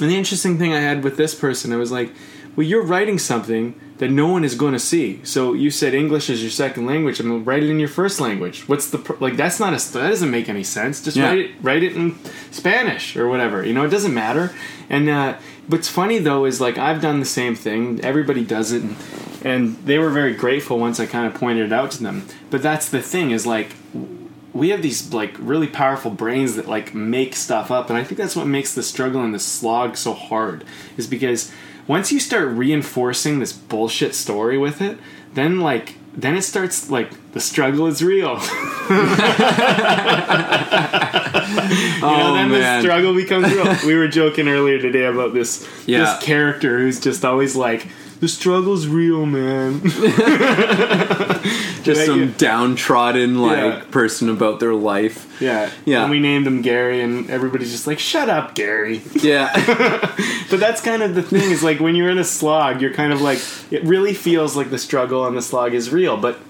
And 0.00 0.10
the 0.10 0.16
interesting 0.16 0.58
thing 0.58 0.72
i 0.72 0.80
had 0.80 1.04
with 1.04 1.16
this 1.16 1.34
person 1.34 1.72
i 1.72 1.76
was 1.76 1.90
like 1.92 2.12
well 2.56 2.66
you're 2.66 2.82
writing 2.84 3.18
something 3.18 3.74
that 3.98 4.10
no 4.10 4.26
one 4.28 4.44
is 4.44 4.54
going 4.54 4.72
to 4.72 4.78
see. 4.78 5.20
So 5.24 5.52
you 5.52 5.70
said 5.70 5.92
english 5.92 6.30
is 6.30 6.40
your 6.40 6.50
second 6.50 6.86
language. 6.86 7.20
I'm 7.20 7.28
going 7.28 7.44
to 7.44 7.44
write 7.44 7.62
it 7.62 7.68
in 7.68 7.78
your 7.78 7.88
first 7.90 8.18
language. 8.18 8.66
What's 8.66 8.88
the 8.88 8.96
pr- 8.96 9.12
like 9.20 9.36
that's 9.36 9.60
not 9.60 9.74
a 9.74 9.92
that 9.92 10.08
doesn't 10.08 10.30
make 10.30 10.48
any 10.48 10.64
sense. 10.64 11.02
Just 11.04 11.18
Yeah. 11.18 11.28
write 11.28 11.38
it 11.38 11.50
write 11.60 11.82
it 11.82 11.94
in 11.94 12.18
spanish 12.50 13.14
or 13.14 13.28
whatever 13.28 13.64
you 13.64 13.74
know 13.74 13.84
it 13.84 13.90
doesn't 13.90 14.14
matter. 14.14 14.52
And 14.88 15.08
uh 15.10 15.34
what's 15.68 15.88
funny 15.88 16.18
though 16.18 16.46
is 16.46 16.62
like 16.62 16.78
i've 16.78 17.02
done 17.02 17.20
the 17.20 17.26
same 17.26 17.54
thing. 17.54 18.00
Everybody 18.02 18.42
does 18.42 18.72
it. 18.72 18.82
And, 18.82 18.96
and 19.44 19.76
they 19.84 19.98
were 19.98 20.10
very 20.10 20.34
grateful 20.34 20.78
once 20.78 20.98
i 20.98 21.04
kind 21.06 21.26
of 21.26 21.34
pointed 21.34 21.66
it 21.66 21.72
out 21.72 21.90
to 21.92 22.02
them. 22.02 22.26
But 22.48 22.62
that's 22.62 22.88
the 22.88 23.02
thing 23.02 23.30
is 23.32 23.46
like 23.46 23.76
we 24.60 24.68
have 24.68 24.82
these 24.82 25.12
like 25.12 25.34
really 25.38 25.66
powerful 25.66 26.10
brains 26.10 26.54
that 26.56 26.68
like 26.68 26.94
make 26.94 27.34
stuff 27.34 27.70
up 27.70 27.88
and 27.90 27.98
i 27.98 28.04
think 28.04 28.16
that's 28.18 28.36
what 28.36 28.46
makes 28.46 28.74
the 28.74 28.82
struggle 28.82 29.22
and 29.24 29.34
the 29.34 29.38
slog 29.40 29.96
so 29.96 30.12
hard 30.12 30.62
is 30.96 31.06
because 31.08 31.50
once 31.88 32.12
you 32.12 32.20
start 32.20 32.46
reinforcing 32.48 33.40
this 33.40 33.52
bullshit 33.52 34.14
story 34.14 34.56
with 34.56 34.80
it, 34.80 34.96
then 35.34 35.58
like 35.60 35.96
then 36.14 36.36
it 36.36 36.42
starts 36.42 36.88
like 36.90 37.10
the 37.32 37.40
struggle 37.40 37.86
is 37.88 38.00
real. 38.04 38.34
you 38.90 38.96
know, 38.96 39.10
Oh, 42.02 42.34
then 42.34 42.50
man. 42.50 42.50
the 42.50 42.80
struggle 42.82 43.14
becomes 43.14 43.52
real. 43.52 43.74
we 43.86 43.94
were 43.96 44.08
joking 44.08 44.48
earlier 44.48 44.78
today 44.80 45.04
about 45.04 45.34
this 45.34 45.66
Yeah. 45.86 46.00
this 46.04 46.18
character 46.22 46.78
who's 46.78 47.00
just 47.00 47.24
always 47.24 47.56
like, 47.56 47.86
the 48.20 48.28
struggle's 48.28 48.86
real, 48.86 49.26
man. 49.26 49.80
Just 51.82 52.04
some 52.06 52.20
yeah. 52.24 52.30
downtrodden 52.36 53.40
like 53.40 53.56
Yeah. 53.58 53.82
person 53.90 54.28
about 54.28 54.60
their 54.60 54.74
life. 54.74 55.26
yeah, 55.40 55.70
Yeah. 55.86 56.02
And 56.02 56.10
we 56.10 56.20
named 56.20 56.46
him 56.46 56.60
Gary, 56.62 57.00
and 57.00 57.30
everybody's 57.30 57.70
just 57.72 57.86
like, 57.86 57.98
"Shut 57.98 58.28
up, 58.28 58.54
Gary." 58.54 59.02
Yeah. 59.14 59.50
But 60.50 60.58
that's 60.58 60.80
kind 60.80 61.04
of 61.04 61.14
the 61.14 61.22
thing 61.22 61.52
is 61.52 61.62
like 61.62 61.78
when 61.78 61.94
you're 61.94 62.10
in 62.10 62.18
a 62.18 62.24
slog, 62.24 62.82
you're 62.82 62.92
kind 62.92 63.12
of 63.12 63.20
like 63.22 63.38
it 63.70 63.84
really 63.84 64.14
feels 64.14 64.56
like 64.56 64.70
the 64.70 64.78
struggle 64.78 65.22
on 65.22 65.36
the 65.36 65.42
slog 65.42 65.74
is 65.74 65.92
real, 65.92 66.16
but 66.16 66.40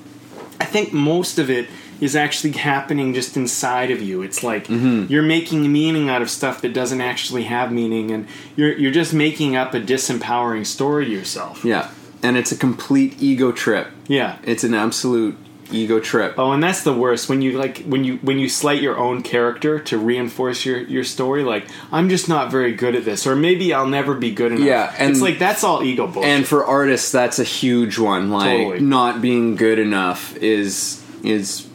I 0.58 0.64
think 0.64 0.94
most 0.94 1.38
of 1.38 1.50
it 1.50 1.68
is 2.01 2.16
actually 2.16 2.53
happening 2.53 3.14
just 3.14 3.36
inside 3.36 3.90
of 3.90 4.01
you. 4.01 4.22
It's 4.22 4.42
like 4.42 4.66
mm-hmm. 4.66 5.12
you're 5.12 5.22
making 5.22 5.70
meaning 5.70 6.09
out 6.09 6.22
of 6.22 6.30
stuff 6.30 6.61
that 6.62 6.72
doesn't 6.72 7.01
actually 7.01 7.44
have 7.44 7.70
meaning 7.72 8.11
and 8.11 8.26
you're 8.57 8.76
you're 8.76 8.92
just 8.92 9.12
making 9.12 9.57
up 9.57 9.74
a 9.74 9.80
disempowering 9.80 10.66
story 10.66 11.05
to 11.07 11.11
yourself. 11.11 11.64
yeah. 11.64 11.90
And 12.22 12.36
it's 12.36 12.53
a 12.53 12.57
complete 12.57 13.16
ego 13.22 13.51
trip. 13.51 13.88
Yeah. 14.07 14.38
It's 14.44 14.62
an 14.62 14.74
absolute 14.74 15.38
ego 15.72 16.01
trip. 16.01 16.34
Oh, 16.38 16.53
and 16.53 16.62
that's 16.62 16.82
the 16.82 16.92
worst 16.92 17.28
when 17.28 17.42
you 17.42 17.59
like 17.59 17.84
when 17.84 18.05
you 18.05 18.16
when 18.18 18.38
you 18.38 18.48
slight 18.48 18.82
your 18.82 18.98
own 18.98 19.22
character 19.22 19.78
to 19.78 19.98
reinforce 19.98 20.64
your 20.64 20.78
your 20.82 21.05
story. 21.05 21.44
Like 21.44 21.68
I'm 21.92 22.09
just 22.09 22.28
not 22.28 22.51
very 22.51 22.74
good 22.74 22.94
at 22.94 23.05
this, 23.05 23.26
or 23.26 23.36
maybe 23.36 23.72
I'll 23.72 23.86
never 23.86 24.14
be 24.14 24.32
good 24.32 24.53
enough. 24.53 24.66
Yeah, 24.66 24.94
and- 24.98 25.12
it's 25.12 25.20
like 25.20 25.38
that's 25.38 25.64
all 25.64 25.82
ego 25.82 26.07
bullshit. 26.07 26.30
And 26.30 26.46
for 26.46 26.64
artists, 26.64 27.11
that's 27.11 27.38
a 27.38 27.44
huge 27.44 27.98
one. 27.98 28.30
Like 28.30 28.51
Totally. 28.51 28.80
not 28.80 29.22
being 29.22 29.57
good 29.57 29.78
enough 29.78 30.36
is 30.36 31.03
is 31.22 31.66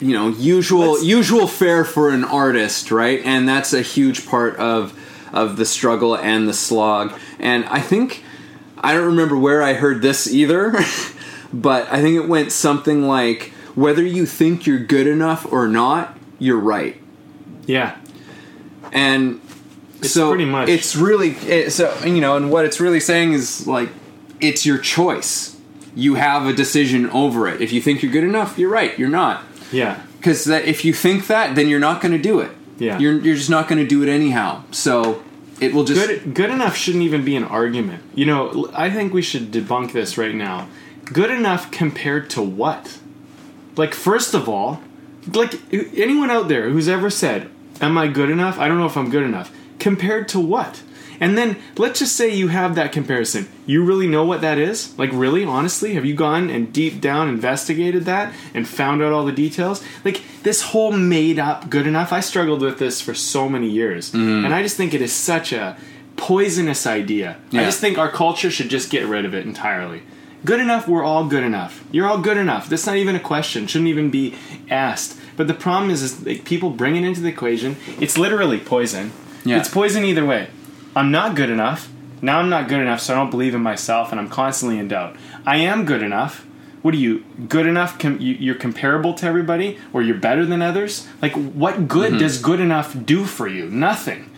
you 0.00 0.12
know 0.14 0.28
usual 0.28 0.92
Let's- 0.92 1.04
usual 1.04 1.46
fare 1.46 1.84
for 1.84 2.10
an 2.10 2.24
artist, 2.24 2.90
right? 2.90 3.20
And 3.24 3.48
that's 3.48 3.72
a 3.72 3.82
huge 3.82 4.26
part 4.26 4.56
of 4.56 4.92
of 5.32 5.56
the 5.56 5.64
struggle 5.64 6.16
and 6.16 6.48
the 6.48 6.52
slog. 6.54 7.12
And 7.38 7.64
I 7.66 7.80
think 7.80 8.24
I 8.78 8.92
don't 8.94 9.06
remember 9.06 9.36
where 9.36 9.62
I 9.62 9.74
heard 9.74 10.02
this 10.02 10.26
either, 10.32 10.72
but 11.52 11.86
I 11.92 12.00
think 12.00 12.16
it 12.16 12.28
went 12.28 12.50
something 12.52 13.06
like 13.06 13.52
whether 13.74 14.02
you 14.02 14.26
think 14.26 14.66
you're 14.66 14.78
good 14.84 15.06
enough 15.06 15.46
or 15.52 15.68
not, 15.68 16.16
you're 16.38 16.58
right. 16.58 16.96
yeah, 17.66 17.96
and 18.92 19.40
It's 20.00 20.12
so 20.12 20.30
pretty 20.30 20.44
much- 20.46 20.68
it's 20.68 20.96
really 20.96 21.30
it, 21.46 21.72
so 21.72 21.94
you 22.04 22.20
know 22.20 22.36
and 22.36 22.50
what 22.50 22.64
it's 22.64 22.80
really 22.80 23.00
saying 23.00 23.32
is 23.32 23.66
like 23.66 23.90
it's 24.40 24.64
your 24.66 24.78
choice 24.78 25.56
you 25.94 26.14
have 26.14 26.46
a 26.46 26.52
decision 26.52 27.08
over 27.10 27.46
it 27.48 27.60
if 27.60 27.72
you 27.72 27.80
think 27.82 28.02
you're 28.02 28.10
good 28.12 28.24
enough 28.24 28.58
you're 28.58 28.70
right 28.70 28.98
you're 28.98 29.08
not 29.10 29.42
yeah. 29.72 30.02
because 30.18 30.44
that 30.44 30.64
if 30.64 30.84
you 30.84 30.92
think 30.92 31.26
that 31.26 31.54
then 31.54 31.68
you're 31.68 31.80
not 31.80 32.00
going 32.00 32.12
to 32.12 32.22
do 32.22 32.40
it 32.40 32.50
Yeah. 32.78 32.98
you're, 32.98 33.18
you're 33.20 33.36
just 33.36 33.50
not 33.50 33.68
going 33.68 33.80
to 33.80 33.86
do 33.86 34.02
it 34.02 34.08
anyhow 34.08 34.62
so 34.70 35.22
it 35.60 35.74
will 35.74 35.84
just 35.84 36.00
Good 36.06 36.34
good 36.34 36.50
enough 36.50 36.74
shouldn't 36.74 37.04
even 37.04 37.24
be 37.24 37.36
an 37.36 37.44
argument. 37.44 38.02
You 38.14 38.24
know, 38.26 38.70
I 38.72 38.90
think 38.90 39.12
we 39.12 39.20
should 39.22 39.50
debunk 39.52 39.92
this 39.92 40.16
right 40.16 40.34
now. 40.34 40.68
Good 41.04 41.30
enough 41.30 41.70
compared 41.70 42.30
to 42.30 42.42
what? 42.42 42.98
Like 43.76 43.92
first 43.94 44.32
of 44.34 44.48
all, 44.48 44.80
like 45.32 45.54
anyone 45.72 46.30
out 46.30 46.48
there 46.48 46.70
who's 46.70 46.88
ever 46.88 47.10
said, 47.10 47.50
"Am 47.80 47.98
I 47.98 48.08
good 48.08 48.30
enough?" 48.30 48.58
I 48.58 48.68
don't 48.68 48.78
know 48.78 48.86
if 48.86 48.96
I'm 48.96 49.10
good 49.10 49.22
enough. 49.22 49.52
Compared 49.78 50.28
to 50.28 50.40
what? 50.40 50.82
And 51.20 51.36
then 51.36 51.58
let's 51.76 51.98
just 51.98 52.16
say 52.16 52.34
you 52.34 52.48
have 52.48 52.74
that 52.74 52.92
comparison. 52.92 53.48
You 53.66 53.84
really 53.84 54.06
know 54.06 54.24
what 54.24 54.40
that 54.40 54.58
is? 54.58 54.98
Like 54.98 55.10
really, 55.12 55.44
honestly, 55.44 55.94
have 55.94 56.06
you 56.06 56.14
gone 56.14 56.48
and 56.48 56.72
deep 56.72 57.00
down 57.00 57.28
investigated 57.28 58.06
that 58.06 58.34
and 58.54 58.66
found 58.66 59.02
out 59.02 59.12
all 59.12 59.26
the 59.26 59.32
details? 59.32 59.84
Like 60.04 60.22
this 60.42 60.62
whole 60.62 60.92
made 60.92 61.38
up 61.38 61.68
good 61.68 61.86
enough. 61.86 62.12
I 62.12 62.20
struggled 62.20 62.62
with 62.62 62.78
this 62.78 63.00
for 63.02 63.14
so 63.14 63.48
many 63.48 63.68
years. 63.68 64.12
Mm-hmm. 64.12 64.46
And 64.46 64.54
I 64.54 64.62
just 64.62 64.78
think 64.78 64.94
it 64.94 65.02
is 65.02 65.12
such 65.12 65.52
a 65.52 65.76
poisonous 66.16 66.86
idea. 66.86 67.36
I 67.52 67.64
just 67.64 67.80
think 67.80 67.98
our 67.98 68.10
culture 68.10 68.50
should 68.50 68.70
just 68.70 68.90
get 68.90 69.06
rid 69.06 69.24
of 69.24 69.34
it 69.34 69.46
entirely. 69.46 70.02
Good 70.42 70.60
enough, 70.60 70.88
we're 70.88 71.04
all 71.04 71.26
good 71.26 71.44
enough. 71.44 71.84
You're 71.92 72.06
all 72.06 72.20
good 72.20 72.38
enough. 72.38 72.68
That's 72.68 72.86
not 72.86 72.96
even 72.96 73.14
a 73.14 73.20
question. 73.20 73.66
Shouldn't 73.66 73.88
even 73.88 74.10
be 74.10 74.36
asked. 74.70 75.18
But 75.36 75.48
the 75.48 75.54
problem 75.54 75.90
is, 75.90 76.02
is 76.02 76.24
like, 76.24 76.44
people 76.44 76.70
bring 76.70 76.96
it 76.96 77.04
into 77.04 77.20
the 77.20 77.28
equation. 77.28 77.76
It's 78.00 78.16
literally 78.16 78.58
poison. 78.58 79.12
Yeah. 79.44 79.58
It's 79.58 79.68
poison 79.68 80.04
either 80.04 80.24
way. 80.24 80.48
I'm 80.94 81.10
not 81.10 81.36
good 81.36 81.50
enough. 81.50 81.90
Now 82.22 82.38
I'm 82.38 82.50
not 82.50 82.68
good 82.68 82.80
enough, 82.80 83.00
so 83.00 83.14
I 83.14 83.16
don't 83.16 83.30
believe 83.30 83.54
in 83.54 83.62
myself, 83.62 84.10
and 84.10 84.20
I'm 84.20 84.28
constantly 84.28 84.78
in 84.78 84.88
doubt. 84.88 85.16
I 85.46 85.56
am 85.56 85.84
good 85.84 86.02
enough. 86.02 86.46
What 86.82 86.94
are 86.94 86.98
you 86.98 87.24
good 87.48 87.66
enough? 87.66 87.98
Com- 87.98 88.20
you, 88.20 88.34
you're 88.34 88.54
comparable 88.54 89.14
to 89.14 89.26
everybody, 89.26 89.78
or 89.92 90.02
you're 90.02 90.16
better 90.16 90.44
than 90.44 90.62
others. 90.62 91.06
Like, 91.22 91.32
what 91.32 91.88
good 91.88 92.12
mm-hmm. 92.12 92.20
does 92.20 92.40
good 92.40 92.60
enough 92.60 92.96
do 93.04 93.24
for 93.24 93.46
you? 93.46 93.68
Nothing. 93.68 94.30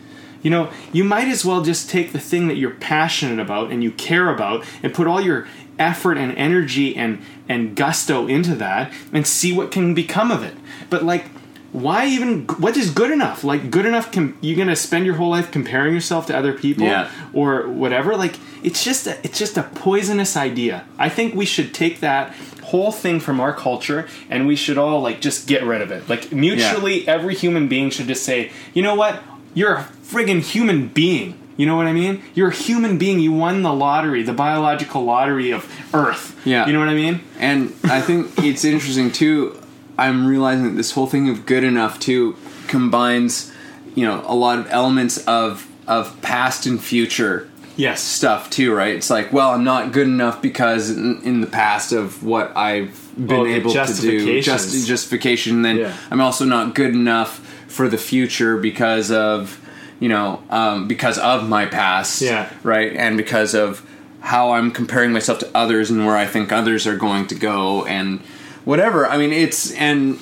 You 0.42 0.50
know, 0.50 0.70
you 0.92 1.04
might 1.04 1.28
as 1.28 1.44
well 1.44 1.62
just 1.62 1.88
take 1.88 2.12
the 2.12 2.18
thing 2.18 2.48
that 2.48 2.56
you're 2.56 2.70
passionate 2.74 3.38
about 3.38 3.70
and 3.70 3.82
you 3.82 3.92
care 3.92 4.28
about 4.28 4.64
and 4.82 4.92
put 4.92 5.06
all 5.06 5.20
your 5.20 5.46
effort 5.78 6.18
and 6.18 6.36
energy 6.36 6.94
and 6.94 7.22
and 7.48 7.74
gusto 7.74 8.26
into 8.26 8.54
that 8.56 8.92
and 9.12 9.26
see 9.26 9.52
what 9.52 9.70
can 9.70 9.94
become 9.94 10.30
of 10.30 10.42
it. 10.42 10.54
But 10.90 11.04
like 11.04 11.26
why 11.72 12.06
even 12.06 12.42
what 12.58 12.76
is 12.76 12.90
good 12.90 13.10
enough? 13.10 13.44
Like 13.44 13.70
good 13.70 13.86
enough 13.86 14.12
com- 14.12 14.36
you're 14.40 14.64
to 14.66 14.76
spend 14.76 15.06
your 15.06 15.14
whole 15.14 15.30
life 15.30 15.50
comparing 15.50 15.94
yourself 15.94 16.26
to 16.26 16.36
other 16.36 16.52
people 16.52 16.84
Yeah. 16.84 17.10
or 17.32 17.66
whatever? 17.68 18.14
Like 18.16 18.36
it's 18.62 18.84
just 18.84 19.06
a, 19.06 19.18
it's 19.24 19.38
just 19.38 19.56
a 19.56 19.62
poisonous 19.62 20.36
idea. 20.36 20.84
I 20.98 21.08
think 21.08 21.34
we 21.34 21.46
should 21.46 21.72
take 21.72 22.00
that 22.00 22.34
whole 22.64 22.92
thing 22.92 23.20
from 23.20 23.40
our 23.40 23.52
culture 23.54 24.06
and 24.30 24.46
we 24.46 24.54
should 24.56 24.76
all 24.78 25.00
like 25.00 25.20
just 25.20 25.48
get 25.48 25.62
rid 25.64 25.80
of 25.80 25.90
it. 25.90 26.08
Like 26.08 26.30
mutually 26.32 27.08
every 27.08 27.34
human 27.34 27.68
being 27.68 27.90
should 27.90 28.06
just 28.06 28.22
say, 28.24 28.50
"You 28.74 28.82
know 28.82 28.94
what? 28.94 29.22
You're 29.54 29.74
a 29.74 29.88
friggin' 30.04 30.42
human 30.42 30.88
being." 30.88 31.38
You 31.56 31.66
know 31.66 31.76
what 31.76 31.86
I 31.86 31.92
mean? 31.92 32.22
You're 32.34 32.48
a 32.48 32.54
human 32.54 32.96
being. 32.98 33.20
You 33.20 33.32
won 33.32 33.62
the 33.62 33.72
lottery, 33.74 34.22
the 34.22 34.32
biological 34.32 35.04
lottery 35.04 35.50
of 35.52 35.66
Earth. 35.94 36.34
Yeah. 36.46 36.66
You 36.66 36.72
know 36.72 36.78
what 36.80 36.88
I 36.88 36.94
mean? 36.94 37.20
And 37.38 37.74
I 37.84 38.00
think 38.00 38.30
it's 38.38 38.64
interesting 38.64 39.10
too. 39.12 39.58
I'm 40.06 40.26
realizing 40.26 40.64
that 40.64 40.76
this 40.76 40.92
whole 40.92 41.06
thing 41.06 41.28
of 41.28 41.46
good 41.46 41.64
enough 41.64 41.98
too 42.00 42.36
combines, 42.68 43.52
you 43.94 44.04
know, 44.04 44.22
a 44.26 44.34
lot 44.34 44.58
of 44.58 44.66
elements 44.70 45.18
of 45.26 45.66
of 45.86 46.20
past 46.22 46.66
and 46.66 46.82
future 46.82 47.48
Yes. 47.74 48.02
stuff 48.02 48.50
too, 48.50 48.74
right? 48.74 48.94
It's 48.94 49.08
like, 49.10 49.32
well, 49.32 49.50
I'm 49.50 49.64
not 49.64 49.92
good 49.92 50.06
enough 50.06 50.42
because 50.42 50.90
in, 50.90 51.20
in 51.24 51.40
the 51.40 51.46
past 51.46 51.92
of 51.92 52.22
what 52.22 52.54
I've 52.56 52.94
been 53.16 53.40
Oh, 53.40 53.46
able 53.46 53.72
to 53.72 53.94
do, 54.00 54.40
just 54.42 54.86
justification. 54.86 55.62
Then 55.62 55.78
Yeah. 55.78 55.96
I'm 56.10 56.20
also 56.20 56.44
not 56.44 56.74
good 56.74 56.90
enough 56.94 57.38
for 57.68 57.88
the 57.88 57.96
future 57.98 58.56
because 58.58 59.10
of 59.10 59.58
you 60.00 60.08
know 60.08 60.42
um, 60.50 60.86
because 60.88 61.18
of 61.18 61.48
my 61.48 61.64
past, 61.66 62.20
Yeah. 62.22 62.48
right, 62.62 62.92
and 62.94 63.16
because 63.16 63.54
of 63.54 63.82
how 64.20 64.52
I'm 64.52 64.70
comparing 64.70 65.12
myself 65.12 65.38
to 65.40 65.48
others 65.54 65.90
and 65.90 66.06
where 66.06 66.16
I 66.16 66.26
think 66.26 66.52
others 66.52 66.86
are 66.86 66.96
going 66.96 67.26
to 67.28 67.34
go 67.34 67.84
and 67.86 68.20
whatever. 68.64 69.06
I 69.06 69.16
mean, 69.16 69.32
it's 69.32 69.72
and 69.72 70.18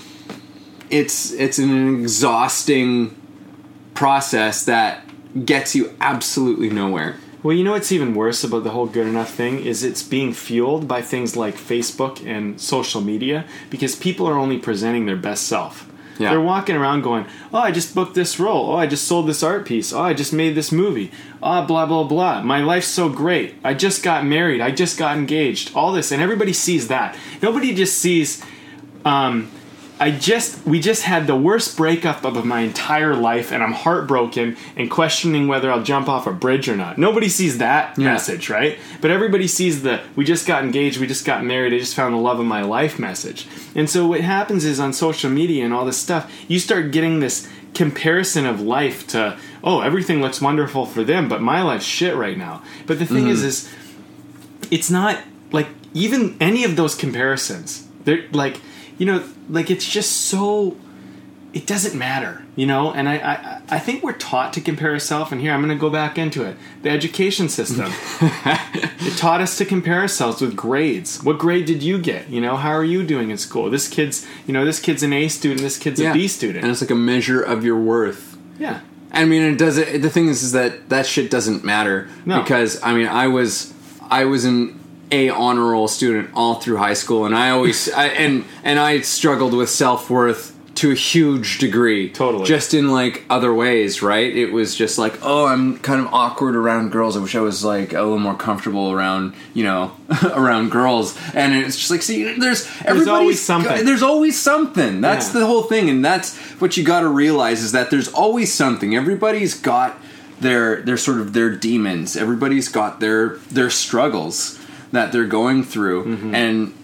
it's 0.90 1.32
it's 1.32 1.58
an 1.58 2.00
exhausting 2.00 3.16
process 3.94 4.64
that 4.64 5.04
gets 5.44 5.74
you 5.74 5.94
absolutely 6.00 6.70
nowhere. 6.70 7.16
Well, 7.42 7.56
you 7.56 7.64
know 7.64 7.72
what's 7.72 7.90
even 7.90 8.14
worse 8.14 8.44
about 8.44 8.64
the 8.64 8.70
whole 8.70 8.86
good 8.86 9.06
enough 9.06 9.32
thing 9.32 9.64
is 9.64 9.82
it's 9.82 10.02
being 10.02 10.34
fueled 10.34 10.86
by 10.86 11.00
things 11.00 11.36
like 11.36 11.54
Facebook 11.54 12.26
and 12.26 12.60
social 12.60 13.00
media 13.00 13.46
because 13.70 13.96
people 13.96 14.26
are 14.26 14.36
only 14.36 14.58
presenting 14.58 15.06
their 15.06 15.16
best 15.16 15.44
self. 15.44 15.89
Yeah. 16.20 16.30
They're 16.30 16.40
walking 16.40 16.76
around 16.76 17.02
going, 17.02 17.24
"Oh, 17.52 17.58
I 17.58 17.70
just 17.70 17.94
booked 17.94 18.14
this 18.14 18.38
role. 18.38 18.70
Oh, 18.70 18.76
I 18.76 18.86
just 18.86 19.08
sold 19.08 19.26
this 19.26 19.42
art 19.42 19.66
piece. 19.66 19.92
Oh, 19.92 20.02
I 20.02 20.12
just 20.12 20.32
made 20.32 20.54
this 20.54 20.70
movie. 20.70 21.10
Ah, 21.42 21.64
blah 21.64 21.86
blah 21.86 22.04
blah. 22.04 22.42
My 22.42 22.60
life's 22.62 22.88
so 22.88 23.08
great. 23.08 23.54
I 23.64 23.72
just 23.74 24.02
got 24.02 24.24
married. 24.26 24.60
I 24.60 24.70
just 24.70 24.98
got 24.98 25.16
engaged. 25.16 25.72
All 25.74 25.92
this, 25.92 26.12
and 26.12 26.20
everybody 26.22 26.52
sees 26.52 26.88
that. 26.88 27.16
Nobody 27.42 27.74
just 27.74 27.98
sees 27.98 28.44
um, 29.04 29.50
I 30.00 30.12
just 30.12 30.64
we 30.66 30.80
just 30.80 31.02
had 31.02 31.26
the 31.26 31.36
worst 31.36 31.76
breakup 31.76 32.24
of 32.24 32.42
my 32.46 32.60
entire 32.60 33.14
life, 33.14 33.52
and 33.52 33.62
I'm 33.62 33.72
heartbroken 33.72 34.56
and 34.74 34.90
questioning 34.90 35.46
whether 35.46 35.70
I'll 35.70 35.82
jump 35.82 36.08
off 36.08 36.26
a 36.26 36.32
bridge 36.32 36.70
or 36.70 36.76
not. 36.76 36.96
Nobody 36.96 37.28
sees 37.28 37.58
that 37.58 37.98
Yeah. 37.98 38.04
message, 38.04 38.48
right? 38.48 38.78
But 39.02 39.10
everybody 39.10 39.46
sees 39.46 39.82
the 39.82 40.00
we 40.16 40.24
just 40.24 40.46
got 40.46 40.64
engaged, 40.64 40.98
we 40.98 41.06
just 41.06 41.26
got 41.26 41.44
married, 41.44 41.74
I 41.74 41.78
just 41.78 41.94
found 41.94 42.14
the 42.14 42.18
love 42.18 42.40
of 42.40 42.46
my 42.46 42.62
life 42.62 42.98
message. 42.98 43.46
And 43.74 43.90
so 43.90 44.06
what 44.06 44.22
happens 44.22 44.64
is 44.64 44.80
on 44.80 44.94
social 44.94 45.28
media 45.28 45.66
and 45.66 45.74
all 45.74 45.84
this 45.84 45.98
stuff, 45.98 46.32
you 46.48 46.58
start 46.58 46.92
getting 46.92 47.20
this 47.20 47.46
comparison 47.74 48.46
of 48.46 48.60
life 48.60 49.06
to 49.08 49.36
oh 49.62 49.80
everything 49.80 50.22
looks 50.22 50.40
wonderful 50.40 50.86
for 50.86 51.04
them, 51.04 51.28
but 51.28 51.42
my 51.42 51.60
life's 51.60 51.84
shit 51.84 52.16
right 52.16 52.38
now. 52.38 52.62
But 52.86 52.98
the 52.98 53.06
thing 53.06 53.28
is, 53.28 53.40
mm-hmm. 53.40 53.48
is 53.48 53.68
it's 54.70 54.90
not 54.90 55.18
like 55.52 55.68
even 55.92 56.38
any 56.40 56.64
of 56.64 56.76
those 56.76 56.94
comparisons 56.94 57.86
they're 58.04 58.24
like 58.32 58.60
you 59.00 59.06
know 59.06 59.18
like 59.48 59.68
it's 59.74 59.88
just 59.98 60.12
so 60.30 60.76
it 61.52 61.66
doesn't 61.66 61.96
matter, 61.98 62.44
you 62.54 62.64
know. 62.64 62.92
And 62.92 63.08
I, 63.08 63.16
I, 63.16 63.62
I 63.76 63.78
think 63.80 64.04
we're 64.04 64.12
taught 64.12 64.52
to 64.52 64.60
compare 64.60 64.92
ourselves. 64.92 65.32
And 65.32 65.40
here 65.40 65.52
I'm 65.52 65.60
going 65.60 65.76
to 65.76 65.80
go 65.80 65.90
back 65.90 66.16
into 66.16 66.44
it. 66.44 66.56
The 66.82 66.90
education 66.90 67.48
system. 67.48 67.90
it 68.20 69.16
taught 69.18 69.40
us 69.40 69.58
to 69.58 69.64
compare 69.64 69.98
ourselves 70.00 70.40
with 70.40 70.54
grades. 70.54 71.22
What 71.24 71.38
grade 71.38 71.64
did 71.66 71.82
you 71.82 71.98
get? 71.98 72.28
You 72.28 72.40
know, 72.40 72.56
how 72.56 72.70
are 72.70 72.84
you 72.84 73.02
doing 73.04 73.30
in 73.32 73.36
school? 73.38 73.68
This 73.68 73.88
kid's, 73.88 74.24
you 74.46 74.52
know, 74.52 74.64
this 74.64 74.78
kid's 74.78 75.02
an 75.02 75.12
A 75.12 75.26
student. 75.26 75.60
This 75.62 75.76
kid's 75.76 76.00
a 76.00 76.12
B 76.12 76.28
student. 76.28 76.62
and 76.62 76.70
it's 76.70 76.80
like 76.82 76.90
a 76.90 76.94
measure 76.94 77.42
of 77.42 77.64
your 77.64 77.80
worth. 77.80 78.36
yeah. 78.58 78.80
I 79.12 79.24
mean, 79.24 79.42
it 79.42 79.58
does. 79.58 79.76
It, 79.76 80.02
the 80.02 80.08
thing 80.10 80.28
is, 80.28 80.44
is 80.44 80.52
that 80.52 80.88
that 80.90 81.04
shit 81.04 81.32
doesn't 81.32 81.64
matter 81.64 82.08
No. 82.24 82.42
because 82.42 82.80
I 82.80 82.94
mean, 82.94 83.08
I 83.08 83.26
was, 83.26 83.74
I 84.08 84.24
was 84.24 84.44
an 84.44 84.79
A 85.12 85.28
honor 85.30 85.70
roll 85.70 85.88
student 85.88 86.30
all 86.34 86.54
through 86.56 86.76
high 86.76 86.94
school, 86.94 87.24
and 87.26 87.34
I 87.36 87.50
always, 87.50 87.90
I, 87.92 88.06
and 88.06 88.44
and 88.62 88.78
I 88.78 89.00
struggled 89.00 89.54
with 89.54 89.68
self 89.70 90.08
worth 90.10 90.56
to 90.76 90.92
a 90.92 90.94
huge 90.94 91.58
degree. 91.58 92.08
Totally. 92.08 92.46
just 92.46 92.72
in 92.72 92.90
like 92.90 93.24
other 93.28 93.52
ways, 93.52 94.00
right? 94.02 94.34
It 94.34 94.50
was 94.52 94.74
just 94.74 94.96
like, 94.98 95.18
oh, 95.22 95.46
I'm 95.46 95.76
kind 95.78 96.00
of 96.00 96.06
awkward 96.14 96.56
around 96.56 96.90
girls. 96.90 97.16
I 97.16 97.20
wish 97.20 97.34
I 97.34 97.40
was 97.40 97.62
like 97.64 97.92
a 97.92 98.00
little 98.00 98.18
more 98.20 98.36
comfortable 98.36 98.90
around, 98.90 99.34
you 99.52 99.64
know, 99.64 99.92
around 100.32 100.70
girls. 100.70 101.18
And 101.34 101.54
it's 101.54 101.76
just 101.76 101.90
like, 101.90 102.00
see, 102.02 102.22
there's 102.38 102.66
everybody's 102.82 103.08
always 103.08 103.42
something. 103.42 103.84
there's 103.84 104.02
always 104.02 104.38
something. 104.40 105.00
That's 105.02 105.34
Yeah. 105.34 105.40
the 105.40 105.46
whole 105.46 105.64
thing, 105.64 105.90
and 105.90 106.02
that's 106.04 106.36
what 106.60 106.76
you 106.76 106.84
got 106.84 107.00
to 107.00 107.08
realize 107.08 107.62
is 107.62 107.72
that 107.72 107.90
there's 107.90 108.08
always 108.08 108.54
something. 108.54 108.94
Everybody's 108.96 109.54
got 109.60 109.98
their 110.40 110.80
their 110.82 110.96
sort 110.96 111.18
of 111.20 111.34
their 111.34 111.50
demons. 111.50 112.16
Everybody's 112.16 112.68
got 112.68 113.00
their 113.00 113.36
their 113.50 113.68
struggles 113.70 114.56
that 114.92 115.12
they're 115.12 115.26
going 115.26 115.62
through, 115.64 116.04
Mm-hmm. 116.04 116.34
and 116.34 116.74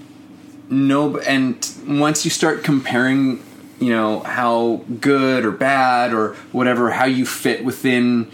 no. 0.69 1.19
And 1.19 1.57
once 1.87 2.25
you 2.25 2.31
start 2.31 2.65
comparing, 2.65 3.43
you 3.81 3.91
know 3.91 4.21
how 4.21 4.83
good 5.01 5.45
or 5.45 5.51
bad 5.53 6.13
or 6.13 6.35
whatever, 6.53 6.91
how 6.91 7.05
you 7.07 7.25
fit 7.27 7.65
within 7.65 8.31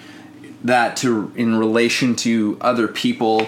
that 0.64 0.96
to 0.98 1.32
in 1.36 1.56
relation 1.56 2.14
to 2.16 2.56
other 2.60 2.88
people. 2.88 3.46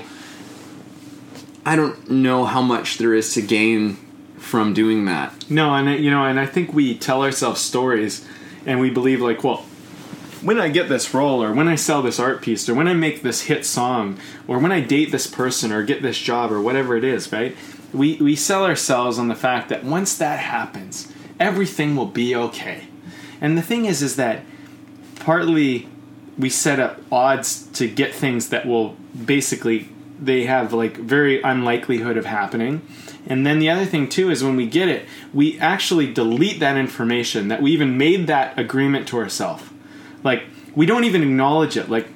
I 1.66 1.76
don't 1.76 2.10
know 2.10 2.44
how 2.44 2.60
much 2.60 2.98
there 2.98 3.14
is 3.14 3.32
to 3.34 3.42
gain 3.42 3.96
from 4.36 4.74
doing 4.74 5.06
that. 5.06 5.32
No, 5.50 5.72
and 5.74 6.02
you 6.04 6.10
know, 6.10 6.24
and 6.26 6.38
I 6.38 6.44
think 6.46 6.74
we 6.74 6.98
tell 6.98 7.22
ourselves 7.22 7.60
stories, 7.60 8.26
and 8.66 8.80
we 8.80 8.90
believe 8.90 9.20
like, 9.22 9.42
well, 9.42 9.64
when 10.44 10.60
I 10.60 10.68
get 10.68 10.88
this 10.88 11.14
role, 11.14 11.42
or 11.42 11.52
when 11.52 11.68
I 11.68 11.74
sell 11.74 12.02
this 12.02 12.20
art 12.20 12.42
piece, 12.42 12.68
or 12.68 12.74
when 12.74 12.86
I 12.86 12.94
make 12.94 13.22
this 13.22 13.42
hit 13.42 13.64
song, 13.64 14.18
or 14.46 14.58
when 14.58 14.72
I 14.72 14.80
date 14.80 15.10
this 15.10 15.26
person, 15.26 15.72
or 15.72 15.82
get 15.82 16.02
this 16.02 16.18
job, 16.18 16.52
or 16.52 16.60
whatever 16.60 16.96
it 16.96 17.04
is, 17.04 17.32
right? 17.32 17.56
We 17.92 18.16
we 18.16 18.36
sell 18.36 18.64
ourselves 18.64 19.18
on 19.18 19.28
the 19.28 19.34
fact 19.34 19.68
that 19.70 19.84
once 19.84 20.16
that 20.18 20.38
happens, 20.38 21.12
everything 21.40 21.96
will 21.96 22.06
be 22.06 22.36
okay. 22.36 22.88
And 23.40 23.56
the 23.56 23.62
thing 23.62 23.86
is, 23.86 24.02
is 24.02 24.16
that 24.16 24.42
partly 25.20 25.88
we 26.38 26.50
set 26.50 26.80
up 26.80 27.00
odds 27.10 27.66
to 27.72 27.88
get 27.88 28.14
things 28.14 28.48
that 28.50 28.66
will 28.66 28.96
basically 29.24 29.88
they 30.20 30.44
have 30.44 30.72
like 30.72 30.96
very 30.96 31.42
unlikelihood 31.42 32.16
of 32.16 32.24
happening 32.24 32.86
and 33.26 33.46
then 33.46 33.58
the 33.58 33.68
other 33.68 33.84
thing 33.84 34.08
too 34.08 34.30
is 34.30 34.44
when 34.44 34.56
we 34.56 34.66
get 34.66 34.88
it 34.88 35.06
we 35.32 35.58
actually 35.58 36.12
delete 36.12 36.60
that 36.60 36.76
information 36.76 37.48
that 37.48 37.60
we 37.60 37.72
even 37.72 37.98
made 37.98 38.26
that 38.26 38.56
agreement 38.58 39.08
to 39.08 39.18
ourselves 39.18 39.64
like 40.24 40.42
we 40.74 40.86
don't 40.86 41.04
even 41.04 41.22
acknowledge 41.22 41.76
it. 41.76 41.88
Like 41.88 42.08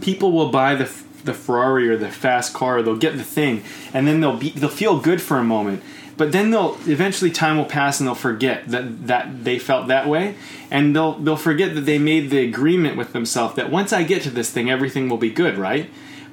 people 0.00 0.32
will 0.32 0.50
buy 0.50 0.74
the 0.74 0.90
the 1.24 1.32
Ferrari 1.32 1.88
or 1.88 1.96
the 1.96 2.10
fast 2.10 2.52
car. 2.52 2.82
They'll 2.82 2.96
get 2.96 3.16
the 3.16 3.24
thing 3.24 3.62
and 3.94 4.06
then 4.06 4.20
they'll 4.20 4.36
be 4.36 4.50
they'll 4.50 4.68
feel 4.68 4.98
good 4.98 5.22
for 5.22 5.38
a 5.38 5.44
moment. 5.44 5.82
But 6.16 6.32
then 6.32 6.50
they'll 6.50 6.76
eventually 6.86 7.30
time 7.30 7.56
will 7.56 7.64
pass 7.64 7.98
and 7.98 8.06
they'll 8.06 8.14
forget 8.14 8.68
that 8.68 9.06
that 9.06 9.44
they 9.44 9.58
felt 9.58 9.88
that 9.88 10.08
way. 10.08 10.34
And 10.70 10.94
they'll 10.94 11.14
they'll 11.14 11.36
forget 11.36 11.74
that 11.74 11.82
they 11.82 11.98
made 11.98 12.30
the 12.30 12.38
agreement 12.38 12.96
with 12.96 13.12
themselves 13.12 13.54
that 13.54 13.70
once 13.70 13.92
I 13.92 14.02
get 14.02 14.22
to 14.22 14.30
this 14.30 14.50
thing 14.50 14.70
everything 14.70 15.08
will 15.08 15.16
be 15.16 15.30
good 15.30 15.56
right? 15.56 15.88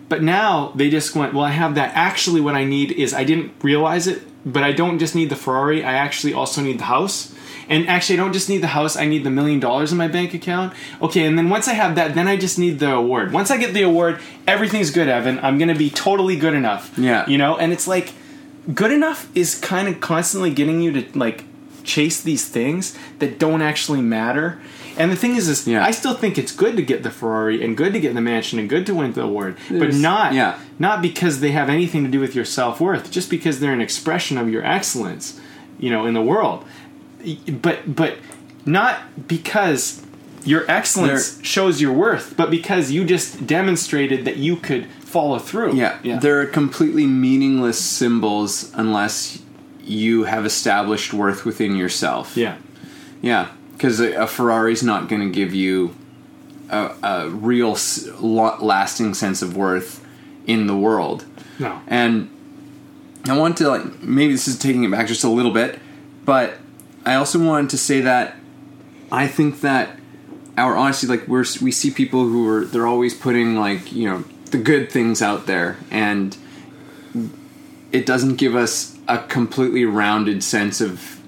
But 0.09 0.23
now 0.23 0.71
they 0.75 0.89
just 0.89 1.15
went 1.15 1.33
well 1.33 1.45
I 1.45 1.51
have 1.51 1.75
that. 1.75 1.93
Actually 1.95 2.41
what 2.41 2.55
I 2.55 2.65
need 2.65 2.91
is 2.91 3.13
I 3.13 3.23
didn't 3.23 3.53
realize 3.61 4.07
it 4.07 4.23
but 4.45 4.63
I 4.63 4.71
don't 4.71 4.99
just 4.99 5.15
need 5.15 5.29
the 5.29 5.35
Ferrari. 5.35 5.83
I 5.83 5.93
actually 5.93 6.33
also 6.33 6.61
need 6.61 6.79
the 6.79 6.85
house 6.85 7.33
and 7.69 7.87
actually, 7.87 8.19
I 8.19 8.23
don't 8.23 8.33
just 8.33 8.49
need 8.49 8.61
the 8.61 8.67
house, 8.67 8.97
I 8.97 9.05
need 9.05 9.23
the 9.23 9.29
million 9.29 9.59
dollars 9.59 9.91
in 9.91 9.97
my 9.97 10.07
bank 10.07 10.33
account. 10.33 10.73
Okay, 11.01 11.25
and 11.25 11.37
then 11.37 11.49
once 11.49 11.67
I 11.67 11.73
have 11.73 11.95
that, 11.95 12.15
then 12.15 12.27
I 12.27 12.35
just 12.35 12.57
need 12.57 12.79
the 12.79 12.91
award. 12.91 13.31
Once 13.31 13.51
I 13.51 13.57
get 13.57 13.73
the 13.73 13.83
award, 13.83 14.19
everything's 14.47 14.91
good, 14.91 15.07
Evan. 15.07 15.39
I'm 15.39 15.57
gonna 15.57 15.75
be 15.75 15.89
totally 15.89 16.35
good 16.35 16.53
enough. 16.53 16.97
Yeah. 16.97 17.27
You 17.27 17.37
know, 17.37 17.57
and 17.57 17.71
it's 17.71 17.87
like, 17.87 18.13
good 18.73 18.91
enough 18.91 19.29
is 19.35 19.55
kind 19.55 19.87
of 19.87 19.99
constantly 20.01 20.51
getting 20.51 20.81
you 20.81 20.91
to, 20.99 21.17
like, 21.17 21.45
chase 21.83 22.21
these 22.21 22.47
things 22.47 22.97
that 23.19 23.39
don't 23.39 23.61
actually 23.61 24.01
matter. 24.01 24.59
And 24.97 25.11
the 25.11 25.15
thing 25.15 25.35
is, 25.35 25.47
is 25.47 25.65
Yeah. 25.65 25.83
I 25.83 25.91
still 25.91 26.13
think 26.13 26.37
it's 26.37 26.51
good 26.51 26.75
to 26.75 26.81
get 26.81 27.03
the 27.03 27.09
Ferrari 27.09 27.63
and 27.63 27.77
good 27.77 27.93
to 27.93 27.99
get 27.99 28.13
the 28.13 28.21
mansion 28.21 28.59
and 28.59 28.69
good 28.69 28.85
to 28.87 28.93
win 28.93 29.13
the 29.13 29.23
award, 29.23 29.55
but 29.69 29.93
not 29.93 30.33
yeah. 30.33 30.59
not 30.77 31.01
because 31.01 31.39
they 31.39 31.51
have 31.51 31.69
anything 31.69 32.03
to 32.03 32.09
do 32.09 32.19
with 32.19 32.35
your 32.35 32.45
self 32.45 32.81
worth, 32.81 33.09
just 33.09 33.29
because 33.29 33.59
they're 33.59 33.73
an 33.73 33.81
expression 33.81 34.37
of 34.37 34.49
your 34.49 34.65
excellence, 34.65 35.39
you 35.79 35.89
know, 35.89 36.05
in 36.05 36.13
the 36.13 36.21
world. 36.21 36.65
But 37.61 37.95
but 37.95 38.17
not 38.65 39.27
because 39.27 40.01
your 40.45 40.69
excellence 40.71 41.31
They're- 41.35 41.45
shows 41.45 41.81
your 41.81 41.91
worth, 41.93 42.35
but 42.37 42.49
because 42.49 42.91
you 42.91 43.03
just 43.05 43.45
demonstrated 43.45 44.25
that 44.25 44.37
you 44.37 44.55
could 44.55 44.87
follow 45.01 45.39
through. 45.39 45.73
Yeah, 45.75 45.97
they're 46.19 46.45
completely 46.45 47.05
meaningless 47.05 47.79
symbols 47.79 48.71
unless 48.75 49.39
you 49.83 50.23
have 50.25 50.45
established 50.45 51.13
worth 51.13 51.45
within 51.45 51.75
yourself. 51.75 52.37
yeah, 52.37 52.57
Yeah, 53.23 53.47
because 53.73 53.99
a, 53.99 54.13
a 54.13 54.27
Ferrari's 54.27 54.83
not 54.83 55.07
going 55.09 55.21
to 55.23 55.29
give 55.33 55.53
you 55.53 55.95
a, 56.69 56.91
a 57.01 57.29
real 57.29 57.71
s- 57.71 58.07
lasting 58.19 59.15
sense 59.15 59.41
of 59.41 59.57
worth 59.57 60.05
in 60.45 60.67
the 60.67 60.77
world. 60.77 61.25
no, 61.57 61.81
And 61.87 62.29
I 63.27 63.35
want 63.35 63.57
to 63.57 63.67
like 63.67 64.01
maybe 64.03 64.31
this 64.31 64.47
is 64.47 64.59
taking 64.59 64.83
it 64.83 64.91
back 64.91 65.07
just 65.07 65.23
a 65.23 65.29
little 65.29 65.51
bit, 65.51 65.79
but 66.23 66.57
I 67.05 67.15
also 67.15 67.43
wanted 67.43 67.69
to 67.71 67.77
say 67.77 68.01
that 68.01 68.35
I 69.11 69.27
think 69.27 69.61
that 69.61 69.97
our 70.57 70.75
honesty, 70.75 71.07
like 71.07 71.27
we're 71.27 71.45
we 71.61 71.71
see 71.71 71.91
people 71.91 72.23
who 72.23 72.47
are 72.49 72.65
they're 72.65 72.87
always 72.87 73.13
putting 73.13 73.55
like 73.55 73.91
you 73.91 74.07
know 74.09 74.23
the 74.51 74.57
good 74.57 74.91
things 74.91 75.21
out 75.21 75.45
there, 75.45 75.77
and 75.89 76.35
it 77.91 78.05
doesn't 78.05 78.35
give 78.35 78.55
us 78.55 78.97
a 79.07 79.17
completely 79.19 79.85
rounded 79.85 80.43
sense 80.43 80.81
of 80.81 81.19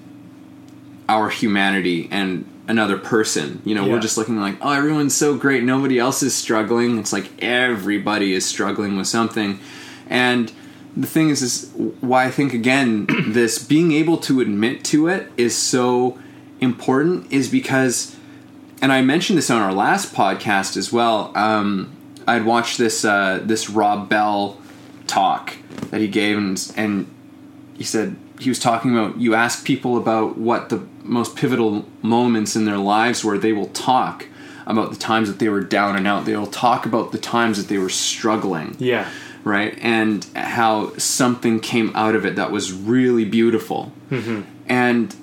our 1.08 1.28
humanity 1.28 2.08
and 2.10 2.44
another 2.68 2.96
person. 2.96 3.60
You 3.64 3.74
know, 3.74 3.84
Yeah. 3.86 3.92
we're 3.94 4.00
just 4.00 4.16
looking 4.16 4.38
like, 4.40 4.56
oh, 4.60 4.70
everyone's 4.70 5.14
so 5.14 5.34
great, 5.36 5.64
nobody 5.64 5.98
else 5.98 6.22
is 6.22 6.34
struggling. 6.34 6.98
It's 6.98 7.12
like 7.12 7.30
everybody 7.42 8.32
is 8.32 8.44
struggling 8.46 8.96
with 8.96 9.08
something, 9.08 9.58
and 10.08 10.52
the 10.96 11.06
thing 11.06 11.30
is, 11.30 11.42
is 11.42 11.70
why 12.00 12.24
I 12.24 12.30
think 12.30 12.52
again 12.52 13.06
this 13.28 13.58
being 13.58 13.92
able 13.92 14.18
to 14.18 14.40
admit 14.40 14.84
to 14.86 15.08
it 15.08 15.30
is 15.36 15.56
so 15.56 16.18
important 16.60 17.30
is 17.32 17.48
because, 17.48 18.16
and 18.80 18.92
I 18.92 19.02
mentioned 19.02 19.38
this 19.38 19.50
on 19.50 19.60
our 19.60 19.72
last 19.72 20.14
podcast 20.14 20.76
as 20.76 20.92
well. 20.92 21.32
Um, 21.36 21.96
I'd 22.26 22.44
watched 22.44 22.78
this 22.78 23.04
uh, 23.04 23.40
this 23.42 23.68
Rob 23.70 24.08
Bell 24.08 24.58
talk 25.06 25.56
that 25.90 26.00
he 26.00 26.08
gave, 26.08 26.36
and, 26.36 26.72
and 26.76 27.14
he 27.74 27.84
said 27.84 28.16
he 28.38 28.48
was 28.48 28.58
talking 28.58 28.96
about 28.96 29.18
you 29.18 29.34
ask 29.34 29.64
people 29.64 29.96
about 29.96 30.38
what 30.38 30.68
the 30.68 30.86
most 31.02 31.36
pivotal 31.36 31.86
moments 32.00 32.54
in 32.54 32.64
their 32.64 32.78
lives 32.78 33.24
were, 33.24 33.38
they 33.38 33.52
will 33.52 33.68
talk 33.68 34.26
about 34.66 34.90
the 34.90 34.96
times 34.96 35.28
that 35.28 35.38
they 35.38 35.48
were 35.48 35.60
down 35.60 35.96
and 35.96 36.06
out. 36.06 36.24
They 36.24 36.36
will 36.36 36.46
talk 36.46 36.86
about 36.86 37.12
the 37.12 37.18
times 37.18 37.58
that 37.58 37.68
they 37.68 37.78
were 37.78 37.88
struggling 37.88 38.76
yeah, 38.78 39.10
right? 39.44 39.78
And 39.80 40.24
how 40.36 40.96
something 40.96 41.60
came 41.60 41.94
out 41.94 42.14
of 42.14 42.24
it 42.24 42.36
that 42.36 42.50
was 42.50 42.72
really 42.72 43.24
beautiful. 43.24 43.92
And 44.68 45.14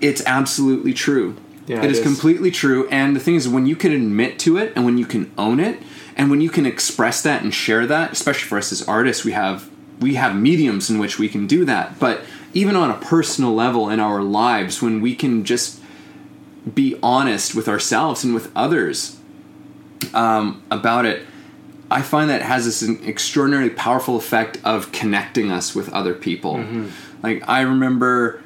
it's 0.00 0.22
absolutely 0.26 0.92
true. 0.92 1.36
Yeah, 1.66 1.78
it 1.78 1.84
it 1.84 1.90
is, 1.92 1.98
is. 1.98 2.04
completely 2.04 2.50
true. 2.50 2.88
And 2.90 3.16
the 3.16 3.20
thing 3.20 3.36
is, 3.36 3.48
when 3.48 3.66
you 3.66 3.76
can 3.76 3.92
admit 3.92 4.38
to 4.40 4.58
it 4.58 4.72
and 4.76 4.84
when 4.84 4.98
you 4.98 5.06
can 5.06 5.32
own 5.38 5.60
it 5.60 5.80
and 6.16 6.30
when 6.30 6.40
you 6.40 6.50
can 6.50 6.66
express 6.66 7.22
that 7.22 7.42
and 7.42 7.54
share 7.54 7.86
that, 7.86 8.12
especially 8.12 8.48
for 8.48 8.58
us 8.58 8.70
as 8.70 8.86
artists, 8.86 9.24
we 9.24 9.32
have 9.32 9.70
we 10.00 10.16
have 10.16 10.36
mediums 10.36 10.90
in 10.90 10.98
which 10.98 11.18
we 11.18 11.28
can 11.28 11.46
do 11.46 11.64
that. 11.64 11.98
But 11.98 12.22
even 12.52 12.76
on 12.76 12.90
a 12.90 12.94
personal 12.94 13.54
level 13.54 13.88
in 13.88 14.00
our 14.00 14.22
lives, 14.22 14.82
when 14.82 15.00
we 15.00 15.14
can 15.14 15.44
just 15.44 15.80
be 16.72 16.98
honest 17.02 17.54
with 17.54 17.68
ourselves 17.68 18.24
and 18.24 18.34
with 18.34 18.50
others 18.56 19.18
um, 20.12 20.62
about 20.70 21.04
it, 21.06 21.26
I 21.94 22.02
find 22.02 22.28
that 22.30 22.40
it 22.40 22.44
has 22.44 22.64
this 22.64 22.82
extraordinarily 23.06 23.70
powerful 23.70 24.16
effect 24.16 24.58
of 24.64 24.90
connecting 24.92 25.50
us 25.52 25.74
with 25.76 25.88
other 25.92 26.12
people. 26.12 26.54
Like 27.22 27.48
I 27.48 27.60
remember 27.60 28.42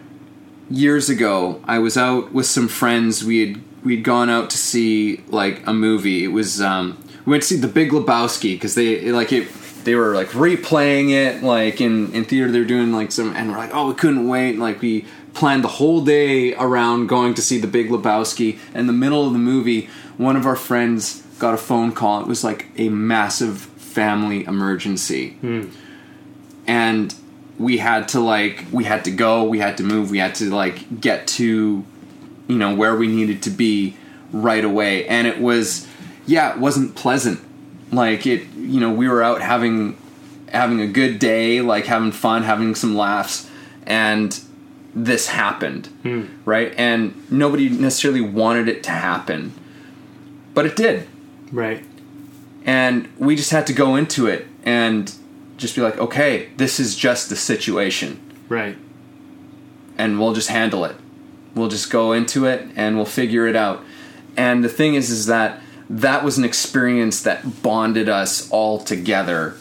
years 0.71 1.09
ago, 1.09 1.61
I 1.65 1.79
was 1.79 1.97
out 1.97 2.33
with 2.33 2.47
some 2.47 2.69
friends. 2.69 3.25
We 3.25 3.37
had 3.45 3.61
we'd 3.85 4.05
gone 4.05 4.29
out 4.29 4.51
to 4.51 4.59
see 4.59 5.25
like 5.29 5.67
a 5.67 5.73
movie. 5.73 6.25
It 6.25 6.33
was 6.41 6.61
um, 6.61 7.03
we 7.25 7.31
went 7.31 7.43
to 7.45 7.49
see 7.49 7.57
The 7.57 7.69
Big 7.69 7.91
Lebowski 7.91 8.55
because 8.55 8.75
they 8.75 9.11
like 9.13 9.33
it. 9.33 9.49
they 9.85 9.95
were 9.95 10.15
like 10.15 10.29
replaying 10.29 11.11
it 11.11 11.43
like 11.43 11.81
in 11.81 12.13
in 12.13 12.25
theater 12.25 12.51
they're 12.53 12.65
doing 12.77 12.93
like 12.93 13.11
some 13.13 13.35
and 13.37 13.51
we're 13.51 13.57
like 13.57 13.71
oh 13.73 13.89
we 13.89 13.95
couldn't 13.95 14.29
wait 14.29 14.51
and, 14.51 14.61
like 14.61 14.83
we 14.83 15.07
planned 15.33 15.63
the 15.65 15.69
whole 15.81 16.01
day 16.05 16.53
around 16.57 17.07
going 17.07 17.33
to 17.33 17.41
see 17.41 17.59
the 17.59 17.67
big 17.79 17.89
lebowski 17.89 18.59
in 18.75 18.87
the 18.87 18.93
middle 18.93 19.25
of 19.27 19.33
the 19.33 19.39
movie 19.39 19.89
one 20.19 20.37
of 20.37 20.45
our 20.45 20.57
friends 20.57 21.23
got 21.39 21.55
a 21.55 21.59
phone 21.59 21.93
call. 21.93 22.21
It 22.21 22.27
was 22.27 22.45
like 22.45 22.67
a 22.77 22.89
massive 22.89 23.59
family 23.59 24.45
emergency. 24.45 25.31
Hmm. 25.41 25.71
And 26.67 27.15
we 27.59 27.79
had 27.79 28.09
to 28.09 28.21
like 28.21 28.67
we 28.71 28.85
had 28.85 29.05
to 29.05 29.11
go 29.11 29.43
we 29.45 29.59
had 29.59 29.77
to 29.79 29.83
move 29.83 30.13
we 30.13 30.19
had 30.19 30.35
to 30.37 30.49
like 30.55 31.01
get 31.01 31.27
to 31.27 31.85
you 32.47 32.57
know 32.57 32.73
where 32.73 32.95
we 32.95 33.09
needed 33.09 33.43
to 33.45 33.51
be 33.51 33.97
right 34.33 34.65
away. 34.65 35.07
And 35.07 35.27
it 35.27 35.41
was 35.41 35.87
yeah 36.27 36.53
it 36.53 36.59
wasn't 36.59 36.95
pleasant. 36.95 37.41
Like 37.93 38.27
it 38.27 38.47
you 38.55 38.81
know 38.81 38.93
we 38.93 39.09
were 39.09 39.23
out 39.23 39.41
having 39.41 39.97
having 40.53 40.81
a 40.81 40.87
good 40.87 41.19
day 41.19 41.61
like 41.61 41.87
having 41.87 42.13
fun 42.13 42.43
having 42.43 42.75
some 42.75 42.97
laughs 42.97 43.51
and 43.87 44.41
this 44.95 45.29
happened 45.29 45.87
hmm. 46.03 46.27
right? 46.45 46.75
And 46.77 47.31
nobody 47.31 47.69
necessarily 47.69 48.21
wanted 48.21 48.69
it 48.69 48.83
to 48.85 48.91
happen 48.91 49.53
but 50.55 50.67
it 50.67 50.77
did 50.77 51.07
Right. 51.53 51.85
and 52.65 53.09
we 53.19 53.37
just 53.37 53.51
had 53.51 53.67
to 53.69 53.73
go 53.73 53.97
into 53.97 54.27
it 54.27 54.47
and 54.65 55.13
just 55.57 55.75
be 55.75 55.81
like 55.83 55.97
okay 55.99 56.49
this 56.57 56.79
is 56.79 56.95
just 56.97 57.29
the 57.29 57.37
situation 57.37 58.21
Right. 58.49 58.77
and 59.97 60.19
we'll 60.19 60.33
just 60.35 60.49
handle 60.49 60.85
it. 60.85 60.97
We'll 61.55 61.69
just 61.69 61.91
go 61.91 62.13
into 62.13 62.47
it 62.47 62.67
and 62.77 62.97
we'll 62.97 63.05
figure 63.05 63.47
it 63.47 63.57
out. 63.57 63.83
And 64.37 64.63
the 64.65 64.69
thing 64.69 64.95
is, 64.95 65.11
is 65.11 65.27
that 65.27 65.61
that 65.91 66.23
was 66.25 66.39
an 66.39 66.45
experience 66.45 67.23
that 67.25 67.63
bonded 67.63 68.09
us 68.09 68.49
all 68.51 68.79
together. 68.79 69.57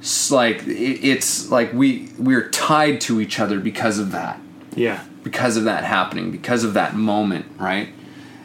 It's 0.00 0.30
like 0.30 0.62
it's 0.66 1.50
like 1.50 1.72
we 1.72 2.10
we're 2.18 2.50
tied 2.50 3.00
to 3.02 3.20
each 3.20 3.40
other 3.40 3.58
because 3.58 3.98
of 3.98 4.10
that, 4.12 4.38
Yeah. 4.76 5.02
because 5.22 5.56
of 5.56 5.64
that 5.64 5.84
happening, 5.84 6.30
because 6.30 6.62
of 6.62 6.74
that 6.74 6.94
moment, 6.94 7.46
right? 7.58 7.88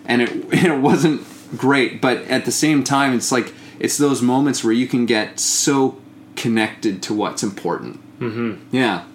And 0.05 0.21
it 0.21 0.31
it 0.65 0.79
wasn't 0.79 1.21
great, 1.55 2.01
but 2.01 2.17
at 2.23 2.45
the 2.45 2.51
same 2.51 2.83
time, 2.83 3.13
it's 3.13 3.31
like 3.31 3.53
it's 3.79 3.97
those 3.97 4.21
moments 4.21 4.63
where 4.63 4.73
you 4.73 4.87
can 4.87 5.05
get 5.05 5.39
so 5.39 5.97
connected 6.35 7.01
to 7.03 7.13
what's 7.13 7.43
important. 7.43 7.99
Mm-hmm. 8.19 8.75
Yeah. 8.75 9.05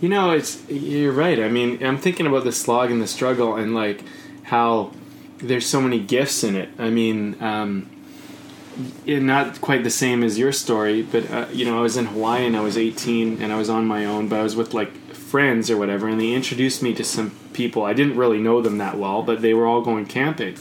You 0.00 0.08
know, 0.08 0.30
it's 0.30 0.68
you're 0.70 1.12
right. 1.12 1.40
I 1.40 1.48
mean, 1.48 1.84
I'm 1.84 1.98
thinking 1.98 2.26
about 2.26 2.44
the 2.44 2.52
slog 2.52 2.90
and 2.90 3.02
the 3.02 3.06
struggle, 3.06 3.56
and 3.56 3.74
like 3.74 4.02
how 4.44 4.92
there's 5.38 5.66
so 5.66 5.80
many 5.80 6.00
gifts 6.00 6.44
in 6.44 6.56
it. 6.56 6.68
I 6.78 6.90
mean, 6.90 7.40
um, 7.42 7.90
not 9.06 9.60
quite 9.60 9.84
the 9.84 9.90
same 9.90 10.22
as 10.22 10.38
your 10.38 10.52
story, 10.52 11.02
but 11.02 11.30
uh, 11.30 11.46
you 11.52 11.64
know, 11.64 11.78
I 11.78 11.82
was 11.82 11.96
in 11.96 12.06
Hawaii 12.06 12.46
and 12.46 12.56
I 12.56 12.60
was 12.60 12.78
18 12.78 13.42
and 13.42 13.52
I 13.52 13.58
was 13.58 13.68
on 13.68 13.86
my 13.86 14.04
own, 14.04 14.28
but 14.28 14.38
I 14.38 14.42
was 14.42 14.54
with 14.56 14.74
like 14.74 14.92
friends 15.14 15.70
or 15.70 15.76
whatever, 15.76 16.08
and 16.08 16.20
they 16.20 16.32
introduced 16.32 16.82
me 16.82 16.94
to 16.94 17.04
some 17.04 17.32
people. 17.52 17.84
I 17.84 17.92
didn't 17.92 18.16
really 18.16 18.38
know 18.38 18.62
them 18.62 18.78
that 18.78 18.98
well, 18.98 19.22
but 19.22 19.42
they 19.42 19.54
were 19.54 19.66
all 19.66 19.82
going 19.82 20.06
camping, 20.06 20.56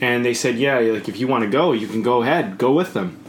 and 0.00 0.24
they 0.24 0.34
said, 0.34 0.56
"Yeah, 0.56 0.78
like 0.78 1.08
if 1.08 1.18
you 1.18 1.26
want 1.28 1.44
to 1.44 1.50
go, 1.50 1.72
you 1.72 1.86
can 1.86 2.02
go 2.02 2.22
ahead, 2.22 2.58
go 2.58 2.72
with 2.72 2.94
them." 2.94 3.22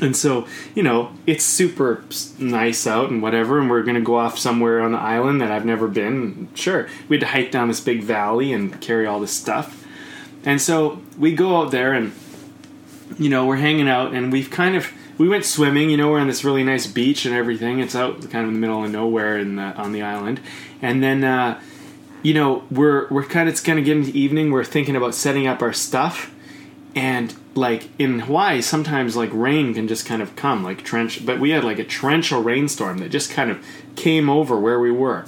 And 0.00 0.16
so, 0.16 0.46
you 0.74 0.82
know, 0.82 1.12
it's 1.26 1.44
super 1.44 2.04
nice 2.38 2.86
out 2.86 3.10
and 3.10 3.22
whatever, 3.22 3.58
and 3.58 3.70
we're 3.70 3.82
to 3.82 4.00
go 4.00 4.16
off 4.16 4.38
somewhere 4.38 4.82
on 4.82 4.92
the 4.92 4.98
island 4.98 5.40
that 5.40 5.50
I've 5.50 5.64
never 5.64 5.88
been. 5.88 6.48
Sure. 6.54 6.88
We 7.08 7.16
had 7.16 7.20
to 7.20 7.26
hike 7.28 7.50
down 7.50 7.68
this 7.68 7.80
big 7.80 8.02
valley 8.02 8.52
and 8.52 8.80
carry 8.80 9.06
all 9.06 9.20
this 9.20 9.32
stuff. 9.32 9.86
And 10.44 10.60
so 10.60 11.00
we 11.18 11.34
go 11.34 11.56
out 11.56 11.70
there 11.70 11.92
and, 11.92 12.12
you 13.18 13.30
know, 13.30 13.46
we're 13.46 13.56
hanging 13.56 13.88
out 13.88 14.12
and 14.12 14.32
we've 14.32 14.50
kind 14.50 14.76
of, 14.76 14.92
we 15.18 15.28
went 15.28 15.44
swimming, 15.44 15.88
you 15.88 15.96
know, 15.96 16.10
we're 16.10 16.20
on 16.20 16.26
this 16.26 16.44
really 16.44 16.64
nice 16.64 16.86
beach 16.86 17.24
and 17.24 17.34
everything. 17.34 17.78
It's 17.78 17.94
out 17.94 18.20
kind 18.22 18.44
of 18.44 18.48
in 18.48 18.54
the 18.54 18.60
middle 18.60 18.84
of 18.84 18.90
nowhere 18.90 19.38
in 19.38 19.56
the, 19.56 19.62
on 19.62 19.92
the 19.92 20.02
island. 20.02 20.40
And 20.82 21.02
then, 21.02 21.24
uh, 21.24 21.60
you 22.26 22.34
know, 22.34 22.64
we're, 22.72 23.06
we're 23.08 23.24
kind 23.24 23.48
of, 23.48 23.52
it's 23.52 23.60
kind 23.60 23.78
of 23.78 23.84
getting 23.84 24.04
to 24.04 24.18
evening. 24.18 24.50
We're 24.50 24.64
thinking 24.64 24.96
about 24.96 25.14
setting 25.14 25.46
up 25.46 25.62
our 25.62 25.72
stuff 25.72 26.34
and 26.96 27.32
like 27.54 27.88
in 28.00 28.20
Hawaii, 28.20 28.62
sometimes 28.62 29.14
like 29.14 29.30
rain 29.32 29.74
can 29.74 29.86
just 29.86 30.06
kind 30.06 30.20
of 30.20 30.34
come, 30.34 30.64
like 30.64 30.82
trench. 30.82 31.24
But 31.24 31.38
we 31.38 31.50
had 31.50 31.62
like 31.62 31.78
a 31.78 31.84
torrential 31.84 32.42
rainstorm 32.42 32.98
that 32.98 33.10
just 33.10 33.30
kind 33.30 33.50
of 33.50 33.64
came 33.94 34.28
over 34.28 34.58
where 34.58 34.80
we 34.80 34.90
were, 34.90 35.24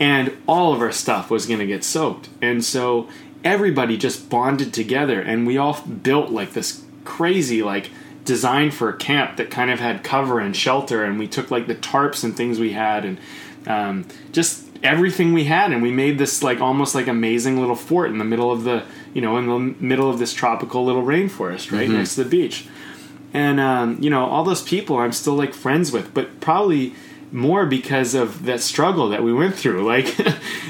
and 0.00 0.36
all 0.48 0.72
of 0.72 0.80
our 0.80 0.90
stuff 0.90 1.30
was 1.30 1.46
going 1.46 1.60
to 1.60 1.66
get 1.66 1.84
soaked. 1.84 2.28
And 2.40 2.64
so 2.64 3.08
everybody 3.44 3.96
just 3.96 4.28
bonded 4.28 4.72
together, 4.72 5.20
and 5.20 5.46
we 5.46 5.58
all 5.58 5.80
built 5.82 6.30
like 6.30 6.54
this 6.54 6.82
crazy 7.04 7.62
like 7.62 7.90
design 8.24 8.70
for 8.70 8.88
a 8.88 8.96
camp 8.96 9.36
that 9.36 9.50
kind 9.50 9.70
of 9.70 9.80
had 9.80 10.02
cover 10.02 10.40
and 10.40 10.56
shelter. 10.56 11.04
And 11.04 11.18
we 11.18 11.28
took 11.28 11.50
like 11.50 11.66
the 11.66 11.74
tarps 11.74 12.24
and 12.24 12.34
things 12.34 12.58
we 12.58 12.72
had, 12.72 13.04
and 13.04 13.20
um, 13.66 14.06
just 14.32 14.66
everything 14.82 15.32
we 15.32 15.44
had, 15.44 15.72
and 15.72 15.82
we 15.82 15.90
made 15.90 16.18
this 16.18 16.42
like 16.42 16.60
almost 16.60 16.94
like 16.94 17.06
amazing 17.06 17.60
little 17.60 17.76
fort 17.76 18.10
in 18.10 18.18
the 18.18 18.24
middle 18.24 18.50
of 18.50 18.64
the 18.64 18.84
you 19.14 19.20
know 19.20 19.36
in 19.38 19.46
the 19.46 19.58
middle 19.84 20.10
of 20.10 20.18
this 20.18 20.32
tropical 20.32 20.84
little 20.84 21.02
rainforest 21.02 21.72
right 21.72 21.88
next 21.88 22.14
to 22.16 22.24
the 22.24 22.30
beach. 22.30 22.66
And 23.34 23.60
um, 23.60 23.96
you 24.00 24.10
know 24.10 24.26
all 24.26 24.44
those 24.44 24.62
people 24.62 24.98
i'm 24.98 25.12
still 25.12 25.34
like 25.34 25.54
friends 25.54 25.90
with 25.90 26.12
but 26.12 26.40
probably 26.40 26.94
more 27.30 27.64
because 27.64 28.14
of 28.14 28.44
that 28.44 28.60
struggle 28.60 29.08
that 29.08 29.22
we 29.22 29.32
went 29.32 29.54
through 29.54 29.86
like 29.86 30.18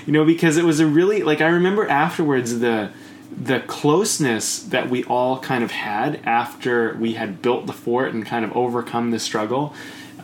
you 0.06 0.12
know 0.12 0.24
because 0.24 0.56
it 0.56 0.64
was 0.64 0.78
a 0.78 0.86
really 0.86 1.24
like 1.24 1.40
i 1.40 1.48
remember 1.48 1.88
afterwards 1.88 2.60
the 2.60 2.90
the 3.36 3.60
closeness 3.60 4.62
that 4.62 4.90
we 4.90 5.02
all 5.04 5.40
kind 5.40 5.64
of 5.64 5.70
had 5.70 6.20
after 6.24 6.94
we 7.00 7.14
had 7.14 7.42
built 7.42 7.66
the 7.66 7.72
fort 7.72 8.12
and 8.12 8.26
kind 8.26 8.44
of 8.44 8.54
overcome 8.56 9.10
the 9.10 9.18
struggle 9.18 9.74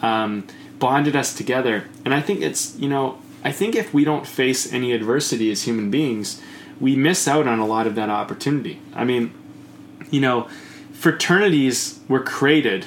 um, 0.03 0.47
bonded 0.78 1.16
us 1.16 1.34
together. 1.34 1.84
And 2.05 2.14
i 2.14 2.20
think 2.20 2.41
it's 2.41 2.76
you 2.76 2.89
know 2.89 3.18
i 3.45 3.53
think 3.53 3.74
if 3.74 3.93
we 3.95 4.05
don't 4.05 4.26
face 4.26 4.72
any 4.72 4.93
adversity 4.93 5.51
as 5.51 5.62
human 5.62 5.91
beings 5.91 6.41
we 6.80 6.95
miss 6.95 7.26
out 7.26 7.47
on 7.49 7.59
a 7.59 7.66
lot 7.66 7.89
of 7.89 7.97
that 7.97 8.09
opportunity. 8.09 8.80
I 8.95 9.05
mean 9.05 9.34
you 10.11 10.20
know, 10.20 10.49
fraternities 10.93 12.01
were 12.09 12.22
created 12.22 12.86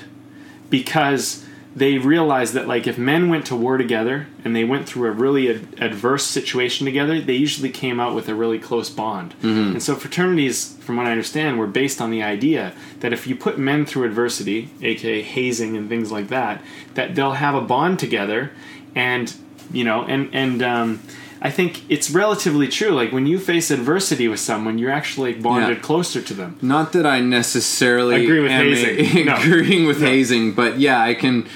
because 0.70 1.46
they 1.74 1.98
realized 1.98 2.54
that 2.54 2.68
like 2.68 2.86
if 2.86 2.98
men 2.98 3.30
went 3.30 3.46
to 3.46 3.56
war 3.56 3.78
together 3.78 4.28
and 4.44 4.54
they 4.54 4.64
went 4.66 4.88
through 4.88 5.08
a 5.08 5.12
really 5.12 5.50
ad- 5.50 5.76
adverse 5.80 6.26
situation 6.26 6.86
together 6.86 7.22
they 7.22 7.36
usually 7.36 7.70
came 7.70 7.98
out 7.98 8.14
with 8.14 8.28
a 8.28 8.36
really 8.36 8.60
close 8.60 8.90
bond. 8.90 9.34
Mm-hmm. 9.42 9.74
And 9.74 9.84
so 9.84 9.96
fraternities 9.96 10.76
from 10.80 10.98
what 10.98 11.06
i 11.06 11.12
understand 11.12 11.58
were 11.58 11.68
based 11.68 12.02
on 12.02 12.12
the 12.12 12.22
idea 12.22 12.74
that 13.00 13.14
if 13.14 13.26
you 13.26 13.38
put 13.38 13.58
men 13.58 13.86
through 13.86 14.04
adversity 14.04 14.70
aka 14.82 15.22
hazing 15.22 15.78
and 15.78 15.88
things 15.88 16.12
like 16.12 16.28
that 16.28 16.62
that 16.96 17.16
they'll 17.16 17.34
have 17.34 17.56
a 17.56 17.62
bond 17.62 18.00
together 18.00 18.52
and 18.94 19.34
you 19.74 19.84
know 19.84 20.04
and 20.06 20.30
and 20.34 20.62
um, 20.62 21.00
i 21.42 21.50
think 21.50 21.82
it's 21.90 22.10
relatively 22.12 22.68
true 22.68 22.92
like 22.92 23.12
when 23.12 23.26
you 23.28 23.38
face 23.40 23.72
adversity 23.72 24.28
with 24.28 24.40
someone 24.40 24.78
you're 24.78 24.92
actually 25.02 25.34
bonded 25.34 25.78
Yeah. 25.78 25.84
closer 25.84 26.22
to 26.22 26.34
them 26.34 26.58
Not 26.62 26.92
that 26.94 27.06
I 27.06 27.20
necessarily 27.22 28.24
Agree 28.24 28.42
with 28.42 28.52
hazing. 28.52 29.26
No. 29.30 29.36
agreeing 29.36 29.86
with 29.88 30.00
No. 30.02 30.08
hazing, 30.08 30.54
but 30.54 30.80
yeah, 30.80 31.02
I 31.02 31.14
can. 31.16 31.48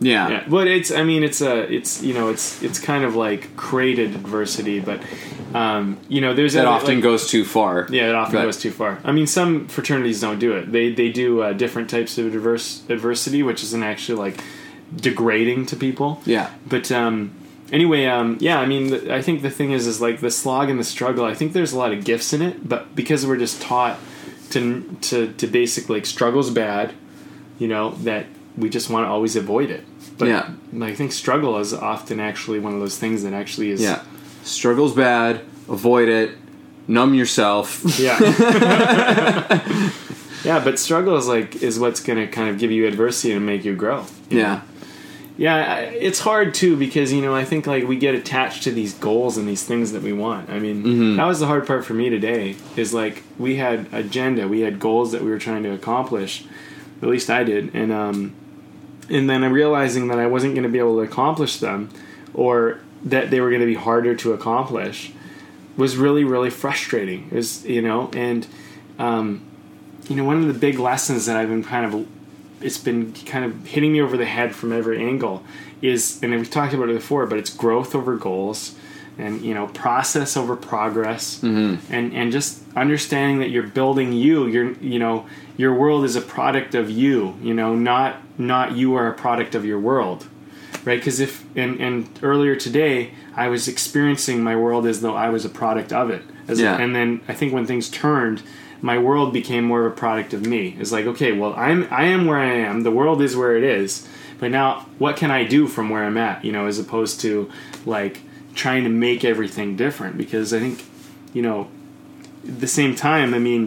Yeah, 0.00 0.28
Yeah, 0.28 0.44
but 0.48 0.66
it's 0.66 0.90
I 0.90 1.02
mean 1.04 1.22
it's 1.22 1.40
a 1.40 1.72
it's 1.72 2.02
you 2.02 2.14
know 2.14 2.28
it's 2.28 2.62
it's 2.62 2.78
kind 2.80 3.04
of 3.04 3.14
like 3.14 3.56
created 3.56 4.14
adversity, 4.14 4.80
but 4.80 5.00
um, 5.54 5.98
you 6.08 6.20
know 6.20 6.34
there's 6.34 6.54
that 6.54 6.66
other- 6.66 6.76
often 6.76 6.94
like- 6.96 7.02
goes 7.02 7.28
too 7.28 7.44
far. 7.44 7.86
yeah 7.90 8.08
it 8.10 8.14
often 8.14 8.34
but- 8.36 8.42
goes 8.42 8.58
too 8.58 8.72
far. 8.72 8.98
I 9.04 9.12
mean 9.12 9.26
some 9.26 9.68
fraternities 9.68 10.20
don't 10.20 10.40
do 10.40 10.52
it. 10.58 10.72
They 10.72 10.92
they 10.92 11.10
do 11.10 11.42
uh, 11.42 11.52
different 11.52 11.88
types 11.90 12.18
of 12.18 12.32
diverse 12.32 12.82
adversity, 12.88 13.42
which 13.42 13.62
isn't 13.62 13.82
actually 13.84 14.18
like 14.18 14.36
degrading 14.96 15.66
to 15.66 15.76
people. 15.76 16.20
Yeah, 16.24 16.50
But 16.66 16.90
um, 16.92 17.32
anyway, 17.72 18.06
um, 18.06 18.38
yeah, 18.40 18.58
I 18.60 18.66
mean, 18.66 18.90
th- 18.90 19.08
I 19.08 19.20
think 19.22 19.42
the 19.42 19.50
thing 19.50 19.72
is, 19.72 19.86
is 19.86 20.00
like 20.00 20.20
the 20.20 20.30
slog 20.30 20.70
and 20.70 20.78
the 20.78 20.84
struggle. 20.84 21.24
I 21.24 21.34
think 21.34 21.52
there's 21.52 21.72
a 21.72 21.78
lot 21.78 21.92
of 21.92 22.04
gifts 22.04 22.32
in 22.32 22.42
it, 22.42 22.68
but 22.68 22.94
because 22.94 23.26
we're 23.26 23.36
just 23.38 23.60
taught 23.62 23.98
to 24.50 24.96
to 25.02 25.32
to 25.34 25.46
basically 25.46 25.96
like 25.96 26.06
struggle's 26.06 26.50
bad, 26.50 26.92
you 27.58 27.68
know, 27.68 27.90
that 28.04 28.26
we 28.56 28.68
just 28.70 28.88
want 28.90 29.04
to 29.04 29.08
always 29.10 29.34
avoid 29.36 29.70
it. 29.70 29.84
But 30.16 30.28
Yeah. 30.28 30.50
I 30.80 30.94
think 30.94 31.10
struggle 31.12 31.58
is 31.58 31.72
often 31.72 32.20
actually 32.20 32.60
one 32.60 32.72
of 32.74 32.80
those 32.80 32.96
things 32.98 33.24
that 33.24 33.32
actually 33.32 33.70
is 33.70 33.82
yeah. 33.82 34.02
Struggle's 34.44 34.94
bad. 34.94 35.40
Avoid 35.68 36.08
it. 36.08 36.30
Numb 36.86 37.14
yourself. 37.14 37.82
yeah. 37.98 38.18
yeah, 40.44 40.62
but 40.62 40.78
struggle 40.78 41.16
is 41.16 41.26
like 41.26 41.56
is 41.62 41.78
what's 41.78 42.00
going 42.00 42.18
to 42.18 42.26
kind 42.26 42.48
of 42.50 42.58
give 42.58 42.70
you 42.70 42.86
adversity 42.86 43.32
and 43.32 43.44
make 43.46 43.64
you 43.64 43.74
grow. 43.74 44.04
you 44.30 44.42
know? 44.42 44.62
Yeah, 45.36 45.78
it's 45.80 46.20
hard 46.20 46.54
too 46.54 46.76
because 46.76 47.12
you 47.12 47.20
know 47.20 47.34
I 47.34 47.44
think 47.44 47.66
like 47.66 47.84
we 47.88 47.96
get 47.96 48.14
attached 48.14 48.62
to 48.64 48.70
these 48.70 48.94
goals 48.94 49.36
and 49.36 49.48
these 49.48 49.64
things 49.64 49.92
that 49.92 50.02
we 50.02 50.12
want. 50.12 50.48
I 50.50 50.58
mean, 50.58 50.82
Mm-hmm. 50.84 51.16
that 51.16 51.24
was 51.26 51.40
the 51.40 51.46
hard 51.46 51.66
part 51.66 51.84
for 51.84 51.94
me 51.94 52.08
today. 52.10 52.56
Is 52.76 52.94
like 52.94 53.22
we 53.38 53.56
had 53.56 53.86
agenda, 53.92 54.46
we 54.48 54.60
had 54.60 54.78
goals 54.78 55.12
that 55.12 55.22
we 55.22 55.30
were 55.30 55.38
trying 55.38 55.62
to 55.64 55.70
accomplish. 55.72 56.44
At 57.02 57.08
least 57.08 57.28
I 57.30 57.42
did, 57.44 57.74
and 57.74 57.92
um, 57.92 58.34
and 59.10 59.28
then 59.28 59.42
I'm 59.44 59.52
realizing 59.52 60.08
that 60.08 60.18
I 60.18 60.26
wasn't 60.26 60.54
going 60.54 60.62
to 60.62 60.68
be 60.70 60.78
able 60.78 60.96
to 60.96 61.02
accomplish 61.02 61.58
them, 61.58 61.90
or 62.32 62.78
that 63.04 63.30
they 63.30 63.40
were 63.40 63.50
going 63.50 63.60
to 63.60 63.66
be 63.66 63.74
harder 63.74 64.14
to 64.14 64.32
accomplish, 64.32 65.12
was 65.76 65.96
really 65.96 66.22
really 66.24 66.50
frustrating. 66.50 67.26
It 67.30 67.34
was 67.34 67.66
you 67.66 67.82
know, 67.82 68.08
and 68.14 68.46
um, 69.00 69.42
you 70.08 70.14
know 70.16 70.24
one 70.24 70.38
of 70.38 70.46
the 70.46 70.54
big 70.58 70.78
lessons 70.78 71.26
that 71.26 71.36
I've 71.36 71.48
been 71.48 71.64
kind 71.64 71.92
of 71.92 72.06
it's 72.64 72.78
been 72.78 73.12
kind 73.12 73.44
of 73.44 73.66
hitting 73.66 73.92
me 73.92 74.00
over 74.00 74.16
the 74.16 74.24
head 74.24 74.54
from 74.54 74.72
every 74.72 74.98
angle 75.04 75.42
is 75.82 76.20
and 76.22 76.32
we've 76.32 76.50
talked 76.50 76.72
about 76.72 76.88
it 76.88 76.94
before 76.94 77.26
but 77.26 77.38
it's 77.38 77.50
growth 77.50 77.94
over 77.94 78.16
goals 78.16 78.74
and 79.18 79.42
you 79.42 79.54
know 79.54 79.66
process 79.68 80.36
over 80.36 80.56
progress 80.56 81.40
mm-hmm. 81.40 81.92
and 81.92 82.12
and 82.12 82.32
just 82.32 82.62
understanding 82.76 83.38
that 83.38 83.50
you're 83.50 83.62
building 83.62 84.12
you. 84.12 84.46
You're 84.46 84.72
you 84.74 84.98
know 84.98 85.26
your 85.56 85.74
world 85.74 86.04
is 86.04 86.16
a 86.16 86.20
product 86.20 86.74
of 86.74 86.90
you 86.90 87.36
you 87.40 87.54
know 87.54 87.74
not 87.74 88.16
not 88.38 88.72
you 88.72 88.94
are 88.96 89.08
a 89.08 89.14
product 89.14 89.54
of 89.54 89.64
your 89.64 89.78
world 89.78 90.26
right? 90.84 90.98
Because 90.98 91.20
if 91.20 91.44
and 91.56 91.80
and 91.80 92.18
earlier 92.22 92.56
today 92.56 93.12
i 93.36 93.48
was 93.48 93.68
experiencing 93.68 94.42
my 94.42 94.56
world 94.56 94.86
as 94.86 95.00
though 95.00 95.14
i 95.14 95.28
was 95.28 95.44
a 95.44 95.48
product 95.48 95.92
of 95.92 96.10
it. 96.10 96.22
As 96.48 96.60
Yeah. 96.60 96.76
and 96.76 96.94
then 96.94 97.20
i 97.28 97.34
think 97.34 97.52
when 97.52 97.66
things 97.66 97.88
turned 97.88 98.42
my 98.90 98.98
world 98.98 99.32
became 99.32 99.64
more 99.64 99.86
of 99.86 99.92
a 99.92 99.96
product 99.96 100.34
of 100.34 100.44
me. 100.46 100.76
It's 100.78 100.92
like 100.92 101.06
okay 101.12 101.32
well 101.32 101.54
i'm 101.56 101.80
i 101.90 102.04
am 102.04 102.26
where 102.26 102.38
i 102.38 102.52
am. 102.68 102.82
The 102.82 102.90
world 103.00 103.20
is 103.22 103.34
where 103.36 103.56
it 103.56 103.64
is. 103.64 104.06
But 104.40 104.50
now 104.50 104.86
what 104.98 105.16
can 105.16 105.30
i 105.30 105.42
do 105.56 105.66
from 105.74 105.86
where 105.90 106.04
i'm 106.04 106.18
at 106.18 106.44
you 106.44 106.52
know 106.52 106.66
as 106.66 106.78
opposed 106.78 107.20
to 107.24 107.50
like 107.86 108.20
trying 108.54 108.84
to 108.84 108.90
make 108.90 109.24
everything 109.24 109.76
different? 109.76 110.16
Because 110.18 110.52
i 110.52 110.58
think 110.64 110.84
you 111.32 111.42
know 111.42 111.68
at 112.46 112.60
the 112.60 112.66
same 112.78 112.94
time 112.94 113.32
i 113.34 113.38
mean 113.38 113.62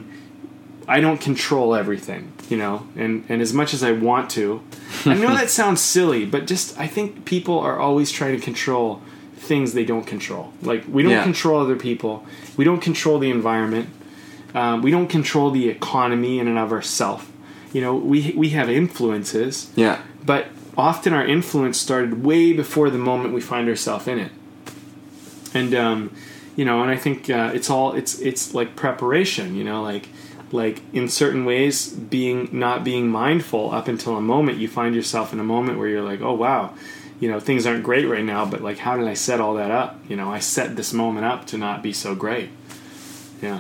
I 0.90 1.02
don't 1.02 1.20
control 1.20 1.76
everything, 1.76 2.32
you 2.48 2.56
know, 2.56 2.88
and, 2.96 3.26
and 3.28 3.42
as 3.42 3.52
much 3.54 3.74
as 3.74 3.84
I 3.84 3.92
want 3.92 4.30
to, 4.38 4.62
I 5.06 5.16
know 5.16 5.34
that 5.36 5.50
sounds 5.62 5.82
silly, 5.82 6.24
but 6.26 6.48
just 6.48 6.80
I 6.80 6.88
think 6.88 7.26
people 7.26 7.60
are 7.60 7.78
always 7.78 8.10
trying 8.10 8.38
to 8.40 8.42
control 8.42 9.02
things 9.36 9.74
they 9.74 9.84
don't 9.84 10.08
control. 10.08 10.54
Like 10.62 10.86
we 10.88 11.04
don't 11.04 11.12
Yeah. 11.12 11.24
control 11.24 11.60
other 11.60 11.76
people, 11.76 12.26
we 12.56 12.64
don't 12.64 12.80
control 12.80 13.20
the 13.20 13.30
environment, 13.30 13.90
um, 14.56 14.82
we 14.82 14.92
don't 14.92 15.08
control 15.08 15.52
the 15.52 15.70
economy 15.70 16.40
in 16.40 16.48
and 16.48 16.58
of 16.58 16.72
ourselves. 16.72 17.26
You 17.74 17.82
know, 17.82 17.96
we 17.96 18.34
we 18.36 18.50
have 18.50 18.70
influences, 18.70 19.72
Yeah. 19.76 20.02
but 20.26 20.48
often 20.78 21.14
our 21.14 21.26
influence 21.26 21.78
started 21.80 22.24
way 22.24 22.54
before 22.54 22.90
the 22.90 22.98
moment 22.98 23.34
we 23.34 23.42
find 23.42 23.68
ourselves 23.68 24.08
in 24.08 24.20
it 24.20 24.32
and 25.54 25.74
um, 25.74 26.12
you 26.56 26.64
know 26.66 26.82
and 26.84 26.92
i 26.92 26.96
think 26.96 27.30
uh, 27.30 27.52
it's 27.54 27.70
all 27.70 27.94
it's 27.94 28.20
it's 28.20 28.54
like 28.54 28.76
preparation 28.76 29.56
you 29.56 29.64
know 29.64 29.82
like 29.82 30.08
like 30.52 30.82
in 30.94 31.08
certain 31.10 31.46
ways 31.46 31.90
being 31.90 32.48
not 32.52 32.84
being 32.84 33.10
mindful 33.10 33.72
up 33.74 33.88
until 33.88 34.16
a 34.18 34.22
moment 34.22 34.58
you 34.60 34.68
find 34.68 34.94
yourself 34.96 35.34
in 35.34 35.40
a 35.40 35.44
moment 35.44 35.78
where 35.80 35.88
you're 35.88 36.04
like 36.04 36.22
oh 36.22 36.34
wow 36.34 36.74
you 37.20 37.28
know 37.30 37.40
things 37.40 37.66
aren't 37.66 37.84
great 37.84 38.06
right 38.06 38.24
now 38.24 38.46
but 38.46 38.62
like 38.62 38.78
how 38.78 38.96
did 38.96 39.08
i 39.08 39.14
set 39.16 39.42
all 39.42 39.56
that 39.56 39.72
up 39.72 40.00
you 40.08 40.16
know 40.16 40.32
i 40.32 40.40
set 40.40 40.76
this 40.76 40.94
moment 40.94 41.26
up 41.26 41.46
to 41.46 41.58
not 41.58 41.82
be 41.82 41.92
so 41.92 42.14
great 42.14 42.50
yeah 43.42 43.60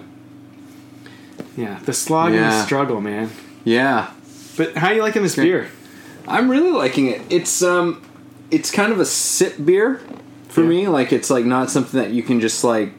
yeah 1.57 1.79
the 1.85 1.91
slog 1.93 2.27
and 2.27 2.35
the 2.35 2.39
Yeah. 2.39 2.65
struggle 2.65 3.01
man 3.01 3.29
Yeah. 3.65 4.11
but 4.55 4.77
how 4.77 4.87
are 4.87 4.93
you 4.93 5.01
liking 5.01 5.23
this 5.23 5.35
beer 5.35 5.67
I'm 6.29 6.49
really 6.51 6.71
liking 6.71 7.07
it. 7.07 7.21
It's 7.29 7.61
um 7.63 8.01
it's 8.51 8.69
kind 8.71 8.91
of 8.93 8.99
a 8.99 9.05
sip 9.05 9.55
beer 9.63 10.01
for 10.49 10.61
Yeah. 10.63 10.69
me. 10.69 10.87
Like 10.89 11.11
it's 11.13 11.29
like 11.29 11.45
not 11.45 11.69
something 11.69 11.99
that 12.01 12.11
you 12.11 12.21
can 12.23 12.39
just 12.41 12.63
like 12.63 12.91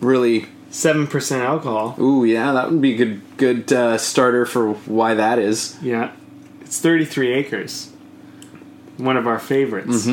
really 0.00 0.46
7% 0.70 1.40
alcohol 1.40 1.94
Ooh, 2.00 2.24
yeah, 2.24 2.52
that 2.52 2.70
would 2.70 2.80
be 2.82 2.94
a 2.94 2.96
good 2.96 3.20
good 3.36 3.72
uh, 3.72 3.96
starter 3.96 4.44
for 4.44 4.72
why 4.86 5.14
that 5.14 5.38
is. 5.38 5.76
yeah 5.82 6.10
it's 6.60 6.78
33 6.80 7.32
acres 7.32 7.90
one 8.98 9.16
of 9.16 9.26
our 9.26 9.38
favorites 9.38 10.06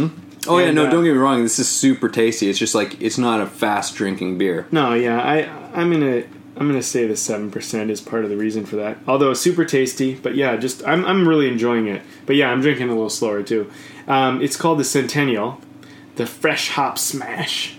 Oh 0.48 0.58
yeah, 0.58 0.68
And, 0.68 0.76
no, 0.76 0.88
uh, 0.88 0.90
don't 0.90 1.04
get 1.04 1.12
me 1.14 1.20
wrong. 1.20 1.44
This 1.44 1.60
is 1.60 1.68
super 1.70 2.10
tasty. 2.10 2.50
It's 2.50 2.58
just 2.58 2.74
like 2.74 3.00
it's 3.00 3.20
not 3.20 3.42
a 3.42 3.46
fast 3.46 3.94
drinking 3.96 4.40
beer. 4.40 4.66
No, 4.72 4.96
yeah, 4.96 5.22
I 5.22 5.48
I'm 5.80 5.92
gonna 5.92 6.24
I'm 6.62 6.68
gonna 6.68 6.84
say 6.84 7.08
the 7.08 7.16
seven 7.16 7.50
percent 7.50 7.90
is 7.90 8.02
part 8.02 8.24
of 8.24 8.30
the 8.30 8.38
reason 8.38 8.68
for 8.68 8.76
that. 8.76 9.00
Although 9.08 9.34
super 9.34 9.66
tasty, 9.66 10.14
but 10.14 10.36
yeah, 10.36 10.56
just 10.58 10.88
I'm 10.88 11.04
I'm 11.06 11.28
really 11.28 11.48
enjoying 11.48 11.88
it. 11.88 12.04
But 12.28 12.36
yeah, 12.36 12.52
I'm 12.52 12.62
drinking 12.62 12.90
a 12.90 12.94
little 12.94 13.10
slower 13.10 13.42
too. 13.42 13.72
Um, 14.08 14.44
it's 14.44 14.56
called 14.56 14.78
the 14.78 14.84
Centennial, 14.84 15.60
the 16.18 16.28
Fresh 16.28 16.70
Hop 16.70 17.00
Smash. 17.00 17.78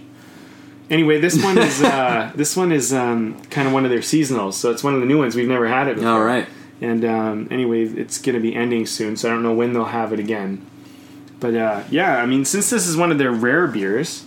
Anyway, 0.90 1.20
this 1.20 1.40
one 1.40 1.58
is 1.58 1.80
uh, 1.84 2.32
this 2.34 2.56
one 2.56 2.72
is 2.72 2.92
um, 2.92 3.40
kind 3.44 3.68
of 3.68 3.72
one 3.72 3.84
of 3.84 3.90
their 3.92 4.00
seasonals, 4.00 4.54
so 4.54 4.72
it's 4.72 4.82
one 4.82 4.94
of 4.94 5.00
the 5.00 5.06
new 5.06 5.18
ones. 5.18 5.36
We've 5.36 5.46
never 5.46 5.68
had 5.68 5.86
it 5.86 5.94
before. 5.94 6.10
All 6.10 6.24
right. 6.24 6.48
And 6.80 7.04
um, 7.04 7.46
anyway, 7.52 7.84
it's 7.84 8.18
to 8.18 8.40
be 8.40 8.52
ending 8.52 8.86
soon, 8.86 9.16
so 9.16 9.28
I 9.28 9.32
don't 9.32 9.44
know 9.44 9.54
when 9.54 9.74
they'll 9.74 9.84
have 9.84 10.12
it 10.12 10.18
again. 10.18 10.66
But 11.38 11.54
uh, 11.54 11.84
yeah, 11.88 12.16
I 12.16 12.26
mean, 12.26 12.44
since 12.44 12.68
this 12.68 12.88
is 12.88 12.96
one 12.96 13.12
of 13.12 13.18
their 13.18 13.30
rare 13.30 13.68
beers, 13.68 14.26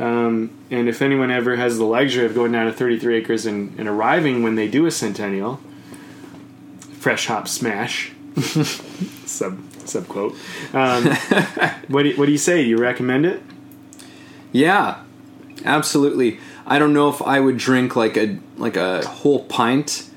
um, 0.00 0.50
and 0.70 0.88
if 0.88 1.02
anyone 1.02 1.30
ever 1.30 1.56
has 1.56 1.78
the 1.78 1.84
luxury 1.84 2.24
of 2.24 2.34
going 2.34 2.52
down 2.52 2.66
to 2.66 2.72
33 2.72 3.16
acres 3.16 3.46
and, 3.46 3.78
and 3.78 3.88
arriving 3.88 4.42
when 4.42 4.54
they 4.54 4.66
do 4.66 4.86
a 4.86 4.90
centennial, 4.90 5.60
fresh 6.98 7.26
hop 7.26 7.46
smash, 7.46 8.12
sub 9.26 9.58
sub 9.86 10.08
quote. 10.08 10.34
Um, 10.72 11.04
what 11.88 12.02
do 12.04 12.08
you, 12.10 12.16
what 12.16 12.26
do 12.26 12.32
you 12.32 12.38
say? 12.38 12.62
Do 12.62 12.68
you 12.68 12.78
recommend 12.78 13.26
it? 13.26 13.42
Yeah, 14.52 15.02
absolutely. 15.64 16.38
I 16.66 16.78
don't 16.78 16.92
know 16.92 17.08
if 17.08 17.20
I 17.22 17.40
would 17.40 17.58
drink 17.58 17.96
like 17.96 18.16
a 18.16 18.38
like 18.56 18.76
a 18.76 19.06
whole 19.06 19.44
pint 19.44 20.08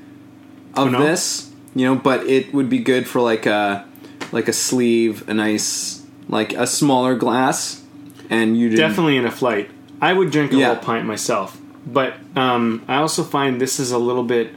of 0.75 0.87
Oh, 0.87 0.89
no? 0.89 1.03
this, 1.03 1.51
you 1.75 1.85
know, 1.85 1.95
but 1.95 2.25
it 2.25 2.53
would 2.53 2.69
be 2.69 2.79
good 2.79 3.07
for 3.07 3.21
like 3.21 3.45
a 3.45 3.85
like 4.31 4.47
a 4.47 4.53
sleeve, 4.53 5.27
a 5.27 5.33
nice 5.33 6.05
like 6.29 6.53
a 6.53 6.65
smaller 6.67 7.15
glass, 7.15 7.83
and 8.29 8.57
you 8.57 8.75
Definitely 8.75 9.17
in 9.17 9.25
a 9.25 9.31
flight. 9.31 9.69
I 10.09 10.13
would 10.13 10.31
drink 10.31 10.51
a 10.53 10.57
Yeah. 10.57 10.67
whole 10.73 10.83
pint 10.83 11.05
myself, 11.05 11.57
but 11.85 12.13
um, 12.35 12.81
I 12.87 12.95
also 12.97 13.23
find 13.23 13.59
this 13.61 13.79
is 13.79 13.91
a 13.91 13.97
little 13.97 14.23
bit. 14.23 14.51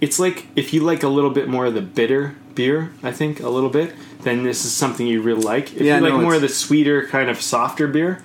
It's 0.00 0.18
like 0.18 0.46
if 0.56 0.72
you 0.74 0.82
like 0.82 1.02
a 1.02 1.08
little 1.08 1.30
bit 1.30 1.48
more 1.48 1.66
of 1.66 1.74
the 1.74 1.80
bitter 1.82 2.34
beer, 2.54 2.92
I 3.02 3.10
think 3.12 3.40
a 3.40 3.48
little 3.48 3.70
bit, 3.70 3.94
then 4.22 4.42
this 4.44 4.64
is 4.64 4.72
something 4.72 5.06
you 5.06 5.22
really 5.22 5.42
like. 5.42 5.72
If 5.74 5.80
Yeah, 5.82 5.96
you 5.98 6.02
like 6.04 6.12
no, 6.14 6.20
more 6.20 6.34
of 6.34 6.42
the 6.42 6.48
sweeter, 6.48 7.06
kind 7.06 7.30
of 7.30 7.40
softer 7.40 7.86
beer, 7.88 8.22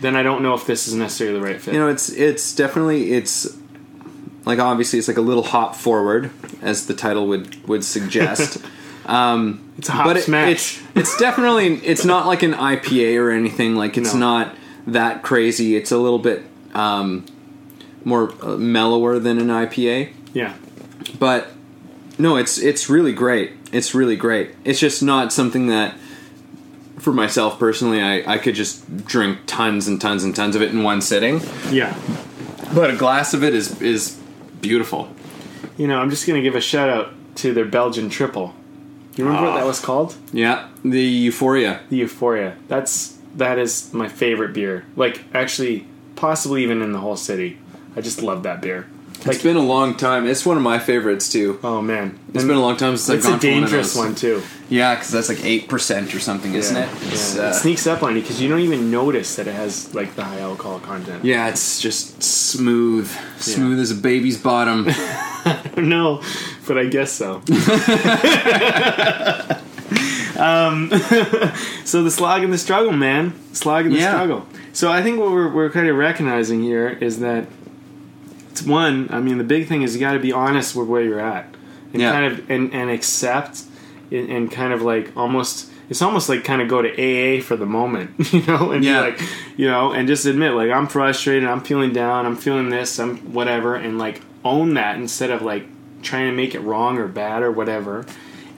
then 0.00 0.16
I 0.16 0.22
don't 0.22 0.42
know 0.42 0.54
if 0.54 0.66
this 0.66 0.88
is 0.88 0.94
necessarily 0.94 1.38
the 1.38 1.44
right 1.44 1.60
fit. 1.60 1.74
You 1.74 1.80
know, 1.80 1.88
it's 1.88 2.08
it's 2.08 2.54
definitely 2.54 3.12
it's 3.12 3.56
like 4.46 4.58
obviously 4.58 4.98
it's 4.98 5.08
like 5.08 5.16
a 5.16 5.22
little 5.30 5.42
hop 5.44 5.76
forward, 5.76 6.30
as 6.62 6.86
the 6.86 6.94
title 6.94 7.26
would 7.28 7.68
would 7.68 7.84
suggest. 7.84 8.58
um, 9.06 9.60
it's 9.78 9.88
a 9.88 9.92
hot 9.92 10.06
but 10.06 10.16
it- 10.16 10.24
smash. 10.24 10.50
it's 10.50 10.82
it's 10.94 11.18
definitely 11.18 11.74
it's 11.84 12.04
not 12.04 12.26
like 12.26 12.42
an 12.42 12.54
IPA 12.54 13.18
or 13.20 13.30
anything. 13.30 13.74
Like 13.76 13.98
it's 13.98 14.14
No. 14.14 14.20
not 14.20 14.54
that 14.86 15.22
crazy. 15.22 15.76
It's 15.76 15.90
a 15.92 15.98
little 15.98 16.18
bit 16.18 16.42
um, 16.74 17.24
more 18.04 18.32
uh, 18.42 18.56
mellower 18.56 19.18
than 19.18 19.38
an 19.38 19.48
IPA, 19.48 20.10
yeah, 20.32 20.54
but 21.18 21.48
no, 22.18 22.36
it's 22.36 22.58
it's 22.58 22.88
really 22.88 23.12
great. 23.12 23.52
It's 23.72 23.94
really 23.94 24.16
great. 24.16 24.54
It's 24.64 24.80
just 24.80 25.02
not 25.02 25.32
something 25.32 25.66
that. 25.68 25.94
For 27.00 27.12
myself 27.12 27.58
personally, 27.58 28.00
I, 28.00 28.34
I 28.34 28.38
could 28.38 28.54
just 28.54 29.04
drink 29.04 29.40
tons 29.46 29.88
and 29.88 30.00
tons 30.00 30.24
and 30.24 30.34
tons 30.34 30.56
of 30.56 30.62
it 30.62 30.70
in 30.70 30.82
one 30.84 31.02
sitting. 31.02 31.40
yeah. 31.70 31.94
But 32.74 32.88
a 32.90 32.96
glass 32.96 33.34
of 33.34 33.44
it 33.44 33.52
is 33.52 33.82
is 33.82 34.18
beautiful. 34.62 35.08
You 35.76 35.86
know, 35.86 35.98
I'm 36.00 36.08
just 36.08 36.26
gonna 36.26 36.40
give 36.40 36.54
a 36.54 36.62
shout 36.62 36.88
out 36.88 37.12
to 37.36 37.52
their 37.52 37.66
Belgian 37.66 38.08
triple. 38.08 38.54
You 39.16 39.24
remember 39.26 39.48
what 39.48 39.56
Ah. 39.56 39.58
that 39.60 39.66
was 39.66 39.80
called? 39.80 40.14
Yeah, 40.32 40.68
the 40.82 41.02
euphoria. 41.02 41.80
The 41.90 41.96
Euphoria. 41.96 42.56
That's 42.68 43.13
that 43.36 43.58
is 43.58 43.92
my 43.92 44.08
favorite 44.08 44.54
beer. 44.54 44.84
Like 44.96 45.24
actually, 45.34 45.86
possibly 46.16 46.62
even 46.62 46.80
in 46.82 46.92
the 46.92 47.00
whole 47.00 47.16
city. 47.16 47.58
I 47.96 48.00
just 48.00 48.22
love 48.22 48.42
that 48.44 48.60
beer. 48.60 48.86
Like 49.24 49.36
it's 49.36 49.42
been 49.44 49.56
a 49.56 49.62
long 49.62 49.96
time. 49.96 50.26
It's 50.26 50.44
one 50.44 50.56
of 50.58 50.62
my 50.62 50.78
favorites 50.78 51.28
too. 51.30 51.58
oh 51.62 51.80
man, 51.80 52.18
It's 52.28 52.38
And 52.40 52.48
been 52.48 52.56
a 52.58 52.60
long 52.60 52.76
time 52.76 52.96
since 52.96 53.08
I've 53.10 53.16
It's 53.18 53.26
gone 53.26 53.32
a 53.32 53.36
one 53.36 53.62
of 53.64 53.70
dangerous 53.70 53.96
one 53.96 54.14
too. 54.14 54.42
Yeah, 54.68 54.94
because 54.96 55.12
that's 55.12 55.28
like 55.30 55.42
eight 55.44 55.68
percent 55.68 56.14
or 56.14 56.20
something, 56.20 56.52
isn't 56.54 56.76
yeah. 56.76 56.90
it? 56.90 57.12
It's, 57.12 57.36
Yeah. 57.36 57.42
uh, 57.44 57.48
it 57.50 57.54
sneaks 57.54 57.86
up 57.86 58.02
on 58.02 58.16
you 58.16 58.20
because 58.22 58.42
you 58.42 58.48
don't 58.48 58.60
even 58.60 58.90
notice 58.90 59.36
that 59.36 59.46
it 59.46 59.54
has 59.54 59.94
like 59.94 60.14
the 60.16 60.24
high 60.24 60.40
alcohol 60.40 60.78
content. 60.80 61.24
yeah, 61.24 61.48
it's 61.48 61.80
just 61.80 62.22
smooth, 62.22 63.08
smooth 63.38 63.78
as 63.80 63.90
a 63.92 63.94
baby's 63.94 64.36
bottom. 64.36 64.86
no, 65.78 66.20
but 66.66 66.76
I 66.76 66.86
guess 66.86 67.12
so. 67.12 67.40
um, 70.38 70.90
so 71.84 72.02
the 72.02 72.10
slog 72.10 72.42
and 72.42 72.52
the 72.52 72.58
struggle, 72.58 72.92
man, 72.92 73.32
slog 73.52 73.86
and 73.86 73.94
the 73.94 73.98
Yeah. 74.00 74.10
struggle. 74.12 74.46
So 74.72 74.90
I 74.90 75.02
think 75.02 75.18
what 75.20 75.30
we're, 75.30 75.48
we're 75.52 75.70
kind 75.70 75.88
of 75.88 75.96
recognizing 75.96 76.62
here 76.62 76.88
is 76.88 77.20
that 77.20 77.46
it's 78.50 78.62
one. 78.62 79.08
I 79.10 79.20
mean, 79.20 79.38
the 79.38 79.44
big 79.44 79.68
thing 79.68 79.82
is 79.82 79.94
you 79.94 80.00
got 80.00 80.12
to 80.14 80.18
be 80.20 80.32
honest 80.32 80.74
with 80.76 80.88
where 80.88 81.02
you're 81.02 81.20
at, 81.20 81.46
and 81.92 82.00
Yeah. 82.02 82.12
kind 82.12 82.32
of 82.32 82.50
and, 82.50 82.72
and 82.72 82.90
accept, 82.90 83.62
and, 84.10 84.28
and 84.30 84.50
kind 84.50 84.72
of 84.72 84.82
like 84.82 85.16
almost. 85.16 85.70
It's 85.90 86.00
almost 86.00 86.30
like 86.30 86.44
kind 86.44 86.62
of 86.62 86.68
go 86.68 86.80
to 86.80 86.88
AA 86.88 87.42
for 87.42 87.56
the 87.56 87.66
moment, 87.66 88.12
you 88.32 88.40
know, 88.46 88.70
and 88.72 88.82
Yeah. 88.82 89.00
like, 89.00 89.20
you 89.58 89.66
know, 89.68 89.92
and 89.92 90.08
just 90.08 90.24
admit 90.24 90.52
like 90.54 90.70
I'm 90.70 90.86
frustrated, 90.86 91.46
I'm 91.46 91.60
feeling 91.60 91.92
down, 91.92 92.24
I'm 92.24 92.36
feeling 92.36 92.70
this, 92.70 92.98
I'm 92.98 93.18
whatever, 93.34 93.74
and 93.74 93.98
like 93.98 94.22
own 94.46 94.74
that 94.74 94.96
instead 94.96 95.30
of 95.30 95.42
like 95.42 95.66
trying 96.00 96.30
to 96.30 96.32
make 96.34 96.54
it 96.54 96.60
wrong 96.60 96.96
or 96.96 97.06
bad 97.06 97.42
or 97.42 97.52
whatever. 97.52 98.06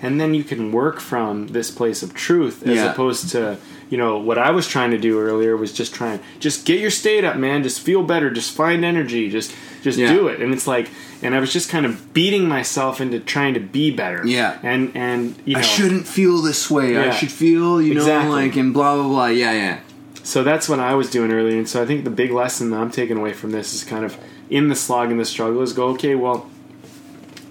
And 0.02 0.20
then 0.20 0.34
you 0.34 0.44
can 0.44 0.72
work 0.72 1.00
from 1.00 1.48
this 1.48 1.70
place 1.70 2.02
of 2.02 2.12
truth 2.14 2.62
as 2.66 2.76
Yeah. 2.76 2.92
opposed 2.92 3.30
to 3.30 3.56
you 3.88 3.96
know 3.96 4.18
what 4.18 4.36
I 4.36 4.50
was 4.50 4.66
trying 4.66 4.90
to 4.90 4.98
do 4.98 5.20
earlier 5.20 5.56
was 5.56 5.72
just 5.72 5.94
trying 5.94 6.18
just 6.40 6.64
get 6.66 6.80
your 6.80 6.90
state 6.90 7.22
up, 7.24 7.36
man. 7.36 7.62
Just 7.62 7.80
feel 7.80 8.02
better. 8.02 8.30
Just 8.30 8.50
find 8.54 8.84
energy. 8.84 9.30
Just 9.30 9.52
just 9.82 9.98
Yeah. 9.98 10.12
do 10.12 10.26
it. 10.26 10.40
And 10.40 10.52
it's 10.52 10.66
like, 10.66 10.88
and 11.22 11.34
I 11.34 11.38
was 11.38 11.52
just 11.52 11.68
kind 11.70 11.86
of 11.86 12.12
beating 12.12 12.48
myself 12.48 13.00
into 13.00 13.20
trying 13.20 13.54
to 13.54 13.60
be 13.60 13.90
better. 13.92 14.22
Yeah. 14.26 14.56
And 14.62 14.90
and 14.94 15.36
you 15.44 15.54
know 15.54 15.60
I 15.60 15.62
shouldn't 15.62 16.06
feel 16.06 16.42
this 16.42 16.68
way. 16.70 16.96
I 16.98 17.10
should 17.10 17.30
feel, 17.30 17.80
you 17.80 17.94
know, 17.94 18.28
like 18.28 18.56
and 18.56 18.74
blah 18.74 18.96
blah 18.96 19.08
blah. 19.08 19.26
Yeah, 19.26 19.52
yeah. 19.52 19.78
So 20.24 20.42
that's 20.42 20.68
what 20.68 20.80
I 20.80 20.94
was 20.94 21.08
doing 21.08 21.30
earlier, 21.30 21.56
and 21.56 21.68
so 21.68 21.80
I 21.80 21.86
think 21.86 22.02
the 22.02 22.10
big 22.10 22.32
lesson 22.32 22.70
that 22.70 22.78
I'm 22.80 22.90
taking 22.90 23.16
away 23.16 23.32
from 23.32 23.52
this 23.52 23.72
is 23.72 23.84
kind 23.84 24.04
of 24.04 24.16
in 24.50 24.68
the 24.68 24.74
slog 24.74 25.12
and 25.12 25.20
the 25.20 25.24
struggle 25.24 25.62
is 25.62 25.72
go, 25.72 25.88
okay, 25.90 26.16
well, 26.16 26.50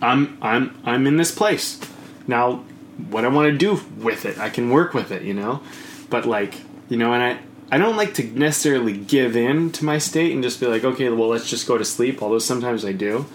I'm 0.01 0.37
I'm 0.41 0.71
I'm 0.83 1.07
in 1.07 1.15
this 1.15 1.31
place 1.31 1.79
now. 2.27 2.63
What 3.09 3.25
I 3.25 3.27
want 3.27 3.51
to 3.51 3.57
do 3.57 3.81
with 3.97 4.23
it, 4.23 4.37
I 4.37 4.49
can 4.49 4.69
work 4.69 4.93
with 4.93 5.11
it, 5.11 5.23
you 5.23 5.33
know. 5.33 5.61
But 6.09 6.25
like, 6.25 6.55
you 6.87 6.95
know, 6.95 7.13
and 7.13 7.21
I 7.21 7.39
I 7.69 7.77
don't 7.77 7.97
like 7.97 8.13
to 8.15 8.23
necessarily 8.23 8.95
give 8.95 9.35
in 9.35 9.71
to 9.73 9.83
my 9.83 9.97
state 9.97 10.31
and 10.31 10.41
just 10.41 10.61
be 10.61 10.67
like, 10.67 10.85
okay, 10.85 11.09
well, 11.09 11.27
let's 11.27 11.49
just 11.49 11.67
go 11.67 11.77
to 11.77 11.83
sleep. 11.83 12.21
Although 12.21 12.39
sometimes 12.39 12.85
I 12.85 12.93
do, 12.93 13.25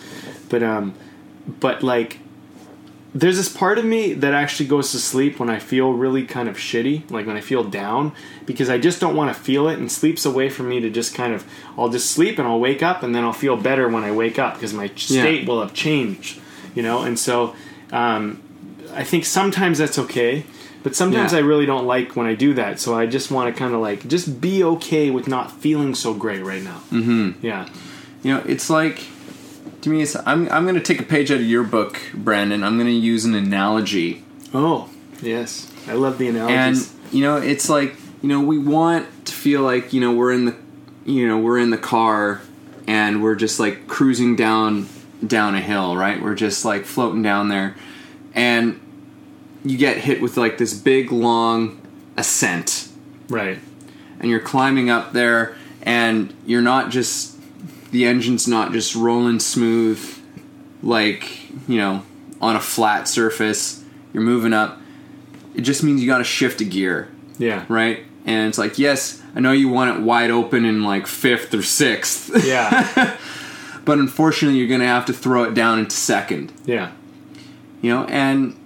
but 0.49 0.63
um, 0.63 0.95
but 1.47 1.83
like 1.83 2.21
there's 3.13 3.37
this 3.37 3.49
part 3.49 3.79
of 3.79 3.85
me 3.85 4.15
that 4.15 4.35
actually 4.35 4.67
goes 4.67 4.93
to 4.93 4.99
sleep 4.99 5.41
when 5.41 5.51
I 5.51 5.59
feel 5.59 5.93
really 5.93 6.25
kind 6.25 6.49
of 6.49 6.57
shitty, 6.57 7.11
like 7.11 7.27
when 7.27 7.37
I 7.37 7.41
feel 7.41 7.65
down, 7.65 8.13
because 8.47 8.71
I 8.71 8.79
just 8.79 9.01
don't 9.01 9.17
want 9.17 9.35
to 9.35 9.43
feel 9.43 9.69
it, 9.69 9.79
and 9.79 9.91
sleep's 9.91 10.25
a 10.25 10.31
way 10.31 10.49
for 10.49 10.63
me 10.63 10.81
to 10.81 10.91
just 10.91 11.15
kind 11.15 11.35
of, 11.35 11.45
I'll 11.77 11.89
just 11.89 12.11
sleep 12.11 12.39
and 12.39 12.47
I'll 12.47 12.61
wake 12.61 12.83
up, 12.83 13.03
and 13.03 13.13
then 13.15 13.25
I'll 13.25 13.33
feel 13.33 13.57
better 13.57 13.89
when 13.89 14.05
I 14.05 14.13
wake 14.13 14.39
up 14.39 14.55
because 14.55 14.73
my 14.73 14.91
state 14.95 15.49
will 15.49 15.61
have 15.61 15.75
changed, 15.75 16.41
you 16.75 16.83
know. 16.85 17.03
And 17.03 17.19
so, 17.19 17.57
um, 17.91 18.41
I 18.95 19.05
think 19.05 19.25
sometimes 19.25 19.79
that's 19.79 19.99
okay, 19.99 20.45
but 20.83 20.95
sometimes 20.97 21.33
Yeah. 21.33 21.39
I 21.39 21.43
really 21.43 21.67
don't 21.67 21.87
like 21.87 22.17
when 22.17 22.27
I 22.27 22.35
do 22.35 22.55
that. 22.55 22.81
So 22.81 22.95
I 22.95 23.07
just 23.07 23.31
want 23.31 23.55
to 23.55 23.59
kind 23.59 23.75
of 23.75 23.81
like 23.81 24.07
just 24.09 24.41
be 24.41 24.63
okay 24.65 25.11
with 25.11 25.29
not 25.29 25.51
feeling 25.53 25.95
so 25.95 26.15
great 26.15 26.45
right 26.45 26.63
now. 26.63 26.81
Mm-hmm. 26.91 27.45
Yeah. 27.45 27.69
You 28.23 28.35
know, 28.35 28.43
it's 28.47 28.69
like 28.71 29.03
to 29.83 29.89
me. 29.91 30.03
It's 30.03 30.17
I'm 30.27 30.51
I'm 30.51 30.65
going 30.65 30.75
to 30.75 30.81
take 30.83 31.01
a 31.01 31.05
page 31.05 31.31
out 31.31 31.39
of 31.39 31.47
your 31.47 31.65
book, 31.65 31.99
Brandon. 32.15 32.63
I'm 32.63 32.77
going 32.77 32.87
to 32.89 32.93
use 32.93 33.25
an 33.25 33.35
analogy, 33.35 34.25
Oh 34.53 34.89
yes, 35.23 35.71
I 35.87 35.95
love 35.95 36.19
the 36.19 36.29
analogy. 36.29 36.55
and 36.55 36.77
you 37.13 37.23
know, 37.23 37.37
it's 37.37 37.69
like 37.69 37.95
you 38.23 38.29
know, 38.29 38.41
we 38.41 38.59
want 38.59 39.07
to 39.27 39.33
feel 39.33 39.63
like 39.63 39.93
you 39.93 40.01
know 40.01 40.13
we're 40.13 40.33
in 40.33 40.45
the 40.47 40.57
you 41.07 41.27
know 41.27 41.39
we're 41.39 41.59
in 41.59 41.71
the 41.71 41.79
car 41.79 42.43
and 42.87 43.23
we're 43.23 43.35
just 43.37 43.59
like 43.61 43.87
cruising 43.89 44.37
down 44.37 44.87
down 45.27 45.55
a 45.55 45.61
hill, 45.61 45.97
right? 45.97 46.21
We're 46.23 46.35
just 46.35 46.65
like 46.65 46.85
floating 46.85 47.23
down 47.23 47.49
there, 47.49 47.75
and 48.35 48.81
you 49.65 49.77
get 49.77 49.99
hit 49.99 50.21
with 50.23 50.37
like 50.37 50.59
this 50.59 50.75
big 50.75 51.13
long 51.13 51.81
ascent 52.17 52.89
right. 53.29 53.59
and 54.21 54.31
you're 54.31 54.41
climbing 54.41 54.91
up 54.91 55.13
there 55.13 55.57
and 55.83 56.33
you're 56.47 56.63
not 56.63 56.91
just 56.91 57.37
the 57.91 58.05
engine's 58.07 58.47
not 58.49 58.73
just 58.73 58.95
rolling 58.95 59.39
smooth 59.41 59.99
like 60.83 61.51
you 61.69 61.77
know 61.79 62.03
on 62.41 62.57
a 62.57 62.61
flat 62.61 63.07
surface 63.09 63.85
you're 64.13 64.23
moving 64.23 64.53
up 64.53 64.79
it 65.55 65.63
just 65.63 65.83
means 65.83 66.01
you 66.01 66.07
got 66.07 66.19
to 66.19 66.25
shift 66.25 66.61
a 66.61 66.65
gear 66.65 67.09
Yeah. 67.39 67.65
right 67.69 68.01
and 68.25 68.49
it's 68.49 68.59
like 68.59 68.79
yes 68.79 69.23
i 69.35 69.41
know 69.41 69.53
you 69.53 69.69
want 69.69 69.99
it 69.99 70.03
wide 70.03 70.31
open 70.31 70.65
in 70.65 70.83
like 70.83 71.07
fifth 71.07 71.53
or 71.55 71.63
sixth 71.63 72.31
Yeah. 72.47 73.17
but 73.85 73.99
unfortunately 73.99 74.59
you're 74.59 74.69
gonna 74.69 74.87
have 74.87 75.07
to 75.07 75.13
throw 75.13 75.45
it 75.45 75.55
down 75.55 75.79
into 75.79 75.97
second 75.97 76.53
yeah. 76.65 76.93
You 77.83 77.91
know 77.91 78.05
and 78.05 78.57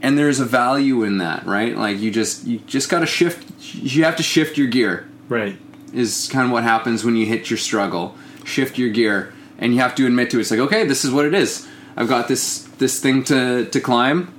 and 0.00 0.18
there's 0.18 0.40
a 0.40 0.44
value 0.44 1.02
in 1.04 1.18
that 1.18 1.46
right 1.46 1.76
like 1.76 1.98
you 1.98 2.10
just 2.10 2.44
you 2.46 2.58
just 2.66 2.88
got 2.88 3.00
to 3.00 3.06
shift 3.06 3.46
you 3.74 4.04
have 4.04 4.16
to 4.16 4.22
shift 4.22 4.56
your 4.58 4.66
gear 4.66 5.06
Right. 5.28 5.56
is 5.94 6.28
kind 6.32 6.46
of 6.46 6.52
what 6.52 6.62
happens 6.64 7.04
when 7.04 7.16
you 7.16 7.24
hit 7.26 7.48
your 7.48 7.56
struggle. 7.58 8.14
Shift 8.44 8.76
your 8.76 8.90
gear, 8.90 9.32
and 9.58 9.72
you 9.72 9.80
have 9.80 9.94
to 9.94 10.04
admit 10.04 10.30
to 10.30 10.36
it. 10.38 10.40
It's 10.42 10.50
like, 10.50 10.60
okay, 10.60 10.84
this 10.86 11.04
is 11.06 11.10
what 11.12 11.24
it 11.24 11.32
is. 11.32 11.66
I've 11.96 12.08
got 12.08 12.28
this 12.28 12.64
this 12.78 13.00
thing 13.00 13.22
to 13.24 13.64
to 13.66 13.80
climb. 13.80 14.34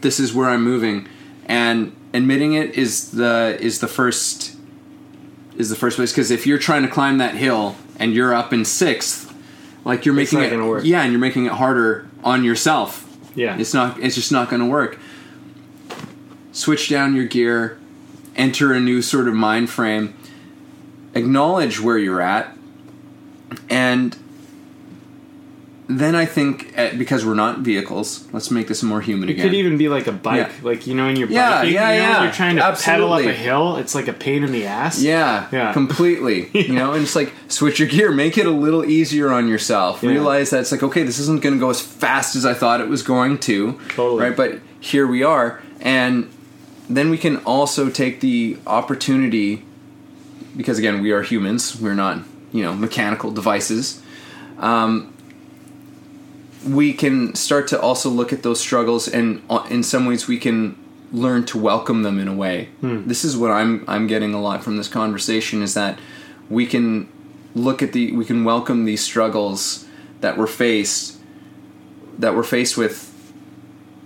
This 0.00 0.18
is 0.20 0.32
where 0.32 0.48
I'm 0.48 0.62
moving, 0.62 1.06
and 1.46 1.92
admitting 2.14 2.54
it 2.54 2.76
is 2.76 3.10
the 3.10 3.58
is 3.60 3.80
the 3.80 3.88
first 3.88 4.56
is 5.58 5.68
the 5.68 5.76
first 5.76 5.96
place. 5.96 6.12
Because 6.12 6.30
if 6.30 6.46
you're 6.46 6.58
trying 6.58 6.82
to 6.82 6.88
climb 6.88 7.18
that 7.18 7.34
hill 7.34 7.76
and 7.98 8.14
you're 8.14 8.32
up 8.32 8.52
in 8.54 8.64
sixth, 8.64 9.34
like 9.84 10.06
you're 10.06 10.18
It's 10.18 10.32
making 10.32 10.60
it, 10.60 10.64
work. 10.64 10.84
yeah, 10.84 11.02
and 11.02 11.12
you're 11.12 11.20
making 11.20 11.44
it 11.46 11.52
harder 11.52 12.08
on 12.24 12.44
yourself. 12.44 13.09
Yeah. 13.40 13.56
It's 13.58 13.72
not. 13.72 13.98
It's 13.98 14.16
just 14.16 14.30
not 14.30 14.50
going 14.50 14.60
to 14.60 14.68
work. 14.68 14.98
Switch 16.52 16.90
down 16.90 17.16
your 17.16 17.24
gear, 17.24 17.78
enter 18.36 18.74
a 18.74 18.80
new 18.80 19.00
sort 19.00 19.28
of 19.28 19.34
mind 19.34 19.70
frame, 19.70 20.14
acknowledge 21.14 21.80
where 21.80 21.96
you're 21.96 22.20
at, 22.20 22.54
and 23.70 24.14
then 25.98 26.14
I 26.14 26.26
think 26.26 26.72
eh, 26.76 26.94
because 26.96 27.24
we're 27.24 27.34
not 27.34 27.58
vehicles, 27.60 28.26
let's 28.32 28.50
make 28.50 28.68
this 28.68 28.82
more 28.82 29.00
human 29.00 29.28
It 29.28 29.32
again. 29.32 29.46
It 29.46 29.48
could 29.48 29.56
even 29.56 29.76
be 29.78 29.88
like 29.88 30.06
a 30.06 30.12
bike, 30.12 30.46
Yeah. 30.48 30.52
like 30.62 30.86
you 30.86 30.94
know, 30.94 31.08
in 31.08 31.16
your 31.16 31.28
Yeah, 31.28 31.50
biking, 31.62 31.74
yeah, 31.74 31.92
you 31.92 32.00
know, 32.02 32.08
yeah. 32.08 32.22
you're 32.24 32.32
trying 32.32 32.56
to 32.56 32.76
pedal 32.82 33.12
up 33.12 33.24
a 33.24 33.32
hill. 33.32 33.76
It's 33.76 33.94
like 33.94 34.06
a 34.08 34.12
pain 34.12 34.44
in 34.44 34.52
the 34.52 34.66
ass. 34.66 35.02
yeah, 35.02 35.46
Yeah. 35.52 35.72
completely. 35.72 36.50
You 36.70 36.74
know, 36.74 36.92
and 36.92 37.02
it's 37.02 37.16
like 37.16 37.32
switch 37.48 37.78
your 37.80 37.88
gear, 37.88 38.12
make 38.12 38.38
it 38.38 38.46
a 38.46 38.50
little 38.50 38.84
easier 38.84 39.32
on 39.32 39.48
yourself. 39.48 40.02
Yeah. 40.02 40.10
Realize 40.10 40.50
that 40.50 40.60
it's 40.60 40.72
like 40.72 40.82
okay, 40.82 41.02
this 41.02 41.18
isn't 41.18 41.42
going 41.42 41.54
to 41.54 41.60
go 41.60 41.70
as 41.70 41.80
fast 41.80 42.36
as 42.36 42.44
I 42.46 42.54
thought 42.54 42.80
it 42.80 42.88
was 42.88 43.02
going 43.02 43.38
to. 43.40 43.78
Totally. 43.90 44.22
right? 44.22 44.36
But 44.36 44.60
here 44.78 45.06
we 45.06 45.22
are, 45.22 45.60
and 45.80 46.28
then 46.88 47.10
we 47.10 47.18
can 47.18 47.36
also 47.38 47.88
take 47.90 48.20
the 48.20 48.56
opportunity 48.66 49.64
because 50.56 50.78
again, 50.78 51.00
we 51.02 51.10
are 51.12 51.22
humans. 51.22 51.80
We're 51.80 51.94
not 51.94 52.18
you 52.52 52.62
know 52.62 52.74
mechanical 52.74 53.30
devices. 53.30 54.00
Um, 54.58 55.14
we 56.66 56.92
can 56.92 57.34
start 57.34 57.68
to 57.68 57.80
also 57.80 58.10
look 58.10 58.32
at 58.32 58.42
those 58.42 58.60
struggles, 58.60 59.08
and 59.08 59.42
uh, 59.48 59.66
in 59.70 59.82
some 59.82 60.06
ways, 60.06 60.28
we 60.28 60.38
can 60.38 60.76
learn 61.12 61.44
to 61.44 61.58
welcome 61.58 62.02
them 62.02 62.18
in 62.20 62.28
a 62.28 62.34
way. 62.34 62.68
This 63.08 63.24
is 63.24 63.36
what 63.36 63.50
I'm 63.50 63.84
I'm 63.88 64.06
getting 64.06 64.34
a 64.34 64.40
lot 64.40 64.62
from 64.62 64.76
this 64.76 64.88
conversation 64.88 65.62
is 65.62 65.74
that 65.74 65.98
we 66.48 66.66
can 66.66 67.08
look 67.54 67.82
at 67.82 67.92
the 67.92 68.12
we 68.12 68.24
can 68.24 68.44
welcome 68.44 68.84
these 68.84 69.02
struggles 69.02 69.86
that 70.20 70.36
we're 70.38 70.46
faced 70.46 71.16
that 72.18 72.34
we're 72.36 72.42
faced 72.44 72.76
with 72.76 73.08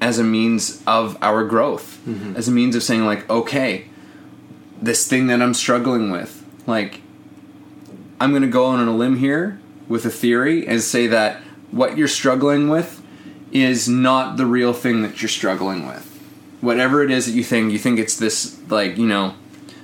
as 0.01 0.19
a 0.19 0.25
means 0.25 0.83
of 0.87 1.17
our 1.23 1.45
growth, 1.45 1.99
as 2.37 2.47
a 2.49 2.51
means 2.51 2.77
of 2.77 2.83
saying 2.83 3.05
like, 3.05 3.29
okay, 3.31 3.87
this 4.81 5.09
thing 5.09 5.27
that 5.29 5.41
I'm 5.43 5.55
struggling 5.55 6.11
with, 6.11 6.45
like, 6.67 7.01
I'm 8.21 8.31
going 8.31 8.43
to 8.43 8.49
go 8.49 8.67
on 8.67 8.87
a 8.87 8.95
limb 8.95 9.17
here 9.17 9.59
with 9.89 10.05
a 10.05 10.11
theory 10.11 10.67
and 10.67 10.81
say 10.83 11.07
that 11.07 11.41
what 11.75 11.99
you're 11.99 12.09
struggling 12.09 12.69
with 12.69 13.03
is 13.53 13.89
not 13.89 14.37
the 14.37 14.47
real 14.47 14.73
thing 14.73 15.03
that 15.03 15.21
you're 15.21 15.29
struggling 15.29 15.87
with. 15.87 16.05
Whatever 16.61 17.03
it 17.03 17.11
is 17.11 17.27
that 17.27 17.33
you 17.33 17.45
think, 17.45 17.73
you 17.73 17.79
think 17.79 17.99
it's 17.99 18.17
this, 18.17 18.59
like, 18.71 18.97
you 18.97 19.07
know, 19.07 19.35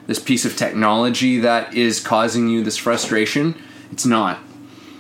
this 0.07 0.19
piece 0.19 0.45
of 0.45 0.57
technology 0.57 1.39
that 1.41 1.75
is 1.75 2.01
causing 2.01 2.49
you 2.49 2.65
this 2.65 2.77
frustration. 2.77 3.55
It's 3.93 4.07
not. 4.07 4.39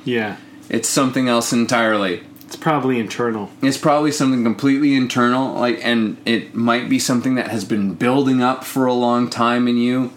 yeah. 0.05 0.37
It's 0.69 0.89
something 0.89 1.29
else 1.29 1.53
entirely. 1.53 2.23
It's 2.47 2.55
probably 2.55 3.01
internal. 3.01 3.51
It's 3.61 3.77
probably 3.77 4.13
something 4.13 4.45
completely 4.45 4.95
internal, 4.95 5.55
like, 5.55 5.81
and 5.85 6.17
it 6.25 6.55
might 6.55 6.89
be 6.89 7.01
something 7.01 7.35
that 7.35 7.49
has 7.49 7.65
been 7.65 7.95
building 7.95 8.41
up 8.41 8.63
for 8.63 8.87
a 8.87 8.93
long 8.93 9.29
time 9.29 9.67
in 9.67 9.77
you, 9.77 10.13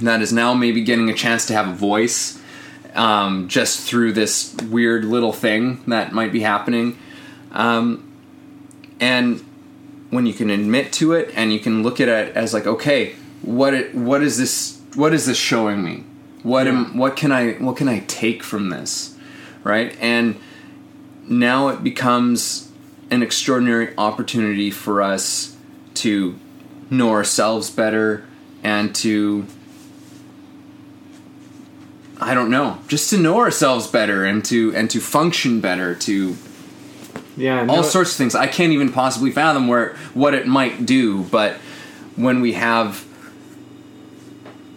that 0.00 0.22
is 0.22 0.32
now 0.32 0.54
maybe 0.54 0.82
getting 0.82 1.08
a 1.08 1.14
chance 1.14 1.46
to 1.46 1.52
have 1.52 1.68
a 1.68 1.72
voice, 1.72 2.39
um, 2.94 3.48
just 3.48 3.80
through 3.80 4.12
this 4.12 4.54
weird 4.68 5.04
little 5.04 5.32
thing 5.32 5.82
that 5.86 6.12
might 6.12 6.32
be 6.32 6.40
happening, 6.40 6.98
um, 7.52 8.06
and 8.98 9.44
when 10.10 10.26
you 10.26 10.34
can 10.34 10.50
admit 10.50 10.92
to 10.94 11.12
it 11.12 11.32
and 11.34 11.52
you 11.52 11.60
can 11.60 11.82
look 11.82 12.00
at 12.00 12.08
it 12.08 12.36
as 12.36 12.52
like, 12.52 12.66
okay, 12.66 13.14
what 13.42 13.74
it, 13.74 13.94
what 13.94 14.22
is 14.22 14.38
this? 14.38 14.80
What 14.94 15.14
is 15.14 15.26
this 15.26 15.38
showing 15.38 15.82
me? 15.82 16.04
What 16.42 16.66
am, 16.66 16.96
what 16.96 17.16
can 17.16 17.32
I 17.32 17.52
what 17.54 17.76
can 17.76 17.88
I 17.88 18.00
take 18.00 18.42
from 18.42 18.70
this, 18.70 19.16
right? 19.62 19.96
And 20.00 20.38
now 21.28 21.68
it 21.68 21.82
becomes 21.82 22.70
an 23.10 23.22
extraordinary 23.22 23.94
opportunity 23.96 24.70
for 24.70 25.02
us 25.02 25.56
to 25.94 26.38
know 26.90 27.10
ourselves 27.10 27.70
better 27.70 28.26
and 28.62 28.94
to 28.96 29.46
I 32.20 32.34
don't 32.34 32.50
know, 32.50 32.78
just 32.86 33.10
to 33.10 33.16
know 33.18 33.38
ourselves 33.38 33.86
better 33.86 34.24
and 34.24 34.44
to 34.46 34.74
and 34.76 34.90
to 34.90 35.00
function 35.00 35.60
better 35.60 35.94
to 35.94 36.36
Yeah. 37.36 37.66
all 37.68 37.82
sorts 37.82 38.10
of 38.12 38.16
things. 38.16 38.34
I 38.34 38.46
can't 38.46 38.72
even 38.72 38.92
possibly 38.92 39.30
fathom 39.30 39.68
where 39.68 39.96
what 40.12 40.34
it 40.34 40.46
might 40.46 40.84
do, 40.84 41.22
but 41.30 41.54
when 42.16 42.40
we 42.40 42.52
have 42.52 43.04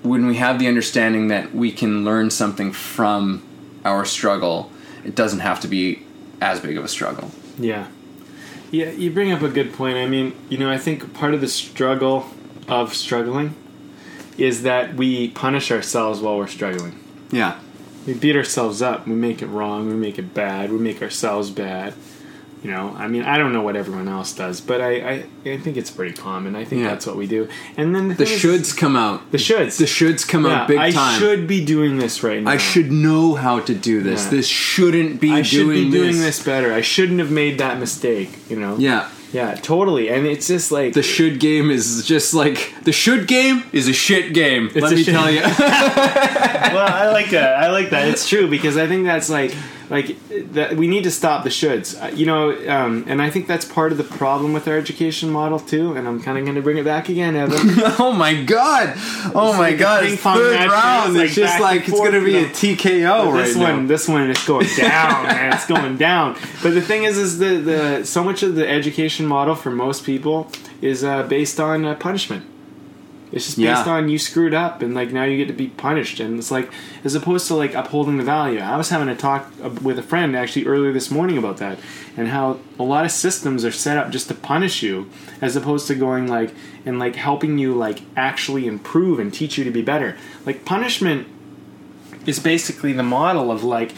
when 0.03 0.25
we 0.27 0.35
have 0.35 0.59
the 0.59 0.67
understanding 0.67 1.29
that 1.29 1.55
we 1.55 1.71
can 1.71 2.03
learn 2.03 2.29
something 2.29 2.71
from 2.73 3.41
our 3.85 4.03
struggle, 4.05 4.69
it 5.05 5.15
doesn't 5.15 5.39
have 5.39 5.59
to 5.61 5.67
be 5.67 6.01
as 6.41 6.59
big 6.59 6.77
of 6.77 6.83
a 6.83 6.87
struggle. 6.89 7.31
Yeah. 7.57 7.87
Yeah, 8.71 8.89
you 8.89 9.11
bring 9.11 9.31
up 9.31 9.41
a 9.41 9.49
good 9.49 9.71
point. 9.73 9.97
I 9.97 10.07
mean, 10.07 10.33
you 10.49 10.57
know, 10.57 10.69
I 10.69 10.77
think 10.77 11.13
part 11.13 11.33
of 11.33 11.41
the 11.41 11.47
struggle 11.47 12.25
of 12.67 12.93
struggling 12.95 13.53
is 14.37 14.63
that 14.63 14.95
we 14.95 15.29
punish 15.29 15.71
ourselves 15.71 16.19
while 16.19 16.37
we're 16.37 16.47
struggling. 16.47 16.99
Yeah. 17.33 17.59
We 18.05 18.13
beat 18.13 18.35
ourselves 18.35 18.81
up. 18.81 19.07
We 19.07 19.13
make 19.15 19.41
it 19.41 19.47
wrong. 19.47 19.87
We 19.89 19.95
make 19.95 20.17
it 20.19 20.33
bad. 20.33 20.71
We 20.71 20.77
make 20.77 21.01
ourselves 21.01 21.49
bad. 21.51 21.93
You 22.61 22.71
know, 22.71 22.95
I 22.97 23.09
mean, 23.09 23.23
I 23.23 23.37
don't 23.37 23.51
know 23.51 23.61
what 23.61 23.75
everyone 23.75 24.07
else 24.07 24.33
does, 24.33 24.61
but 24.61 24.79
I, 24.79 24.91
I, 25.11 25.25
I 25.45 25.57
think 25.57 25.75
it's 25.75 25.91
pretty 25.91 26.13
common. 26.13 26.55
I 26.55 26.63
think 26.63 26.81
Yeah. 26.83 26.87
that's 26.91 27.05
what 27.05 27.17
we 27.17 27.27
do. 27.27 27.49
And 27.75 27.93
then 27.93 28.07
the, 28.07 28.13
The 28.15 28.25
thing 28.25 28.35
is- 28.35 28.41
shoulds 28.41 28.77
come 28.77 28.95
out. 28.95 29.29
the 29.31 29.37
shoulds, 29.37 29.77
The 29.77 29.83
shoulds 29.83 30.25
come 30.25 30.45
yeah, 30.45 30.61
out 30.61 30.67
big 30.69 30.77
I 30.77 30.91
time. 30.91 31.15
I 31.15 31.19
should 31.19 31.45
be 31.45 31.63
doing 31.65 31.97
this 31.97 32.23
right 32.23 32.41
now. 32.41 32.51
I 32.51 32.55
should 32.57 32.89
know 32.89 33.35
how 33.35 33.59
to 33.59 33.75
do 33.75 34.01
this. 34.01 34.23
Yeah. 34.25 34.29
This 34.31 34.47
shouldn't 34.47 35.19
be 35.19 35.31
I 35.33 35.41
should 35.41 35.57
doing 35.65 35.85
be 35.85 35.91
doing 35.91 36.11
this. 36.13 36.37
this 36.37 36.43
better. 36.45 36.71
I 36.73 36.79
shouldn't 36.79 37.19
have 37.19 37.31
made 37.31 37.57
that 37.57 37.79
mistake. 37.79 38.31
You 38.49 38.57
know. 38.57 38.77
Yeah. 38.77 39.09
Yeah. 39.33 39.55
Totally. 39.55 40.09
And 40.09 40.25
it's 40.25 40.47
just 40.47 40.71
like 40.71 40.93
The 40.93 41.03
should 41.03 41.39
game 41.39 41.71
is 41.71 42.05
just 42.05 42.33
like 42.33 42.73
the 42.83 42.91
should 42.91 43.27
game 43.27 43.63
is 43.73 43.87
a 43.87 43.93
shit 43.93 44.33
game. 44.33 44.69
Let 44.73 44.93
me 44.93 45.03
tell 45.03 45.29
you. 45.29 45.41
well, 45.57 46.87
I 46.93 47.09
like 47.11 47.31
that. 47.31 47.57
I 47.57 47.71
like 47.71 47.89
that. 47.89 48.07
It's 48.07 48.29
true 48.29 48.47
because 48.47 48.77
I 48.77 48.87
think 48.87 49.05
that's 49.05 49.29
like 49.29 49.55
like 49.89 50.17
that 50.53 50.75
we 50.75 50.87
need 50.87 51.03
to 51.03 51.11
stop 51.11 51.43
the 51.43 51.49
shoulds. 51.49 52.01
Uh, 52.01 52.13
You 52.15 52.25
know, 52.25 52.51
um, 52.69 53.03
and 53.07 53.21
I 53.21 53.29
think 53.29 53.47
that's 53.47 53.65
part 53.65 53.91
of 53.91 53.97
the 53.97 54.03
problem 54.03 54.53
with 54.53 54.67
our 54.67 54.77
education 54.77 55.29
model 55.29 55.59
too. 55.59 55.93
And 55.95 56.07
I'm 56.07 56.21
kind 56.21 56.37
of 56.37 56.45
going 56.45 56.55
to 56.55 56.61
bring 56.61 56.77
it 56.77 56.85
back 56.85 57.09
again, 57.09 57.35
Evan. 57.35 57.57
oh 57.99 58.13
my 58.13 58.41
god! 58.43 58.93
Oh 59.35 59.53
my 59.53 59.69
like 59.69 59.79
god! 59.79 60.03
It's 60.05 60.21
third 60.21 60.69
round. 60.69 61.15
it's 61.17 61.37
It's 61.37 61.37
like 61.37 61.47
just 61.47 61.59
like 61.61 61.87
it's 61.87 61.99
gonna 61.99 62.23
be 62.23 62.37
a. 62.37 62.45
TKO 62.45 63.31
right 63.33 63.43
this 63.45 63.55
now. 63.55 63.63
one, 63.63 63.87
this 63.87 64.07
one, 64.07 64.29
is 64.29 64.43
going 64.45 64.67
down, 64.77 65.23
man. 65.27 65.53
It's 65.53 65.65
going 65.65 65.97
down. 65.97 66.35
But 66.61 66.73
the 66.73 66.81
thing 66.81 67.03
is, 67.03 67.17
is 67.17 67.39
the 67.39 67.57
the 67.57 68.05
so 68.05 68.23
much 68.23 68.43
of 68.43 68.55
the 68.55 68.67
education 68.67 69.25
model 69.25 69.55
for 69.55 69.71
most 69.71 70.05
people 70.05 70.49
is 70.81 71.03
uh, 71.03 71.23
based 71.23 71.59
on 71.59 71.85
uh, 71.85 71.95
punishment. 71.95 72.45
It's 73.33 73.45
just 73.45 73.57
based 73.57 73.87
Yeah. 73.87 73.93
on 73.93 74.09
you 74.09 74.19
screwed 74.19 74.53
up 74.53 74.83
and 74.83 74.93
like 74.93 75.11
now 75.11 75.23
you 75.23 75.37
get 75.37 75.47
to 75.47 75.53
be 75.55 75.67
punished 75.67 76.19
and 76.19 76.37
it's 76.37 76.51
like 76.51 76.71
as 77.03 77.15
opposed 77.15 77.47
to 77.47 77.55
like 77.55 77.73
upholding 77.73 78.17
the 78.17 78.23
value. 78.23 78.59
I 78.59 78.77
was 78.77 78.89
having 78.89 79.09
a 79.09 79.15
talk 79.15 79.51
uh, 79.63 79.69
with 79.81 79.97
a 79.97 80.03
friend 80.03 80.35
actually 80.35 80.67
earlier 80.67 80.93
this 80.93 81.09
morning 81.09 81.37
about 81.39 81.57
that 81.57 81.79
and 82.15 82.27
how 82.27 82.59
a 82.77 82.83
lot 82.83 83.05
of 83.05 83.11
systems 83.11 83.65
are 83.65 83.71
set 83.71 83.97
up 83.97 84.11
just 84.11 84.27
to 84.27 84.35
punish 84.35 84.83
you 84.83 85.09
as 85.41 85.55
opposed 85.55 85.87
to 85.87 85.95
going 85.95 86.27
like 86.27 86.53
and 86.85 86.99
like 86.99 87.15
helping 87.15 87.57
you 87.57 87.73
like 87.73 88.01
actually 88.15 88.67
improve 88.67 89.17
and 89.17 89.33
teach 89.33 89.57
you 89.57 89.63
to 89.63 89.71
be 89.71 89.81
better. 89.81 90.15
Like 90.45 90.63
punishment 90.63 91.27
is 92.27 92.39
basically 92.39 92.93
the 92.93 93.03
model 93.03 93.51
of 93.51 93.63
like 93.63 93.93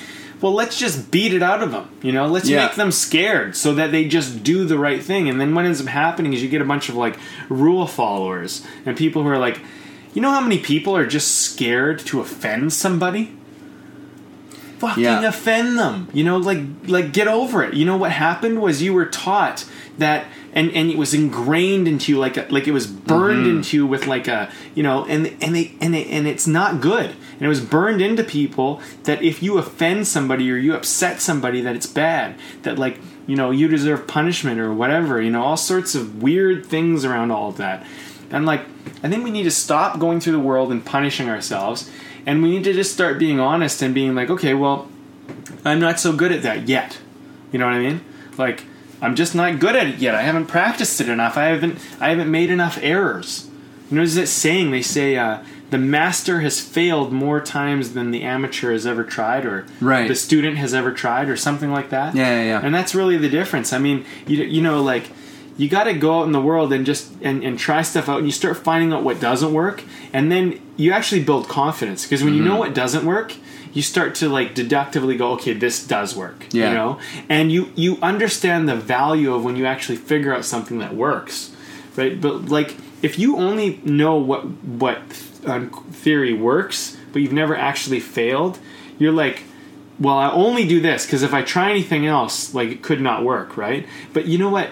well 0.45 0.53
let's 0.53 0.77
just 0.77 1.09
beat 1.09 1.33
it 1.33 1.41
out 1.41 1.63
of 1.63 1.71
them 1.71 1.89
you 2.03 2.11
know 2.11 2.27
let's 2.27 2.47
Yeah. 2.47 2.67
make 2.67 2.75
them 2.75 2.91
scared 2.91 3.55
so 3.55 3.73
that 3.73 3.89
they 3.91 4.07
just 4.07 4.43
do 4.43 4.63
the 4.65 4.77
right 4.77 5.01
thing 5.01 5.27
and 5.27 5.41
then 5.41 5.55
what 5.55 5.65
ends 5.65 5.81
up 5.81 5.87
happening 5.87 6.33
is 6.33 6.43
you 6.43 6.49
get 6.49 6.61
a 6.61 6.65
bunch 6.73 6.87
of 6.87 6.93
like 6.95 7.17
rule 7.49 7.87
followers 7.87 8.63
and 8.85 8.95
people 8.95 9.23
who 9.23 9.29
are 9.29 9.39
like 9.39 9.59
you 10.13 10.21
know 10.21 10.29
how 10.29 10.41
many 10.41 10.59
people 10.59 10.95
are 10.95 11.07
just 11.07 11.29
scared 11.41 11.97
to 12.09 12.21
offend 12.21 12.71
somebody 12.73 13.31
fucking 14.79 15.03
Yeah. 15.03 15.27
offend 15.27 15.79
them 15.79 16.09
you 16.13 16.23
know 16.23 16.37
like 16.37 16.59
like 16.87 17.13
get 17.13 17.27
over 17.27 17.63
it 17.63 17.73
you 17.73 17.85
know 17.85 17.97
what 17.97 18.11
happened 18.11 18.61
was 18.61 18.81
you 18.81 18.93
were 18.93 19.05
taught 19.05 19.65
that 19.97 20.25
and 20.53 20.69
and 20.71 20.91
it 20.91 20.97
was 20.97 21.13
ingrained 21.13 21.87
into 21.87 22.11
you 22.11 22.19
like 22.19 22.35
a, 22.37 22.45
like 22.49 22.67
it 22.67 22.71
was 22.73 22.85
burned 22.87 23.45
Mm-hmm. 23.47 23.57
into 23.57 23.77
you 23.77 23.87
with 23.87 24.05
like 24.07 24.27
a 24.27 24.51
you 24.75 24.83
know 24.83 25.05
and 25.05 25.27
and 25.41 25.55
they 25.55 25.73
and 25.81 25.95
it, 25.95 26.07
and 26.07 26.27
it's 26.27 26.45
not 26.45 26.81
good 26.81 27.15
and 27.35 27.41
it 27.41 27.49
was 27.49 27.61
burned 27.61 28.01
into 28.01 28.23
people 28.23 28.81
that 29.03 29.21
if 29.21 29.43
you 29.43 29.57
offend 29.57 30.07
somebody 30.07 30.49
or 30.51 30.55
you 30.55 30.73
upset 30.73 31.21
somebody 31.21 31.61
that 31.61 31.75
it's 31.75 31.85
bad. 31.85 32.35
That 32.63 32.79
like 32.79 32.99
you 33.27 33.35
know 33.35 33.51
you 33.51 33.67
deserve 33.67 34.07
punishment 34.07 34.59
or 34.59 34.73
whatever 34.73 35.21
you 35.21 35.31
know 35.31 35.43
all 35.43 35.57
sorts 35.57 35.95
of 35.95 36.21
weird 36.21 36.65
things 36.65 37.03
around 37.03 37.31
all 37.31 37.49
of 37.49 37.57
that. 37.57 37.85
And 38.29 38.45
like 38.45 38.61
i 39.03 39.09
think 39.09 39.23
we 39.23 39.31
need 39.31 39.43
to 39.43 39.51
stop 39.51 39.99
going 39.99 40.19
through 40.19 40.33
the 40.33 40.39
world 40.39 40.71
and 40.71 40.85
punishing 40.85 41.29
ourselves. 41.29 41.89
And 42.27 42.41
we 42.41 42.49
need 42.49 42.63
to 42.63 42.73
just 42.73 42.93
start 42.93 43.19
being 43.19 43.39
honest 43.39 43.81
and 43.81 43.93
being 43.93 44.15
like 44.15 44.29
okay 44.29 44.53
well 44.53 44.89
i'm 45.63 45.79
not 45.79 45.99
so 45.99 46.13
good 46.13 46.31
at 46.31 46.43
that 46.43 46.67
yet. 46.69 46.99
You 47.51 47.59
know 47.59 47.65
what 47.65 47.75
i 47.75 47.79
mean? 47.79 48.01
Like 48.37 48.63
i'm 49.01 49.15
just 49.15 49.35
not 49.35 49.59
good 49.59 49.75
at 49.75 49.87
it 49.87 49.97
yet. 49.97 50.15
I 50.15 50.21
haven't 50.21 50.47
practiced 50.47 51.01
it 51.01 51.09
enough. 51.09 51.35
I 51.37 51.45
haven't 51.45 51.79
i 51.99 52.09
haven't 52.09 52.31
made 52.31 52.49
enough 52.49 52.79
errors. 52.81 53.49
You 53.89 53.97
know 53.97 54.01
there's 54.01 54.15
that 54.15 54.27
saying 54.27 54.71
they 54.71 54.81
say 54.81 55.17
uh, 55.17 55.43
the 55.75 55.81
master 55.99 56.39
has 56.47 56.55
failed 56.77 57.09
more 57.11 57.39
times 57.41 57.85
than 57.95 58.11
the 58.15 58.21
amateur 58.35 58.71
has 58.71 58.85
ever 58.87 59.03
tried 59.17 59.43
or 59.45 59.57
Right. 59.81 60.07
the 60.07 60.15
student 60.27 60.55
has 60.63 60.73
ever 60.73 60.91
tried 61.03 61.27
or 61.33 61.35
something 61.47 61.71
like 61.77 61.89
that 61.89 62.15
Yeah, 62.15 62.31
yeah, 62.37 62.43
yeah. 62.51 62.61
and 62.65 62.71
that's 62.77 62.93
really 62.99 63.17
the 63.25 63.31
difference 63.39 63.73
i 63.77 63.79
mean 63.85 63.97
you, 64.29 64.37
you 64.55 64.61
know 64.67 64.81
like 64.93 65.05
you 65.57 65.67
got 65.69 65.85
to 65.85 65.93
go 65.93 66.11
out 66.19 66.25
in 66.29 66.33
the 66.33 66.41
world 66.49 66.69
and 66.75 66.85
just 66.85 67.03
and, 67.21 67.37
and 67.47 67.53
try 67.67 67.81
stuff 67.81 68.07
out 68.09 68.17
and 68.21 68.27
you 68.29 68.31
start 68.43 68.55
finding 68.69 68.93
out 68.93 69.03
what 69.03 69.17
doesn't 69.29 69.53
work 69.63 69.77
and 70.13 70.23
then 70.31 70.45
you 70.77 70.89
actually 70.97 71.23
build 71.29 71.43
confidence 71.61 71.99
because 72.05 72.23
when 72.23 72.33
you 72.33 72.41
Mm-hmm. 72.41 72.49
know 72.53 72.59
what 72.63 72.73
doesn't 72.83 73.05
work 73.05 73.29
you 73.73 73.81
start 73.81 74.15
to 74.21 74.29
like 74.37 74.49
deductively 74.55 75.15
go 75.17 75.27
okay 75.37 75.53
this 75.65 75.77
does 75.95 76.15
work 76.23 76.37
Yeah. 76.51 76.69
you 76.69 76.73
know 76.79 76.91
and 77.35 77.51
you 77.55 77.61
you 77.83 77.91
understand 78.11 78.61
the 78.71 78.77
value 78.97 79.29
of 79.35 79.43
when 79.45 79.55
you 79.59 79.65
actually 79.73 79.97
figure 80.11 80.33
out 80.35 80.45
something 80.53 80.77
that 80.83 80.93
works 81.07 81.35
right 81.99 82.15
but 82.25 82.35
like 82.57 82.69
if 83.07 83.19
you 83.21 83.29
only 83.47 83.67
know 84.01 84.15
what 84.29 84.41
what 84.83 84.97
um, 85.45 85.69
theory 85.91 86.33
works 86.33 86.97
but 87.13 87.21
you've 87.21 87.33
never 87.33 87.55
actually 87.55 87.99
failed 87.99 88.59
you're 88.97 89.11
like 89.11 89.43
well 89.99 90.17
i 90.17 90.29
only 90.31 90.67
do 90.67 90.79
this 90.79 91.05
because 91.05 91.23
if 91.23 91.33
i 91.33 91.41
try 91.41 91.69
anything 91.69 92.05
else 92.05 92.53
like 92.53 92.69
it 92.69 92.81
could 92.81 93.01
not 93.01 93.23
work 93.23 93.55
right? 93.57 93.87
But 94.13 94.25
you 94.25 94.37
know 94.37 94.49
what 94.49 94.69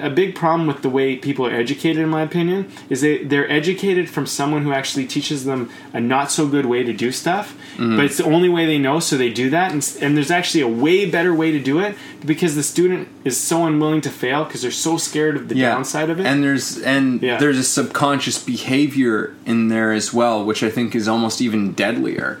a 0.00 0.10
big 0.10 0.34
problem 0.34 0.66
with 0.66 0.82
the 0.82 0.88
way 0.88 1.14
people 1.16 1.46
are 1.46 1.54
educated, 1.54 2.02
in 2.02 2.08
my 2.08 2.22
opinion, 2.22 2.68
is 2.90 3.02
they 3.02 3.22
they're 3.22 3.48
educated 3.50 4.10
from 4.10 4.26
someone 4.26 4.62
who 4.64 4.72
actually 4.72 5.06
teaches 5.06 5.44
them 5.44 5.70
a 5.92 6.00
not 6.00 6.30
so 6.32 6.48
good 6.48 6.66
way 6.66 6.82
to 6.82 6.92
do 6.92 7.12
stuff, 7.12 7.56
Mm-hmm. 7.74 7.96
but 7.96 8.04
it's 8.04 8.16
the 8.18 8.24
only 8.24 8.48
way 8.48 8.66
they 8.66 8.78
know, 8.78 9.00
so 9.00 9.16
they 9.16 9.30
do 9.32 9.50
that. 9.50 9.72
And, 9.72 9.96
and 10.00 10.16
there's 10.16 10.30
actually 10.30 10.60
a 10.62 10.68
way 10.68 11.08
better 11.10 11.34
way 11.34 11.50
to 11.52 11.60
do 11.60 11.80
it 11.80 11.96
because 12.24 12.54
the 12.54 12.62
student 12.62 13.08
is 13.24 13.36
so 13.38 13.64
unwilling 13.66 14.00
to 14.02 14.10
fail 14.10 14.44
because 14.44 14.62
they're 14.62 14.70
so 14.70 14.96
scared 14.96 15.36
of 15.36 15.48
the 15.48 15.54
downside 15.56 16.08
of 16.10 16.18
it. 16.20 16.26
And 16.26 16.42
there's 16.42 16.78
and 16.78 17.20
Yeah. 17.22 17.38
there's 17.38 17.58
a 17.58 17.64
subconscious 17.64 18.42
behavior 18.42 19.34
in 19.46 19.68
there 19.68 19.92
as 19.92 20.12
well, 20.12 20.44
which 20.44 20.62
I 20.62 20.70
think 20.70 20.94
is 20.94 21.06
almost 21.08 21.40
even 21.40 21.72
deadlier. 21.74 22.40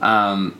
Um, 0.00 0.56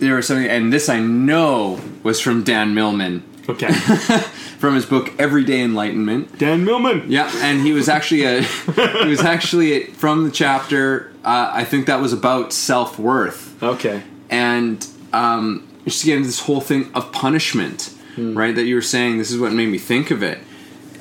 there 0.00 0.14
was 0.16 0.26
something, 0.26 0.46
and 0.48 0.72
this 0.72 0.88
I 0.88 1.00
know 1.00 1.80
was 2.02 2.20
from 2.20 2.44
Dan 2.44 2.74
Millman 2.74 3.22
okay, 3.48 3.72
from 4.58 4.74
his 4.74 4.86
book 4.86 5.12
Everyday 5.18 5.62
Enlightenment. 5.62 6.38
Dan 6.38 6.64
Millman. 6.64 7.10
Yeah, 7.10 7.30
and 7.42 7.60
he 7.60 7.72
was 7.72 7.88
actually 7.88 8.24
a 8.24 8.42
he 9.02 9.08
was 9.08 9.20
actually 9.20 9.84
from 9.84 10.24
the 10.24 10.30
chapter. 10.30 11.12
Uh, 11.24 11.50
I 11.52 11.64
think 11.64 11.86
that 11.86 12.00
was 12.00 12.12
about 12.12 12.52
self 12.52 12.98
worth 12.98 13.62
Okay, 13.62 14.02
and 14.30 14.86
um, 15.12 15.66
just 15.84 16.04
again 16.04 16.22
this 16.22 16.40
whole 16.40 16.60
thing 16.60 16.90
of 16.94 17.12
punishment, 17.12 17.94
right? 18.16 18.54
That 18.54 18.64
you 18.64 18.74
were 18.74 18.82
saying. 18.82 19.18
This 19.18 19.30
is 19.30 19.38
what 19.38 19.52
made 19.52 19.68
me 19.68 19.78
think 19.78 20.10
of 20.10 20.22
it. 20.22 20.38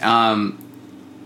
Um, 0.02 0.64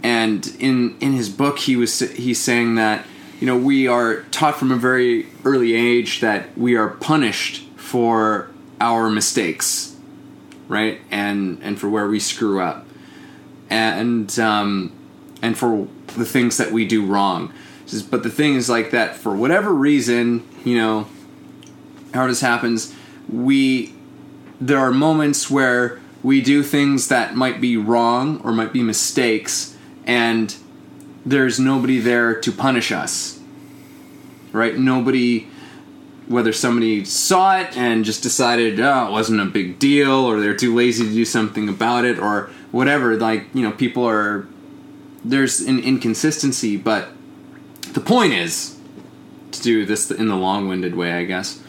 and 0.03 0.45
in 0.59 0.97
in 0.99 1.13
his 1.13 1.29
book, 1.29 1.59
he 1.59 1.75
was 1.75 1.99
he's 1.99 2.39
saying 2.39 2.75
that 2.75 3.05
you 3.39 3.47
know 3.47 3.57
we 3.57 3.87
are 3.87 4.23
taught 4.31 4.57
from 4.57 4.71
a 4.71 4.77
very 4.77 5.27
early 5.45 5.73
age 5.73 6.21
that 6.21 6.57
we 6.57 6.75
are 6.75 6.89
punished 6.89 7.63
for 7.75 8.49
our 8.79 9.09
mistakes, 9.09 9.90
right? 10.71 11.01
And 11.11 11.59
and 11.61 11.77
for 11.77 11.89
where 11.89 12.07
we 12.07 12.19
screw 12.19 12.61
up, 12.61 12.87
and 13.69 14.39
um, 14.39 14.93
and 15.41 15.57
for 15.57 15.87
the 16.15 16.25
things 16.25 16.55
that 16.57 16.71
we 16.71 16.87
do 16.87 17.05
wrong. 17.05 17.53
But 18.09 18.23
the 18.23 18.29
thing 18.29 18.55
is 18.55 18.69
like 18.69 18.91
that 18.91 19.17
for 19.17 19.35
whatever 19.35 19.73
reason, 19.73 20.47
you 20.63 20.77
know, 20.77 21.07
how 22.13 22.25
this 22.25 22.39
happens, 22.39 22.95
we 23.27 23.93
there 24.61 24.79
are 24.79 24.91
moments 24.91 25.49
where 25.49 25.99
we 26.23 26.39
do 26.41 26.63
things 26.63 27.09
that 27.09 27.35
might 27.35 27.59
be 27.59 27.75
wrong 27.75 28.39
or 28.41 28.53
might 28.53 28.71
be 28.71 28.81
mistakes, 28.81 29.77
and 30.05 30.55
there's 31.25 31.59
nobody 31.59 31.99
there 31.99 32.33
to 32.39 32.49
punish 32.49 32.93
us. 32.93 33.41
Right? 34.53 34.77
Nobody 34.77 35.49
whether 36.31 36.53
somebody 36.53 37.05
saw 37.05 37.59
it 37.59 37.77
and 37.77 38.05
just 38.05 38.23
decided 38.23 38.79
oh 38.79 39.07
it 39.07 39.11
wasn't 39.11 39.39
a 39.39 39.45
big 39.45 39.77
deal 39.79 40.11
or 40.11 40.39
they're 40.39 40.55
too 40.55 40.73
lazy 40.73 41.05
to 41.05 41.13
do 41.13 41.25
something 41.25 41.69
about 41.69 42.05
it 42.05 42.17
or 42.17 42.49
whatever 42.71 43.17
like 43.17 43.45
you 43.53 43.61
know 43.61 43.71
people 43.71 44.07
are 44.07 44.47
there's 45.23 45.59
an 45.59 45.79
inconsistency 45.79 46.77
but 46.77 47.09
the 47.93 47.99
point 47.99 48.33
is 48.33 48.77
to 49.51 49.61
do 49.61 49.85
this 49.85 50.09
in 50.09 50.27
the 50.27 50.35
long-winded 50.35 50.95
way 50.95 51.11
i 51.13 51.23
guess. 51.23 51.61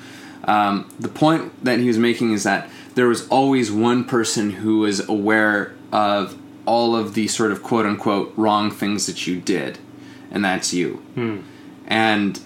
Um, 0.45 0.93
the 0.99 1.09
point 1.09 1.65
that 1.65 1.79
he 1.79 1.87
was 1.87 1.99
making 1.99 2.33
is 2.33 2.43
that 2.43 2.69
there 2.97 3.07
was 3.07 3.29
always 3.29 3.71
one 3.71 4.05
person 4.05 4.51
who 4.51 4.81
was 4.81 5.09
aware 5.09 5.73
of 5.93 6.37
all 6.67 6.97
of 6.97 7.15
the 7.15 7.29
sort 7.29 7.53
of 7.53 7.63
quote-unquote 7.63 8.33
wrong 8.37 8.71
things 8.71 9.07
that 9.07 9.27
you 9.27 9.41
did 9.41 9.79
and 10.33 10.45
that's 10.45 10.73
you. 10.73 11.01
And 11.87 12.41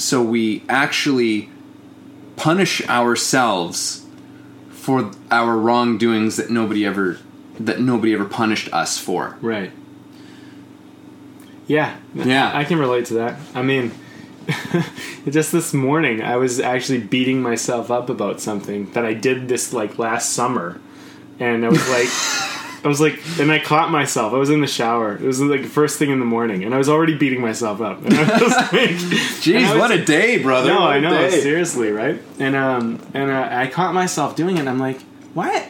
so 0.00 0.22
we 0.22 0.62
actually 0.68 1.48
punish 2.36 2.86
ourselves 2.88 4.06
for 4.70 5.10
our 5.30 5.56
wrongdoings 5.56 6.36
that 6.36 6.50
nobody 6.50 6.86
ever 6.86 7.18
that 7.58 7.80
nobody 7.80 8.14
ever 8.14 8.24
punished 8.24 8.72
us 8.72 8.98
for 8.98 9.36
right. 9.40 9.72
Yeah, 11.66 11.96
Yeah. 12.14 12.50
I 12.52 12.64
can 12.64 12.80
relate 12.80 13.04
to 13.06 13.14
that. 13.14 13.38
I 13.54 13.62
mean, 13.62 13.92
just 15.28 15.52
this 15.52 15.72
morning, 15.72 16.20
I 16.20 16.36
was 16.36 16.58
actually 16.58 16.98
beating 16.98 17.40
myself 17.42 17.92
up 17.92 18.08
about 18.10 18.40
something 18.40 18.90
that 18.92 19.04
I 19.04 19.14
did 19.14 19.48
this 19.48 19.72
like 19.72 19.96
last 19.96 20.30
summer, 20.30 20.80
and 21.38 21.64
I 21.64 21.68
was 21.68 21.88
like, 21.88 22.08
I 22.82 22.88
was 22.88 23.00
like, 23.00 23.18
and 23.38 23.52
I 23.52 23.58
caught 23.58 23.90
myself. 23.90 24.32
I 24.32 24.36
was 24.38 24.48
in 24.50 24.60
the 24.62 24.66
shower. 24.66 25.14
It 25.14 25.22
was 25.22 25.40
like 25.40 25.64
first 25.66 25.98
thing 25.98 26.10
in 26.10 26.18
the 26.18 26.24
morning, 26.24 26.64
and 26.64 26.74
I 26.74 26.78
was 26.78 26.88
already 26.88 27.14
beating 27.16 27.40
myself 27.42 27.80
up. 27.80 28.02
And 28.04 28.14
I 28.14 28.42
was 28.42 28.52
like, 28.52 28.90
Jeez, 29.44 29.70
was- 29.70 29.78
what 29.78 29.90
a 29.90 30.02
day, 30.04 30.42
brother! 30.42 30.68
no, 30.72 30.80
What 30.80 30.90
I 30.92 30.98
know 31.00 31.10
day. 31.10 31.40
seriously, 31.40 31.90
right? 31.90 32.20
And 32.38 32.56
um, 32.56 32.98
and 33.12 33.30
uh, 33.30 33.48
I 33.50 33.66
caught 33.66 33.92
myself 33.94 34.34
doing 34.34 34.56
it. 34.56 34.60
and 34.60 34.68
I'm 34.68 34.78
like, 34.78 35.00
what? 35.34 35.68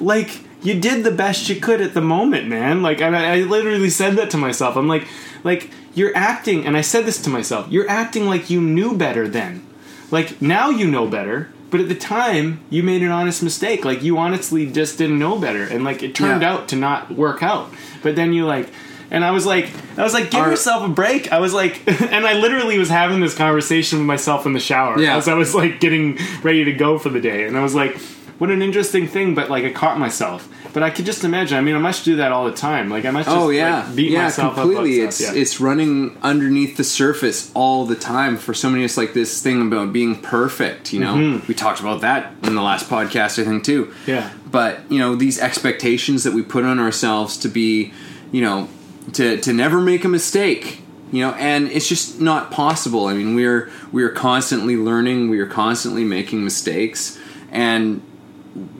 Like 0.00 0.40
you 0.62 0.78
did 0.78 1.02
the 1.04 1.10
best 1.10 1.48
you 1.48 1.56
could 1.56 1.80
at 1.80 1.94
the 1.94 2.00
moment, 2.00 2.46
man. 2.46 2.82
Like, 2.82 3.00
and 3.00 3.16
I, 3.16 3.38
I 3.38 3.40
literally 3.42 3.90
said 3.90 4.16
that 4.16 4.30
to 4.30 4.36
myself. 4.36 4.76
I'm 4.76 4.88
like, 4.88 5.06
like 5.44 5.70
you're 5.94 6.14
acting, 6.16 6.66
and 6.66 6.76
I 6.76 6.82
said 6.82 7.04
this 7.06 7.20
to 7.22 7.30
myself. 7.30 7.68
You're 7.70 7.88
acting 7.88 8.26
like 8.26 8.50
you 8.50 8.60
knew 8.60 8.96
better 8.96 9.26
then. 9.28 9.66
Like 10.10 10.40
now 10.42 10.68
you 10.70 10.90
know 10.90 11.06
better, 11.06 11.50
but 11.72 11.80
at 11.80 11.88
the 11.88 11.96
time 11.96 12.60
you 12.70 12.84
made 12.84 13.02
an 13.02 13.10
honest 13.10 13.42
mistake. 13.42 13.84
Like 13.84 14.02
you 14.04 14.16
honestly 14.18 14.70
just 14.70 14.96
didn't 14.98 15.18
know 15.18 15.36
better, 15.38 15.64
and 15.64 15.82
like 15.82 16.04
it 16.04 16.14
turned 16.14 16.42
Yeah. 16.42 16.52
out 16.52 16.68
to 16.68 16.76
not 16.76 17.10
work 17.10 17.42
out. 17.42 17.72
But 18.04 18.14
then 18.14 18.32
you 18.32 18.46
like. 18.46 18.68
And 19.10 19.24
I 19.26 19.30
was 19.32 19.44
like, 19.44 19.68
I 19.98 20.02
was 20.04 20.14
like, 20.14 20.30
give 20.30 20.40
Our- 20.40 20.50
yourself 20.50 20.84
a 20.84 20.88
break. 20.88 21.30
I 21.32 21.38
was 21.38 21.52
like, 21.52 21.82
and 22.00 22.24
I 22.26 22.32
literally 22.34 22.78
was 22.78 22.88
having 22.88 23.20
this 23.20 23.34
conversation 23.34 23.98
with 23.98 24.06
myself 24.06 24.46
in 24.46 24.54
the 24.54 24.60
shower 24.60 24.98
Yeah. 24.98 25.16
as 25.18 25.28
I 25.28 25.34
was 25.34 25.54
like 25.54 25.80
getting 25.80 26.18
ready 26.42 26.64
to 26.64 26.72
go 26.72 26.98
for 26.98 27.10
the 27.10 27.20
day. 27.20 27.46
And 27.46 27.58
I 27.58 27.62
was 27.62 27.74
like, 27.74 27.98
what 28.42 28.50
an 28.50 28.60
interesting 28.60 29.06
thing. 29.06 29.36
But 29.36 29.50
like, 29.50 29.62
I 29.62 29.70
caught 29.70 30.00
myself. 30.00 30.48
But 30.72 30.82
I 30.82 30.90
could 30.90 31.06
just 31.06 31.22
imagine. 31.22 31.56
I 31.56 31.60
mean, 31.60 31.76
I 31.76 31.78
must 31.78 32.04
do 32.04 32.16
that 32.16 32.32
all 32.32 32.44
the 32.44 32.56
time. 32.56 32.88
Like, 32.90 33.04
I 33.04 33.12
must 33.12 33.28
just 33.28 33.38
Oh 33.38 33.50
yeah, 33.50 33.84
like, 33.86 33.94
beat 33.94 34.10
yeah, 34.10 34.24
myself 34.24 34.54
completely. 34.56 35.00
up. 35.00 35.08
It's. 35.10 35.20
Yeah. 35.20 35.32
it's 35.32 35.60
running 35.60 36.18
underneath 36.22 36.76
the 36.76 36.82
surface 36.82 37.52
all 37.54 37.86
the 37.86 37.94
time. 37.94 38.36
For 38.36 38.52
somebody, 38.52 38.82
it's 38.82 38.96
like 38.96 39.12
this 39.12 39.40
thing 39.40 39.64
about 39.64 39.92
being 39.92 40.20
perfect. 40.20 40.92
You 40.92 40.98
know, 40.98 41.40
we 41.46 41.54
talked 41.54 41.78
about 41.78 42.00
that 42.00 42.34
in 42.42 42.56
the 42.56 42.62
last 42.62 42.90
podcast, 42.90 43.40
I 43.40 43.44
think 43.44 43.62
too. 43.62 43.86
Mm-hmm. 43.86 44.10
Yeah. 44.10 44.32
But 44.50 44.90
you 44.90 44.98
know, 44.98 45.14
these 45.14 45.38
expectations 45.38 46.24
that 46.24 46.32
we 46.32 46.42
put 46.42 46.64
on 46.64 46.80
ourselves 46.80 47.36
to 47.38 47.48
be, 47.48 47.92
you 48.32 48.40
know, 48.40 48.68
to 49.12 49.36
to 49.36 49.52
never 49.52 49.80
make 49.80 50.04
a 50.04 50.08
mistake. 50.08 50.80
You 51.12 51.26
know, 51.26 51.32
and 51.34 51.70
it's 51.70 51.88
just 51.88 52.20
not 52.20 52.50
possible. 52.50 53.06
I 53.06 53.14
mean, 53.14 53.36
we're 53.36 53.70
we 53.92 54.02
are 54.02 54.08
constantly 54.08 54.76
learning. 54.76 55.30
We 55.30 55.38
are 55.38 55.46
constantly 55.46 56.02
making 56.02 56.42
mistakes, 56.42 57.20
and 57.52 58.02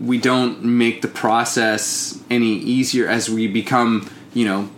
we 0.01 0.19
don't 0.19 0.63
make 0.65 1.03
the 1.03 1.09
process 1.09 2.19
any 2.31 2.55
easier 2.59 3.09
as 3.09 3.31
we 3.31 3.47
become, 3.49 4.11
you 4.35 4.45
know, 4.45 4.69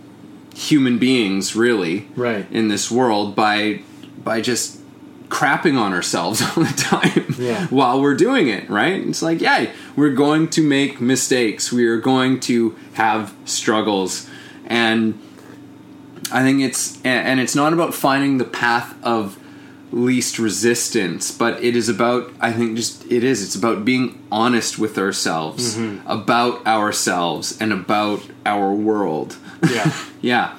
human 0.55 0.97
beings 0.97 1.55
really 1.55 2.07
Right. 2.15 2.45
in 2.51 2.69
this 2.69 2.89
world 2.89 3.35
by 3.35 3.81
by 4.23 4.41
just 4.41 4.79
crapping 5.27 5.77
on 5.77 5.91
ourselves 5.91 6.41
all 6.57 6.63
the 6.63 6.73
time 6.77 7.35
Yeah. 7.37 7.67
while 7.67 7.99
we're 8.01 8.15
doing 8.15 8.47
it, 8.47 8.69
right? 8.69 9.05
It's 9.05 9.21
like, 9.21 9.41
yeah, 9.41 9.67
we're 9.95 10.13
going 10.13 10.47
to 10.51 10.61
make 10.61 11.01
mistakes. 11.01 11.71
We 11.71 11.85
are 11.87 11.97
going 11.99 12.39
to 12.41 12.75
have 12.93 13.33
struggles 13.45 14.27
and 14.67 15.19
I 16.31 16.41
think 16.41 16.61
it's 16.61 16.95
and 17.03 17.27
and 17.27 17.39
it's 17.39 17.53
not 17.55 17.73
about 17.73 17.93
finding 17.93 18.37
the 18.37 18.45
path 18.45 18.95
of 19.03 19.37
least 19.95 20.37
resistance, 20.37 21.31
but 21.31 21.63
it 21.63 21.75
is 21.75 21.87
about 21.89 22.31
I 22.39 22.51
think 22.51 22.75
just 22.75 23.09
it 23.09 23.23
is 23.23 23.41
it's 23.41 23.55
about 23.55 23.85
being 23.85 24.21
honest 24.31 24.77
with 24.77 24.97
ourselves 24.97 25.77
about 26.05 26.67
ourselves 26.67 27.57
and 27.59 27.71
about 27.71 28.21
our 28.45 28.73
world. 28.73 29.37
yeah. 29.71 29.93
yeah. 30.21 30.55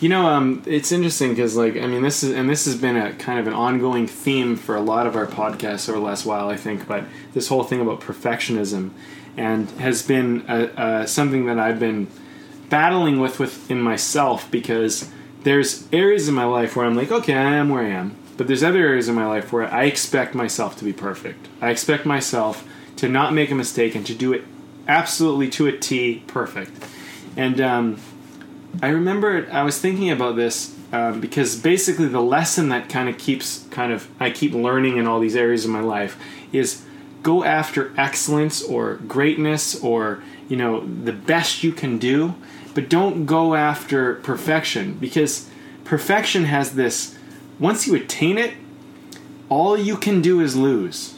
You 0.00 0.08
know, 0.08 0.26
um, 0.28 0.62
it's 0.64 0.92
interesting 0.92 1.30
because, 1.30 1.56
like, 1.56 1.76
I 1.76 1.88
mean, 1.88 2.02
this 2.02 2.22
is 2.22 2.32
and 2.32 2.48
this 2.48 2.66
has 2.66 2.76
been 2.76 2.96
a 2.96 3.12
kind 3.14 3.40
of 3.40 3.48
an 3.48 3.52
ongoing 3.52 4.06
theme 4.06 4.54
for 4.54 4.76
a 4.76 4.80
lot 4.80 5.08
of 5.08 5.16
our 5.16 5.26
podcasts 5.26 5.88
over 5.88 5.98
the 5.98 6.04
last 6.04 6.24
while, 6.24 6.48
I 6.48 6.56
think. 6.56 6.86
But 6.86 7.02
this 7.34 7.48
whole 7.48 7.64
thing 7.64 7.80
about 7.80 8.00
perfectionism, 8.00 8.90
and 9.36 9.68
has 9.72 10.02
been 10.02 10.42
uh 10.48 10.70
uh 10.76 11.06
something 11.06 11.46
that 11.46 11.58
I've 11.58 11.80
been 11.80 12.06
battling 12.68 13.18
with 13.18 13.40
within 13.40 13.82
myself 13.82 14.48
because 14.52 15.10
there's 15.42 15.88
areas 15.92 16.28
in 16.28 16.34
my 16.34 16.44
life 16.44 16.76
where 16.76 16.86
I'm 16.86 16.94
like, 16.94 17.10
okay, 17.10 17.34
I 17.34 17.56
am 17.56 17.68
where 17.68 17.82
I 17.82 17.88
am, 17.88 18.14
but 18.38 18.46
there's 18.46 18.62
other 18.62 18.78
areas 18.78 19.08
in 19.08 19.16
my 19.16 19.26
life 19.26 19.52
where 19.52 19.66
I 19.66 19.84
expect 19.84 20.34
myself 20.34 20.76
to 20.78 20.84
be 20.84 20.92
perfect. 20.92 21.48
I 21.60 21.70
expect 21.70 22.06
myself 22.06 22.66
to 22.96 23.08
not 23.08 23.34
make 23.34 23.50
a 23.50 23.54
mistake 23.54 23.96
and 23.96 24.06
to 24.06 24.14
do 24.14 24.32
it 24.32 24.44
absolutely 24.86 25.50
to 25.50 25.66
a 25.66 25.76
T 25.76 26.22
perfect. 26.28 26.70
And 27.36 27.60
um, 27.60 28.00
I 28.80 28.88
remember 28.88 29.48
I 29.50 29.64
was 29.64 29.80
thinking 29.80 30.10
about 30.10 30.36
this 30.36 30.74
um, 30.92 31.20
because 31.20 31.56
basically 31.56 32.06
the 32.06 32.22
lesson 32.22 32.68
that 32.68 32.88
kind 32.88 33.08
of 33.08 33.18
keeps 33.18 33.66
kind 33.70 33.92
of 33.92 34.08
I 34.20 34.30
keep 34.30 34.54
learning 34.54 34.98
in 34.98 35.08
all 35.08 35.18
these 35.18 35.36
areas 35.36 35.64
of 35.64 35.72
my 35.72 35.80
life 35.80 36.16
is 36.52 36.84
go 37.24 37.42
after 37.42 37.92
excellence 37.98 38.62
or 38.62 38.94
greatness 39.08 39.82
or 39.82 40.22
you 40.48 40.56
know 40.56 40.86
the 40.86 41.12
best 41.12 41.64
you 41.64 41.72
can 41.72 41.98
do, 41.98 42.36
but 42.72 42.88
don't 42.88 43.26
go 43.26 43.56
after 43.56 44.14
perfection 44.14 44.94
because 44.94 45.50
perfection 45.84 46.44
has 46.44 46.76
this 46.76 47.17
once 47.58 47.86
you 47.86 47.94
attain 47.94 48.38
it, 48.38 48.54
all 49.48 49.76
you 49.76 49.96
can 49.96 50.20
do 50.20 50.40
is 50.40 50.56
lose. 50.56 51.14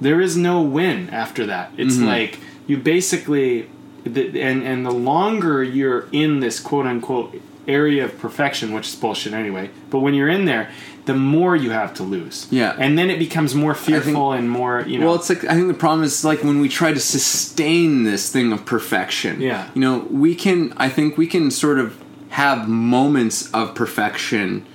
There 0.00 0.20
is 0.20 0.36
no 0.36 0.62
win 0.62 1.10
after 1.10 1.46
that. 1.46 1.72
It's 1.76 1.96
mm-hmm. 1.96 2.06
like 2.06 2.38
you 2.66 2.76
basically, 2.76 3.68
the, 4.04 4.40
and 4.40 4.62
and 4.62 4.84
the 4.84 4.90
longer 4.90 5.62
you're 5.62 6.08
in 6.12 6.40
this 6.40 6.58
quote 6.60 6.86
unquote 6.86 7.40
area 7.68 8.04
of 8.04 8.18
perfection, 8.18 8.72
which 8.72 8.88
is 8.88 8.96
bullshit 8.96 9.32
anyway, 9.32 9.70
but 9.90 10.00
when 10.00 10.14
you're 10.14 10.28
in 10.28 10.44
there, 10.46 10.70
the 11.04 11.14
more 11.14 11.54
you 11.54 11.70
have 11.70 11.94
to 11.94 12.02
lose. 12.02 12.46
Yeah. 12.50 12.74
and 12.78 12.98
then 12.98 13.10
it 13.10 13.18
becomes 13.18 13.54
more 13.54 13.74
fearful 13.74 14.32
and 14.32 14.50
more 14.50 14.82
you 14.82 14.98
know. 14.98 15.06
Well, 15.06 15.14
it's 15.16 15.28
like 15.28 15.44
I 15.44 15.54
think 15.54 15.68
the 15.68 15.74
problem 15.74 16.02
is 16.02 16.24
like 16.24 16.42
when 16.42 16.60
we 16.60 16.68
try 16.68 16.92
to 16.92 17.00
sustain 17.00 18.04
this 18.04 18.30
thing 18.30 18.52
of 18.52 18.64
perfection. 18.64 19.40
Yeah. 19.40 19.68
You 19.74 19.80
know, 19.80 20.06
we 20.10 20.34
can. 20.34 20.72
I 20.76 20.88
think 20.88 21.16
we 21.16 21.26
can 21.26 21.50
sort 21.50 21.78
of 21.78 21.96
have 22.30 22.68
moments 22.68 23.50
of 23.52 23.74
perfection 23.74 24.66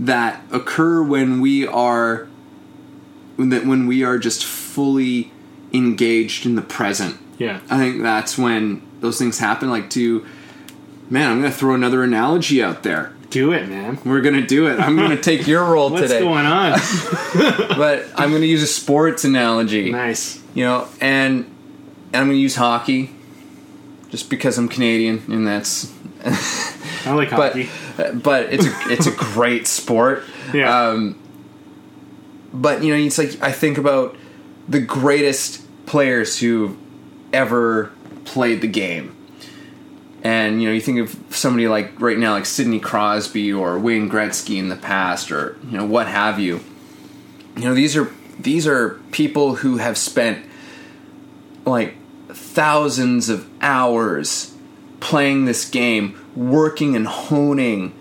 that 0.00 0.42
occur 0.50 1.02
when 1.02 1.40
we 1.40 1.66
are 1.66 2.26
when 3.36 3.50
that 3.50 3.66
when 3.66 3.86
we 3.86 4.02
are 4.02 4.18
just 4.18 4.44
fully 4.44 5.30
engaged 5.72 6.46
in 6.46 6.56
the 6.56 6.62
present. 6.62 7.16
yeah, 7.38 7.60
I 7.70 7.78
think 7.78 8.02
that's 8.02 8.36
when 8.36 8.82
those 9.00 9.18
things 9.18 9.38
happen. 9.38 9.70
Like 9.70 9.90
to, 9.90 10.26
man, 11.08 11.30
I'm 11.30 11.40
going 11.40 11.52
to 11.52 11.56
throw 11.56 11.74
another 11.74 12.02
analogy 12.02 12.62
out 12.62 12.82
there. 12.82 13.12
do 13.30 13.52
it, 13.52 13.68
man. 13.68 13.98
We're 14.04 14.20
going 14.22 14.34
to 14.34 14.46
do 14.46 14.66
it. 14.68 14.80
I'm 14.80 14.96
going 14.96 15.10
to 15.10 15.22
take 15.22 15.46
your 15.46 15.64
role 15.64 15.90
What's 15.90 16.02
today, 16.02 16.24
What's 16.24 16.42
going 16.42 16.46
on? 16.46 17.76
but 17.78 18.06
I'm 18.16 18.30
going 18.30 18.42
to 18.42 18.48
use 18.48 18.62
a 18.62 18.66
sports 18.66 19.24
analogy 19.24 19.92
nice. 19.92 20.42
you 20.54 20.64
know, 20.64 20.88
and, 21.00 21.44
and 22.12 22.16
I'm 22.16 22.26
going 22.26 22.36
to 22.36 22.42
use 22.42 22.56
hockey 22.56 23.10
just 24.10 24.28
because 24.30 24.58
I'm 24.58 24.68
Canadian, 24.68 25.22
and 25.28 25.46
that's. 25.46 25.92
I 26.24 27.12
like 27.14 27.30
hockey. 27.30 27.68
but 28.14 28.52
it's 28.52 28.66
a, 28.66 28.92
it's 28.92 29.06
a 29.06 29.12
great 29.12 29.66
sport. 29.66 30.24
Yeah. 30.52 30.88
Um, 30.88 31.16
but 32.52 32.82
you 32.82 32.92
know, 32.92 33.00
it's 33.00 33.18
like 33.18 33.40
I 33.40 33.52
think 33.52 33.78
about 33.78 34.16
the 34.68 34.80
greatest 34.80 35.62
players 35.86 36.40
who've 36.40 36.76
ever 37.32 37.92
played 38.24 38.60
the 38.60 38.66
game. 38.66 39.14
And 40.24 40.60
you 40.60 40.68
know, 40.68 40.74
you 40.74 40.80
think 40.80 40.98
of 40.98 41.16
somebody 41.30 41.68
like 41.68 42.00
right 42.00 42.18
now, 42.18 42.32
like 42.32 42.46
Sidney 42.46 42.80
Crosby 42.80 43.52
or 43.52 43.78
Wayne 43.78 44.10
Gretzky 44.10 44.58
in 44.58 44.68
the 44.68 44.76
past, 44.76 45.30
or 45.30 45.56
you 45.64 45.78
know, 45.78 45.86
what 45.86 46.08
have 46.08 46.40
you. 46.40 46.60
You 47.56 47.64
know, 47.64 47.74
these 47.74 47.96
are 47.96 48.12
these 48.40 48.66
are 48.66 49.00
people 49.12 49.54
who 49.54 49.76
have 49.76 49.96
spent 49.96 50.44
like 51.64 51.94
thousands 52.28 53.28
of 53.28 53.48
hours 53.60 54.49
playing 55.00 55.46
this 55.46 55.68
game, 55.68 56.18
working 56.36 56.94
and 56.94 57.06
honing 57.06 57.94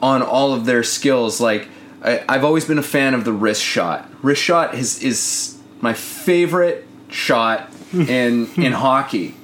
on 0.00 0.22
all 0.22 0.52
of 0.52 0.66
their 0.66 0.82
skills. 0.82 1.40
Like 1.40 1.68
I, 2.02 2.24
I've 2.28 2.44
always 2.44 2.64
been 2.64 2.78
a 2.78 2.82
fan 2.82 3.14
of 3.14 3.24
the 3.24 3.32
wrist 3.32 3.62
shot. 3.62 4.08
Wrist 4.22 4.42
shot 4.42 4.74
is 4.74 5.02
is 5.02 5.58
my 5.80 5.92
favorite 5.92 6.86
shot 7.08 7.70
in 7.92 8.48
in 8.54 8.72
hockey. 8.72 9.34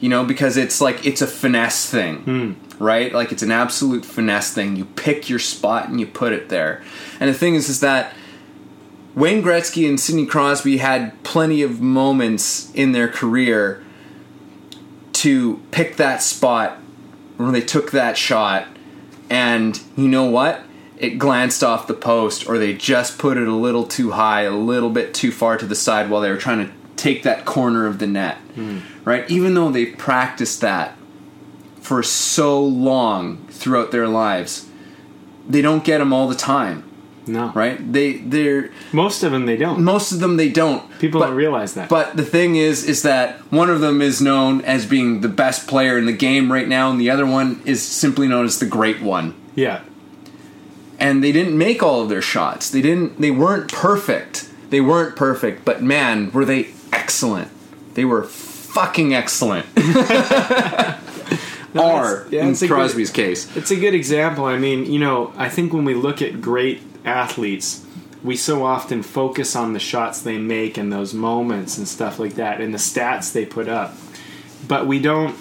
You 0.00 0.10
know, 0.10 0.24
because 0.24 0.58
it's 0.58 0.80
like 0.80 1.06
it's 1.06 1.22
a 1.22 1.26
finesse 1.26 1.88
thing, 1.88 2.16
hmm. 2.18 2.52
right? 2.78 3.12
Like 3.12 3.32
it's 3.32 3.42
an 3.42 3.50
absolute 3.50 4.04
finesse 4.04 4.52
thing. 4.52 4.76
You 4.76 4.84
pick 4.84 5.30
your 5.30 5.38
spot 5.38 5.88
and 5.88 5.98
you 5.98 6.06
put 6.06 6.34
it 6.34 6.50
there. 6.50 6.82
And 7.18 7.30
the 7.30 7.34
thing 7.34 7.54
is, 7.54 7.70
is 7.70 7.80
that 7.80 8.12
Wayne 9.14 9.42
Gretzky 9.42 9.88
and 9.88 9.98
Sidney 9.98 10.26
Crosby 10.26 10.76
had 10.76 11.22
plenty 11.24 11.62
of 11.62 11.80
moments 11.80 12.70
in 12.74 12.92
their 12.92 13.08
career 13.08 13.82
to 15.16 15.62
pick 15.70 15.96
that 15.96 16.22
spot 16.22 16.78
where 17.36 17.50
they 17.50 17.60
took 17.60 17.90
that 17.92 18.16
shot, 18.16 18.66
and 19.30 19.80
you 19.96 20.08
know 20.08 20.24
what? 20.24 20.62
It 20.98 21.18
glanced 21.18 21.62
off 21.62 21.86
the 21.86 21.94
post, 21.94 22.48
or 22.48 22.58
they 22.58 22.74
just 22.74 23.18
put 23.18 23.36
it 23.36 23.48
a 23.48 23.54
little 23.54 23.86
too 23.86 24.12
high, 24.12 24.42
a 24.42 24.50
little 24.50 24.90
bit 24.90 25.14
too 25.14 25.30
far 25.30 25.58
to 25.58 25.66
the 25.66 25.74
side 25.74 26.08
while 26.08 26.20
they 26.20 26.30
were 26.30 26.36
trying 26.36 26.66
to 26.66 26.72
take 26.96 27.22
that 27.22 27.44
corner 27.44 27.86
of 27.86 27.98
the 27.98 28.06
net. 28.06 28.36
Hmm. 28.54 28.78
Right? 29.04 29.28
Even 29.30 29.54
though 29.54 29.70
they 29.70 29.86
practiced 29.86 30.60
that 30.62 30.96
for 31.80 32.02
so 32.02 32.62
long 32.62 33.46
throughout 33.48 33.92
their 33.92 34.08
lives, 34.08 34.68
they 35.48 35.62
don't 35.62 35.84
get 35.84 35.98
them 35.98 36.12
all 36.12 36.28
the 36.28 36.34
time, 36.34 36.82
No. 37.28 37.50
right? 37.54 37.76
They 37.92 38.18
they're 38.18 38.70
Most 38.92 39.22
of 39.24 39.32
them 39.32 39.46
they 39.46 39.56
don't. 39.56 39.82
most 39.82 40.12
of 40.12 40.20
them 40.20 40.36
they 40.36 40.48
don't. 40.48 40.82
People 41.00 41.20
but, 41.20 41.26
don't 41.28 41.36
realize 41.36 41.74
that. 41.74 41.88
But 41.88 42.16
the 42.16 42.24
thing 42.24 42.54
is, 42.56 42.84
is 42.84 43.02
that 43.02 43.40
one 43.52 43.68
of 43.68 43.80
them 43.80 44.00
is 44.00 44.20
known 44.22 44.60
as 44.62 44.86
being 44.86 45.22
the 45.22 45.28
best 45.28 45.66
player 45.66 45.98
in 45.98 46.06
the 46.06 46.12
game 46.12 46.52
right 46.52 46.68
now, 46.68 46.90
and 46.90 47.00
the 47.00 47.10
other 47.10 47.26
one 47.26 47.60
is 47.64 47.82
simply 47.82 48.28
known 48.28 48.44
as 48.44 48.58
the 48.60 48.66
great 48.66 49.00
one. 49.02 49.34
yeah. 49.54 49.80
And 50.98 51.22
they 51.22 51.30
didn't 51.30 51.58
make 51.58 51.82
all 51.82 52.00
of 52.00 52.08
their 52.08 52.22
shots. 52.22 52.70
They 52.70 52.80
didn't. 52.80 53.20
They 53.20 53.30
weren't 53.30 53.70
perfect. 53.70 54.48
They 54.70 54.80
weren't 54.80 55.14
perfect. 55.14 55.62
But 55.64 55.82
man, 55.82 56.30
were 56.32 56.46
they 56.46 56.68
excellent? 56.90 57.50
They 57.92 58.06
were 58.06 58.22
fucking 58.22 59.12
excellent. 59.14 59.66
Are 61.76 62.26
yeah, 62.30 62.44
in 62.46 62.54
a 62.54 62.56
good- 62.56 62.70
Crosby's 62.70 63.10
case. 63.10 63.54
It's 63.56 63.70
a 63.70 63.76
good 63.76 63.92
example. 63.94 64.46
I 64.46 64.56
mean, 64.56 64.90
you 64.90 64.98
know, 64.98 65.34
I 65.36 65.50
think 65.50 65.74
when 65.74 65.84
we 65.84 65.92
look 65.94 66.22
at 66.22 66.40
great 66.40 66.80
athletes, 67.06 67.84
we 68.22 68.36
so 68.36 68.64
often 68.64 69.02
focus 69.02 69.54
on 69.54 69.72
the 69.72 69.78
shots 69.78 70.20
they 70.20 70.36
make 70.36 70.76
and 70.76 70.92
those 70.92 71.14
moments 71.14 71.78
and 71.78 71.86
stuff 71.86 72.18
like 72.18 72.34
that 72.34 72.60
and 72.60 72.74
the 72.74 72.78
stats 72.78 73.32
they 73.32 73.46
put 73.46 73.68
up. 73.68 73.94
But 74.66 74.86
we 74.86 74.98
don't 74.98 75.36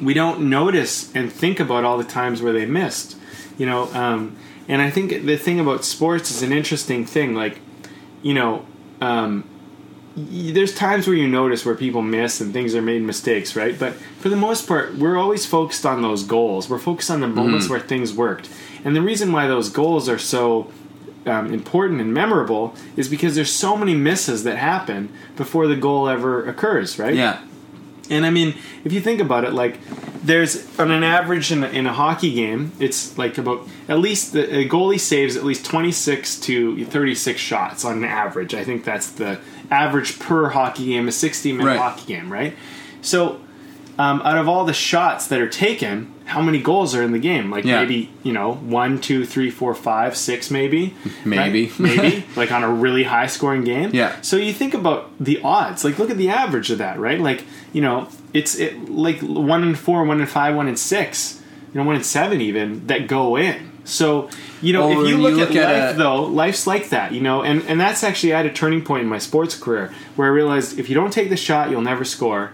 we 0.00 0.14
don't 0.14 0.48
notice 0.50 1.14
and 1.14 1.32
think 1.32 1.60
about 1.60 1.84
all 1.84 1.98
the 1.98 2.04
times 2.04 2.42
where 2.42 2.52
they 2.52 2.66
missed. 2.66 3.16
You 3.58 3.66
know, 3.66 3.92
um, 3.92 4.36
and 4.66 4.80
I 4.80 4.90
think 4.90 5.24
the 5.26 5.36
thing 5.36 5.60
about 5.60 5.84
sports 5.84 6.30
is 6.30 6.42
an 6.42 6.52
interesting 6.52 7.04
thing. 7.04 7.34
Like, 7.34 7.60
you 8.22 8.34
know, 8.34 8.64
um, 9.00 9.44
there's 10.16 10.74
times 10.74 11.06
where 11.06 11.16
you 11.16 11.28
notice 11.28 11.64
where 11.64 11.74
people 11.74 12.02
miss 12.02 12.40
and 12.40 12.52
things 12.52 12.74
are 12.74 12.82
made 12.82 13.02
mistakes, 13.02 13.56
right? 13.56 13.78
But 13.78 13.94
for 13.94 14.28
the 14.28 14.36
most 14.36 14.66
part, 14.66 14.94
we're 14.96 15.16
always 15.16 15.46
focused 15.46 15.86
on 15.86 16.02
those 16.02 16.22
goals. 16.24 16.68
We're 16.68 16.78
focused 16.78 17.10
on 17.10 17.20
the 17.20 17.28
moments 17.28 17.68
where 17.68 17.80
things 17.80 18.12
worked. 18.12 18.48
And 18.84 18.94
the 18.96 19.02
reason 19.02 19.32
why 19.32 19.46
those 19.46 19.68
goals 19.68 20.08
are 20.08 20.18
so 20.18 20.70
um, 21.26 21.52
important 21.52 22.00
and 22.00 22.12
memorable 22.12 22.74
is 22.96 23.08
because 23.08 23.34
there's 23.36 23.52
so 23.52 23.76
many 23.76 23.94
misses 23.94 24.42
that 24.44 24.56
happen 24.58 25.08
before 25.36 25.66
the 25.68 25.76
goal 25.76 26.08
ever 26.08 26.44
occurs, 26.48 26.98
right? 26.98 27.14
Yeah. 27.14 27.40
And 28.10 28.26
I 28.26 28.30
mean, 28.30 28.54
if 28.84 28.92
you 28.92 29.00
think 29.00 29.20
about 29.20 29.44
it, 29.44 29.52
like 29.52 29.78
there's 30.24 30.78
on 30.78 30.90
an 30.90 31.04
average 31.04 31.52
in 31.52 31.62
a, 31.64 31.68
in 31.68 31.86
a 31.86 31.92
hockey 31.92 32.34
game, 32.34 32.72
it's 32.80 33.16
like 33.16 33.38
about 33.38 33.66
at 33.88 33.98
least 34.00 34.32
the 34.32 34.58
a 34.58 34.68
goalie 34.68 34.98
saves 35.00 35.36
at 35.36 35.44
least 35.44 35.64
26 35.64 36.40
to 36.40 36.84
36 36.86 37.40
shots 37.40 37.84
on 37.84 37.98
an 37.98 38.04
average. 38.04 38.54
I 38.54 38.64
think 38.64 38.84
that's 38.84 39.08
the 39.12 39.38
average 39.70 40.18
per 40.18 40.48
hockey 40.50 40.86
game, 40.86 41.06
a 41.08 41.12
60 41.12 41.52
minute 41.52 41.66
Right. 41.70 41.78
hockey 41.78 42.06
game, 42.06 42.30
right? 42.32 42.54
So, 43.00 43.40
um, 44.02 44.20
out 44.22 44.38
of 44.38 44.48
all 44.48 44.64
the 44.64 44.72
shots 44.72 45.26
that 45.28 45.40
are 45.40 45.48
taken, 45.48 46.12
how 46.24 46.40
many 46.42 46.60
goals 46.60 46.94
are 46.94 47.02
in 47.02 47.12
the 47.12 47.18
game? 47.18 47.50
Like 47.50 47.64
Yeah. 47.64 47.80
maybe 47.80 48.10
you 48.22 48.32
know 48.32 48.54
one, 48.54 49.00
two, 49.00 49.24
three, 49.24 49.50
four, 49.50 49.74
five, 49.74 50.16
six, 50.16 50.50
maybe, 50.50 50.94
Maybe. 51.24 51.66
right? 51.66 51.78
maybe 51.96 52.24
like 52.36 52.50
on 52.52 52.62
a 52.62 52.70
really 52.84 53.04
high 53.04 53.26
scoring 53.28 53.64
game. 53.64 53.90
Yeah. 53.92 54.10
So 54.22 54.36
you 54.36 54.52
think 54.52 54.74
about 54.74 55.10
the 55.20 55.40
odds. 55.42 55.84
Like 55.84 55.98
look 55.98 56.10
at 56.10 56.16
the 56.16 56.30
average 56.30 56.70
of 56.70 56.78
that, 56.78 56.98
right? 56.98 57.20
Like 57.20 57.44
you 57.72 57.82
know 57.82 58.08
it's 58.32 58.54
it 58.58 58.88
like 58.88 59.20
one 59.20 59.62
in 59.62 59.74
four, 59.74 60.04
one 60.04 60.20
in 60.20 60.26
five, 60.26 60.56
one 60.56 60.68
in 60.68 60.76
six, 60.76 61.40
you 61.72 61.80
know 61.80 61.86
one 61.86 61.96
in 61.96 62.04
seven 62.04 62.40
even 62.40 62.86
that 62.88 63.06
go 63.08 63.36
in. 63.36 63.70
So 63.84 64.30
you 64.62 64.72
know 64.72 64.90
if 64.92 65.08
you 65.08 65.16
look, 65.18 65.32
you 65.32 65.36
look 65.40 65.50
at, 65.50 65.56
at 65.56 65.86
life 65.86 65.94
a- 65.96 65.98
though, 65.98 66.22
life's 66.24 66.66
like 66.66 66.88
that, 66.90 67.12
you 67.12 67.20
know, 67.20 67.42
and 67.42 67.62
and 67.68 67.80
that's 67.80 68.02
actually 68.04 68.32
at 68.32 68.46
a 68.46 68.50
turning 68.50 68.82
point 68.84 69.02
in 69.02 69.08
my 69.08 69.18
sports 69.18 69.54
career 69.58 69.92
where 70.16 70.28
I 70.28 70.30
realized 70.30 70.78
if 70.78 70.88
you 70.88 70.94
don't 70.94 71.12
take 71.12 71.28
the 71.30 71.36
shot, 71.36 71.68
you'll 71.70 71.82
never 71.92 72.04
score. 72.04 72.52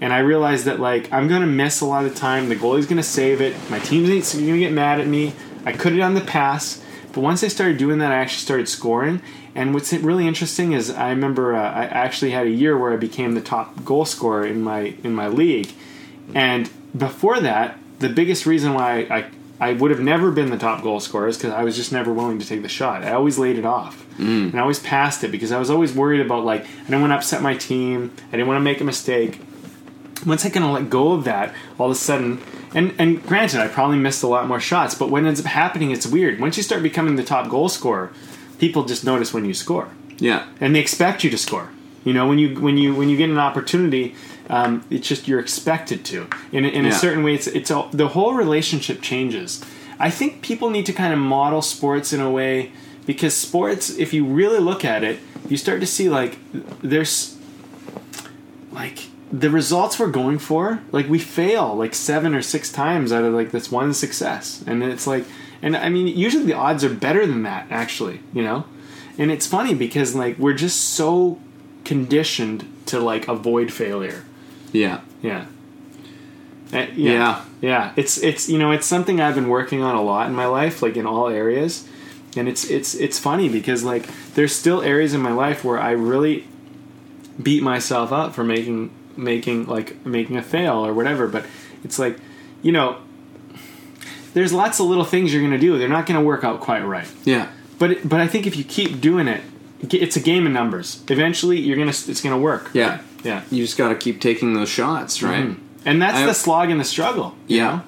And 0.00 0.12
I 0.12 0.20
realized 0.20 0.64
that 0.66 0.80
like 0.80 1.12
I'm 1.12 1.28
gonna 1.28 1.46
miss 1.46 1.80
a 1.80 1.86
lot 1.86 2.04
of 2.04 2.14
time. 2.14 2.48
The 2.48 2.56
goalie's 2.56 2.86
gonna 2.86 3.02
save 3.02 3.40
it. 3.40 3.54
My 3.70 3.78
are 3.78 3.80
gonna 3.80 4.58
get 4.58 4.72
mad 4.72 5.00
at 5.00 5.06
me. 5.06 5.32
I 5.64 5.72
could 5.72 5.92
have 5.92 6.00
done 6.00 6.14
the 6.14 6.20
pass, 6.20 6.82
but 7.12 7.20
once 7.20 7.42
I 7.42 7.48
started 7.48 7.78
doing 7.78 7.98
that, 7.98 8.12
I 8.12 8.16
actually 8.16 8.42
started 8.42 8.68
scoring. 8.68 9.20
And 9.54 9.74
what's 9.74 9.92
really 9.92 10.26
interesting 10.28 10.72
is 10.72 10.90
I 10.90 11.10
remember 11.10 11.54
uh, 11.56 11.60
I 11.60 11.84
actually 11.86 12.30
had 12.30 12.46
a 12.46 12.50
year 12.50 12.78
where 12.78 12.92
I 12.92 12.96
became 12.96 13.34
the 13.34 13.40
top 13.40 13.84
goal 13.84 14.04
scorer 14.04 14.46
in 14.46 14.62
my 14.62 14.94
in 15.02 15.14
my 15.14 15.28
league. 15.28 15.72
And 16.34 16.70
before 16.96 17.40
that, 17.40 17.78
the 17.98 18.08
biggest 18.08 18.46
reason 18.46 18.74
why 18.74 19.00
I 19.10 19.24
I 19.60 19.72
would 19.72 19.90
have 19.90 20.00
never 20.00 20.30
been 20.30 20.50
the 20.50 20.58
top 20.58 20.84
goal 20.84 21.00
scorer 21.00 21.26
is 21.26 21.36
because 21.36 21.52
I 21.52 21.64
was 21.64 21.74
just 21.74 21.90
never 21.90 22.12
willing 22.12 22.38
to 22.38 22.46
take 22.46 22.62
the 22.62 22.68
shot. 22.68 23.02
I 23.02 23.12
always 23.12 23.38
laid 23.38 23.58
it 23.58 23.64
off, 23.64 24.06
and 24.18 24.54
I 24.54 24.60
always 24.60 24.78
passed 24.78 25.24
it 25.24 25.32
because 25.32 25.50
I 25.50 25.58
was 25.58 25.70
always 25.70 25.92
worried 25.92 26.20
about 26.20 26.44
like 26.44 26.62
I 26.62 26.84
didn't 26.84 27.00
want 27.00 27.10
to 27.10 27.16
upset 27.16 27.42
my 27.42 27.56
team. 27.56 28.12
I 28.28 28.36
didn't 28.36 28.46
want 28.46 28.58
to 28.58 28.64
make 28.64 28.80
a 28.80 28.84
mistake 28.84 29.40
once 30.28 30.44
I 30.46 30.50
kind 30.50 30.64
of 30.64 30.72
let 30.72 30.90
go 30.90 31.12
of 31.12 31.24
that, 31.24 31.54
all 31.78 31.86
of 31.86 31.92
a 31.92 31.94
sudden, 31.94 32.40
and 32.74 32.94
and 32.98 33.22
granted, 33.26 33.60
I 33.60 33.68
probably 33.68 33.98
missed 33.98 34.22
a 34.22 34.26
lot 34.28 34.46
more 34.46 34.60
shots, 34.60 34.94
but 34.94 35.10
what 35.10 35.24
ends 35.24 35.40
up 35.40 35.46
happening, 35.46 35.90
it's 35.90 36.06
weird. 36.06 36.38
Once 36.38 36.56
you 36.56 36.62
start 36.62 36.82
becoming 36.82 37.16
the 37.16 37.24
top 37.24 37.48
goal 37.48 37.68
scorer, 37.68 38.12
people 38.58 38.84
just 38.84 39.04
notice 39.04 39.32
when 39.34 39.44
you 39.44 39.54
score, 39.54 39.88
Yeah. 40.18 40.44
and 40.60 40.74
they 40.74 40.80
expect 40.80 41.24
you 41.24 41.30
to 41.30 41.38
score. 41.38 41.70
You 42.04 42.12
know, 42.12 42.28
when 42.28 42.38
you 42.38 42.60
when 42.60 42.76
you 42.76 42.94
when 42.94 43.08
you 43.08 43.16
get 43.16 43.28
an 43.30 43.38
opportunity, 43.38 44.14
um, 44.48 44.84
it's 44.90 45.06
just 45.08 45.26
you're 45.28 45.40
expected 45.40 46.04
to. 46.06 46.26
In 46.52 46.64
in 46.64 46.86
a 46.86 46.92
certain 46.92 47.22
way, 47.24 47.34
it's 47.34 47.46
it's 47.48 47.70
all, 47.70 47.88
the 47.92 48.08
whole 48.08 48.34
relationship 48.34 49.02
changes. 49.02 49.64
I 49.98 50.10
think 50.10 50.42
people 50.42 50.70
need 50.70 50.86
to 50.86 50.92
kind 50.92 51.12
of 51.12 51.18
model 51.18 51.60
sports 51.60 52.12
in 52.12 52.20
a 52.20 52.30
way 52.30 52.70
because 53.04 53.34
sports, 53.36 53.90
if 53.98 54.12
you 54.14 54.24
really 54.24 54.60
look 54.60 54.84
at 54.84 55.02
it, 55.02 55.18
you 55.48 55.56
start 55.56 55.80
to 55.80 55.86
see 55.86 56.08
like 56.08 56.38
there's 56.82 57.36
like 58.72 59.08
the 59.32 59.50
results 59.50 59.98
we're 59.98 60.08
going 60.10 60.38
for 60.38 60.80
like 60.92 61.08
we 61.08 61.18
fail 61.18 61.74
like 61.74 61.94
seven 61.94 62.34
or 62.34 62.42
six 62.42 62.72
times 62.72 63.12
out 63.12 63.24
of 63.24 63.34
like 63.34 63.50
this 63.50 63.70
one 63.70 63.92
success. 63.94 64.62
And 64.66 64.82
it's 64.82 65.06
like 65.06 65.24
and 65.60 65.76
i 65.76 65.88
mean 65.88 66.06
usually 66.06 66.44
the 66.44 66.52
odds 66.54 66.84
are 66.84 66.88
better 66.94 67.26
than 67.26 67.42
that 67.42 67.66
actually 67.70 68.20
you 68.32 68.42
know? 68.42 68.64
And 69.18 69.30
it's 69.30 69.46
funny 69.46 69.74
because 69.74 70.14
like 70.14 70.38
we're 70.38 70.54
just 70.54 70.80
so 70.94 71.38
conditioned 71.84 72.64
to 72.86 73.00
like 73.00 73.26
avoid 73.28 73.72
failure. 73.72 74.24
Yeah. 74.72 75.00
yeah. 75.22 75.46
Uh, 76.72 76.86
Yeah. 76.94 77.44
yeah. 77.60 77.92
It's 77.96 78.18
it's 78.22 78.48
you 78.48 78.58
know 78.58 78.70
it's 78.72 78.86
something 78.86 79.20
i've 79.20 79.34
been 79.34 79.48
working 79.48 79.82
on 79.82 79.94
a 79.94 80.02
lot 80.02 80.28
in 80.28 80.34
my 80.34 80.46
life 80.46 80.82
like 80.82 80.96
in 80.96 81.06
all 81.06 81.28
areas. 81.28 81.86
And 82.36 82.48
it's 82.48 82.64
it's 82.70 82.94
it's 82.94 83.18
funny 83.18 83.48
because 83.48 83.84
like 83.84 84.06
there's 84.34 84.54
still 84.54 84.82
areas 84.82 85.12
in 85.14 85.20
my 85.20 85.32
life 85.32 85.64
where 85.64 85.80
i 85.80 85.90
really 85.90 86.46
beat 87.42 87.62
myself 87.62 88.12
up 88.12 88.34
for 88.34 88.44
making 88.44 88.90
making 89.18 89.66
like 89.66 90.04
making 90.06 90.36
a 90.36 90.42
fail 90.42 90.86
or 90.86 90.94
whatever 90.94 91.26
but 91.28 91.44
it's 91.84 91.98
like 91.98 92.16
you 92.62 92.72
know 92.72 92.96
there's 94.34 94.52
lots 94.52 94.78
of 94.80 94.86
little 94.86 95.04
things 95.04 95.32
you're 95.32 95.42
to 95.52 95.58
do 95.58 95.78
they're 95.78 95.88
not 95.88 96.06
to 96.18 96.24
work 96.24 96.44
out 96.44 96.60
quite 96.60 96.84
right 96.84 97.08
Yeah. 97.24 97.48
but 97.78 97.90
it, 97.92 98.08
but 98.08 98.20
i 98.20 98.26
think 98.26 98.46
if 98.46 98.56
you 98.56 98.64
keep 98.64 99.00
doing 99.00 99.28
it 99.28 99.42
it's 99.80 100.16
a 100.16 100.20
game 100.20 100.46
of 100.46 100.52
numbers 100.52 101.02
eventually 101.08 101.58
you're 101.60 101.76
to 101.90 102.10
it's 102.10 102.20
to 102.34 102.40
work 102.40 102.70
Yeah. 102.72 103.00
yeah 103.24 103.42
You 103.50 103.64
just 103.64 103.76
got 103.78 103.88
to 103.88 103.94
keep 103.94 104.20
taking 104.20 104.54
those 104.54 104.68
shots, 104.68 105.22
right? 105.22 105.44
Mhm. 105.46 105.56
and 105.84 106.00
that's 106.02 106.18
I- 106.18 106.26
the 106.26 106.34
slog 106.34 106.70
and 106.70 106.80
the 106.80 106.84
struggle 106.84 107.34
you 107.46 107.58
Yeah. 107.58 107.64
know? 107.70 107.80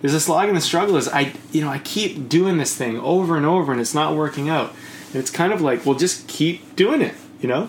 there's 0.00 0.14
a 0.14 0.20
slog 0.20 0.48
and 0.48 0.56
the 0.56 0.60
struggle 0.62 0.96
is 0.96 1.08
i 1.08 1.32
you 1.52 1.60
know 1.60 1.68
i 1.70 1.78
keep 1.78 2.28
doing 2.28 2.58
this 2.58 2.74
thing 2.76 2.98
over 3.00 3.36
and 3.36 3.44
over 3.46 3.72
and 3.72 3.80
it's 3.80 3.94
not 3.94 4.14
working 4.14 4.48
out 4.48 4.72
and 5.12 5.16
it's 5.16 5.30
kind 5.30 5.52
of 5.52 5.60
like 5.60 5.84
well 5.84 5.96
just 5.96 6.26
keep 6.28 6.76
doing 6.76 7.00
it 7.00 7.14
you 7.40 7.48
know 7.48 7.68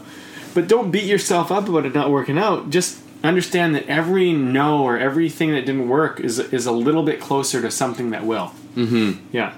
but 0.60 0.68
don't 0.68 0.91
beat 0.91 1.06
yourself 1.06 1.52
up 1.53 1.69
about 1.69 1.86
it 1.86 1.94
not 1.95 2.11
working 2.11 2.38
out. 2.38 2.69
Just 2.69 2.99
understand 3.23 3.76
that 3.76 3.88
every 3.88 4.34
no 4.34 4.84
or 4.84 4.98
everything 4.98 5.52
that 5.52 5.65
didn't 5.65 5.88
work 5.88 6.19
is 6.19 6.38
is 6.40 6.65
a 6.65 6.72
little 6.73 7.03
bit 7.03 7.22
closer 7.22 7.61
to 7.61 7.72
something 7.72 8.10
that 8.10 8.26
will. 8.26 8.52
Mm-hmm. 8.76 9.11
Yeah. 9.31 9.53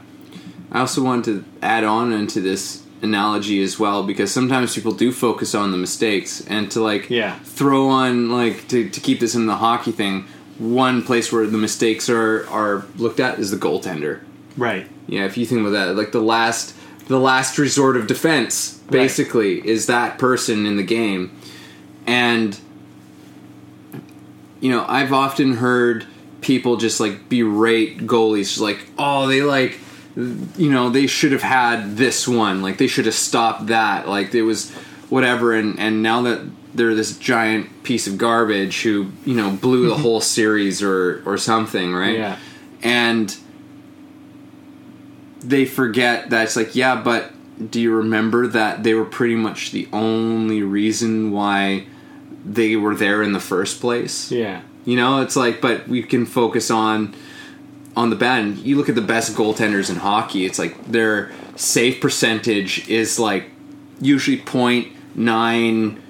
I 0.72 0.80
also 0.82 1.03
wanted 1.03 1.26
to 1.26 1.45
add 1.64 1.84
on 1.84 2.11
into 2.14 2.40
this 2.40 2.84
analogy 3.02 3.64
as 3.64 3.80
well 3.80 4.03
because 4.03 4.32
sometimes 4.32 4.76
people 4.76 4.91
do 4.91 5.11
focus 5.11 5.56
on 5.56 5.72
the 5.72 5.78
mistakes 5.78 6.45
and 6.48 6.69
to 6.69 6.80
like 6.82 7.10
Yeah. 7.10 7.40
throw 7.40 7.88
on 7.90 8.30
like 8.30 8.68
to, 8.68 8.88
to 8.88 8.99
keep 9.02 9.19
this 9.19 9.34
in 9.34 9.48
the 9.48 9.56
hockey 9.56 9.91
thing 9.91 10.26
one 10.60 11.02
place 11.02 11.32
where 11.32 11.48
the 11.48 11.57
mistakes 11.57 12.10
are 12.11 12.48
are 12.49 12.86
looked 12.98 13.19
at 13.19 13.40
is 13.40 13.49
the 13.49 13.57
goaltender. 13.57 14.19
Right. 14.56 14.86
Yeah 15.07 15.26
if 15.26 15.36
you 15.36 15.48
think 15.48 15.61
about 15.61 15.72
that 15.72 15.95
like 15.95 16.11
the 16.11 16.22
last 16.22 16.76
the 17.12 17.20
last 17.20 17.58
resort 17.58 17.96
of 17.98 18.08
defense 18.08 18.80
basically 18.90 19.66
is 19.68 19.86
that 19.88 20.18
person 20.18 20.66
in 20.66 20.78
the 20.78 20.84
game. 20.84 21.36
And 22.08 22.60
you 24.60 24.70
know 24.70 24.86
i've 24.88 25.12
often 25.12 25.54
heard 25.54 26.06
people 26.42 26.78
just 26.78 27.00
like 27.00 27.28
berate 27.30 27.98
goalies 27.98 28.50
just 28.50 28.60
like 28.60 28.88
oh 29.00 29.26
they 29.26 29.42
like 29.42 29.80
you 30.16 30.72
know 30.72 30.90
they 30.90 31.08
should 31.08 31.32
have 31.32 31.42
had 31.42 31.96
this 31.98 32.28
one. 32.28 32.62
Like 32.62 32.78
they 32.78 32.88
should 32.88 33.06
have 33.06 33.16
stopped 33.16 33.68
that. 33.68 34.08
Like 34.08 34.34
it 34.34 34.42
was 34.42 34.72
whatever 35.10 35.54
and 35.54 35.80
and 35.80 36.04
now 36.04 36.22
that 36.24 36.42
they're 36.74 36.96
this 36.96 37.18
giant 37.18 37.84
piece 37.84 38.08
of 38.08 38.18
garbage 38.18 38.82
who 38.82 39.12
you 39.26 39.36
know 39.36 39.52
blew 39.52 39.88
the 39.88 39.96
whole 39.98 40.22
series 40.22 40.82
or 40.82 41.24
or 41.26 41.38
something 41.38 41.94
right? 41.94 42.18
Yeah. 42.18 42.38
and 42.84 43.38
they 45.42 45.66
forget 45.66 46.30
that 46.30 46.44
it's 46.44 46.56
like 46.56 46.76
yeah 46.76 46.96
but 46.96 47.32
do 47.70 47.80
you 47.80 47.94
remember 47.94 48.48
that 48.48 48.84
they 48.84 48.94
were 48.94 49.06
pretty 49.06 49.36
much 49.36 49.72
the 49.72 49.88
only 49.92 50.62
reason 50.62 51.32
why 51.32 51.86
they 52.46 52.76
were 52.76 52.96
there 52.96 53.22
in 53.22 53.34
the 53.34 53.40
first 53.40 53.80
place 53.80 54.32
yeah 54.32 54.62
you 54.86 54.96
know 54.96 55.22
it's 55.22 55.36
like 55.36 55.62
but 55.62 55.88
we 55.88 56.02
can 56.02 56.26
focus 56.26 56.72
on 56.72 57.14
on 57.96 58.10
the 58.10 58.16
band, 58.16 58.60
you 58.60 58.78
look 58.78 58.90
at 58.90 58.96
the 58.96 59.02
best 59.02 59.36
goaltenders 59.36 59.90
in 59.90 59.98
hockey. 59.98 60.46
It's 60.46 60.58
like 60.58 60.86
their 60.86 61.32
save 61.56 62.00
percentage 62.00 62.88
is 62.88 63.20
like 63.20 63.50
usually 64.00 64.38
point 64.38 64.88
nine 65.16 66.02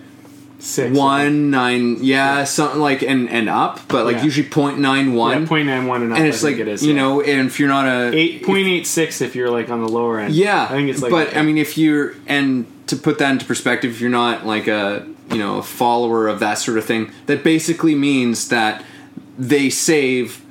Six. 0.63 0.95
one 0.95 1.49
nine 1.49 1.97
yeah, 2.01 2.43
something 2.43 2.79
like 2.79 3.01
and 3.01 3.29
and 3.29 3.49
up 3.49 3.79
but 3.87 4.05
like 4.05 4.17
Yeah. 4.17 4.23
usually 4.23 4.47
point 4.47 4.77
nine 4.79 5.13
one 5.13 5.41
Yeah, 5.41 5.47
point 5.47 5.65
nine 5.67 5.87
one 5.87 6.03
and 6.03 6.11
up. 6.11 6.17
and 6.19 6.25
I 6.27 6.29
it's 6.29 6.41
think 6.41 6.57
like 6.59 6.67
it 6.67 6.71
is, 6.71 6.83
you 6.85 6.93
yeah. 6.93 7.01
know 7.01 7.21
and 7.21 7.47
if 7.47 7.59
you're 7.59 7.67
not 7.69 7.87
a 7.87 8.15
eight 8.15 8.43
point 8.43 8.67
eight 8.67 8.85
six 8.85 9.21
if 9.21 9.35
you're 9.35 9.49
like 9.49 9.69
on 9.69 9.81
the 9.81 9.89
lower 9.89 10.19
end. 10.19 10.33
yeah 10.35 10.63
I 10.65 10.67
think 10.69 10.89
it's 10.89 11.01
like. 11.01 11.11
but 11.11 11.35
i 11.35 11.41
mean 11.41 11.57
if 11.57 11.77
you're 11.77 12.13
and 12.27 12.65
to 12.87 12.95
put 12.95 13.17
that 13.19 13.31
into 13.31 13.45
perspective 13.45 13.91
if 13.91 14.01
you're 14.01 14.09
not 14.11 14.45
like 14.45 14.67
a 14.67 15.07
you 15.31 15.37
know 15.37 15.57
a 15.59 15.63
follower 15.63 16.27
of 16.27 16.39
that 16.41 16.55
sort 16.59 16.77
of 16.77 16.85
thing 16.85 17.11
that 17.25 17.43
basically 17.43 17.95
means 17.95 18.49
that 18.49 18.83
they 19.39 19.69
save 19.69 20.43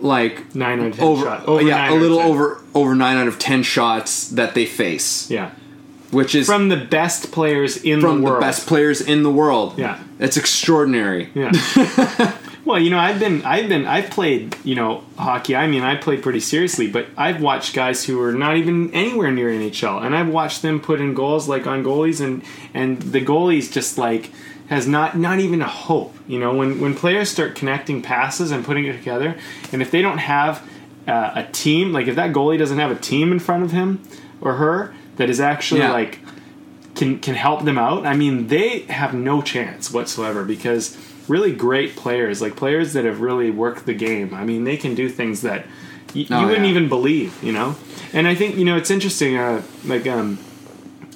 like 0.00 0.54
nine 0.54 0.80
out 0.80 0.86
of 0.88 0.96
ten 0.96 1.04
over, 1.06 1.24
shot. 1.24 1.46
Over 1.46 1.62
yeah 1.62 1.92
a 1.92 1.94
little 1.94 2.18
over 2.18 2.60
over 2.74 2.94
nine 2.94 3.16
out 3.16 3.28
of 3.28 3.38
ten 3.38 3.62
shots 3.62 4.28
that 4.30 4.54
they 4.54 4.66
face 4.66 5.30
Yeah, 5.30 5.52
which 6.16 6.34
is 6.34 6.46
from 6.46 6.68
the 6.68 6.76
best 6.76 7.30
players 7.32 7.76
in 7.76 8.00
the 8.00 8.06
world. 8.06 8.14
from 8.14 8.20
the 8.20 8.26
the 8.26 8.30
world. 8.32 8.40
best 8.40 8.66
players 8.66 9.00
in 9.00 9.22
the 9.22 9.30
world 9.30 9.78
Yeah. 9.78 9.98
it's 10.18 10.36
extraordinary 10.36 11.28
Yeah. 11.34 11.52
well, 12.64 12.80
you 12.80 12.90
know, 12.90 12.98
I've 12.98 13.20
been, 13.20 13.44
I've 13.44 13.68
been, 13.68 13.86
I've 13.86 14.10
played, 14.10 14.56
you 14.64 14.74
know, 14.74 15.04
hockey. 15.16 15.54
I 15.54 15.66
mean, 15.68 15.82
I 15.82 15.94
played 15.94 16.20
pretty 16.22 16.40
seriously, 16.40 16.88
but 16.90 17.06
I've 17.16 17.40
watched 17.40 17.74
guys 17.74 18.04
who 18.04 18.20
are 18.20 18.32
not 18.32 18.56
even 18.56 18.92
anywhere 18.92 19.30
near 19.30 19.50
NHL, 19.50 20.04
and 20.04 20.16
I've 20.16 20.28
watched 20.28 20.62
them 20.62 20.80
put 20.80 21.00
in 21.00 21.14
goals 21.14 21.48
like 21.48 21.66
on 21.68 21.84
goalies, 21.84 22.20
and 22.20 22.42
and 22.74 23.00
the 23.00 23.24
goalies 23.24 23.70
just 23.70 23.98
like 23.98 24.32
has 24.68 24.88
not 24.88 25.16
not 25.16 25.38
even 25.38 25.62
a 25.62 25.68
hope. 25.68 26.12
You 26.26 26.40
know, 26.40 26.54
when 26.56 26.80
when 26.80 26.94
players 26.94 27.30
start 27.30 27.54
connecting 27.54 28.02
passes 28.02 28.50
and 28.50 28.64
putting 28.64 28.84
it 28.86 28.96
together, 28.98 29.36
and 29.72 29.80
if 29.80 29.92
they 29.92 30.02
don't 30.02 30.18
have 30.18 30.60
uh, 31.06 31.30
a 31.36 31.44
team, 31.52 31.92
like 31.92 32.08
if 32.08 32.16
that 32.16 32.32
goalie 32.32 32.58
doesn't 32.58 32.78
have 32.80 32.90
a 32.90 32.98
team 32.98 33.30
in 33.30 33.38
front 33.38 33.62
of 33.62 33.70
him 33.70 34.00
or 34.40 34.54
her 34.54 34.92
that 35.16 35.28
is 35.30 35.40
actually 35.40 35.80
Yeah. 35.80 35.92
like 35.92 36.18
can 36.94 37.18
can 37.18 37.34
help 37.34 37.64
them 37.64 37.78
out. 37.78 38.06
I 38.06 38.14
mean, 38.16 38.46
they 38.48 38.80
have 38.88 39.12
no 39.14 39.42
chance 39.42 39.90
whatsoever 39.92 40.44
because 40.44 40.96
really 41.28 41.52
great 41.52 41.96
players, 41.96 42.40
like 42.40 42.56
players 42.56 42.92
that 42.94 43.04
have 43.04 43.20
really 43.20 43.50
worked 43.50 43.84
the 43.86 43.94
game. 43.94 44.32
I 44.32 44.44
mean, 44.44 44.64
they 44.64 44.76
can 44.76 44.94
do 44.94 45.08
things 45.08 45.42
that 45.42 45.66
y- 46.14 46.26
Oh, 46.30 46.40
you 46.40 46.46
wouldn't 46.46 46.64
yeah. 46.64 46.70
even 46.70 46.88
believe, 46.88 47.34
you 47.42 47.52
know. 47.52 47.74
And 48.12 48.26
I 48.26 48.34
think 48.34 48.56
you 48.56 48.64
know 48.64 48.76
it's 48.76 48.90
interesting. 48.90 49.36
Uh, 49.36 49.60
like 49.84 50.06
um, 50.06 50.38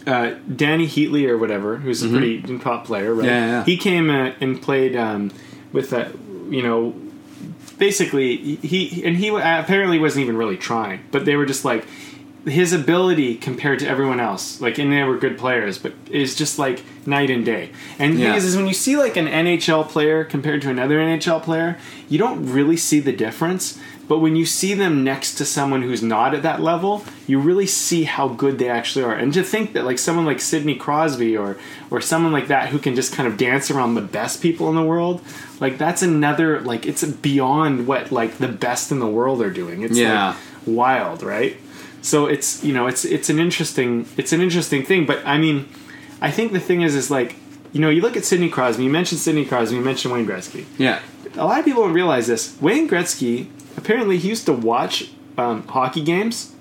uh, 0.07 0.35
Dany 0.51 0.87
Heatley 0.87 1.29
or 1.29 1.39
whatever, 1.39 1.77
who's 1.77 2.03
a 2.03 2.09
pretty 2.09 2.43
top 2.59 2.85
player, 2.87 3.15
right? 3.15 3.27
Mm-hmm. 3.27 3.29
Yeah, 3.29 3.47
yeah. 3.59 3.65
He 3.65 3.77
came 3.77 4.11
uh, 4.11 4.33
and 4.41 4.61
played 4.61 4.97
um, 4.97 5.31
with 5.73 5.91
that, 5.91 6.13
you 6.51 6.63
know. 6.63 6.95
Basically, 7.79 8.37
he- 8.57 9.03
and 9.07 9.17
he 9.17 9.29
apparently 9.29 9.99
wasn't 9.99 10.25
even 10.25 10.37
really 10.37 10.59
trying, 10.59 11.01
but 11.13 11.25
they 11.25 11.37
were 11.37 11.47
just 11.47 11.65
like 11.65 11.87
his 12.47 12.73
ability 12.73 13.35
compared 13.35 13.79
to 13.81 13.87
everyone 13.89 14.19
else, 14.21 14.61
like, 14.61 14.79
and 14.79 14.91
they 14.93 15.03
were 15.03 15.19
good 15.19 15.37
players, 15.37 15.77
but 15.79 15.93
is 16.11 16.35
just 16.35 16.59
like 16.59 16.83
night 17.07 17.29
and 17.31 17.45
day. 17.45 17.71
And 17.99 18.15
the 18.17 18.21
Yeah. 18.21 18.27
thing 18.29 18.37
is, 18.39 18.45
is 18.47 18.57
when 18.57 18.67
you 18.67 18.73
see 18.75 18.97
like 18.97 19.17
an 19.17 19.27
NHL 19.29 19.85
player 19.89 20.25
compared 20.25 20.63
to 20.63 20.71
another 20.71 20.99
NHL 20.99 21.41
player, 21.43 21.77
you 22.09 22.19
don't 22.19 22.51
really 22.51 22.77
see 22.79 22.99
the 23.01 23.13
difference. 23.13 23.79
But 24.09 24.19
when 24.19 24.35
you 24.35 24.45
see 24.45 24.75
them 24.75 25.05
next 25.05 25.35
to 25.35 25.45
someone 25.45 25.83
who's 25.83 26.03
not 26.03 26.35
at 26.35 26.43
that 26.43 26.61
level, 26.61 27.05
you 27.29 27.39
really 27.39 27.67
see 27.67 28.05
how 28.05 28.27
good 28.27 28.59
they 28.59 28.69
actually 28.69 29.05
are. 29.05 29.15
And 29.15 29.33
to 29.35 29.43
think 29.45 29.73
that 29.75 29.85
like 29.85 29.99
someone 30.01 30.25
like 30.27 30.41
Sidney 30.41 30.75
Crosby 30.75 31.37
or 31.37 31.57
or 31.91 32.01
someone 32.01 32.33
like 32.33 32.49
that 32.49 32.71
who 32.71 32.79
can 32.81 32.97
just 32.97 33.13
kind 33.15 33.29
of 33.29 33.37
dance 33.37 33.71
around 33.71 33.95
the 33.95 34.01
best 34.01 34.43
people 34.43 34.69
in 34.69 34.75
the 34.75 34.83
world, 34.83 35.21
like 35.61 35.79
that's 35.79 36.03
another 36.03 36.61
like 36.63 36.87
it's 36.87 37.05
beyond 37.05 37.87
what 37.87 38.11
like 38.11 38.39
the 38.39 38.49
best 38.49 38.91
in 38.91 38.99
the 38.99 39.07
world 39.07 39.41
are 39.43 39.51
doing. 39.51 39.83
It's 39.83 39.97
Yeah. 39.99 40.29
like 40.31 40.37
wild, 40.67 41.23
right? 41.23 41.57
So 42.03 42.27
it's 42.27 42.65
you 42.65 42.73
know 42.73 42.87
it's 42.87 43.05
it's 43.05 43.29
an 43.31 43.39
interesting 43.39 44.07
it's 44.17 44.33
an 44.33 44.41
interesting 44.41 44.85
thing. 44.85 45.07
But 45.07 45.25
I 45.27 45.39
mean, 45.39 45.69
I 46.21 46.31
think 46.31 46.53
the 46.53 46.61
thing 46.61 46.83
is 46.83 46.95
is 46.95 47.11
like 47.11 47.37
you 47.73 47.81
know 47.81 47.91
you 47.91 48.01
look 48.01 48.17
at 48.17 48.25
Sidney 48.25 48.49
Crosby. 48.49 48.85
You 48.85 48.91
mentioned 48.91 49.21
Sidney 49.21 49.45
Crosby. 49.45 49.77
You 49.77 49.83
mentioned 49.83 50.13
Wayne 50.15 50.27
Gretzky. 50.27 50.65
yeah 50.79 51.01
A 51.37 51.45
lot 51.45 51.59
of 51.59 51.65
people 51.65 51.83
don't 51.83 51.93
realize 51.93 52.27
this. 52.27 52.57
Wayne 52.61 52.89
Gretzky 52.89 53.49
apparently 53.77 54.19
he 54.19 54.29
used 54.29 54.47
to 54.47 54.53
watch 54.53 55.11
um, 55.39 55.67
hockey 55.69 56.03
games, 56.03 56.55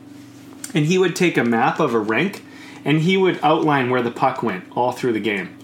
and 0.74 0.86
he 0.86 0.98
would 0.98 1.16
take 1.16 1.38
a 1.38 1.44
map 1.44 1.80
of 1.80 1.94
a 1.94 2.00
rink, 2.00 2.44
and 2.86 3.02
he 3.02 3.18
would 3.18 3.40
outline 3.42 3.90
where 3.90 4.02
the 4.02 4.12
puck 4.12 4.44
went 4.44 4.66
all 4.76 4.92
through 4.92 5.14
the 5.14 5.20
game, 5.20 5.58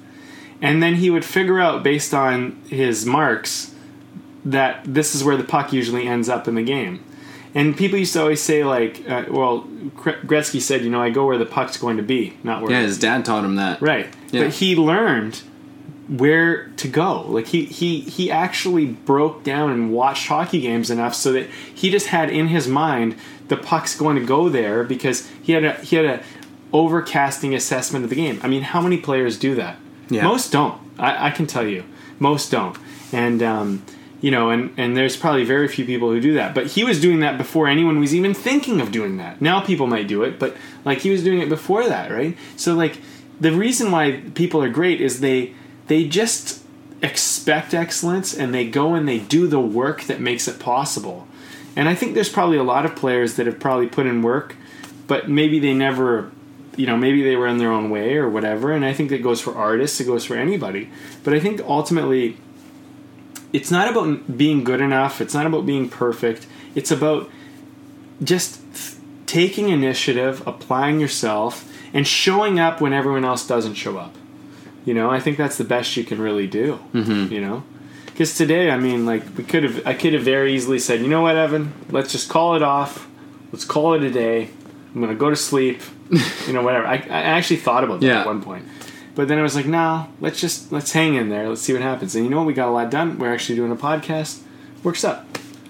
and 0.62 0.82
then 0.82 0.96
he 0.96 1.10
would 1.10 1.24
figure 1.26 1.60
out 1.60 1.84
based 1.84 2.14
on 2.14 2.60
his 2.70 3.06
marks 3.06 3.74
that 4.44 4.84
this 4.86 5.16
is 5.16 5.24
where 5.24 5.38
the 5.38 5.44
puck 5.44 5.74
usually 5.74 6.08
ends 6.08 6.30
up 6.30 6.48
in 6.48 6.56
the 6.56 6.64
game. 6.64 7.04
And 7.56 7.76
people 7.76 7.98
used 7.98 8.14
to 8.14 8.22
always 8.22 8.42
say, 8.42 8.66
like, 8.66 9.10
uh, 9.10 9.26
well, 9.30 9.64
Gretzky 9.96 10.62
said, 10.62 10.84
you 10.84 10.90
know, 10.90 11.02
I 11.02 11.10
go 11.10 11.26
where 11.26 11.38
the 11.38 11.46
puck's 11.46 11.78
going 11.78 11.98
to 11.98 12.04
be, 12.04 12.38
not 12.44 12.62
where. 12.62 12.72
yeah 12.72 12.82
his 12.82 13.00
dad 13.00 13.24
taught 13.24 13.46
him 13.46 13.56
that 13.56 13.82
Right. 13.82 14.14
Yeah. 14.32 14.44
But 14.44 14.56
he 14.56 14.76
learned 14.76 15.42
where 16.08 16.68
to 16.78 16.88
go. 16.88 17.22
Like 17.22 17.48
he 17.48 17.66
he 17.66 18.02
he 18.02 18.30
actually 18.30 18.86
broke 18.86 19.44
down 19.44 19.72
and 19.72 19.92
watched 19.92 20.28
hockey 20.28 20.62
games 20.62 20.92
enough 20.92 21.16
so 21.16 21.32
that 21.34 21.50
he 21.74 21.90
just 21.90 22.08
had 22.08 22.30
in 22.30 22.50
his 22.50 22.68
mind 22.68 23.16
the 23.48 23.58
puck's 23.58 23.96
going 23.96 24.16
to 24.18 24.26
go 24.26 24.50
there 24.50 24.84
because 24.84 25.28
he 25.42 25.54
had 25.54 25.64
a 25.64 25.74
he 25.76 25.96
had 25.96 26.06
a 26.06 26.24
overcasting 26.74 27.56
assessment 27.56 28.04
of 28.04 28.10
the 28.10 28.16
game. 28.16 28.40
I 28.44 28.48
mean, 28.48 28.64
how 28.64 28.82
many 28.82 28.98
players 28.98 29.40
do 29.40 29.56
that? 29.56 29.78
Yeah. 30.10 30.24
Most 30.24 30.52
don't. 30.52 30.80
I, 31.00 31.28
I 31.28 31.32
can 31.32 31.48
tell 31.48 31.66
you, 31.66 31.84
most 32.20 32.52
don't. 32.52 32.78
And 33.12 33.42
um, 33.42 33.86
you 34.26 34.32
know, 34.32 34.50
and 34.50 34.74
and 34.76 34.98
there's 34.98 35.16
probably 35.16 35.44
very 35.44 35.68
few 35.68 35.86
people 35.86 36.10
who 36.10 36.20
do 36.20 36.34
that. 36.34 36.56
But 36.56 36.66
he 36.66 36.84
was 36.84 37.00
doing 37.00 37.20
that 37.20 37.38
before 37.38 37.68
anyone 37.68 38.00
was 38.00 38.16
even 38.16 38.34
thinking 38.34 38.82
of 38.82 38.92
doing 38.92 39.18
that. 39.18 39.40
Now 39.40 39.62
people 39.62 39.86
might 39.86 40.08
do 40.08 40.24
it, 40.24 40.40
but 40.40 40.58
like 40.84 40.98
he 40.98 41.12
was 41.12 41.24
doing 41.24 41.42
it 41.42 41.48
before 41.48 41.88
that, 41.88 42.10
right? 42.10 42.36
So 42.56 42.74
like 42.74 42.98
the 43.40 43.52
reason 43.52 43.92
why 43.92 44.24
people 44.34 44.64
are 44.64 44.70
great 44.70 45.00
is 45.00 45.20
they 45.20 45.54
they 45.86 46.08
just 46.08 46.64
expect 47.04 47.76
excellence 47.76 48.36
and 48.36 48.52
they 48.52 48.68
go 48.68 48.96
and 48.96 49.08
they 49.08 49.20
do 49.20 49.46
the 49.48 49.60
work 49.60 50.06
that 50.06 50.20
makes 50.20 50.48
it 50.48 50.58
possible. 50.58 51.28
And 51.76 51.88
I 51.88 51.94
think 51.94 52.16
there's 52.16 52.28
probably 52.28 52.58
a 52.58 52.64
lot 52.64 52.84
of 52.84 52.96
players 52.96 53.36
that 53.36 53.46
have 53.46 53.60
probably 53.60 53.86
put 53.86 54.08
in 54.08 54.24
work, 54.24 54.56
but 55.06 55.30
maybe 55.30 55.60
they 55.60 55.76
never, 55.76 56.32
you 56.76 56.88
know, 56.88 56.98
maybe 56.98 57.22
they 57.22 57.36
were 57.36 57.46
in 57.46 57.60
their 57.60 57.72
own 57.72 57.92
way 57.92 58.16
or 58.16 58.28
whatever. 58.28 58.72
And 58.72 58.84
I 58.84 58.92
think 58.92 59.12
that 59.12 59.22
goes 59.22 59.40
for 59.40 59.54
artists, 59.56 60.02
it 60.02 60.06
goes 60.06 60.26
for 60.26 60.36
anybody. 60.36 60.90
But 61.24 61.36
I 61.36 61.40
think 61.40 61.62
ultimately, 61.62 62.38
it's 63.56 63.72
not 63.72 63.90
about 63.90 64.38
being 64.38 64.64
good 64.64 64.82
enough, 64.82 65.22
it's 65.22 65.34
not 65.34 65.46
about 65.46 65.66
being 65.66 65.90
perfect, 65.90 66.48
it's 66.76 66.92
about 66.92 67.30
just 68.24 68.62
f- 68.74 69.00
taking 69.26 69.70
initiative, 69.70 70.46
applying 70.48 71.00
yourself, 71.00 71.72
and 71.94 72.06
showing 72.08 72.60
up 72.60 72.82
when 72.82 72.94
everyone 72.94 73.26
else 73.26 73.48
doesn't 73.48 73.76
show 73.76 73.98
up. 73.98 74.14
You 74.86 74.94
know, 74.94 75.10
I 75.10 75.20
think 75.20 75.38
that's 75.38 75.58
the 75.58 75.64
best 75.64 75.98
you 75.98 76.04
can 76.04 76.20
really 76.22 76.48
do. 76.48 76.80
Mm-hmm. 76.94 77.34
You 77.34 77.42
know, 77.42 77.64
because 78.06 78.36
today, 78.38 78.70
I 78.70 78.78
mean, 78.78 79.06
like 79.06 79.24
we 79.38 79.44
could 79.44 79.64
have, 79.64 79.86
I 79.88 79.94
could 79.94 80.14
have 80.14 80.24
very 80.24 80.54
easily 80.54 80.80
said, 80.80 81.02
you 81.02 81.08
know 81.08 81.22
what, 81.22 81.36
Evan, 81.36 81.74
let's 81.90 82.12
just 82.12 82.30
call 82.30 82.56
it 82.56 82.62
off. 82.62 83.08
Let's 83.52 83.66
call 83.66 83.94
it 83.94 84.04
a 84.04 84.12
day. 84.12 84.50
I'm 84.94 85.02
gonna 85.02 85.16
go 85.16 85.30
to 85.30 85.36
sleep. 85.36 85.82
you 86.48 86.54
know, 86.54 86.62
whatever. 86.62 86.86
I, 86.86 86.96
I 86.96 87.22
actually 87.38 87.58
thought 87.58 87.84
about 87.84 88.00
that 88.02 88.06
Yeah. 88.08 88.20
at 88.22 88.26
one 88.28 88.42
point, 88.44 88.66
but 89.16 89.28
then 89.28 89.40
I 89.40 89.42
was 89.42 89.56
like, 89.56 89.66
no, 89.66 90.08
let's 90.22 90.40
just 90.40 90.72
let's 90.72 90.92
hang 90.92 91.16
in 91.16 91.30
there. 91.30 91.50
Let's 91.50 91.62
see 91.62 91.74
what 91.74 91.82
happens. 91.82 92.16
And 92.16 92.24
you 92.26 92.30
know 92.30 92.38
what? 92.38 92.46
We 92.46 92.54
got 92.54 92.70
a 92.70 92.72
lot 92.72 92.92
done. 92.92 93.18
We're 93.18 93.34
actually 93.34 93.56
doing 93.56 93.72
a 93.72 93.76
podcast. 93.76 94.42
Works 94.84 95.04
up. 95.04 95.26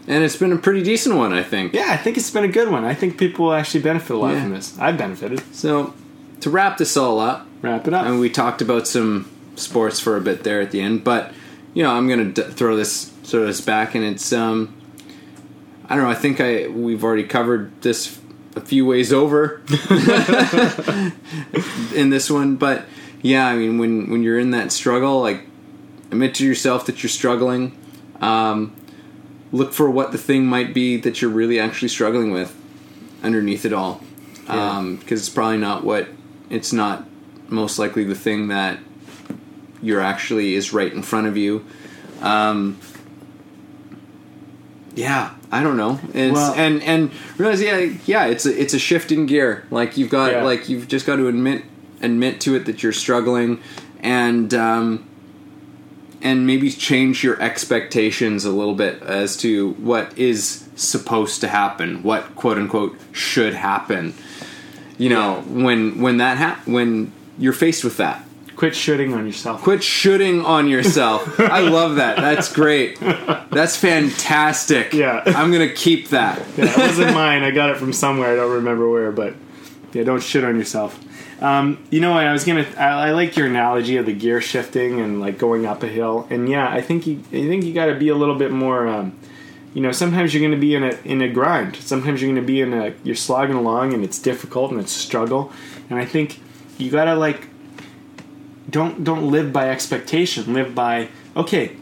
and 0.07 0.23
it's 0.23 0.35
been 0.35 0.51
a 0.51 0.57
pretty 0.57 0.83
decent 0.83 1.15
one 1.15 1.33
i 1.33 1.41
think 1.41 1.73
Yeah, 1.73 1.87
I 1.89 1.97
think 1.97 2.17
it's 2.17 2.29
been 2.29 2.43
a 2.43 2.49
good 2.59 2.69
one. 2.69 2.83
I 2.83 2.93
think 2.93 3.17
people 3.17 3.45
will 3.45 3.53
actually 3.53 3.81
benefit 3.81 4.13
a 4.13 4.17
lot 4.17 4.33
Yeah. 4.33 4.41
from 4.41 4.51
this. 4.51 4.77
I've 4.77 4.97
benefited. 4.97 5.41
so 5.55 5.93
to 6.41 6.49
wrap 6.49 6.77
this 6.77 6.97
all 6.97 7.19
up 7.19 7.47
Wrap 7.61 7.87
it 7.87 7.93
up. 7.93 8.05
I 8.05 8.09
mean, 8.11 8.19
we 8.19 8.29
talked 8.29 8.61
about 8.61 8.87
some 8.87 9.29
sports 9.55 9.99
for 9.99 10.17
a 10.17 10.21
bit 10.21 10.43
there 10.43 10.61
at 10.61 10.71
the 10.71 10.81
end, 10.81 11.03
but 11.03 11.31
you 11.73 11.81
know, 11.83 11.91
I'm 11.91 12.07
gonna 12.09 12.25
d- 12.25 12.41
throw 12.43 12.75
this 12.75 13.05
throw 13.23 13.45
this 13.47 13.61
back, 13.61 13.95
and 13.95 14.03
it's 14.03 14.31
um, 14.33 14.73
I 15.89 15.95
don't 15.95 16.03
know. 16.03 16.09
I 16.11 16.15
think 16.15 16.39
I 16.41 16.67
we've 16.67 17.03
already 17.03 17.23
covered 17.23 17.81
this 17.81 18.19
a 18.55 18.61
few 18.61 18.85
ways 18.85 19.11
over 19.11 19.61
in 21.95 22.09
this 22.09 22.29
one, 22.29 22.55
but 22.57 22.85
yeah, 23.25 23.47
I 23.47 23.55
mean, 23.55 23.77
when 23.79 24.09
when 24.11 24.21
you're 24.23 24.37
in 24.39 24.51
that 24.51 24.71
struggle, 24.71 25.19
like 25.21 25.41
admit 26.11 26.35
to 26.35 26.45
yourself 26.45 26.85
that 26.85 27.01
you're 27.01 27.09
struggling. 27.09 27.71
Um, 28.21 28.75
look 29.51 29.73
for 29.73 29.89
what 29.89 30.11
the 30.11 30.17
thing 30.17 30.45
might 30.45 30.73
be 30.73 30.97
that 30.97 31.21
you're 31.21 31.31
really 31.31 31.59
actually 31.59 31.87
struggling 31.89 32.31
with 32.31 32.55
underneath 33.23 33.65
it 33.65 33.73
all, 33.73 34.01
Yeah. 34.47 34.95
because 34.99 35.19
it's 35.21 35.29
probably 35.29 35.57
not 35.57 35.83
what 35.83 36.07
it's 36.49 36.71
not 36.71 37.05
most 37.49 37.79
likely 37.79 38.03
the 38.03 38.15
thing 38.15 38.47
that 38.49 38.77
you're 39.81 40.01
actually 40.01 40.53
is 40.55 40.71
right 40.73 40.91
in 40.93 41.01
front 41.01 41.25
of 41.27 41.35
you. 41.37 41.65
Um, 42.21 42.77
yeah, 44.95 45.31
I 45.51 45.61
don't 45.63 45.77
know. 45.77 45.99
Well- 46.13 46.53
and 46.55 46.81
and 46.83 47.11
realize, 47.37 47.61
yeah, 47.61 47.89
yeah, 48.05 48.25
it's 48.27 48.45
a 48.45 48.61
it's 48.61 48.73
a 48.73 48.79
shift 48.79 49.11
in 49.11 49.25
gear. 49.25 49.65
Like 49.71 49.97
you've 49.97 50.09
got 50.09 50.31
Yeah. 50.31 50.43
like 50.43 50.69
you've 50.69 50.87
just 50.87 51.05
got 51.05 51.17
to 51.17 51.27
admit 51.27 51.63
admit 52.05 52.39
to 52.41 52.55
it 52.55 52.65
that 52.65 52.81
you're 52.83 52.93
struggling, 52.93 53.61
and 53.99 54.53
um, 54.53 55.07
and 56.21 56.47
maybe 56.47 56.71
change 56.71 57.23
your 57.23 57.41
expectations 57.41 58.45
a 58.45 58.51
little 58.51 58.75
bit 58.75 59.01
as 59.03 59.35
to 59.37 59.71
what 59.73 60.17
is 60.17 60.67
supposed 60.75 61.41
to 61.41 61.47
happen, 61.47 62.03
what 62.03 62.35
quote 62.35 62.57
unquote 62.57 62.97
should 63.11 63.53
happen. 63.53 64.13
You 64.97 65.09
know, 65.09 65.41
when 65.47 65.99
when 66.01 66.17
that 66.17 66.37
ha- 66.37 66.61
when 66.65 67.11
you're 67.37 67.53
faced 67.53 67.83
with 67.83 67.97
that, 67.97 68.23
Quit 68.55 68.71
shitting 68.71 69.13
on 69.13 69.25
yourself. 69.25 69.61
quit 69.61 69.83
shooting 69.83 70.39
on 70.45 70.69
yourself. 70.69 71.37
I 71.39 71.59
love 71.59 71.97
that. 71.97 72.15
That's 72.15 72.51
great. 72.53 72.97
That's 73.01 73.75
fantastic. 73.75 74.93
Yeah. 74.93 75.21
I'm 75.25 75.51
gonna 75.51 75.73
keep 75.73 76.09
that. 76.09 76.39
Yeah, 76.57 76.71
it 76.71 76.77
wasn't 76.77 77.13
mine. 77.13 77.43
I 77.43 77.51
got 77.51 77.69
it 77.71 77.75
from 77.77 77.91
somewhere. 77.91 78.31
I 78.31 78.35
don't 78.37 78.53
remember 78.53 78.89
where, 78.89 79.11
but 79.11 79.35
yeah, 79.91 80.03
don't 80.03 80.23
shit 80.23 80.45
on 80.45 80.57
yourself. 80.57 80.97
Um, 81.41 81.85
you 81.89 81.99
know, 81.99 82.13
I 82.13 82.31
was 82.31 82.45
gonna. 82.45 82.65
I, 82.77 83.09
I 83.09 83.11
like 83.11 83.35
your 83.35 83.47
analogy 83.47 83.97
of 83.97 84.05
the 84.05 84.13
gear 84.13 84.39
shifting 84.39 85.01
and 85.01 85.19
like 85.19 85.37
going 85.37 85.65
up 85.65 85.83
a 85.83 85.87
hill. 85.87 86.27
And 86.29 86.47
yeah, 86.47 86.69
I 86.69 86.81
think 86.81 87.05
you. 87.05 87.19
I 87.27 87.47
think 87.47 87.65
you 87.65 87.73
got 87.73 87.87
to 87.87 87.95
be 87.95 88.09
a 88.09 88.15
little 88.15 88.35
bit 88.35 88.51
more. 88.51 88.87
Um, 88.87 89.17
you 89.73 89.81
know, 89.81 89.91
sometimes 89.91 90.33
you're 90.33 90.41
going 90.41 90.51
to 90.51 90.57
be 90.57 90.75
in 90.75 90.83
a 90.83 90.97
in 91.03 91.21
a 91.21 91.27
grind. 91.27 91.75
Sometimes 91.77 92.21
you're 92.21 92.31
going 92.31 92.41
to 92.41 92.47
be 92.47 92.61
in 92.61 92.73
a. 92.73 92.93
You're 93.03 93.15
slogging 93.15 93.55
along 93.55 93.93
and 93.93 94.03
it's 94.03 94.19
difficult 94.19 94.71
and 94.71 94.79
it's 94.79 94.95
a 94.95 94.99
struggle. 94.99 95.51
And 95.89 95.99
I 95.99 96.05
think 96.05 96.39
you 96.77 96.89
got 96.89 97.05
to 97.05 97.15
like. 97.15 97.47
Don't 98.69 99.03
don't 99.03 99.29
live 99.29 99.51
by 99.51 99.69
expectation. 99.69 100.53
Live 100.53 100.73
by 100.73 101.09
okay 101.35 101.75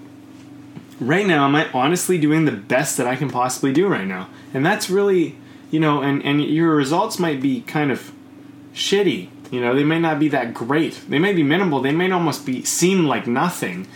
right 1.00 1.26
now 1.26 1.46
am 1.46 1.56
i 1.56 1.70
honestly 1.74 2.18
doing 2.18 2.46
the 2.46 2.52
best 2.52 2.98
that 2.98 3.08
i 3.08 3.16
can 3.16 3.30
possibly 3.30 3.74
do 3.74 3.88
right 3.88 4.08
now 4.08 4.30
and 4.54 4.66
that's 4.66 4.90
really 4.90 5.36
you 5.72 5.80
know 5.80 6.02
and 6.02 6.24
and 6.24 6.42
your 6.42 6.76
results 6.76 7.20
might 7.20 7.42
be 7.42 7.62
kind 7.62 7.92
of 7.92 8.12
shitty 8.74 9.30
you 9.54 9.62
know 9.62 9.76
they 9.76 9.84
may 9.84 10.00
not 10.00 10.18
be 10.18 10.30
that 10.30 10.52
great. 10.56 11.00
They 11.08 11.20
may 11.20 11.32
be 11.32 11.44
minimal. 11.44 11.80
They 11.80 11.92
may 11.92 12.10
almost 12.10 12.44
be 12.44 12.64
seem 12.64 13.06
like 13.06 13.28
nothing. 13.28 13.88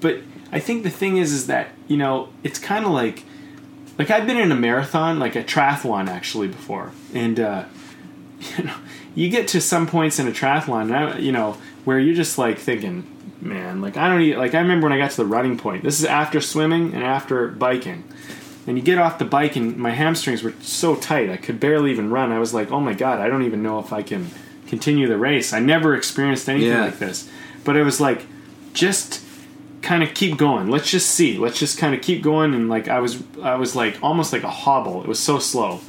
But 0.00 0.18
i 0.52 0.60
think 0.60 0.84
the 0.84 0.90
thing 0.90 1.16
is 1.16 1.32
is 1.32 1.48
that 1.48 1.70
you 1.88 1.96
know 1.96 2.28
it's 2.44 2.58
kind 2.58 2.84
of 2.84 2.92
like 2.92 3.24
like 3.98 4.10
i've 4.10 4.28
been 4.28 4.36
in 4.36 4.52
a 4.52 4.54
marathon 4.54 5.18
like 5.18 5.34
a 5.34 5.42
triathlon 5.42 6.08
actually 6.08 6.48
before. 6.48 6.92
And 7.14 7.40
uh 7.40 7.64
you 8.58 8.64
know 8.64 8.76
you 9.14 9.30
get 9.30 9.48
to 9.48 9.60
some 9.60 9.86
points 9.86 10.18
in 10.18 10.28
a 10.28 10.32
triathlon 10.32 10.94
I, 10.94 11.18
you 11.18 11.32
know 11.32 11.56
where 11.86 11.98
you're 11.98 12.14
just 12.14 12.36
like 12.36 12.58
thinking 12.58 13.06
man 13.40 13.80
like 13.80 13.96
i 13.96 14.08
don't 14.08 14.20
even 14.20 14.38
like 14.38 14.54
i 14.54 14.60
remember 14.60 14.84
when 14.86 14.92
i 14.92 14.98
got 14.98 15.12
to 15.12 15.16
the 15.16 15.24
running 15.24 15.56
point. 15.56 15.82
This 15.82 15.98
is 15.98 16.04
after 16.04 16.42
swimming 16.42 16.92
and 16.92 17.02
after 17.02 17.48
biking. 17.48 18.04
And 18.66 18.76
you 18.76 18.82
get 18.82 18.98
off 18.98 19.18
the 19.18 19.24
bike 19.24 19.54
and 19.56 19.76
my 19.76 19.92
hamstrings 19.92 20.42
were 20.42 20.54
so 20.60 20.94
tight 20.94 21.30
i 21.30 21.38
could 21.38 21.58
barely 21.58 21.90
even 21.90 22.10
run. 22.10 22.32
I 22.32 22.38
was 22.38 22.52
like 22.52 22.70
oh 22.70 22.80
my 22.80 22.92
god 22.92 23.18
i 23.20 23.28
don't 23.28 23.44
even 23.44 23.62
know 23.62 23.78
if 23.78 23.94
i 23.94 24.02
can 24.02 24.30
continue 24.66 25.06
the 25.08 25.16
race. 25.18 25.52
I 25.52 25.60
never 25.60 25.94
experienced 25.94 26.48
anything 26.48 26.70
Yeah. 26.70 26.84
like 26.84 26.98
this. 26.98 27.28
But 27.64 27.76
it 27.76 27.82
was 27.82 28.00
like 28.00 28.24
just 28.72 29.22
kind 29.82 30.02
of 30.02 30.14
keep 30.14 30.36
going. 30.36 30.68
Let's 30.68 30.90
just 30.90 31.10
see. 31.10 31.38
Let's 31.38 31.58
just 31.58 31.78
kind 31.78 31.94
of 31.94 32.02
keep 32.02 32.22
going. 32.22 32.54
And 32.54 32.68
like 32.68 32.88
i 32.88 32.98
was 33.00 33.22
i 33.42 33.54
was 33.54 33.76
like 33.76 33.98
almost 34.02 34.32
like 34.32 34.42
a 34.42 34.50
hobble. 34.50 35.02
It 35.02 35.08
was 35.08 35.18
so 35.18 35.38
slow. 35.38 35.80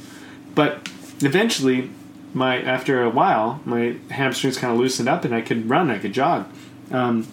But 0.54 0.88
eventually 1.20 1.90
my 2.34 2.60
after 2.62 3.02
a 3.02 3.10
while 3.10 3.60
my 3.64 3.96
hamstrings 4.10 4.58
kind 4.58 4.72
of 4.72 4.78
loosened 4.78 5.08
up 5.08 5.24
and 5.24 5.34
i 5.34 5.40
could 5.40 5.68
run 5.68 5.90
i 5.90 5.98
could 5.98 6.12
jog. 6.12 6.46
Um, 6.90 7.26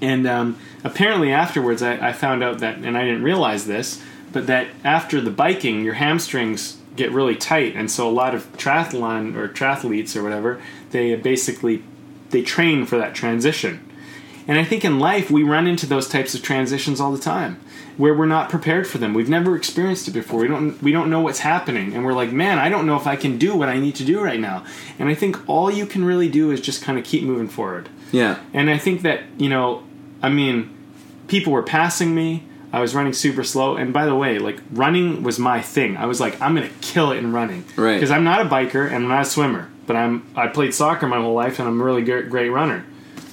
and 0.00 0.26
um, 0.26 0.58
apparently 0.84 1.30
afterwards 1.32 1.82
I, 1.82 2.08
I 2.08 2.12
found 2.12 2.42
out 2.42 2.58
that 2.60 2.78
and 2.78 2.96
i 2.96 3.04
didn't 3.04 3.22
realize 3.22 3.66
this 3.66 4.00
but 4.32 4.46
that 4.46 4.68
after 4.84 5.20
the 5.20 5.30
biking 5.30 5.84
your 5.84 5.94
hamstrings 5.94 6.78
get 6.96 7.10
really 7.10 7.36
tight 7.36 7.74
and 7.74 7.90
so 7.90 8.08
a 8.08 8.10
lot 8.10 8.34
of 8.34 8.50
triathlon 8.56 9.34
or 9.34 9.48
triathletes 9.48 10.16
or 10.16 10.22
whatever 10.22 10.60
they 10.90 11.14
basically 11.14 11.82
they 12.30 12.42
train 12.42 12.84
for 12.84 12.98
that 12.98 13.14
transition 13.14 13.88
and 14.48 14.58
I 14.58 14.64
think 14.64 14.84
in 14.84 14.98
life 14.98 15.30
we 15.30 15.42
run 15.42 15.66
into 15.66 15.86
those 15.86 16.08
types 16.08 16.34
of 16.34 16.42
transitions 16.42 17.00
all 17.00 17.12
the 17.12 17.18
time 17.18 17.60
where 17.96 18.14
we're 18.14 18.26
not 18.26 18.48
prepared 18.48 18.86
for 18.86 18.98
them. 18.98 19.14
We've 19.14 19.28
never 19.28 19.54
experienced 19.54 20.08
it 20.08 20.12
before. 20.12 20.40
We 20.40 20.48
don't 20.48 20.82
we 20.82 20.92
don't 20.92 21.10
know 21.10 21.20
what's 21.20 21.40
happening 21.40 21.94
and 21.94 22.04
we're 22.04 22.14
like, 22.14 22.32
"Man, 22.32 22.58
I 22.58 22.68
don't 22.68 22.86
know 22.86 22.96
if 22.96 23.06
I 23.06 23.16
can 23.16 23.38
do 23.38 23.54
what 23.54 23.68
I 23.68 23.78
need 23.78 23.94
to 23.96 24.04
do 24.04 24.20
right 24.20 24.40
now." 24.40 24.64
And 24.98 25.08
I 25.08 25.14
think 25.14 25.48
all 25.48 25.70
you 25.70 25.86
can 25.86 26.04
really 26.04 26.28
do 26.28 26.50
is 26.50 26.60
just 26.60 26.82
kind 26.82 26.98
of 26.98 27.04
keep 27.04 27.22
moving 27.22 27.48
forward. 27.48 27.88
Yeah. 28.10 28.38
And 28.52 28.70
I 28.70 28.78
think 28.78 29.02
that, 29.02 29.22
you 29.38 29.48
know, 29.48 29.82
I 30.22 30.28
mean, 30.28 30.70
people 31.28 31.52
were 31.52 31.62
passing 31.62 32.14
me. 32.14 32.44
I 32.72 32.80
was 32.80 32.94
running 32.94 33.12
super 33.12 33.44
slow. 33.44 33.76
And 33.76 33.92
by 33.92 34.06
the 34.06 34.14
way, 34.14 34.38
like 34.38 34.58
running 34.70 35.22
was 35.22 35.38
my 35.38 35.60
thing. 35.60 35.96
I 35.96 36.06
was 36.06 36.20
like, 36.20 36.40
I'm 36.40 36.54
going 36.54 36.68
to 36.68 36.74
kill 36.80 37.12
it 37.12 37.18
in 37.18 37.32
running. 37.32 37.64
Right. 37.76 37.94
Because 37.94 38.10
I'm 38.10 38.24
not 38.24 38.40
a 38.40 38.48
biker 38.48 38.86
and 38.86 38.96
I'm 38.96 39.08
not 39.08 39.22
a 39.22 39.24
swimmer, 39.26 39.68
but 39.86 39.94
I'm 39.94 40.26
I 40.34 40.48
played 40.48 40.74
soccer 40.74 41.06
my 41.06 41.20
whole 41.20 41.34
life 41.34 41.58
and 41.58 41.68
I'm 41.68 41.80
a 41.80 41.84
really 41.84 42.02
great, 42.02 42.30
great 42.30 42.48
runner. 42.48 42.84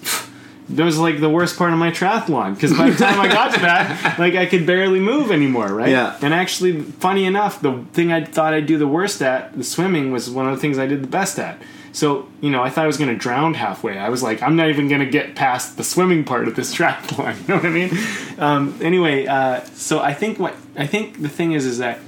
That 0.71 0.83
was 0.83 0.99
like 0.99 1.19
the 1.19 1.31
worst 1.31 1.57
part 1.57 1.73
of 1.73 1.79
my 1.79 1.89
triathlon 1.89 2.53
because 2.53 2.77
by 2.77 2.91
the 2.91 2.95
time 2.95 3.19
I 3.19 3.27
got 3.27 3.55
to 3.55 3.59
that, 3.61 4.19
like 4.19 4.35
I 4.35 4.45
could 4.45 4.67
barely 4.67 4.99
move 4.99 5.31
anymore, 5.31 5.73
right? 5.73 5.89
Yeah. 5.89 6.15
And 6.21 6.31
actually, 6.31 6.83
funny 6.83 7.25
enough, 7.25 7.59
the 7.59 7.83
thing 7.91 8.11
I 8.11 8.23
thought 8.23 8.53
I'd 8.53 8.67
do 8.67 8.77
the 8.77 8.87
worst 8.87 9.23
at, 9.23 9.57
the 9.57 9.63
swimming, 9.63 10.11
was 10.11 10.29
one 10.29 10.47
of 10.47 10.55
the 10.55 10.61
things 10.61 10.77
I 10.77 10.85
did 10.85 11.01
the 11.01 11.07
best 11.07 11.39
at. 11.39 11.59
So, 11.99 12.29
you 12.39 12.49
know, 12.49 12.63
I 12.63 12.69
thought 12.69 12.85
I 12.85 12.87
was 12.87 12.95
going 12.97 13.09
to 13.09 13.17
drown 13.17 13.55
halfway. 13.55 13.97
I 13.97 14.07
was 14.07 14.23
like, 14.23 14.41
I'm 14.41 14.55
not 14.55 14.69
even 14.69 14.87
going 14.87 15.01
to 15.01 15.09
get 15.09 15.35
past 15.35 15.75
the 15.75 15.83
swimming 15.83 16.23
part 16.23 16.47
of 16.47 16.55
this 16.55 16.73
triathlon. 16.77 17.37
You 17.41 17.47
know 17.49 17.55
what 17.55 17.65
I 17.65 17.69
mean? 17.69 17.91
Um, 18.37 18.79
anyway, 18.81 19.25
uh, 19.27 19.61
so 19.75 19.99
I 19.99 20.13
think 20.13 20.39
what 20.39 20.55
I 20.77 20.87
think 20.87 21.21
the 21.21 21.27
thing 21.27 21.51
is 21.51 21.65
is 21.65 21.79
that 21.79 21.99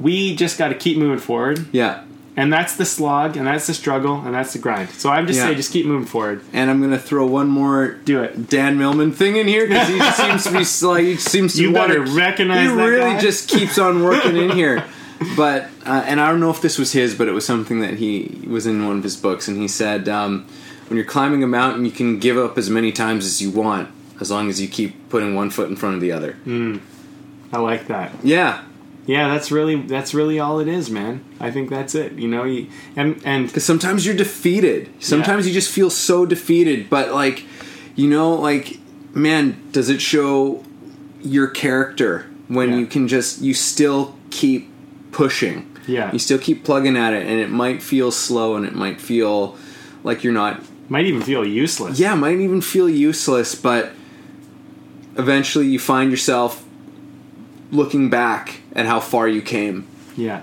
we 0.00 0.34
just 0.34 0.58
got 0.58 0.68
to 0.68 0.74
keep 0.74 0.98
moving 0.98 1.18
forward, 1.20 1.66
Yeah. 1.72 2.02
and 2.36 2.52
that's 2.52 2.74
the 2.76 2.84
slog, 2.84 3.36
and 3.36 3.46
that's 3.46 3.68
the 3.68 3.74
struggle, 3.74 4.20
and 4.24 4.34
that's 4.34 4.52
the 4.54 4.58
grind. 4.58 4.90
So 4.90 5.08
I'm 5.08 5.26
just 5.28 5.38
Yeah. 5.38 5.46
say, 5.50 5.54
just 5.54 5.72
keep 5.72 5.86
moving 5.86 6.06
forward. 6.06 6.40
And 6.52 6.68
I'm 6.68 6.80
gonna 6.80 6.98
throw 6.98 7.26
one 7.26 7.46
more 7.48 7.92
Do 8.04 8.22
it. 8.24 8.50
Dan 8.50 8.76
Millman 8.76 9.12
thing 9.12 9.36
in 9.36 9.46
here 9.46 9.68
because 9.68 9.86
he 9.88 10.00
seems 10.22 10.44
to 10.44 10.50
be 10.50 10.86
like 10.88 11.04
he 11.04 11.16
seems 11.16 11.54
to 11.54 11.62
You 11.62 11.70
want 11.70 11.88
better 11.90 12.00
recognize 12.02 12.70
He 12.70 12.74
really 12.76 13.12
guy. 13.14 13.20
just 13.20 13.48
keeps 13.48 13.78
on 13.78 14.02
working 14.02 14.36
in 14.36 14.50
here. 14.50 14.82
But 15.36 15.70
uh, 15.86 16.02
and 16.06 16.20
I 16.20 16.28
don't 16.30 16.40
know 16.40 16.50
if 16.50 16.60
this 16.60 16.78
was 16.78 16.92
his, 16.92 17.14
but 17.14 17.28
it 17.28 17.32
was 17.32 17.46
something 17.46 17.80
that 17.80 17.94
he 17.94 18.42
was 18.48 18.66
in 18.66 18.86
one 18.86 18.98
of 18.98 19.02
his 19.04 19.16
books, 19.16 19.48
and 19.48 19.56
he 19.56 19.68
said 19.68 20.08
um, 20.08 20.46
when 20.88 20.96
you're 20.96 21.06
climbing 21.06 21.42
a 21.42 21.46
mountain, 21.46 21.84
you 21.84 21.90
can 21.92 22.18
give 22.18 22.36
up 22.36 22.58
as 22.58 22.68
many 22.68 22.92
times 22.92 23.24
as 23.24 23.40
you 23.40 23.50
want 23.50 23.88
as 24.20 24.30
long 24.30 24.48
as 24.48 24.60
you 24.60 24.68
keep 24.68 25.08
putting 25.08 25.34
one 25.34 25.50
foot 25.50 25.68
in 25.68 25.76
front 25.76 25.94
of 25.96 26.00
the 26.00 26.12
other. 26.12 26.36
I 27.52 27.58
like 27.58 27.86
that. 27.88 28.12
Yeah, 28.22 28.62
Yeah, 29.06 29.28
that's 29.28 29.50
really 29.52 29.76
that's 29.82 30.14
really 30.14 30.38
all 30.40 30.58
it 30.60 30.68
is, 30.68 30.90
man. 30.90 31.24
I 31.40 31.50
think 31.50 31.70
that's 31.70 31.94
it. 31.94 32.12
You 32.12 32.28
know, 32.28 32.44
you, 32.44 32.68
and 32.96 33.20
and 33.24 33.46
because 33.46 33.64
sometimes 33.64 34.04
you're 34.06 34.16
defeated. 34.16 34.90
Sometimes 35.00 35.46
you 35.46 35.52
just 35.52 35.70
feel 35.70 35.90
so 35.90 36.26
defeated. 36.26 36.90
But 36.90 37.12
like, 37.12 37.44
you 37.94 38.08
know, 38.08 38.34
like 38.34 38.78
man, 39.14 39.56
does 39.72 39.88
it 39.90 40.00
show 40.00 40.64
your 41.22 41.46
character 41.46 42.26
when 42.48 42.70
Yeah. 42.70 42.78
you 42.78 42.86
can 42.86 43.06
just 43.08 43.40
you 43.40 43.54
still 43.54 44.16
keep 44.30 44.70
pushing. 45.14 45.70
Yeah. 45.86 46.12
You 46.12 46.18
still 46.18 46.38
keep 46.38 46.64
plugging 46.64 46.96
at 46.96 47.12
it, 47.14 47.26
and 47.26 47.40
it 47.40 47.50
might 47.50 47.82
feel 47.82 48.10
slow, 48.10 48.56
and 48.56 48.66
it 48.66 48.74
might 48.74 49.00
feel 49.00 49.56
like 50.02 50.22
you're 50.24 50.32
not. 50.32 50.60
might 50.88 51.06
even 51.06 51.22
feel 51.22 51.46
useless. 51.46 51.98
Yeah, 51.98 52.14
might 52.14 52.38
even 52.40 52.60
feel 52.60 52.90
useless, 52.90 53.54
but 53.54 53.92
eventually 55.16 55.66
you 55.66 55.78
find 55.78 56.10
yourself 56.10 56.64
looking 57.70 58.10
back 58.10 58.60
at 58.74 58.86
how 58.86 59.00
far 59.00 59.26
you 59.28 59.40
came 59.40 59.86
Yeah. 60.16 60.42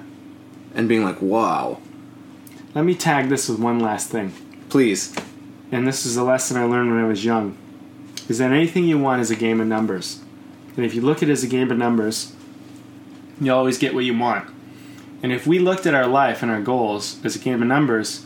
and 0.74 0.88
being 0.90 1.04
like, 1.04 1.22
"Wow!" 1.22 1.80
Let 2.74 2.86
me 2.86 2.96
tag 2.96 3.30
this 3.30 3.50
with 3.50 3.60
one 3.60 3.80
last 3.80 4.10
thing. 4.10 4.32
Please, 4.70 5.14
And 5.74 5.88
this 5.88 6.06
is 6.06 6.18
a 6.18 6.24
lesson 6.24 6.58
I 6.58 6.66
learned 6.66 6.92
when 6.92 7.02
I 7.04 7.08
was 7.08 7.24
young. 7.24 7.56
Is 8.28 8.40
that 8.40 8.52
anything 8.52 8.84
you 8.86 8.98
want 9.00 9.22
is 9.22 9.32
a 9.32 9.36
game 9.38 9.62
of 9.62 9.68
numbers. 9.68 10.20
And 10.76 10.86
if 10.86 10.94
you 10.94 11.02
look 11.02 11.24
at 11.24 11.30
it 11.30 11.32
as 11.32 11.44
a 11.46 11.48
game 11.48 11.72
of 11.72 11.78
numbers, 11.78 12.34
you 13.40 13.54
always 13.54 13.78
get 13.78 13.94
what 13.94 14.04
you 14.04 14.18
want. 14.18 14.46
And 15.24 15.32
if 15.32 15.46
we 15.46 15.60
looked 15.60 15.86
at 15.86 15.94
our 15.94 16.08
life 16.08 16.42
and 16.42 16.52
our 16.52 16.62
goals 16.62 17.24
as 17.24 17.36
a 17.36 17.40
game 17.40 17.62
of 17.62 17.68
numbers, 17.68 18.26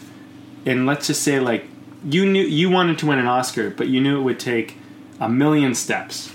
and 0.65 0.85
let's 0.85 1.07
just 1.07 1.21
say 1.21 1.39
like 1.39 1.65
you 2.05 2.25
knew 2.25 2.43
you 2.43 2.69
wanted 2.69 2.97
to 2.99 3.07
win 3.07 3.19
an 3.19 3.27
Oscar, 3.27 3.69
but 3.69 3.87
you 3.87 3.99
knew 3.99 4.19
it 4.19 4.23
would 4.23 4.39
take 4.39 4.77
a 5.19 5.29
million 5.29 5.75
steps. 5.75 6.33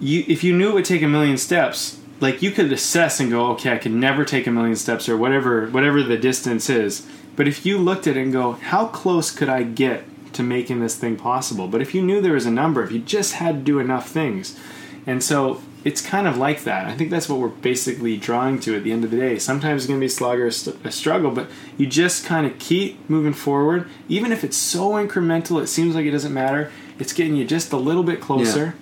You 0.00 0.24
if 0.26 0.42
you 0.42 0.56
knew 0.56 0.70
it 0.70 0.74
would 0.74 0.84
take 0.84 1.02
a 1.02 1.08
million 1.08 1.36
steps, 1.36 2.00
like 2.20 2.42
you 2.42 2.50
could 2.50 2.72
assess 2.72 3.20
and 3.20 3.30
go, 3.30 3.48
okay, 3.52 3.72
I 3.72 3.78
could 3.78 3.92
never 3.92 4.24
take 4.24 4.46
a 4.46 4.50
million 4.50 4.76
steps 4.76 5.08
or 5.08 5.16
whatever 5.16 5.66
whatever 5.68 6.02
the 6.02 6.16
distance 6.16 6.68
is. 6.68 7.06
But 7.36 7.48
if 7.48 7.64
you 7.64 7.78
looked 7.78 8.06
at 8.06 8.16
it 8.16 8.22
and 8.22 8.32
go, 8.32 8.52
how 8.52 8.86
close 8.86 9.30
could 9.30 9.48
I 9.48 9.62
get 9.62 10.04
to 10.34 10.42
making 10.42 10.80
this 10.80 10.96
thing 10.96 11.16
possible? 11.16 11.68
But 11.68 11.80
if 11.80 11.94
you 11.94 12.02
knew 12.02 12.20
there 12.20 12.34
was 12.34 12.46
a 12.46 12.50
number, 12.50 12.82
if 12.82 12.92
you 12.92 12.98
just 12.98 13.34
had 13.34 13.56
to 13.56 13.62
do 13.62 13.78
enough 13.78 14.08
things, 14.08 14.58
and 15.06 15.22
so 15.22 15.62
it's 15.84 16.00
kind 16.00 16.26
of 16.28 16.36
like 16.36 16.64
that. 16.64 16.86
I 16.86 16.96
think 16.96 17.10
that's 17.10 17.28
what 17.28 17.38
we're 17.38 17.48
basically 17.48 18.16
drawing 18.16 18.60
to 18.60 18.76
at 18.76 18.84
the 18.84 18.92
end 18.92 19.04
of 19.04 19.10
the 19.10 19.16
day. 19.16 19.38
Sometimes 19.38 19.82
it's 19.82 19.88
going 19.88 19.98
to 19.98 20.02
be 20.02 20.06
a 20.06 20.10
slog 20.10 20.38
or 20.38 20.46
a, 20.46 20.52
st- 20.52 20.76
a 20.84 20.92
struggle, 20.92 21.30
but 21.30 21.50
you 21.76 21.86
just 21.86 22.24
kind 22.24 22.46
of 22.46 22.58
keep 22.58 23.08
moving 23.10 23.32
forward. 23.32 23.88
Even 24.08 24.30
if 24.32 24.44
it's 24.44 24.56
so 24.56 24.90
incremental, 24.92 25.60
it 25.62 25.66
seems 25.66 25.94
like 25.94 26.06
it 26.06 26.12
doesn't 26.12 26.32
matter. 26.32 26.70
It's 26.98 27.12
getting 27.12 27.34
you 27.34 27.44
just 27.44 27.72
a 27.72 27.76
little 27.76 28.04
bit 28.04 28.20
closer. 28.20 28.74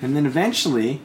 And 0.00 0.16
then 0.16 0.24
eventually, 0.26 1.00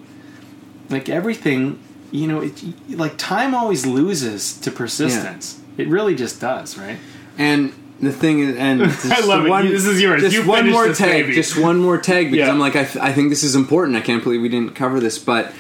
like 0.90 1.10
everything, 1.10 1.80
you 2.12 2.28
know, 2.28 2.42
it, 2.42 2.64
like 2.90 3.18
time 3.18 3.54
always 3.54 3.86
loses 3.86 4.58
to 4.62 4.72
persistence. 4.72 5.60
It 5.78 5.88
really 5.88 6.16
just 6.16 6.40
does, 6.42 6.78
right? 6.78 7.00
And 7.38 7.74
the 8.02 8.12
thing 8.12 8.40
is, 8.40 8.56
and 8.58 8.80
just 8.82 9.28
love 9.28 9.46
it. 9.46 9.70
This 9.70 9.86
is 9.86 10.02
yours. 10.02 10.22
Just 10.22 10.36
You 10.36 10.46
one 10.48 10.70
more 10.70 10.88
this 10.88 10.98
tag. 10.98 11.24
baby. 11.24 11.34
Just 11.34 11.58
one 11.58 11.78
more 11.80 11.98
tag 11.98 12.32
because 12.32 12.48
Yeah. 12.48 12.52
I'm 12.52 12.60
like, 12.60 12.76
I, 12.76 12.84
th- 12.84 13.04
I 13.04 13.14
think 13.14 13.30
this 13.30 13.44
is 13.44 13.56
important. 13.56 13.96
I 13.98 14.02
can't 14.02 14.24
believe 14.24 14.42
we 14.42 14.50
didn't 14.50 14.76
cover 14.76 15.00
this, 15.00 15.18
but 15.20 15.54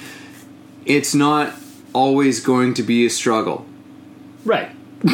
it's 0.86 1.14
not 1.16 1.54
always 1.94 2.40
going 2.40 2.74
to 2.76 2.84
be 2.84 3.06
a 3.06 3.10
struggle. 3.10 3.66
Right. 4.44 4.70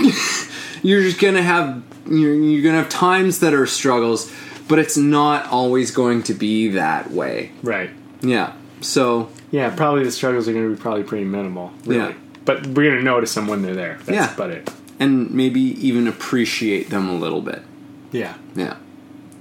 You're 0.84 1.02
just 1.02 1.20
gonna 1.20 1.42
have 1.42 1.84
you're, 2.10 2.34
you're 2.36 2.64
gonna 2.64 2.78
have 2.78 2.88
times 2.90 3.40
that 3.40 3.54
are 3.54 3.66
struggles, 3.66 4.32
but 4.70 4.80
it's 4.80 4.96
not 4.96 5.48
always 5.48 5.92
going 5.92 6.24
to 6.24 6.34
be 6.34 6.70
that 6.70 7.12
way. 7.12 7.52
Right. 7.64 7.90
Yeah. 8.22 8.54
So 8.82 9.30
Yeah, 9.52 9.76
probably 9.76 10.04
the 10.04 10.12
struggles 10.12 10.48
are 10.48 10.54
going 10.54 10.70
to 10.70 10.76
be 10.76 10.82
probably 10.82 11.04
pretty 11.04 11.26
minimal. 11.26 11.72
Really. 11.86 12.12
Yeah. 12.12 12.14
But 12.46 12.68
we're 12.68 12.84
going 12.90 12.98
to 12.98 13.04
notice 13.04 13.34
them 13.34 13.48
when 13.48 13.62
they're 13.64 13.76
there. 13.76 13.98
That's 14.06 14.10
Yeah. 14.12 14.34
about 14.34 14.52
it. 14.52 14.70
And 15.00 15.32
maybe 15.32 15.62
even 15.62 16.08
appreciate 16.08 16.90
them 16.90 17.10
a 17.10 17.16
little 17.16 17.42
bit. 17.42 17.64
Yeah. 18.12 18.36
Yeah. 18.56 18.78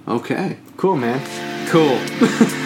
Okay. 0.06 0.58
Cool, 0.76 0.96
man. 0.96 1.20
Cool. 1.68 1.98